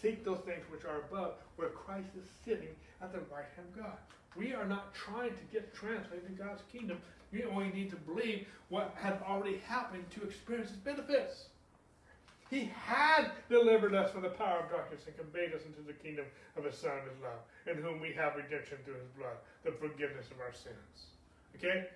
seek 0.00 0.24
those 0.24 0.38
things 0.46 0.62
which 0.70 0.84
are 0.84 1.00
above, 1.08 1.34
where 1.56 1.70
Christ 1.70 2.08
is 2.16 2.28
sitting 2.44 2.68
at 3.02 3.12
the 3.12 3.18
right 3.32 3.48
hand 3.56 3.68
of 3.74 3.82
God. 3.82 3.96
We 4.36 4.52
are 4.52 4.66
not 4.66 4.94
trying 4.94 5.30
to 5.30 5.44
get 5.50 5.74
translated 5.74 6.26
to 6.26 6.32
God's 6.32 6.62
kingdom. 6.70 6.98
We 7.32 7.44
only 7.44 7.70
need 7.70 7.90
to 7.90 7.96
believe 7.96 8.46
what 8.68 8.94
has 8.96 9.14
already 9.26 9.58
happened 9.66 10.04
to 10.10 10.22
experience 10.22 10.70
its 10.70 10.78
benefits. 10.78 11.46
He 12.50 12.70
had 12.74 13.30
delivered 13.48 13.94
us 13.94 14.12
from 14.12 14.22
the 14.22 14.28
power 14.28 14.60
of 14.60 14.70
darkness 14.70 15.02
and 15.06 15.16
conveyed 15.16 15.52
us 15.52 15.62
into 15.66 15.82
the 15.82 15.92
kingdom 15.92 16.26
of 16.56 16.64
his 16.64 16.76
Son, 16.76 16.92
his 17.10 17.20
love, 17.22 17.40
in 17.66 17.82
whom 17.82 18.00
we 18.00 18.12
have 18.12 18.36
redemption 18.36 18.78
through 18.84 18.94
his 18.94 19.08
blood, 19.18 19.36
the 19.64 19.72
forgiveness 19.72 20.26
of 20.30 20.40
our 20.40 20.52
sins. 20.52 21.06
Okay? 21.56 21.88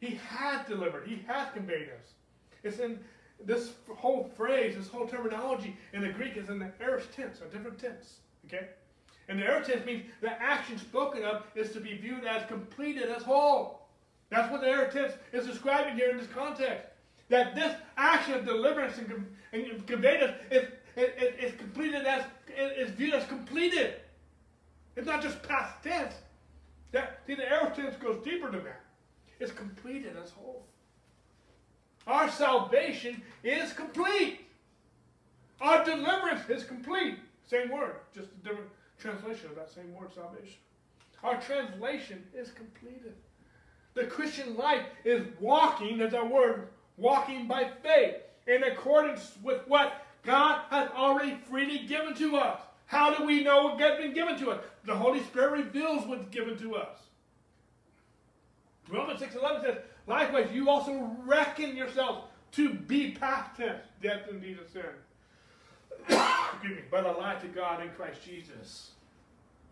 He 0.00 0.14
had 0.14 0.66
delivered. 0.66 1.06
He 1.06 1.22
has 1.26 1.48
conveyed 1.52 1.88
us. 1.88 2.12
It's 2.62 2.78
in 2.78 2.98
this 3.44 3.72
whole 3.94 4.30
phrase, 4.36 4.76
this 4.76 4.88
whole 4.88 5.06
terminology 5.06 5.76
in 5.92 6.00
the 6.00 6.08
Greek 6.08 6.36
is 6.36 6.48
in 6.48 6.58
the 6.58 6.70
aorist 6.80 7.12
tense, 7.12 7.40
a 7.40 7.52
different 7.52 7.78
tense. 7.78 8.16
Okay? 8.46 8.68
And 9.28 9.38
the 9.38 9.44
aorist 9.44 9.70
tense 9.70 9.84
means 9.84 10.04
the 10.20 10.30
action 10.40 10.78
spoken 10.78 11.24
of 11.24 11.42
is 11.54 11.72
to 11.72 11.80
be 11.80 11.96
viewed 11.96 12.24
as 12.24 12.46
completed 12.46 13.10
as 13.10 13.22
whole. 13.22 13.88
That's 14.30 14.50
what 14.50 14.62
the 14.62 14.68
aorist 14.68 14.96
tense 14.96 15.12
is 15.32 15.46
describing 15.46 15.96
here 15.96 16.10
in 16.10 16.16
this 16.16 16.28
context. 16.28 16.86
That 17.28 17.54
this 17.54 17.74
action 17.96 18.34
of 18.34 18.46
deliverance 18.46 18.98
and, 18.98 19.26
and 19.64 19.72
is 20.96 21.54
completed 21.56 22.06
as 22.06 22.24
is 22.56 22.90
viewed 22.90 23.14
as 23.14 23.26
completed. 23.26 23.94
It's 24.96 25.06
not 25.06 25.22
just 25.22 25.42
past 25.42 25.82
tense. 25.82 26.14
That 26.92 27.20
see 27.26 27.34
the 27.34 27.50
aorist 27.50 27.76
tense 27.76 27.96
goes 27.96 28.24
deeper 28.24 28.50
than 28.50 28.64
that. 28.64 28.80
It's 29.38 29.52
completed 29.52 30.16
as 30.22 30.30
whole. 30.30 30.64
Our 32.06 32.30
salvation 32.30 33.22
is 33.42 33.72
complete. 33.72 34.40
Our 35.60 35.84
deliverance 35.84 36.48
is 36.48 36.64
complete. 36.64 37.18
Same 37.46 37.70
word, 37.70 37.96
just 38.14 38.28
a 38.28 38.48
different 38.48 38.70
translation 38.98 39.50
of 39.50 39.56
that 39.56 39.70
same 39.70 39.92
word, 39.94 40.12
salvation. 40.14 40.56
Our 41.22 41.40
translation 41.40 42.24
is 42.34 42.50
completed. 42.50 43.14
The 43.94 44.04
Christian 44.04 44.56
life 44.56 44.84
is 45.04 45.26
walking, 45.40 46.00
as 46.00 46.14
our 46.14 46.26
word, 46.26 46.68
walking 46.96 47.48
by 47.48 47.70
faith 47.82 48.16
in 48.46 48.62
accordance 48.64 49.32
with 49.42 49.66
what 49.66 50.06
God 50.22 50.62
has 50.70 50.90
already 50.90 51.36
freely 51.48 51.78
given 51.86 52.14
to 52.16 52.36
us. 52.36 52.60
How 52.86 53.14
do 53.14 53.24
we 53.24 53.42
know 53.42 53.64
what 53.64 53.80
has 53.80 53.98
been 53.98 54.14
given 54.14 54.38
to 54.38 54.50
us? 54.50 54.64
The 54.84 54.94
Holy 54.94 55.22
Spirit 55.24 55.64
reveals 55.64 56.06
what's 56.06 56.28
given 56.28 56.56
to 56.58 56.76
us. 56.76 56.98
Romans 58.88 59.20
6.11 59.20 59.62
says, 59.62 59.78
Likewise, 60.06 60.48
you 60.52 60.70
also 60.70 61.10
reckon 61.24 61.76
yourselves 61.76 62.28
to 62.52 62.72
be 62.72 63.10
past 63.10 63.56
tense, 63.56 63.82
death 64.00 64.22
indeed 64.30 64.58
of 64.58 64.70
sin. 64.70 64.82
Excuse 66.08 66.76
me, 66.76 66.82
but 66.90 67.04
alive 67.04 67.40
to 67.42 67.48
God 67.48 67.82
in 67.82 67.90
Christ 67.90 68.22
Jesus. 68.24 68.92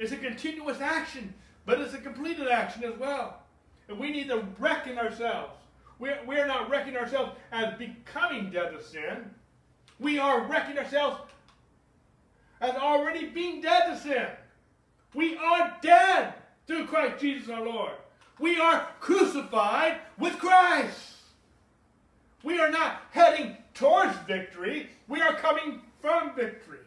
It's 0.01 0.11
a 0.11 0.17
continuous 0.17 0.81
action, 0.81 1.33
but 1.67 1.81
it's 1.81 1.95
a 1.95 1.99
completed 1.99 2.49
action 2.49 2.83
as 2.83 2.99
well. 2.99 3.43
And 3.89 3.99
we 3.99 4.11
need 4.11 4.29
to 4.29 4.45
reckon 4.59 4.99
ourselves. 4.99 5.55
We're, 6.05 6.19
we're 6.27 6.47
not 6.47 6.69
reckoning 6.69 6.99
ourselves 6.99 7.33
as 7.51 7.79
becoming 7.79 8.51
dead 8.51 8.73
to 8.73 8.85
sin. 8.85 9.31
We 9.99 10.19
are 10.19 10.47
reckoning 10.47 10.77
ourselves 10.77 11.17
as 12.61 12.75
already 12.75 13.29
being 13.29 13.63
dead 13.63 13.87
to 13.87 13.99
sin. 13.99 14.27
We 15.15 15.39
are 15.39 15.75
dead 15.81 16.35
through 16.67 16.89
Christ 16.89 17.23
Jesus 17.23 17.49
our 17.49 17.65
Lord. 17.65 17.93
We 18.39 18.61
are 18.61 18.87
crucified 19.01 19.97
with 20.19 20.39
Christ. 20.39 21.15
We 22.43 22.61
are 22.61 22.71
not 22.71 23.01
heading 23.13 23.57
towards 23.73 24.15
victory. 24.27 24.91
We 25.09 25.23
are 25.23 25.33
coming 25.37 25.81
from 26.03 26.37
victory. 26.37 26.81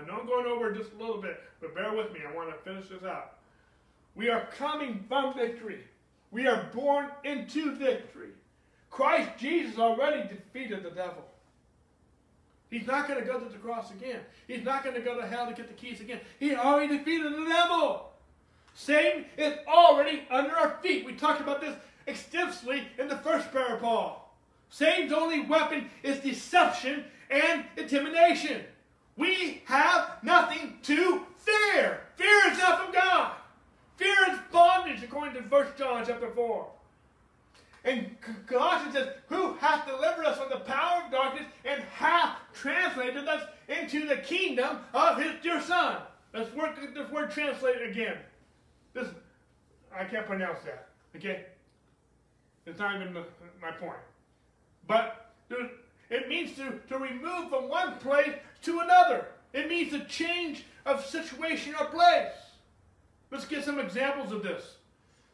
I 0.00 0.06
know 0.06 0.20
I'm 0.20 0.26
going 0.28 0.46
over 0.46 0.70
just 0.70 0.92
a 0.92 1.02
little 1.02 1.20
bit, 1.20 1.40
but 1.60 1.74
bear 1.74 1.92
with 1.92 2.12
me. 2.12 2.20
I 2.24 2.32
want 2.32 2.50
to 2.50 2.70
finish 2.70 2.90
this 2.90 3.02
out. 3.02 3.38
We 4.14 4.28
are 4.30 4.46
coming 4.56 5.04
from 5.08 5.34
victory. 5.34 5.80
We 6.30 6.46
are 6.46 6.68
born 6.74 7.08
into 7.24 7.74
victory. 7.74 8.30
Christ 8.90 9.30
Jesus 9.38 9.78
already 9.78 10.28
defeated 10.28 10.82
the 10.82 10.90
devil. 10.90 11.24
He's 12.70 12.86
not 12.86 13.08
going 13.08 13.20
to 13.20 13.26
go 13.26 13.38
to 13.38 13.48
the 13.48 13.58
cross 13.58 13.90
again. 13.90 14.20
He's 14.46 14.64
not 14.64 14.84
going 14.84 14.94
to 14.94 15.00
go 15.00 15.18
to 15.18 15.26
hell 15.26 15.46
to 15.46 15.54
get 15.54 15.68
the 15.68 15.74
keys 15.74 16.00
again. 16.00 16.20
He 16.38 16.54
already 16.54 16.98
defeated 16.98 17.32
the 17.32 17.46
devil. 17.46 18.10
Satan 18.74 19.24
is 19.36 19.54
already 19.66 20.22
under 20.30 20.54
our 20.54 20.78
feet. 20.82 21.06
We 21.06 21.14
talked 21.14 21.40
about 21.40 21.60
this 21.60 21.74
extensively 22.06 22.82
in 22.98 23.08
the 23.08 23.16
first 23.18 23.50
prayer 23.50 23.74
of 23.74 23.80
Paul. 23.80 24.34
Satan's 24.70 25.12
only 25.12 25.40
weapon 25.46 25.88
is 26.02 26.18
deception 26.18 27.04
and 27.30 27.64
intimidation. 27.76 28.62
We 29.16 29.62
have 29.64 30.18
nothing 30.22 30.78
to 30.84 31.22
fear. 31.38 32.00
Fear 32.16 32.52
is 32.52 32.58
not 32.58 32.84
from 32.84 32.92
God. 32.92 33.32
Fear 33.98 34.16
is 34.30 34.38
bondage, 34.52 35.02
according 35.02 35.34
to 35.34 35.48
1 35.48 35.66
John 35.76 36.04
chapter 36.06 36.30
4. 36.30 36.66
And 37.84 38.16
Colossians 38.46 38.94
says, 38.94 39.08
Who 39.28 39.54
hath 39.54 39.86
delivered 39.86 40.24
us 40.24 40.38
from 40.38 40.50
the 40.50 40.60
power 40.60 41.02
of 41.04 41.10
darkness 41.10 41.46
and 41.64 41.82
hath 41.82 42.36
translated 42.54 43.26
us 43.26 43.42
into 43.68 44.06
the 44.06 44.18
kingdom 44.18 44.78
of 44.94 45.20
his 45.20 45.32
dear 45.42 45.60
Son. 45.60 45.96
Let's 46.32 46.54
work 46.54 46.78
this 46.94 47.10
word 47.10 47.32
translated 47.32 47.90
again. 47.90 48.18
This 48.94 49.08
I 49.92 50.04
can't 50.04 50.26
pronounce 50.26 50.60
that. 50.64 50.88
Okay? 51.16 51.46
It's 52.66 52.78
not 52.78 52.94
even 52.94 53.12
my 53.60 53.72
point. 53.72 53.98
But 54.86 55.32
it 56.08 56.28
means 56.28 56.56
to, 56.56 56.80
to 56.88 56.98
remove 56.98 57.50
from 57.50 57.68
one 57.68 57.94
place 57.98 58.34
to 58.62 58.80
another. 58.80 59.26
It 59.52 59.68
means 59.68 59.92
a 59.92 60.04
change 60.04 60.64
of 60.86 61.04
situation 61.04 61.74
or 61.80 61.86
place. 61.86 62.32
Let's 63.30 63.44
get 63.44 63.64
some 63.64 63.78
examples 63.78 64.32
of 64.32 64.42
this. 64.42 64.76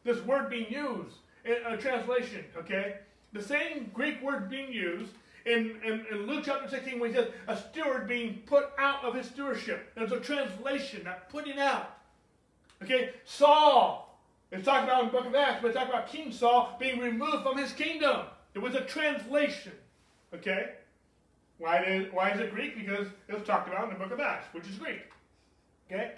This 0.03 0.19
word 0.21 0.49
being 0.49 0.71
used 0.71 1.17
in 1.45 1.57
a 1.65 1.77
translation, 1.77 2.43
okay? 2.57 2.97
The 3.33 3.41
same 3.41 3.89
Greek 3.93 4.21
word 4.21 4.49
being 4.49 4.71
used 4.71 5.11
in, 5.45 5.79
in, 5.83 6.05
in, 6.11 6.25
Luke 6.25 6.43
chapter 6.45 6.67
16 6.67 6.99
when 6.99 7.11
he 7.11 7.15
says 7.15 7.29
a 7.47 7.55
steward 7.55 8.07
being 8.07 8.41
put 8.45 8.69
out 8.79 9.03
of 9.03 9.13
his 9.13 9.27
stewardship. 9.27 9.91
There's 9.95 10.11
a 10.11 10.19
translation, 10.19 11.03
that 11.03 11.29
putting 11.29 11.59
out. 11.59 11.97
Okay, 12.83 13.11
Saul. 13.25 14.19
It's 14.51 14.65
talking 14.65 14.85
about 14.85 15.01
in 15.01 15.07
the 15.07 15.11
book 15.11 15.25
of 15.25 15.35
Acts, 15.35 15.59
but 15.61 15.69
it's 15.69 15.77
talking 15.77 15.93
about 15.93 16.07
King 16.07 16.31
Saul 16.31 16.75
being 16.79 16.99
removed 16.99 17.43
from 17.43 17.57
his 17.57 17.73
kingdom. 17.73 18.25
It 18.53 18.59
was 18.59 18.75
a 18.75 18.81
translation. 18.81 19.73
Okay? 20.33 20.71
Why 21.57 21.83
is, 21.83 22.13
why 22.13 22.31
is 22.31 22.39
it 22.39 22.53
Greek? 22.53 22.75
Because 22.75 23.07
it 23.27 23.33
was 23.33 23.43
talked 23.43 23.67
about 23.67 23.85
in 23.85 23.89
the 23.89 23.95
book 23.95 24.11
of 24.11 24.19
Acts, 24.19 24.53
which 24.53 24.67
is 24.67 24.75
Greek. 24.75 25.01
Okay? 25.91 26.13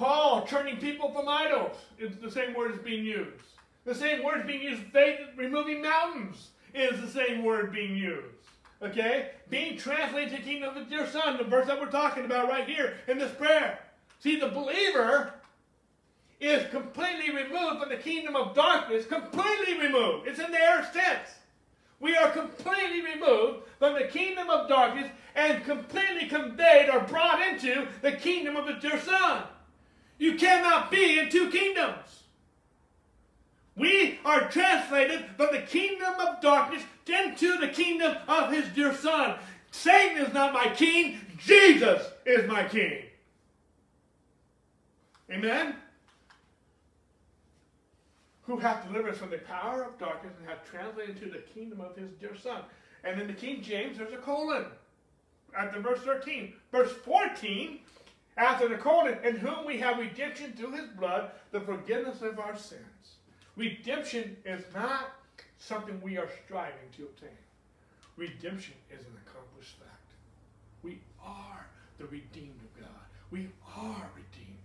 Paul 0.00 0.46
turning 0.46 0.78
people 0.78 1.12
from 1.12 1.28
idols 1.28 1.76
is 1.98 2.16
the 2.16 2.30
same 2.30 2.54
word 2.54 2.72
is 2.72 2.78
being 2.78 3.04
used. 3.04 3.44
The 3.84 3.94
same 3.94 4.24
word 4.24 4.40
is 4.40 4.46
being 4.46 4.62
used. 4.62 4.82
Faith 4.84 5.18
removing 5.36 5.82
mountains 5.82 6.52
is 6.74 6.98
the 7.02 7.06
same 7.06 7.44
word 7.44 7.70
being 7.70 7.94
used. 7.94 8.24
Okay? 8.80 9.32
Being 9.50 9.76
translated 9.76 10.30
to 10.30 10.36
the 10.38 10.42
kingdom 10.42 10.74
of 10.74 10.90
your 10.90 11.06
son, 11.06 11.36
the 11.36 11.44
verse 11.44 11.66
that 11.66 11.78
we're 11.78 11.90
talking 11.90 12.24
about 12.24 12.48
right 12.48 12.66
here 12.66 12.94
in 13.08 13.18
this 13.18 13.30
prayer. 13.32 13.78
See, 14.20 14.40
the 14.40 14.48
believer 14.48 15.34
is 16.40 16.66
completely 16.70 17.28
removed 17.36 17.80
from 17.80 17.90
the 17.90 17.98
kingdom 17.98 18.36
of 18.36 18.54
darkness, 18.54 19.04
completely 19.04 19.78
removed. 19.82 20.26
It's 20.26 20.40
in 20.40 20.50
the 20.50 20.62
aorist 20.62 20.94
tense. 20.94 21.28
We 22.00 22.16
are 22.16 22.30
completely 22.30 23.02
removed 23.02 23.64
from 23.78 23.92
the 23.92 24.08
kingdom 24.08 24.48
of 24.48 24.66
darkness 24.66 25.10
and 25.34 25.62
completely 25.62 26.26
conveyed 26.26 26.88
or 26.88 27.00
brought 27.00 27.46
into 27.46 27.86
the 28.00 28.12
kingdom 28.12 28.56
of 28.56 28.64
the 28.64 28.78
dear 28.80 28.98
Son. 28.98 29.42
You 30.20 30.34
cannot 30.34 30.90
be 30.90 31.18
in 31.18 31.30
two 31.30 31.48
kingdoms. 31.48 32.24
We 33.74 34.18
are 34.22 34.50
translated 34.50 35.24
from 35.38 35.48
the 35.50 35.62
kingdom 35.62 36.12
of 36.20 36.42
darkness 36.42 36.82
into 37.06 37.56
the 37.56 37.68
kingdom 37.68 38.16
of 38.28 38.52
his 38.52 38.68
dear 38.74 38.94
Son. 38.94 39.38
Satan 39.70 40.18
is 40.18 40.34
not 40.34 40.52
my 40.52 40.68
king, 40.74 41.18
Jesus 41.38 42.06
is 42.26 42.46
my 42.46 42.64
king. 42.64 42.98
Amen? 45.30 45.74
Who 48.42 48.58
hath 48.58 48.86
delivered 48.86 49.12
us 49.12 49.18
from 49.18 49.30
the 49.30 49.38
power 49.38 49.84
of 49.84 49.98
darkness 49.98 50.34
and 50.38 50.46
hath 50.46 50.70
translated 50.70 51.16
into 51.16 51.30
the 51.30 51.42
kingdom 51.54 51.80
of 51.80 51.96
his 51.96 52.10
dear 52.20 52.36
Son. 52.36 52.60
And 53.04 53.18
in 53.18 53.26
the 53.26 53.32
King 53.32 53.62
James, 53.62 53.96
there's 53.96 54.12
a 54.12 54.18
colon 54.18 54.66
at 55.58 55.72
the 55.72 55.80
verse 55.80 56.00
13. 56.00 56.52
Verse 56.70 56.92
14 57.04 57.78
after 58.40 58.68
the 58.68 58.76
colon, 58.76 59.18
in 59.22 59.36
whom 59.36 59.66
we 59.66 59.78
have 59.78 59.98
redemption 59.98 60.54
through 60.54 60.72
his 60.72 60.88
blood, 60.98 61.30
the 61.52 61.60
forgiveness 61.60 62.22
of 62.22 62.38
our 62.38 62.56
sins. 62.56 63.18
Redemption 63.54 64.34
is 64.46 64.64
not 64.74 65.12
something 65.58 66.00
we 66.00 66.16
are 66.16 66.28
striving 66.46 66.88
to 66.96 67.02
obtain. 67.02 67.28
Redemption 68.16 68.74
is 68.90 69.00
an 69.00 69.12
accomplished 69.26 69.78
fact. 69.78 70.12
We 70.82 71.00
are 71.22 71.66
the 71.98 72.06
redeemed 72.06 72.60
of 72.62 72.80
God. 72.80 73.04
We 73.30 73.50
are 73.76 74.10
redeemed. 74.16 74.56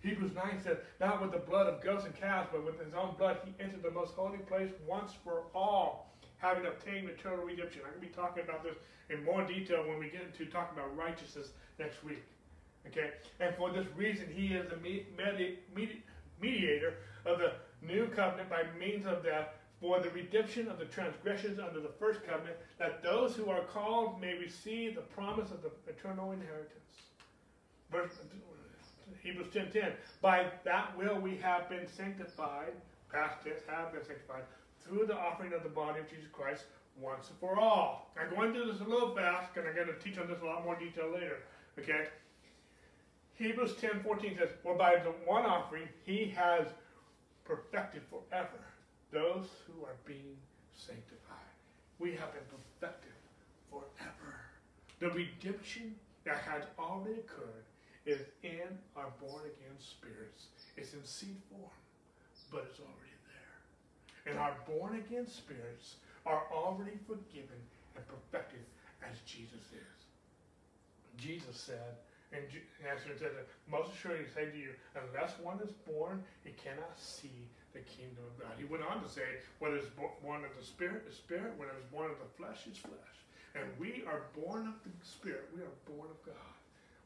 Hebrews 0.00 0.36
9 0.36 0.60
says, 0.62 0.78
Not 1.00 1.20
with 1.20 1.32
the 1.32 1.38
blood 1.38 1.66
of 1.66 1.82
goats 1.82 2.04
and 2.04 2.14
calves, 2.14 2.50
but 2.52 2.64
with 2.64 2.78
his 2.78 2.94
own 2.94 3.16
blood 3.18 3.38
he 3.44 3.52
entered 3.62 3.82
the 3.82 3.90
most 3.90 4.14
holy 4.14 4.38
place 4.38 4.70
once 4.86 5.10
for 5.24 5.42
all, 5.56 6.12
having 6.38 6.66
obtained 6.66 7.08
eternal 7.08 7.44
redemption. 7.44 7.82
I'm 7.84 7.98
going 7.98 8.02
to 8.02 8.06
be 8.06 8.14
talking 8.14 8.44
about 8.44 8.62
this 8.62 8.76
in 9.10 9.24
more 9.24 9.44
detail 9.44 9.84
when 9.88 9.98
we 9.98 10.08
get 10.08 10.22
into 10.22 10.46
talking 10.46 10.78
about 10.78 10.96
righteousness 10.96 11.48
next 11.80 12.04
week. 12.04 12.22
Okay? 12.88 13.10
And 13.40 13.54
for 13.56 13.70
this 13.70 13.86
reason, 13.96 14.26
he 14.34 14.54
is 14.54 14.68
the 14.68 14.76
mediator 16.40 16.94
of 17.24 17.38
the 17.38 17.52
new 17.86 18.06
covenant 18.08 18.48
by 18.50 18.64
means 18.78 19.06
of 19.06 19.22
death 19.24 19.48
for 19.80 20.00
the 20.00 20.08
redemption 20.10 20.68
of 20.68 20.78
the 20.78 20.86
transgressions 20.86 21.58
under 21.58 21.80
the 21.80 21.92
first 21.98 22.24
covenant, 22.26 22.56
that 22.78 23.02
those 23.02 23.36
who 23.36 23.50
are 23.50 23.60
called 23.64 24.18
may 24.20 24.34
receive 24.34 24.94
the 24.94 25.02
promise 25.02 25.50
of 25.50 25.62
the 25.62 25.70
eternal 25.86 26.32
inheritance. 26.32 26.70
Verse, 27.92 28.12
Hebrews 29.22 29.48
10.10, 29.48 29.72
10, 29.72 29.92
by 30.22 30.46
that 30.64 30.96
will 30.96 31.20
we 31.20 31.36
have 31.36 31.68
been 31.68 31.86
sanctified, 31.86 32.72
past 33.12 33.44
tense, 33.44 33.60
have 33.68 33.92
been 33.92 34.02
sanctified, 34.04 34.44
through 34.82 35.06
the 35.06 35.14
offering 35.14 35.52
of 35.52 35.62
the 35.62 35.68
body 35.68 36.00
of 36.00 36.08
Jesus 36.08 36.26
Christ 36.32 36.64
once 36.98 37.28
and 37.28 37.38
for 37.38 37.60
all. 37.60 38.10
I'm 38.18 38.34
going 38.34 38.54
do 38.54 38.64
this 38.72 38.80
a 38.80 38.84
little 38.84 39.14
fast, 39.14 39.56
and 39.56 39.68
I'm 39.68 39.74
going 39.74 39.88
to 39.88 39.98
teach 39.98 40.18
on 40.18 40.26
this 40.26 40.40
a 40.42 40.46
lot 40.46 40.64
more 40.64 40.76
detail 40.76 41.10
later. 41.12 41.42
Okay? 41.78 42.06
Hebrews 43.36 43.74
10 43.80 44.02
14 44.02 44.36
says, 44.38 44.48
For 44.62 44.74
by 44.74 44.96
the 44.96 45.12
one 45.24 45.44
offering 45.44 45.88
he 46.04 46.32
has 46.36 46.66
perfected 47.44 48.02
forever 48.10 48.64
those 49.12 49.46
who 49.66 49.84
are 49.84 49.96
being 50.04 50.36
sanctified. 50.74 51.52
We 51.98 52.10
have 52.12 52.32
been 52.32 52.48
perfected 52.50 53.12
forever. 53.70 54.34
The 54.98 55.10
redemption 55.10 55.94
that 56.24 56.38
has 56.38 56.64
already 56.78 57.20
occurred 57.20 57.64
is 58.04 58.20
in 58.42 58.68
our 58.96 59.12
born 59.20 59.42
again 59.44 59.76
spirits. 59.78 60.46
It's 60.76 60.94
in 60.94 61.04
seed 61.04 61.36
form, 61.50 61.70
but 62.50 62.66
it's 62.68 62.80
already 62.80 63.16
there. 63.26 64.32
And 64.32 64.38
our 64.38 64.54
born 64.66 64.96
again 64.96 65.26
spirits 65.26 65.96
are 66.24 66.44
already 66.52 66.98
forgiven 67.06 67.60
and 67.94 68.04
perfected 68.08 68.64
as 69.02 69.18
Jesus 69.24 69.72
is. 69.72 69.96
Jesus 71.16 71.56
said, 71.56 71.96
and 72.32 72.42
answer 72.82 73.14
said, 73.18 73.30
Most 73.70 73.94
assuredly 73.94 74.26
say 74.34 74.50
to 74.50 74.56
you, 74.56 74.70
unless 74.94 75.38
one 75.42 75.60
is 75.60 75.70
born, 75.86 76.22
he 76.44 76.50
cannot 76.52 76.98
see 76.98 77.48
the 77.72 77.80
kingdom 77.80 78.24
of 78.26 78.34
God. 78.40 78.54
He 78.58 78.64
went 78.64 78.82
on 78.82 79.02
to 79.02 79.08
say, 79.08 79.42
What 79.58 79.72
is 79.72 79.84
born 80.22 80.44
of 80.44 80.50
the 80.58 80.64
Spirit 80.64 81.04
is 81.08 81.16
Spirit, 81.16 81.54
what 81.56 81.68
is 81.68 81.84
born 81.92 82.10
of 82.10 82.18
the 82.18 82.30
flesh 82.36 82.66
is 82.70 82.78
flesh. 82.78 83.16
And 83.54 83.64
we 83.78 84.04
are 84.06 84.28
born 84.34 84.68
of 84.68 84.74
the 84.84 84.90
Spirit. 85.06 85.48
We 85.54 85.62
are 85.62 85.76
born 85.86 86.10
of 86.10 86.20
God. 86.26 86.52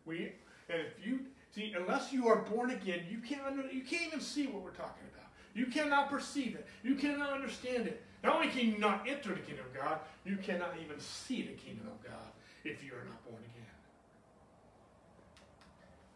We 0.07 0.33
and 0.69 0.81
if 0.83 1.05
you 1.05 1.21
see, 1.55 1.75
unless 1.77 2.13
you 2.13 2.29
are 2.29 2.43
born 2.43 2.71
again, 2.71 3.05
you 3.11 3.19
can't 3.19 3.73
you 3.73 3.83
can't 3.83 4.07
even 4.07 4.21
see 4.21 4.47
what 4.47 4.63
we're 4.63 4.71
talking 4.71 5.05
about. 5.13 5.29
You 5.55 5.67
cannot 5.67 6.11
perceive 6.11 6.55
it. 6.55 6.67
You 6.83 6.95
cannot 6.95 7.33
understand 7.33 7.89
it. 7.89 8.03
Not 8.23 8.37
only 8.37 8.49
can 8.49 8.69
you 8.69 8.79
not 8.79 9.09
enter 9.09 9.31
the 9.31 9.41
kingdom 9.41 9.67
of 9.67 9.75
God, 9.75 9.99
you 10.25 10.37
cannot 10.37 10.75
even 10.83 11.01
see 11.01 11.43
the 11.43 11.53
kingdom 11.53 11.89
of 11.89 12.03
God 12.05 12.31
if 12.65 12.85
you 12.85 12.93
are 12.93 13.05
not 13.05 13.25
born 13.25 13.43
again. 13.43 13.60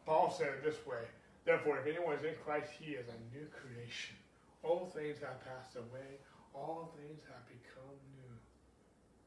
Paul 0.07 0.31
said 0.31 0.49
it 0.49 0.65
this 0.65 0.85
way 0.87 1.05
Therefore, 1.45 1.79
if 1.79 1.87
anyone 1.87 2.17
is 2.17 2.25
in 2.25 2.35
Christ, 2.45 2.73
he 2.81 2.93
is 2.93 3.07
a 3.09 3.37
new 3.37 3.47
creation. 3.53 4.17
All 4.63 4.89
things 4.95 5.19
have 5.21 5.45
passed 5.45 5.77
away, 5.77 6.21
all 6.55 6.93
things 6.97 7.21
have 7.29 7.45
become 7.49 7.97
new. 8.17 8.33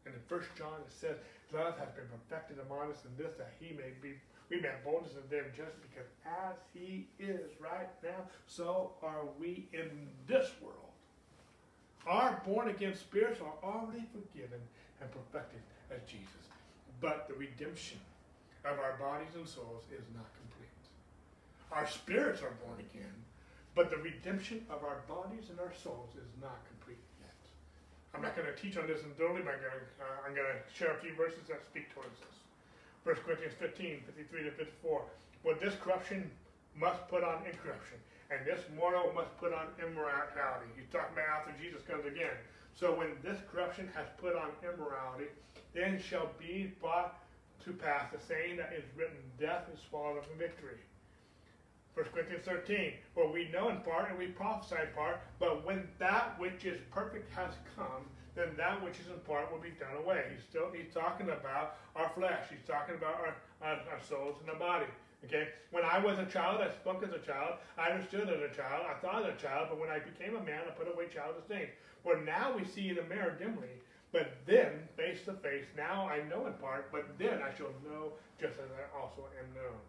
And 0.06 0.16
in 0.16 0.22
First 0.28 0.50
John 0.58 0.82
it 0.82 0.92
says, 0.92 1.18
love 1.54 1.78
has 1.78 1.90
been 1.94 2.10
perfected 2.10 2.58
among 2.66 2.92
us 2.92 3.06
in 3.06 3.14
this 3.22 3.36
that 3.38 3.54
he 3.60 3.76
may 3.76 3.94
be 4.02 4.16
we 4.50 4.62
may 4.62 4.70
have 4.70 4.84
boldness 4.84 5.12
in 5.12 5.28
them 5.30 5.46
just 5.56 5.76
because 5.82 6.08
as 6.26 6.56
he 6.74 7.08
is 7.20 7.52
right 7.60 7.90
now, 8.02 8.32
so 8.48 8.94
are 9.04 9.28
we 9.38 9.68
in 9.74 10.08
this 10.26 10.50
world. 10.62 10.88
Our 12.08 12.42
born 12.48 12.70
again 12.70 12.96
spirits 12.96 13.42
are 13.42 13.60
already 13.62 14.08
forgiven 14.14 14.62
and 15.02 15.12
perfected 15.12 15.60
as 15.92 16.00
Jesus. 16.08 16.48
But 17.02 17.28
the 17.28 17.36
redemption 17.36 18.00
of 18.64 18.80
our 18.80 18.98
bodies 18.98 19.36
and 19.36 19.46
souls 19.48 19.84
is 19.92 20.06
not 20.16 20.32
complete. 20.40 20.47
Our 21.72 21.88
spirits 21.88 22.42
are 22.42 22.56
born 22.64 22.80
again, 22.80 23.14
but 23.76 23.90
the 23.90 23.98
redemption 23.98 24.66
of 24.70 24.84
our 24.84 25.04
bodies 25.08 25.50
and 25.50 25.60
our 25.60 25.74
souls 25.84 26.16
is 26.16 26.32
not 26.42 26.64
complete 26.68 27.04
yet. 27.20 27.36
I'm 28.16 28.22
not 28.22 28.36
going 28.36 28.48
to 28.48 28.56
teach 28.56 28.78
on 28.78 28.88
this 28.88 29.04
in 29.04 29.12
thoroughly, 29.20 29.44
but 29.44 29.60
I'm 29.60 30.34
going, 30.34 30.48
to, 30.48 30.58
uh, 30.58 30.64
to 30.64 30.74
share 30.74 30.96
a 30.96 31.00
few 31.04 31.14
verses 31.14 31.44
that 31.50 31.64
speak 31.66 31.94
towards 31.94 32.16
this. 32.24 32.38
1 33.04 33.16
Corinthians 33.24 33.54
15, 33.60 34.04
53 34.08 34.44
to 34.44 34.52
54. 34.52 35.04
But 35.44 35.60
this 35.60 35.76
corruption 35.80 36.32
must 36.76 37.08
put 37.08 37.24
on 37.24 37.46
incorruption, 37.46 38.00
and 38.32 38.46
this 38.46 38.60
mortal 38.76 39.12
must 39.14 39.32
put 39.38 39.54
on 39.54 39.68
immorality. 39.80 40.68
He's 40.76 40.92
talking 40.92 41.14
about 41.14 41.48
after 41.48 41.54
Jesus 41.62 41.82
comes 41.88 42.06
again. 42.06 42.36
So 42.76 42.94
when 42.94 43.16
this 43.24 43.38
corruption 43.52 43.90
has 43.96 44.06
put 44.20 44.36
on 44.36 44.52
immorality, 44.62 45.32
then 45.74 46.00
shall 46.00 46.30
be 46.40 46.74
brought 46.80 47.16
to 47.66 47.74
pass 47.74 48.12
the 48.12 48.20
saying 48.20 48.58
that 48.58 48.74
is 48.74 48.84
written, 48.96 49.18
Death 49.40 49.66
is 49.74 49.80
swallowed 49.90 50.20
up 50.20 50.28
in 50.32 50.38
victory. 50.38 50.78
1 51.98 52.06
Corinthians 52.14 52.46
13, 52.46 52.94
for 53.16 53.32
we 53.34 53.50
know 53.50 53.70
in 53.70 53.78
part 53.82 54.12
and 54.12 54.20
we 54.20 54.28
prophesy 54.28 54.76
in 54.80 54.94
part, 54.94 55.20
but 55.40 55.66
when 55.66 55.82
that 55.98 56.38
which 56.38 56.64
is 56.64 56.80
perfect 56.92 57.26
has 57.34 57.50
come, 57.76 58.06
then 58.36 58.50
that 58.56 58.78
which 58.86 59.00
is 59.00 59.08
in 59.08 59.18
part 59.26 59.52
will 59.52 59.58
be 59.58 59.74
done 59.82 59.98
away. 60.06 60.26
He's 60.30 60.46
still 60.48 60.70
he's 60.70 60.94
talking 60.94 61.26
about 61.34 61.78
our 61.96 62.12
flesh. 62.14 62.46
He's 62.52 62.62
talking 62.68 62.94
about 62.94 63.16
our, 63.18 63.34
our, 63.66 63.82
our 63.90 64.02
souls 64.08 64.36
and 64.42 64.50
our 64.52 64.60
body. 64.62 64.86
Okay? 65.26 65.50
When 65.72 65.84
I 65.84 65.98
was 65.98 66.20
a 66.20 66.26
child, 66.28 66.62
I 66.62 66.70
spoke 66.70 67.02
as 67.02 67.10
a 67.10 67.26
child. 67.26 67.58
I 67.80 67.90
understood 67.90 68.30
as 68.30 68.46
a 68.46 68.54
child. 68.54 68.86
I 68.86 68.94
thought 69.02 69.26
as 69.26 69.34
a 69.34 69.42
child. 69.42 69.70
But 69.72 69.80
when 69.80 69.90
I 69.90 69.98
became 69.98 70.36
a 70.38 70.44
man, 70.46 70.70
I 70.70 70.72
put 70.78 70.86
away 70.86 71.10
childish 71.10 71.50
things. 71.50 71.74
For 72.04 72.22
now 72.22 72.54
we 72.56 72.64
see 72.64 72.90
in 72.90 73.00
a 73.00 73.10
mirror 73.10 73.36
dimly, 73.42 73.74
but 74.12 74.38
then 74.46 74.86
face 74.96 75.26
to 75.26 75.34
face. 75.34 75.66
Now 75.76 76.08
I 76.08 76.22
know 76.30 76.46
in 76.46 76.54
part, 76.62 76.92
but 76.92 77.10
then 77.18 77.42
I 77.42 77.58
shall 77.58 77.74
know 77.82 78.14
just 78.40 78.62
as 78.62 78.70
I 78.70 78.86
also 78.94 79.26
am 79.42 79.50
known. 79.58 79.82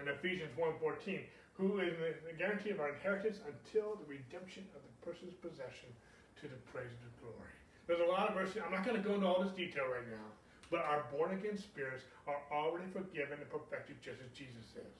In 0.00 0.08
Ephesians 0.08 0.50
1.14, 0.56 1.20
who 1.54 1.80
is 1.80 1.94
the 2.24 2.32
guarantee 2.32 2.70
of 2.70 2.80
our 2.80 2.90
inheritance 2.96 3.38
until 3.44 4.00
the 4.00 4.08
redemption 4.08 4.64
of 4.72 4.80
the 4.80 4.92
person's 5.04 5.36
possession 5.44 5.92
to 6.40 6.48
the 6.48 6.58
praise 6.72 6.90
of 6.90 7.02
the 7.06 7.14
glory. 7.20 7.54
There's 7.86 8.00
a 8.00 8.08
lot 8.08 8.30
of 8.30 8.34
verses. 8.34 8.62
I'm 8.64 8.72
not 8.72 8.86
going 8.86 8.96
to 8.96 9.04
go 9.04 9.14
into 9.14 9.28
all 9.28 9.44
this 9.44 9.52
detail 9.52 9.84
right 9.90 10.06
now. 10.08 10.28
But 10.72 10.88
our 10.88 11.04
born 11.12 11.36
again 11.36 11.60
spirits 11.60 12.08
are 12.24 12.40
already 12.48 12.88
forgiven 12.88 13.36
and 13.36 13.48
perfected 13.52 14.00
just 14.00 14.24
as 14.24 14.32
Jesus 14.32 14.72
is. 14.72 14.98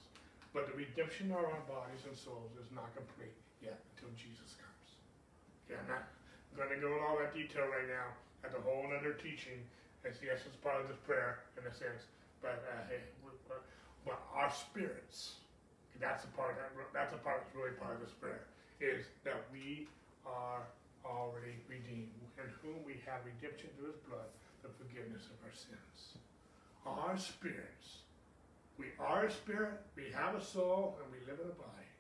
But 0.53 0.69
the 0.69 0.77
redemption 0.77 1.33
of 1.33 1.41
our 1.49 1.65
bodies 1.65 2.05
and 2.05 2.13
souls 2.13 2.53
is 2.61 2.69
not 2.77 2.93
complete 2.93 3.33
yet 3.65 3.81
until 3.97 4.13
Jesus 4.13 4.53
comes. 4.61 4.89
Okay, 5.65 5.81
I'm 5.81 5.89
not 5.89 6.05
going 6.53 6.77
to 6.77 6.85
go 6.85 6.93
into 6.93 7.01
all 7.01 7.17
that 7.25 7.33
detail 7.33 7.65
right 7.73 7.89
now. 7.89 8.13
That's 8.45 8.53
a 8.53 8.61
whole 8.61 8.85
other 8.93 9.17
teaching. 9.17 9.65
It's 10.05 10.21
yes, 10.21 10.45
it's 10.45 10.61
part 10.61 10.85
of 10.85 10.93
this 10.93 11.01
prayer 11.09 11.41
in 11.57 11.65
a 11.65 11.73
sense. 11.73 12.05
But 12.45 12.61
uh, 12.69 12.93
hey, 12.93 13.01
but 14.05 14.19
our 14.35 14.51
spirits, 14.51 15.43
that's 16.01 16.25
the 16.25 16.33
part 16.35 16.57
that, 16.59 16.71
that's 16.93 17.13
the 17.13 17.19
part 17.19 17.43
that's 17.43 17.55
really 17.55 17.77
part 17.79 17.95
of 17.95 18.01
this 18.03 18.15
prayer, 18.19 18.47
is 18.81 19.07
that 19.25 19.47
we 19.53 19.87
are 20.27 20.67
already 21.07 21.59
redeemed, 21.69 22.11
in 22.39 22.49
whom 22.63 22.83
we 22.87 22.99
have 23.07 23.23
redemption 23.23 23.71
through 23.79 23.95
his 23.95 24.01
blood, 24.09 24.27
the 24.63 24.71
forgiveness 24.79 25.27
of 25.31 25.39
our 25.47 25.55
sins. 25.55 26.19
Our 26.87 27.15
spirits, 27.15 28.03
we 28.79 28.91
are 28.99 29.27
a 29.27 29.31
spirit, 29.31 29.79
we 29.95 30.11
have 30.11 30.35
a 30.35 30.43
soul, 30.43 30.99
and 30.99 31.07
we 31.15 31.23
live 31.27 31.39
in 31.39 31.47
a 31.47 31.55
body. 31.55 31.91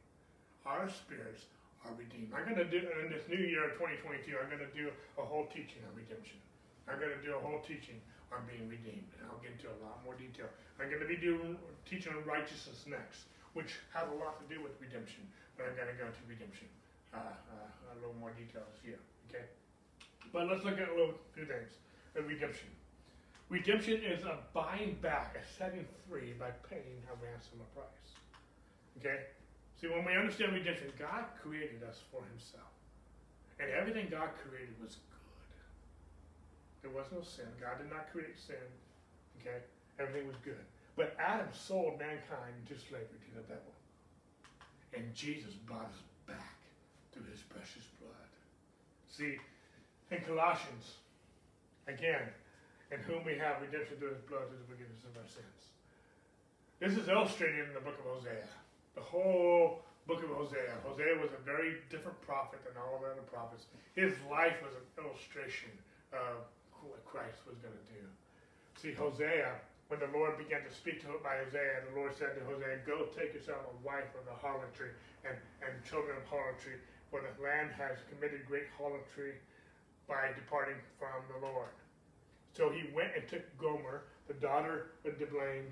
Our 0.67 0.91
spirits 0.91 1.47
are 1.87 1.95
redeemed. 1.95 2.35
I'm 2.35 2.47
going 2.47 2.59
to 2.59 2.67
do, 2.67 2.83
in 3.03 3.11
this 3.11 3.27
new 3.31 3.39
year 3.39 3.71
of 3.71 3.79
2022, 3.79 4.35
I'm 4.39 4.51
going 4.51 4.63
to 4.63 4.75
do 4.75 4.91
a 5.19 5.23
whole 5.23 5.47
teaching 5.51 5.83
on 5.87 5.95
redemption. 5.95 6.39
I'm 6.87 6.99
going 6.99 7.15
to 7.15 7.23
do 7.23 7.35
a 7.35 7.43
whole 7.43 7.63
teaching 7.63 8.03
on 8.33 8.49
being 8.49 8.67
redeemed, 8.69 9.13
and 9.21 9.29
I'll 9.29 9.41
get 9.45 9.55
into 9.55 9.69
a 9.69 9.79
lot 9.85 10.01
more 10.03 10.17
detail. 10.17 10.49
I'm 10.81 10.89
going 10.89 11.05
to 11.05 11.09
be 11.09 11.21
doing 11.21 11.61
teaching 11.85 12.17
on 12.17 12.25
righteousness 12.25 12.89
next, 12.89 13.29
which 13.53 13.79
has 13.93 14.09
a 14.09 14.17
lot 14.17 14.41
to 14.41 14.47
do 14.49 14.65
with 14.65 14.73
redemption, 14.81 15.29
but 15.57 15.69
I'm 15.69 15.77
going 15.77 15.93
to 15.93 15.99
go 16.01 16.09
into 16.09 16.25
redemption 16.25 16.67
uh, 17.13 17.37
uh, 17.37 17.93
a 17.93 17.97
little 18.01 18.17
more 18.17 18.33
details 18.33 18.73
here. 18.81 18.99
Okay, 19.29 19.45
but 20.33 20.49
let's 20.49 20.65
look 20.65 20.81
at 20.81 20.89
a 20.89 20.97
little 20.97 21.15
few 21.37 21.45
things. 21.45 21.77
Redemption. 22.17 22.69
Redemption 23.53 24.01
is 24.01 24.25
a 24.25 24.41
buying 24.57 24.97
back, 25.01 25.37
a 25.37 25.45
setting 25.59 25.85
free 26.09 26.33
by 26.41 26.49
paying 26.69 27.05
a 27.09 27.15
ransom 27.21 27.61
of 27.61 27.69
price. 27.77 28.09
Okay? 28.97 29.29
See, 29.81 29.89
when 29.89 30.05
we 30.05 30.17
understand 30.17 30.55
redemption, 30.55 30.89
God 30.99 31.25
created 31.37 31.83
us 31.85 32.01
for 32.11 32.25
Himself. 32.33 32.73
And 33.61 33.69
everything 33.71 34.09
God 34.11 34.31
created 34.41 34.73
was 34.81 34.97
good. 34.97 35.22
There 36.83 36.91
was 36.91 37.07
no 37.15 37.23
sin. 37.23 37.47
God 37.63 37.79
did 37.79 37.91
not 37.91 38.11
create 38.11 38.39
sin. 38.39 38.67
Okay? 39.41 39.63
Everything 39.99 40.27
was 40.27 40.37
good. 40.45 40.61
But 40.97 41.17
Adam 41.19 41.49
sold 41.55 41.99
mankind 41.99 42.53
into 42.61 42.77
slavery 42.77 43.23
to 43.31 43.33
the 43.39 43.47
devil. 43.49 43.73
And 44.93 45.15
Jesus 45.15 45.55
bought 45.65 45.89
us 45.89 46.03
back 46.27 46.59
through 47.13 47.25
his 47.31 47.41
precious 47.41 47.87
blood. 48.03 48.31
See, 49.09 49.39
in 50.11 50.21
Colossians, 50.27 51.01
again, 51.89 52.29
in 52.93 53.01
whom 53.09 53.25
we 53.25 53.39
have 53.41 53.63
redemption 53.63 53.97
through 53.97 54.13
his 54.13 54.25
blood 54.29 54.53
to 54.53 54.57
the 54.57 54.69
forgiveness 54.69 55.01
of 55.09 55.17
our 55.17 55.29
sins. 55.29 55.73
This 56.77 56.99
is 56.99 57.09
illustrated 57.09 57.69
in 57.69 57.73
the 57.73 57.81
book 57.81 57.97
of 57.97 58.05
Hosea. 58.05 58.45
The 58.95 59.01
whole 59.01 59.81
book 60.07 60.21
of 60.21 60.29
Hosea. 60.29 60.77
Hosea 60.85 61.17
was 61.17 61.33
a 61.33 61.41
very 61.41 61.81
different 61.89 62.21
prophet 62.21 62.61
than 62.67 62.77
all 62.77 63.01
of 63.01 63.03
the 63.07 63.17
other 63.17 63.29
prophets. 63.33 63.65
His 63.97 64.13
life 64.29 64.61
was 64.61 64.77
an 64.77 64.85
illustration 65.01 65.73
of 66.13 66.45
what 66.89 67.05
Christ 67.05 67.45
was 67.47 67.59
going 67.59 67.75
to 67.75 67.87
do. 67.93 68.05
See, 68.81 68.93
Hosea, 68.95 69.55
when 69.93 70.01
the 70.01 70.11
Lord 70.11 70.41
began 70.41 70.65
to 70.65 70.73
speak 70.73 71.05
to 71.05 71.13
him 71.13 71.21
by 71.23 71.37
Hosea, 71.45 71.85
the 71.85 71.95
Lord 72.01 72.17
said 72.17 72.33
to 72.35 72.43
Hosea, 72.49 72.81
Go 72.89 73.13
take 73.13 73.37
yourself 73.37 73.61
a 73.69 73.77
wife 73.85 74.09
of 74.17 74.25
the 74.25 74.33
harlotry 74.33 74.97
and, 75.23 75.37
and 75.61 75.73
children 75.85 76.17
of 76.17 76.25
harlotry, 76.27 76.81
for 77.13 77.21
the 77.21 77.33
land 77.39 77.71
has 77.77 78.01
committed 78.09 78.49
great 78.49 78.73
harlotry 78.81 79.37
by 80.09 80.33
departing 80.33 80.81
from 80.99 81.21
the 81.29 81.45
Lord. 81.45 81.77
So 82.57 82.71
he 82.71 82.89
went 82.97 83.13
and 83.17 83.29
took 83.29 83.45
Gomer, 83.59 84.09
the 84.29 84.35
daughter 84.35 84.93
of 85.05 85.19
Diblaim, 85.19 85.69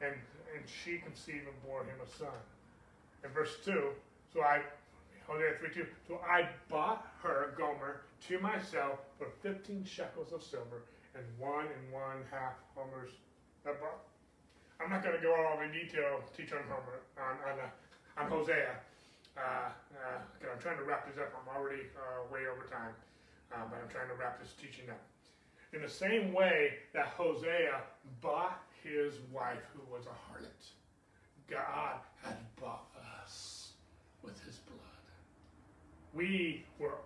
and, 0.00 0.14
and 0.54 0.62
she 0.66 0.98
conceived 0.98 1.46
and 1.46 1.58
bore 1.66 1.82
him 1.82 1.98
a 2.02 2.08
son. 2.18 2.38
In 3.24 3.30
verse 3.30 3.58
2, 3.64 3.90
so 4.32 4.40
I, 4.42 4.62
Hosea 5.26 5.58
3 5.58 5.82
2, 5.82 5.86
so 6.06 6.20
I 6.26 6.48
bought 6.68 7.06
her, 7.22 7.54
Gomer, 7.56 8.02
to 8.28 8.38
myself 8.38 9.00
for 9.18 9.28
15 9.42 9.84
shekels 9.84 10.32
of 10.32 10.42
silver 10.42 10.84
and 11.14 11.24
one 11.38 11.66
and 11.66 11.92
one 11.92 12.24
half 12.30 12.54
homers. 12.74 13.10
I'm 13.66 14.90
not 14.90 15.02
going 15.02 15.16
to 15.16 15.22
go 15.22 15.34
all 15.34 15.60
in 15.60 15.72
detail, 15.72 16.20
teach 16.36 16.52
on 16.52 16.60
Homer, 16.68 17.00
on, 17.16 17.36
on, 17.48 17.58
uh, 17.60 18.20
on 18.22 18.30
Hosea. 18.30 18.76
Uh, 19.36 19.40
uh, 19.40 20.52
I'm 20.52 20.60
trying 20.60 20.78
to 20.78 20.84
wrap 20.84 21.06
this 21.08 21.18
up. 21.18 21.32
I'm 21.32 21.56
already 21.56 21.82
uh, 21.96 22.32
way 22.32 22.40
over 22.50 22.66
time, 22.68 22.92
uh, 23.52 23.64
but 23.70 23.78
I'm 23.82 23.88
trying 23.88 24.08
to 24.08 24.14
wrap 24.14 24.40
this 24.40 24.52
teaching 24.60 24.90
up. 24.90 25.00
In 25.72 25.82
the 25.82 25.88
same 25.88 26.32
way 26.32 26.74
that 26.92 27.06
Hosea 27.06 27.80
bought 28.20 28.62
his 28.82 29.14
wife, 29.32 29.64
who 29.74 29.80
was 29.92 30.04
a 30.06 30.16
harlot, 30.30 30.70
God 31.50 31.96
had 32.22 32.36
bought 32.60 32.88
us 33.22 33.72
with 34.22 34.38
his 34.44 34.56
blood. 34.56 34.78
We 36.12 36.64
were 36.78 36.98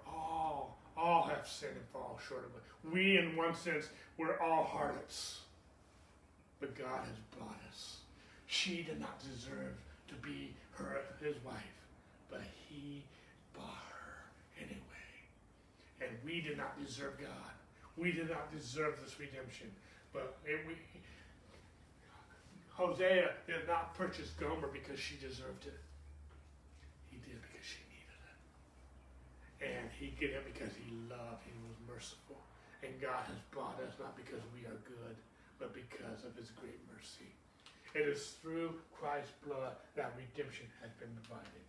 have 1.38 1.48
sinned 1.48 1.76
and 1.76 1.88
fall 1.92 2.20
short 2.28 2.44
of 2.44 2.50
it. 2.56 2.92
We, 2.92 3.16
in 3.16 3.36
one 3.36 3.54
sense, 3.54 3.88
were 4.16 4.40
all 4.42 4.64
harlots. 4.64 5.40
But 6.60 6.76
God 6.76 7.00
has 7.06 7.16
bought 7.38 7.58
us. 7.70 7.98
She 8.46 8.82
did 8.82 9.00
not 9.00 9.20
deserve 9.20 9.74
to 10.08 10.14
be 10.14 10.54
her, 10.72 11.00
his 11.20 11.36
wife 11.44 11.78
but 12.30 12.42
he 12.68 13.02
bought 13.54 13.84
her 13.90 14.24
anyway. 14.58 14.78
And 16.00 16.10
we 16.24 16.40
did 16.40 16.56
not 16.56 16.78
deserve 16.84 17.18
God. 17.20 17.52
We 17.96 18.12
did 18.12 18.30
not 18.30 18.52
deserve 18.52 19.00
this 19.02 19.18
redemption. 19.18 19.70
But 20.12 20.36
it, 20.44 20.60
we, 20.66 20.74
Hosea 22.70 23.30
did 23.46 23.66
not 23.66 23.94
purchase 23.96 24.30
Gomer 24.38 24.68
because 24.68 24.98
she 25.00 25.16
deserved 25.16 25.66
it. 25.66 25.78
He 27.10 27.16
did 27.18 27.42
because 27.42 27.66
she 27.66 27.80
needed 27.90 28.20
it. 28.22 28.36
And 29.58 29.90
he 29.98 30.14
did 30.18 30.38
it 30.38 30.44
because 30.46 30.70
he 30.78 30.86
loved, 31.10 31.42
he 31.42 31.54
was 31.66 31.74
merciful. 31.86 32.38
And 32.82 32.94
God 33.02 33.26
has 33.26 33.40
bought 33.50 33.78
us 33.82 33.98
not 33.98 34.14
because 34.14 34.42
we 34.54 34.62
are 34.70 34.78
good, 34.86 35.18
but 35.58 35.74
because 35.74 36.22
of 36.22 36.38
his 36.38 36.54
great 36.54 36.78
mercy. 36.94 37.26
It 37.94 38.06
is 38.06 38.38
through 38.38 38.78
Christ's 38.94 39.34
blood 39.42 39.74
that 39.96 40.14
redemption 40.14 40.70
has 40.78 40.94
been 41.02 41.10
provided. 41.18 41.66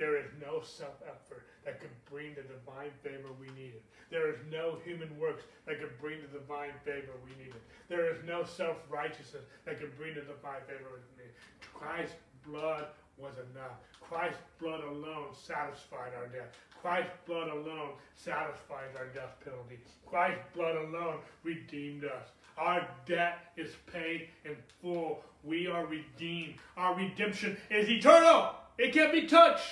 There 0.00 0.16
is 0.16 0.32
no 0.40 0.64
self 0.64 0.96
effort 1.04 1.44
that 1.64 1.78
could 1.78 1.92
bring 2.08 2.34
the 2.34 2.42
divine 2.42 2.90
favor 3.04 3.36
we 3.38 3.52
needed. 3.52 3.84
There 4.08 4.32
is 4.32 4.40
no 4.50 4.80
human 4.82 5.12
works 5.20 5.44
that 5.66 5.78
could 5.78 5.92
bring 6.00 6.24
the 6.24 6.38
divine 6.40 6.72
favor 6.84 7.12
we 7.22 7.36
needed. 7.36 7.60
There 7.88 8.08
is 8.08 8.16
no 8.26 8.42
self 8.42 8.80
righteousness 8.88 9.44
that 9.66 9.78
could 9.78 9.94
bring 9.98 10.14
the 10.14 10.24
divine 10.24 10.64
favor 10.66 10.88
we 10.96 11.04
needed. 11.20 11.36
Christ's 11.60 12.16
blood 12.48 12.86
was 13.18 13.36
enough. 13.52 13.76
Christ's 14.00 14.40
blood 14.58 14.80
alone 14.82 15.36
satisfied 15.36 16.16
our 16.16 16.26
death. 16.32 16.56
Christ's 16.80 17.12
blood 17.26 17.48
alone 17.48 17.90
satisfies 18.14 18.94
our 18.98 19.06
death 19.06 19.36
penalty. 19.44 19.78
Christ's 20.06 20.42
blood 20.54 20.76
alone 20.76 21.18
redeemed 21.42 22.04
us. 22.04 22.26
Our 22.56 22.86
debt 23.06 23.52
is 23.56 23.70
paid 23.90 24.28
in 24.44 24.56
full. 24.80 25.22
We 25.44 25.66
are 25.66 25.86
redeemed. 25.86 26.54
Our 26.76 26.94
redemption 26.94 27.56
is 27.70 27.88
eternal. 27.88 28.54
It 28.78 28.92
can't 28.92 29.12
be 29.12 29.26
touched. 29.26 29.70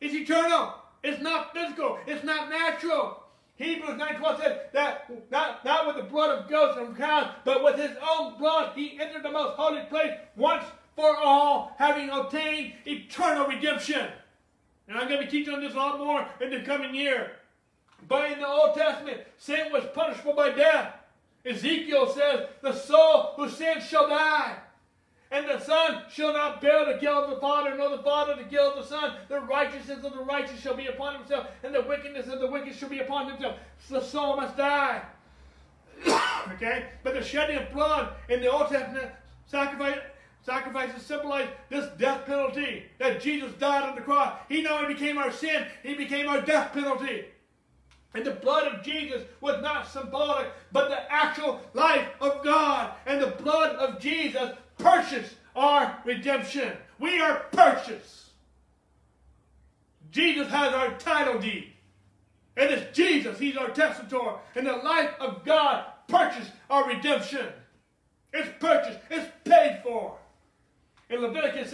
It's 0.00 0.14
eternal. 0.14 0.74
It's 1.02 1.22
not 1.22 1.54
physical. 1.54 1.98
It's 2.06 2.24
not 2.24 2.48
natural. 2.48 3.22
Hebrews 3.56 4.00
9.12 4.00 4.40
says 4.40 4.58
that 4.72 5.30
not, 5.30 5.64
not 5.64 5.86
with 5.86 5.96
the 5.96 6.10
blood 6.10 6.30
of 6.30 6.50
goats 6.50 6.76
and 6.78 6.96
cows, 6.96 7.30
but 7.44 7.62
with 7.62 7.76
his 7.76 7.96
own 8.10 8.36
blood 8.38 8.72
he 8.74 8.98
entered 9.00 9.22
the 9.22 9.30
most 9.30 9.56
holy 9.56 9.82
place 9.88 10.12
once 10.36 10.64
for 10.96 11.16
all, 11.16 11.74
having 11.78 12.08
obtained 12.10 12.72
eternal 12.86 13.46
redemption. 13.46 14.08
And 14.88 14.98
I'm 14.98 15.08
going 15.08 15.20
to 15.20 15.26
be 15.26 15.30
teaching 15.30 15.54
on 15.54 15.60
this 15.60 15.74
a 15.74 15.76
lot 15.76 15.98
more 15.98 16.26
in 16.40 16.50
the 16.50 16.60
coming 16.60 16.94
year. 16.94 17.32
But 18.06 18.32
in 18.32 18.38
the 18.38 18.46
Old 18.46 18.74
Testament, 18.74 19.22
sin 19.38 19.72
was 19.72 19.84
punishable 19.94 20.34
by 20.34 20.50
death. 20.50 20.94
Ezekiel 21.46 22.12
says, 22.14 22.48
The 22.62 22.72
soul 22.72 23.32
who 23.36 23.48
sins 23.48 23.86
shall 23.86 24.08
die. 24.08 24.56
And 25.30 25.48
the 25.48 25.58
Son 25.58 26.02
shall 26.12 26.32
not 26.32 26.60
bear 26.60 26.84
the 26.84 27.00
guilt 27.00 27.24
of 27.24 27.30
the 27.30 27.40
Father, 27.40 27.74
nor 27.76 27.90
the 27.90 28.02
Father 28.04 28.36
the 28.36 28.44
guilt 28.44 28.76
of 28.76 28.84
the 28.84 28.88
Son. 28.88 29.16
The 29.28 29.40
righteousness 29.40 30.04
of 30.04 30.12
the 30.12 30.22
righteous 30.22 30.60
shall 30.60 30.76
be 30.76 30.86
upon 30.86 31.16
himself, 31.16 31.48
and 31.64 31.74
the 31.74 31.82
wickedness 31.82 32.28
of 32.28 32.38
the 32.38 32.46
wicked 32.46 32.74
shall 32.74 32.88
be 32.88 33.00
upon 33.00 33.28
himself. 33.28 33.56
So 33.88 33.98
The 33.98 34.04
soul 34.04 34.36
must 34.36 34.56
die. 34.56 35.02
okay? 36.52 36.86
But 37.02 37.14
the 37.14 37.22
shedding 37.22 37.56
of 37.56 37.72
blood 37.72 38.14
in 38.28 38.42
the 38.42 38.52
Old 38.52 38.68
Testament 38.68 39.10
sacrifice, 39.46 39.98
sacrifices 40.44 41.02
symbolize 41.02 41.48
this 41.70 41.88
death 41.98 42.26
penalty 42.26 42.84
that 42.98 43.20
Jesus 43.20 43.52
died 43.54 43.88
on 43.88 43.94
the 43.94 44.02
cross. 44.02 44.36
He 44.48 44.62
not 44.62 44.82
only 44.82 44.94
became 44.94 45.18
our 45.18 45.32
sin, 45.32 45.66
he 45.82 45.94
became 45.94 46.28
our 46.28 46.40
death 46.40 46.72
penalty. 46.72 47.24
And 48.14 48.24
the 48.24 48.32
blood 48.32 48.72
of 48.72 48.84
Jesus 48.84 49.22
was 49.40 49.60
not 49.60 49.88
symbolic, 49.88 50.46
but 50.70 50.88
the 50.88 51.12
actual 51.12 51.60
life 51.72 52.06
of 52.20 52.44
God. 52.44 52.92
And 53.06 53.20
the 53.20 53.30
blood 53.42 53.74
of 53.76 54.00
Jesus 54.00 54.52
purchased 54.78 55.34
our 55.56 55.98
redemption. 56.04 56.72
We 57.00 57.20
are 57.20 57.46
purchased. 57.50 58.30
Jesus 60.10 60.48
has 60.48 60.72
our 60.72 60.94
title 60.94 61.40
deed. 61.40 61.72
And 62.56 62.70
it's 62.70 62.96
Jesus, 62.96 63.36
He's 63.38 63.56
our 63.56 63.70
testator. 63.70 64.34
And 64.54 64.66
the 64.66 64.76
life 64.76 65.10
of 65.18 65.44
God 65.44 65.86
purchased 66.06 66.52
our 66.70 66.86
redemption. 66.86 67.48
It's 68.32 68.48
purchased, 68.60 69.00
it's 69.10 69.30
paid 69.44 69.80
for. 69.82 70.18
In 71.10 71.20
Leviticus 71.20 71.70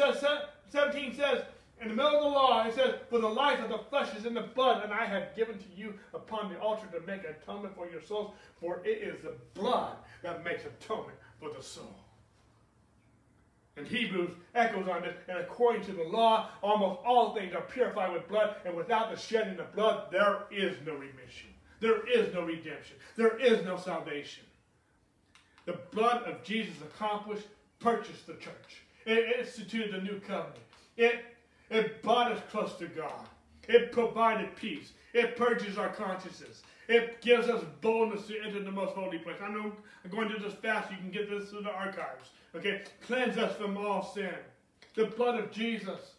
17 0.71 1.15
says, 1.15 1.43
in 1.81 1.89
the 1.89 1.95
middle 1.95 2.17
of 2.17 2.23
the 2.23 2.29
law, 2.29 2.67
it 2.67 2.75
says, 2.75 2.97
For 3.09 3.19
the 3.19 3.29
life 3.29 3.59
of 3.61 3.71
the 3.71 3.79
flesh 3.79 4.15
is 4.15 4.27
in 4.27 4.35
the 4.35 4.43
blood, 4.43 4.85
and 4.85 4.93
I 4.93 5.07
have 5.07 5.35
given 5.35 5.57
to 5.57 5.65
you 5.75 5.95
upon 6.13 6.53
the 6.53 6.59
altar 6.59 6.87
to 6.93 7.07
make 7.07 7.23
atonement 7.25 7.75
for 7.75 7.89
your 7.89 8.03
souls, 8.03 8.33
for 8.61 8.83
it 8.85 8.99
is 8.99 9.23
the 9.23 9.35
blood 9.55 9.97
that 10.23 10.45
makes 10.45 10.65
atonement 10.65 11.17
for 11.39 11.49
the 11.49 11.63
soul. 11.63 11.97
And 13.79 13.87
Hebrews 13.87 14.33
echoes 14.55 14.89
on 14.89 15.03
this, 15.03 15.15
and 15.27 15.39
according 15.39 15.83
to 15.87 15.93
the 15.93 16.03
law, 16.03 16.51
almost 16.61 17.01
all 17.03 17.35
things 17.35 17.55
are 17.55 17.63
purified 17.63 18.13
with 18.13 18.29
blood, 18.29 18.57
and 18.67 18.77
without 18.77 19.11
the 19.11 19.19
shedding 19.19 19.59
of 19.59 19.75
blood, 19.75 20.09
there 20.13 20.41
is 20.51 20.77
no 20.85 20.93
remission. 20.93 21.49
There 21.81 22.07
is 22.07 22.35
no 22.35 22.43
redemption. 22.43 22.97
There 23.17 23.39
is 23.39 23.65
no 23.65 23.79
salvation. 23.79 24.45
The 25.65 25.79
blood 25.93 26.25
of 26.25 26.43
Jesus 26.43 26.75
accomplished, 26.83 27.47
purchased 27.79 28.27
the 28.27 28.35
church. 28.35 28.83
It 29.07 29.39
instituted 29.39 29.95
a 29.95 30.03
new 30.03 30.21
covenant. 30.21 30.59
It, 30.97 31.25
it 31.71 32.03
brought 32.03 32.33
us 32.33 32.41
close 32.51 32.75
to 32.75 32.87
God. 32.87 33.27
It 33.69 33.93
provided 33.93 34.55
peace. 34.57 34.93
It 35.15 35.37
purges 35.37 35.79
our 35.79 35.89
consciences. 35.89 36.63
It 36.89 37.23
gives 37.23 37.49
us 37.49 37.63
boldness 37.81 38.27
to 38.27 38.41
enter 38.41 38.63
the 38.63 38.71
most 38.71 38.95
holy 38.95 39.19
place. 39.19 39.37
I 39.43 39.49
know 39.49 39.73
I'm 40.05 40.11
going 40.11 40.29
to 40.29 40.41
this 40.41 40.55
fast. 40.55 40.91
You 40.91 40.97
can 40.97 41.11
get 41.11 41.31
this 41.31 41.51
through 41.51 41.63
the 41.63 41.71
archives. 41.71 42.31
Okay? 42.55 42.83
Cleanse 43.07 43.39
us 43.39 43.57
from 43.57 43.77
all 43.77 44.03
sin. 44.03 44.35
The 44.95 45.07
blood 45.07 45.39
of 45.39 45.53
Jesus 45.53 46.15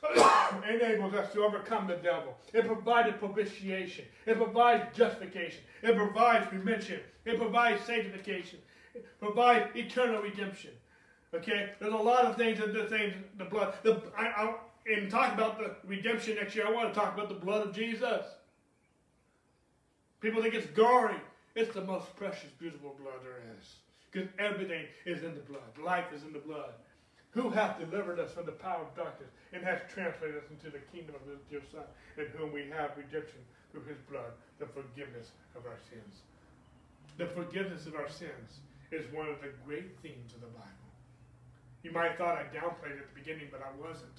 enables 0.68 1.14
us 1.14 1.32
to 1.32 1.42
overcome 1.42 1.88
the 1.88 1.96
devil. 1.96 2.36
It 2.52 2.66
provided 2.66 3.18
propitiation. 3.18 4.04
It 4.26 4.36
provides 4.36 4.96
justification. 4.96 5.60
It 5.82 5.96
provides 5.96 6.52
remission. 6.52 7.00
It 7.24 7.38
provides 7.38 7.84
sanctification. 7.84 8.60
It 8.94 9.04
provides 9.20 9.74
eternal 9.74 10.22
redemption. 10.22 10.70
Okay? 11.36 11.70
There's 11.80 11.92
a 11.92 11.96
lot 11.96 12.24
of 12.24 12.36
things 12.36 12.60
in 12.60 12.72
the 12.72 12.84
things, 12.84 13.14
the 13.38 13.44
blood. 13.44 13.74
The, 13.82 14.02
I, 14.16 14.26
I, 14.26 14.54
in 14.86 15.10
talking 15.10 15.34
about 15.34 15.58
the 15.58 15.76
redemption 15.86 16.36
next 16.36 16.54
year, 16.54 16.66
I 16.66 16.70
want 16.70 16.92
to 16.92 16.98
talk 16.98 17.14
about 17.14 17.28
the 17.28 17.34
blood 17.34 17.66
of 17.66 17.74
Jesus. 17.74 18.24
People 20.20 20.42
think 20.42 20.54
it's 20.54 20.66
gory. 20.68 21.16
It's 21.54 21.72
the 21.74 21.84
most 21.84 22.14
precious, 22.16 22.50
beautiful 22.58 22.94
blood 23.00 23.20
there 23.22 23.42
is. 23.58 23.76
Because 24.10 24.28
everything 24.38 24.84
is 25.04 25.24
in 25.24 25.34
the 25.34 25.40
blood. 25.40 25.62
Life 25.82 26.06
is 26.14 26.22
in 26.22 26.32
the 26.32 26.38
blood. 26.38 26.72
Who 27.30 27.50
hath 27.50 27.78
delivered 27.78 28.18
us 28.18 28.32
from 28.32 28.46
the 28.46 28.52
power 28.52 28.82
of 28.82 28.96
darkness 28.96 29.28
and 29.52 29.62
has 29.62 29.80
translated 29.92 30.36
us 30.36 30.48
into 30.50 30.70
the 30.70 30.80
kingdom 30.92 31.14
of 31.16 31.28
his 31.28 31.40
dear 31.50 31.60
Son, 31.70 31.84
in 32.16 32.26
whom 32.38 32.52
we 32.52 32.64
have 32.70 32.96
redemption 32.96 33.40
through 33.72 33.84
his 33.84 33.98
blood, 34.08 34.32
the 34.58 34.66
forgiveness 34.66 35.32
of 35.54 35.66
our 35.66 35.78
sins. 35.90 36.22
The 37.18 37.26
forgiveness 37.26 37.86
of 37.86 37.94
our 37.94 38.08
sins 38.08 38.60
is 38.90 39.04
one 39.12 39.28
of 39.28 39.40
the 39.40 39.52
great 39.66 39.98
themes 40.00 40.32
of 40.34 40.40
the 40.40 40.46
Bible. 40.46 40.85
You 41.82 41.92
might 41.92 42.08
have 42.08 42.18
thought 42.18 42.36
I 42.36 42.42
downplayed 42.54 42.96
it 42.96 42.98
at 42.98 43.14
the 43.14 43.20
beginning, 43.20 43.48
but 43.50 43.60
I 43.62 43.70
wasn't. 43.80 44.18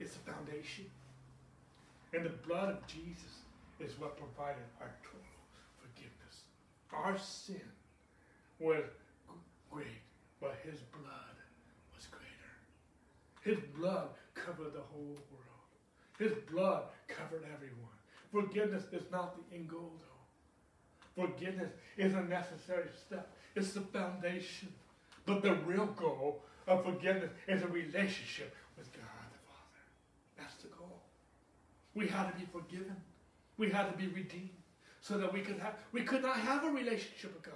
It's 0.00 0.14
the 0.14 0.30
foundation. 0.30 0.86
And 2.12 2.24
the 2.24 2.30
blood 2.46 2.70
of 2.70 2.86
Jesus 2.86 3.42
is 3.80 3.98
what 3.98 4.16
provided 4.16 4.64
our 4.80 4.94
total 5.02 5.20
forgiveness. 5.80 6.44
Our 6.92 7.18
sin 7.18 7.60
was 8.58 8.84
great, 9.70 10.02
but 10.40 10.56
his 10.64 10.80
blood 10.92 11.36
was 11.94 12.06
greater. 12.06 12.52
His 13.42 13.58
blood 13.76 14.08
covered 14.34 14.74
the 14.74 14.86
whole 14.92 15.18
world. 15.30 15.54
His 16.18 16.32
blood 16.50 16.84
covered 17.08 17.44
everyone. 17.52 17.94
Forgiveness 18.32 18.84
is 18.92 19.10
not 19.10 19.36
the 19.36 19.56
end 19.56 19.68
goal, 19.68 19.92
though. 20.00 21.24
Forgiveness 21.26 21.70
is 21.96 22.14
a 22.14 22.22
necessary 22.22 22.88
step. 23.06 23.32
It's 23.54 23.72
the 23.72 23.80
foundation. 23.80 24.72
But 25.26 25.42
the 25.42 25.54
real 25.54 25.86
goal 25.86 26.42
of 26.66 26.84
forgiveness 26.84 27.30
is 27.48 27.62
a 27.62 27.68
relationship 27.68 28.54
with 28.76 28.92
God 28.92 29.02
the 29.32 29.38
Father. 29.46 29.82
That's 30.38 30.54
the 30.62 30.68
goal. 30.68 31.02
We 31.94 32.06
had 32.06 32.32
to 32.32 32.38
be 32.38 32.46
forgiven. 32.52 32.96
We 33.56 33.70
had 33.70 33.90
to 33.90 33.96
be 33.96 34.08
redeemed 34.08 34.50
so 35.00 35.18
that 35.18 35.32
we 35.32 35.40
could 35.40 35.58
have 35.58 35.74
we 35.92 36.02
could 36.02 36.22
not 36.22 36.36
have 36.36 36.64
a 36.64 36.70
relationship 36.70 37.34
with 37.34 37.42
God 37.42 37.54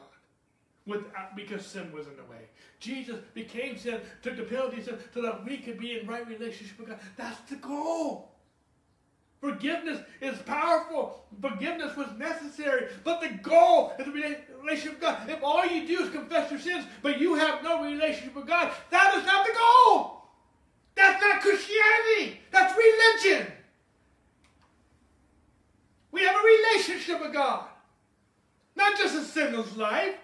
without, 0.87 1.37
because 1.37 1.65
sin 1.67 1.93
was 1.93 2.07
in 2.07 2.17
the 2.17 2.25
way. 2.25 2.49
Jesus 2.81 3.21
became 3.35 3.77
sin, 3.77 4.01
took 4.23 4.37
the 4.37 4.43
penalty 4.43 4.83
sin, 4.83 4.99
so 5.13 5.23
that 5.23 5.45
we 5.45 5.59
could 5.59 5.79
be 5.79 5.99
in 5.99 6.07
right 6.07 6.27
relationship 6.27 6.79
with 6.79 6.89
God. 6.89 6.99
That's 7.17 7.41
the 7.51 7.57
goal. 7.57 8.28
Forgiveness 9.41 10.01
is 10.21 10.37
powerful. 10.39 11.25
Forgiveness 11.41 11.97
was 11.97 12.09
necessary. 12.19 12.89
But 13.05 13.21
the 13.21 13.29
goal 13.29 13.93
is 13.99 14.07
a 14.07 14.11
relationship 14.11 14.95
with 14.95 15.01
God. 15.01 15.31
If 15.31 15.43
all 15.43 15.65
you 15.65 15.87
do 15.87 16.03
is 16.03 16.11
confess 16.11 16.51
your 16.51 16.61
sins, 16.61 16.85
but 17.03 17.21
you 17.21 17.35
have 17.37 17.63
no 17.63 17.85
relationship 17.85 18.35
with 18.35 18.47
God, 18.47 18.73
that 18.91 19.15
is 19.17 19.25
not 19.25 19.47
the 19.47 19.53
goal. 19.53 20.23
That's 20.97 21.23
not 21.23 21.41
Christianity. 21.41 22.41
That's 22.51 22.75
religion. 22.77 23.53
We 26.11 26.23
have 26.23 26.35
a 26.35 26.75
relationship 26.75 27.21
with 27.21 27.33
God. 27.33 27.67
Not 28.75 28.99
just 28.99 29.15
a 29.15 29.23
sinless 29.23 29.77
life. 29.77 30.15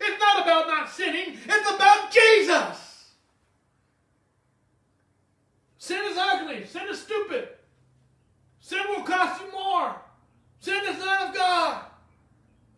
It's 0.00 0.20
not 0.20 0.42
about 0.42 0.66
not 0.66 0.90
sinning, 0.90 1.38
it's 1.44 1.70
about 1.70 2.10
Jesus. 2.10 3.10
Sin 5.78 6.00
is 6.10 6.16
ugly. 6.18 6.66
Sin 6.66 6.82
is 6.90 7.00
stupid. 7.00 7.48
Sin 8.62 8.80
will 8.88 9.02
cost 9.02 9.42
you 9.42 9.50
more. 9.52 9.96
Sin 10.60 10.80
is 10.88 10.98
not 11.00 11.28
of 11.28 11.34
God. 11.34 11.84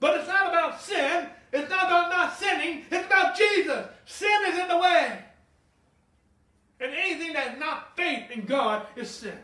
But 0.01 0.19
it's 0.19 0.29
not 0.29 0.49
about 0.49 0.81
sin. 0.81 1.29
It's 1.53 1.71
not 1.71 1.87
about 1.87 2.11
not 2.11 2.37
sinning. 2.37 2.85
It's 2.91 3.07
about 3.07 3.37
Jesus. 3.37 3.87
Sin 4.07 4.41
is 4.49 4.59
in 4.59 4.69
the 4.69 4.79
way. 4.79 5.19
And 6.81 6.91
anything 6.93 7.35
that's 7.35 7.61
not 7.61 7.95
faith 7.97 8.31
in 8.31 8.47
God 8.47 8.87
is 8.97 9.11
sin. 9.11 9.39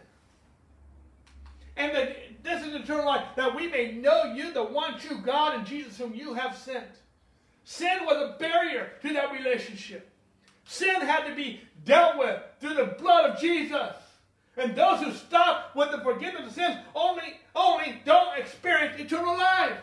And 1.76 1.94
that 1.94 2.42
this 2.42 2.66
is 2.66 2.74
eternal 2.74 3.06
life, 3.06 3.28
that 3.36 3.54
we 3.54 3.68
may 3.68 3.92
know 3.92 4.32
you, 4.34 4.52
the 4.52 4.64
one 4.64 4.98
true 4.98 5.18
God, 5.18 5.54
and 5.54 5.66
Jesus 5.66 5.98
whom 5.98 6.14
you 6.14 6.32
have 6.34 6.56
sent. 6.56 6.86
Sin 7.64 7.98
was 8.06 8.16
a 8.16 8.38
barrier 8.38 8.92
to 9.02 9.12
that 9.12 9.30
relationship. 9.32 10.10
Sin 10.64 11.02
had 11.02 11.26
to 11.28 11.34
be 11.34 11.60
dealt 11.84 12.18
with 12.18 12.40
through 12.60 12.74
the 12.74 12.96
blood 12.98 13.30
of 13.30 13.40
Jesus. 13.40 13.94
And 14.60 14.76
those 14.76 15.00
who 15.02 15.10
stop 15.12 15.74
with 15.74 15.90
the 15.90 15.98
forgiveness 16.00 16.48
of 16.48 16.52
sins 16.52 16.76
only, 16.94 17.40
only 17.56 18.02
don't 18.04 18.38
experience 18.38 19.00
eternal 19.00 19.34
life. 19.34 19.78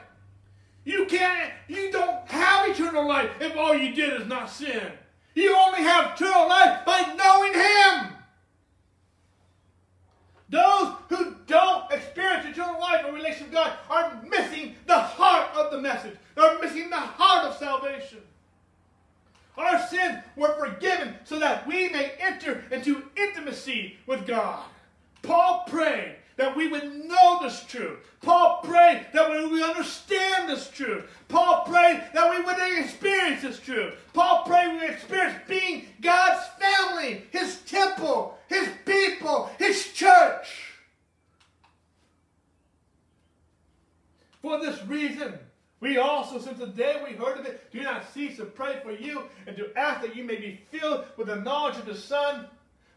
You 0.86 1.08
can't, 1.08 1.52
you 1.68 1.92
don't 1.92 2.30
have 2.30 2.70
eternal 2.70 3.08
life 3.08 3.32
if 3.42 3.58
all 3.58 3.76
you 3.76 3.96
did 3.96 4.22
is 4.22 4.28
not 4.28 4.52
sin. 4.52 4.92
You 5.34 5.56
only 5.58 5.82
have 5.82 6.14
eternal 6.14 6.48
life 6.48 6.86
by 6.86 7.16
knowing 7.18 7.54
Him. 7.56 8.14
Those 10.50 10.94
who 11.10 11.36
don't 11.48 11.92
experience 11.92 12.46
eternal 12.46 12.80
life 12.80 13.04
in 13.04 13.16
relation 13.16 13.48
to 13.48 13.54
God 13.54 13.74
are 13.90 14.22
missing 14.30 14.76
the 14.86 15.00
heart 15.00 15.58
of 15.58 15.72
the 15.72 15.82
message. 15.82 16.16
They're 16.36 16.60
missing 16.60 16.92
the 16.92 16.98
heart 16.98 17.46
of 17.46 17.58
salvation. 17.58 18.20
Our 19.58 19.88
sins 19.88 20.24
were 20.36 20.54
forgiven 20.54 21.16
so 21.24 21.40
that 21.40 21.68
we 21.68 21.90
may 21.90 22.12
enter 22.20 22.64
into 22.72 23.04
intimacy 23.16 23.98
with 24.06 24.28
God. 24.28 24.64
Paul 25.24 25.66
prayed 25.68 26.18
that 26.38 26.56
we 26.56 26.68
would 26.68 27.06
know 27.06 27.40
this 27.42 27.64
truth. 27.64 27.98
Paul 28.22 28.62
prayed 28.64 29.08
that 29.14 29.30
we 29.30 29.48
would 29.48 29.64
understand 29.64 30.48
this 30.48 30.70
truth. 30.70 31.06
Paul 31.28 31.64
prayed 31.66 32.04
that 32.14 32.30
we 32.30 32.44
would 32.44 32.80
experience 32.80 33.42
this 33.42 33.60
truth. 33.60 33.96
Paul 34.14 34.44
prayed 34.46 34.74
we 34.74 34.78
would 34.78 34.90
experience 34.92 35.40
being 35.48 35.88
God's 36.02 36.46
family, 36.60 37.24
his 37.32 37.58
temple, 37.62 38.38
his 38.48 38.70
people, 38.86 39.50
his 39.58 39.92
church. 39.94 40.76
For 44.42 44.60
this 44.60 44.82
reason, 44.86 45.34
we 45.80 45.98
also, 45.98 46.40
since 46.40 46.58
the 46.58 46.68
day 46.68 47.02
we 47.06 47.16
heard 47.16 47.38
of 47.38 47.46
it, 47.46 47.72
do 47.72 47.84
not 47.84 48.12
cease 48.12 48.38
to 48.38 48.46
pray 48.46 48.80
for 48.82 48.92
you 48.92 49.24
and 49.46 49.56
to 49.58 49.72
ask 49.78 50.02
that 50.02 50.16
you 50.16 50.24
may 50.24 50.36
be 50.36 50.60
filled 50.72 51.06
with 51.18 51.28
the 51.28 51.36
knowledge 51.36 51.78
of 51.78 51.86
the 51.86 51.96
Son, 51.96 52.48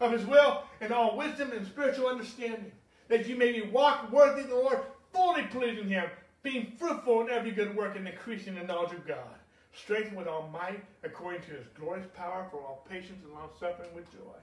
of 0.01 0.12
His 0.12 0.24
will, 0.24 0.62
and 0.81 0.93
all 0.93 1.16
wisdom 1.16 1.52
and 1.52 1.66
spiritual 1.66 2.07
understanding, 2.07 2.73
that 3.09 3.28
you 3.28 3.36
may 3.36 3.52
be 3.52 3.69
walk 3.69 4.11
worthy 4.11 4.43
of 4.43 4.48
the 4.48 4.55
Lord, 4.55 4.81
fully 5.12 5.43
pleasing 5.44 5.89
Him, 5.89 6.09
being 6.43 6.73
fruitful 6.78 7.20
in 7.20 7.31
every 7.31 7.51
good 7.51 7.77
work 7.77 7.97
and 7.97 8.09
increasing 8.09 8.57
in 8.57 8.66
the 8.66 8.73
knowledge 8.73 8.93
of 8.93 9.07
God, 9.07 9.36
strengthened 9.74 10.16
with 10.16 10.27
all 10.27 10.48
might 10.48 10.82
according 11.05 11.43
to 11.43 11.51
His 11.51 11.66
glorious 11.78 12.07
power 12.15 12.47
for 12.51 12.61
all 12.61 12.86
patience 12.89 13.23
and 13.23 13.35
long 13.35 13.51
suffering 13.59 13.94
with 13.94 14.11
joy, 14.11 14.39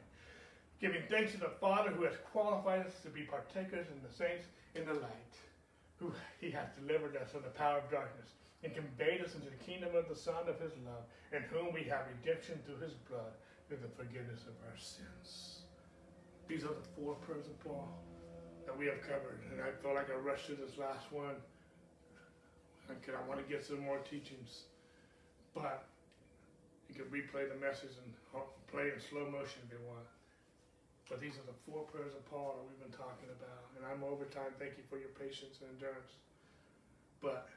giving 0.79 1.01
thanks 1.09 1.31
to 1.31 1.39
the 1.39 1.53
Father 1.59 1.89
who 1.89 2.03
has 2.03 2.13
qualified 2.31 2.85
us 2.85 2.93
to 3.01 3.09
be 3.09 3.23
partakers 3.23 3.87
in 3.87 3.99
the 4.07 4.15
saints 4.15 4.45
in 4.75 4.85
the 4.85 4.93
light 4.93 5.37
who 5.99 6.11
he 6.41 6.51
hath 6.51 6.75
delivered 6.75 7.15
us 7.17 7.31
from 7.31 7.43
the 7.43 7.53
power 7.53 7.79
of 7.79 7.89
darkness 7.91 8.29
and 8.63 8.73
conveyed 8.73 9.21
us 9.21 9.35
into 9.35 9.49
the 9.49 9.63
kingdom 9.63 9.95
of 9.95 10.09
the 10.09 10.15
Son 10.15 10.47
of 10.47 10.59
his 10.59 10.73
love, 10.85 11.05
in 11.31 11.43
whom 11.53 11.73
we 11.73 11.83
have 11.83 12.09
redemption 12.09 12.59
through 12.65 12.81
his 12.81 12.93
blood, 13.09 13.31
through 13.67 13.77
the 13.77 13.93
forgiveness 13.93 14.41
of 14.49 14.55
our 14.65 14.77
sins. 14.77 15.61
These 16.47 16.63
are 16.63 16.73
the 16.73 16.87
four 16.95 17.15
prayers 17.15 17.45
of 17.45 17.59
Paul 17.63 17.87
that 18.65 18.77
we 18.77 18.87
have 18.87 19.01
covered. 19.01 19.39
And 19.51 19.61
I 19.61 19.71
feel 19.81 19.93
like 19.93 20.09
I 20.09 20.17
rushed 20.17 20.47
through 20.47 20.57
this 20.57 20.77
last 20.77 21.11
one. 21.11 21.35
Because 22.87 23.15
I 23.15 23.27
want 23.27 23.39
to 23.39 23.47
get 23.51 23.65
some 23.65 23.79
more 23.79 23.99
teachings. 23.99 24.63
But 25.53 25.85
you 26.87 26.95
can 26.95 27.05
replay 27.11 27.47
the 27.51 27.59
message 27.59 27.95
and 27.99 28.43
play 28.71 28.91
in 28.95 28.99
slow 28.99 29.29
motion 29.29 29.59
if 29.67 29.71
you 29.75 29.83
want. 29.87 30.07
But 31.07 31.23
these 31.23 31.39
are 31.39 31.47
the 31.47 31.55
four 31.63 31.87
prayers 31.87 32.11
of 32.11 32.23
Paul 32.27 32.59
that 32.59 32.65
we've 32.67 32.83
been 32.83 32.95
talking 32.95 33.31
about. 33.31 33.71
And 33.79 33.87
I'm 33.87 34.03
over 34.03 34.27
time. 34.27 34.51
Thank 34.59 34.75
you 34.75 34.83
for 34.91 34.99
your 34.99 35.11
patience 35.15 35.63
and 35.63 35.71
endurance. 35.79 36.19
But 37.23 37.47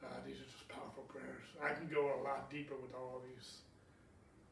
uh, 0.00 0.24
these 0.24 0.40
are 0.40 0.48
just 0.48 0.64
powerful 0.72 1.04
prayers. 1.04 1.44
I 1.60 1.76
can 1.76 1.84
go 1.92 2.16
a 2.16 2.20
lot 2.24 2.48
deeper 2.48 2.74
with 2.80 2.96
all 2.96 3.20
of 3.20 3.22
these. 3.28 3.60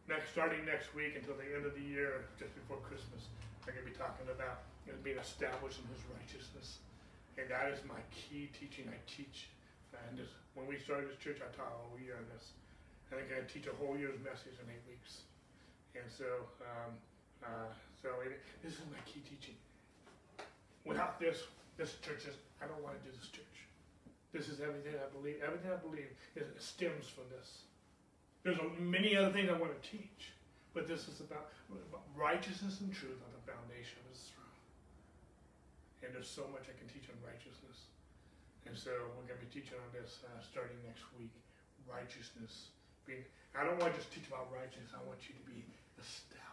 Next, 0.04 0.36
starting 0.36 0.68
next 0.68 0.92
week 0.92 1.16
until 1.16 1.32
the 1.40 1.48
end 1.48 1.64
of 1.64 1.72
the 1.72 1.84
year, 1.84 2.28
just 2.36 2.52
before 2.52 2.76
Christmas, 2.84 3.24
I'm 3.64 3.72
going 3.72 3.86
to 3.86 3.90
be 3.90 3.96
talking 3.96 4.28
about 4.28 4.68
it 4.84 5.00
being 5.00 5.18
established 5.18 5.80
in 5.80 5.88
His 5.88 6.04
righteousness. 6.12 6.84
And 7.40 7.48
that 7.48 7.72
is 7.72 7.80
my 7.88 8.04
key 8.12 8.52
teaching. 8.52 8.84
I 8.92 9.00
teach. 9.08 9.48
And 9.96 10.20
this, 10.20 10.28
when 10.52 10.68
we 10.68 10.76
started 10.76 11.08
this 11.08 11.20
church, 11.24 11.40
I 11.40 11.48
taught 11.56 11.72
a 11.72 11.80
whole 11.88 11.96
year 11.96 12.20
on 12.20 12.28
this. 12.28 12.52
And 13.08 13.16
I'm 13.16 13.28
going 13.32 13.40
to 13.40 13.48
teach 13.48 13.64
a 13.64 13.76
whole 13.80 13.96
year's 13.96 14.20
message 14.20 14.60
in 14.60 14.68
eight 14.68 14.84
weeks. 14.84 15.24
And 15.96 16.04
so, 16.12 16.48
um, 16.60 16.92
uh, 17.40 17.72
so 18.02 18.10
it, 18.26 18.42
this 18.66 18.74
is 18.74 18.84
my 18.90 18.98
key 19.06 19.22
teaching. 19.22 19.54
Without 20.82 21.22
this, 21.22 21.46
this 21.78 21.94
church 22.02 22.26
is, 22.26 22.34
I 22.58 22.66
don't 22.66 22.82
want 22.82 22.98
to 22.98 23.02
do 23.06 23.14
this 23.14 23.30
church. 23.30 23.56
This 24.34 24.50
is 24.50 24.58
everything 24.58 24.98
I 24.98 25.06
believe. 25.14 25.38
Everything 25.38 25.70
I 25.70 25.78
believe 25.78 26.10
is, 26.34 26.50
stems 26.58 27.06
from 27.06 27.30
this. 27.30 27.62
There's 28.42 28.58
many 28.82 29.14
other 29.14 29.30
things 29.30 29.46
I 29.46 29.54
want 29.54 29.70
to 29.70 29.82
teach, 29.86 30.34
but 30.74 30.90
this 30.90 31.06
is 31.06 31.22
about, 31.22 31.54
about 31.70 32.02
righteousness 32.18 32.82
and 32.82 32.90
truth 32.90 33.22
on 33.22 33.30
the 33.38 33.42
foundation 33.46 34.02
of 34.02 34.10
His 34.10 34.34
throne. 34.34 34.58
And 36.02 36.10
there's 36.10 36.26
so 36.26 36.50
much 36.50 36.66
I 36.66 36.74
can 36.74 36.90
teach 36.90 37.06
on 37.06 37.14
righteousness. 37.22 37.86
And 38.66 38.74
so 38.74 38.90
we're 39.14 39.30
going 39.30 39.38
to 39.38 39.46
be 39.46 39.54
teaching 39.54 39.78
on 39.78 39.90
this 39.94 40.26
uh, 40.26 40.42
starting 40.42 40.74
next 40.82 41.06
week. 41.14 41.30
Righteousness. 41.86 42.74
Being, 43.06 43.22
I 43.54 43.62
don't 43.62 43.78
want 43.78 43.94
to 43.94 43.98
just 43.98 44.10
teach 44.10 44.26
about 44.26 44.50
righteousness. 44.50 44.90
I 44.90 45.02
want 45.06 45.22
you 45.30 45.38
to 45.38 45.44
be 45.46 45.62
established 45.98 46.51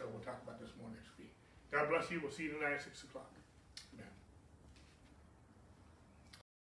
So 0.00 0.08
we'll 0.08 0.24
talk 0.24 0.40
about 0.42 0.58
this 0.58 0.70
more 0.80 0.88
next 0.88 1.12
week. 1.18 1.28
God 1.70 1.90
bless 1.90 2.10
you. 2.10 2.24
We'll 2.24 2.32
see 2.32 2.44
you 2.44 2.56
tonight 2.56 2.72
at 2.72 2.82
6 2.82 3.04
o'clock. 3.04 3.28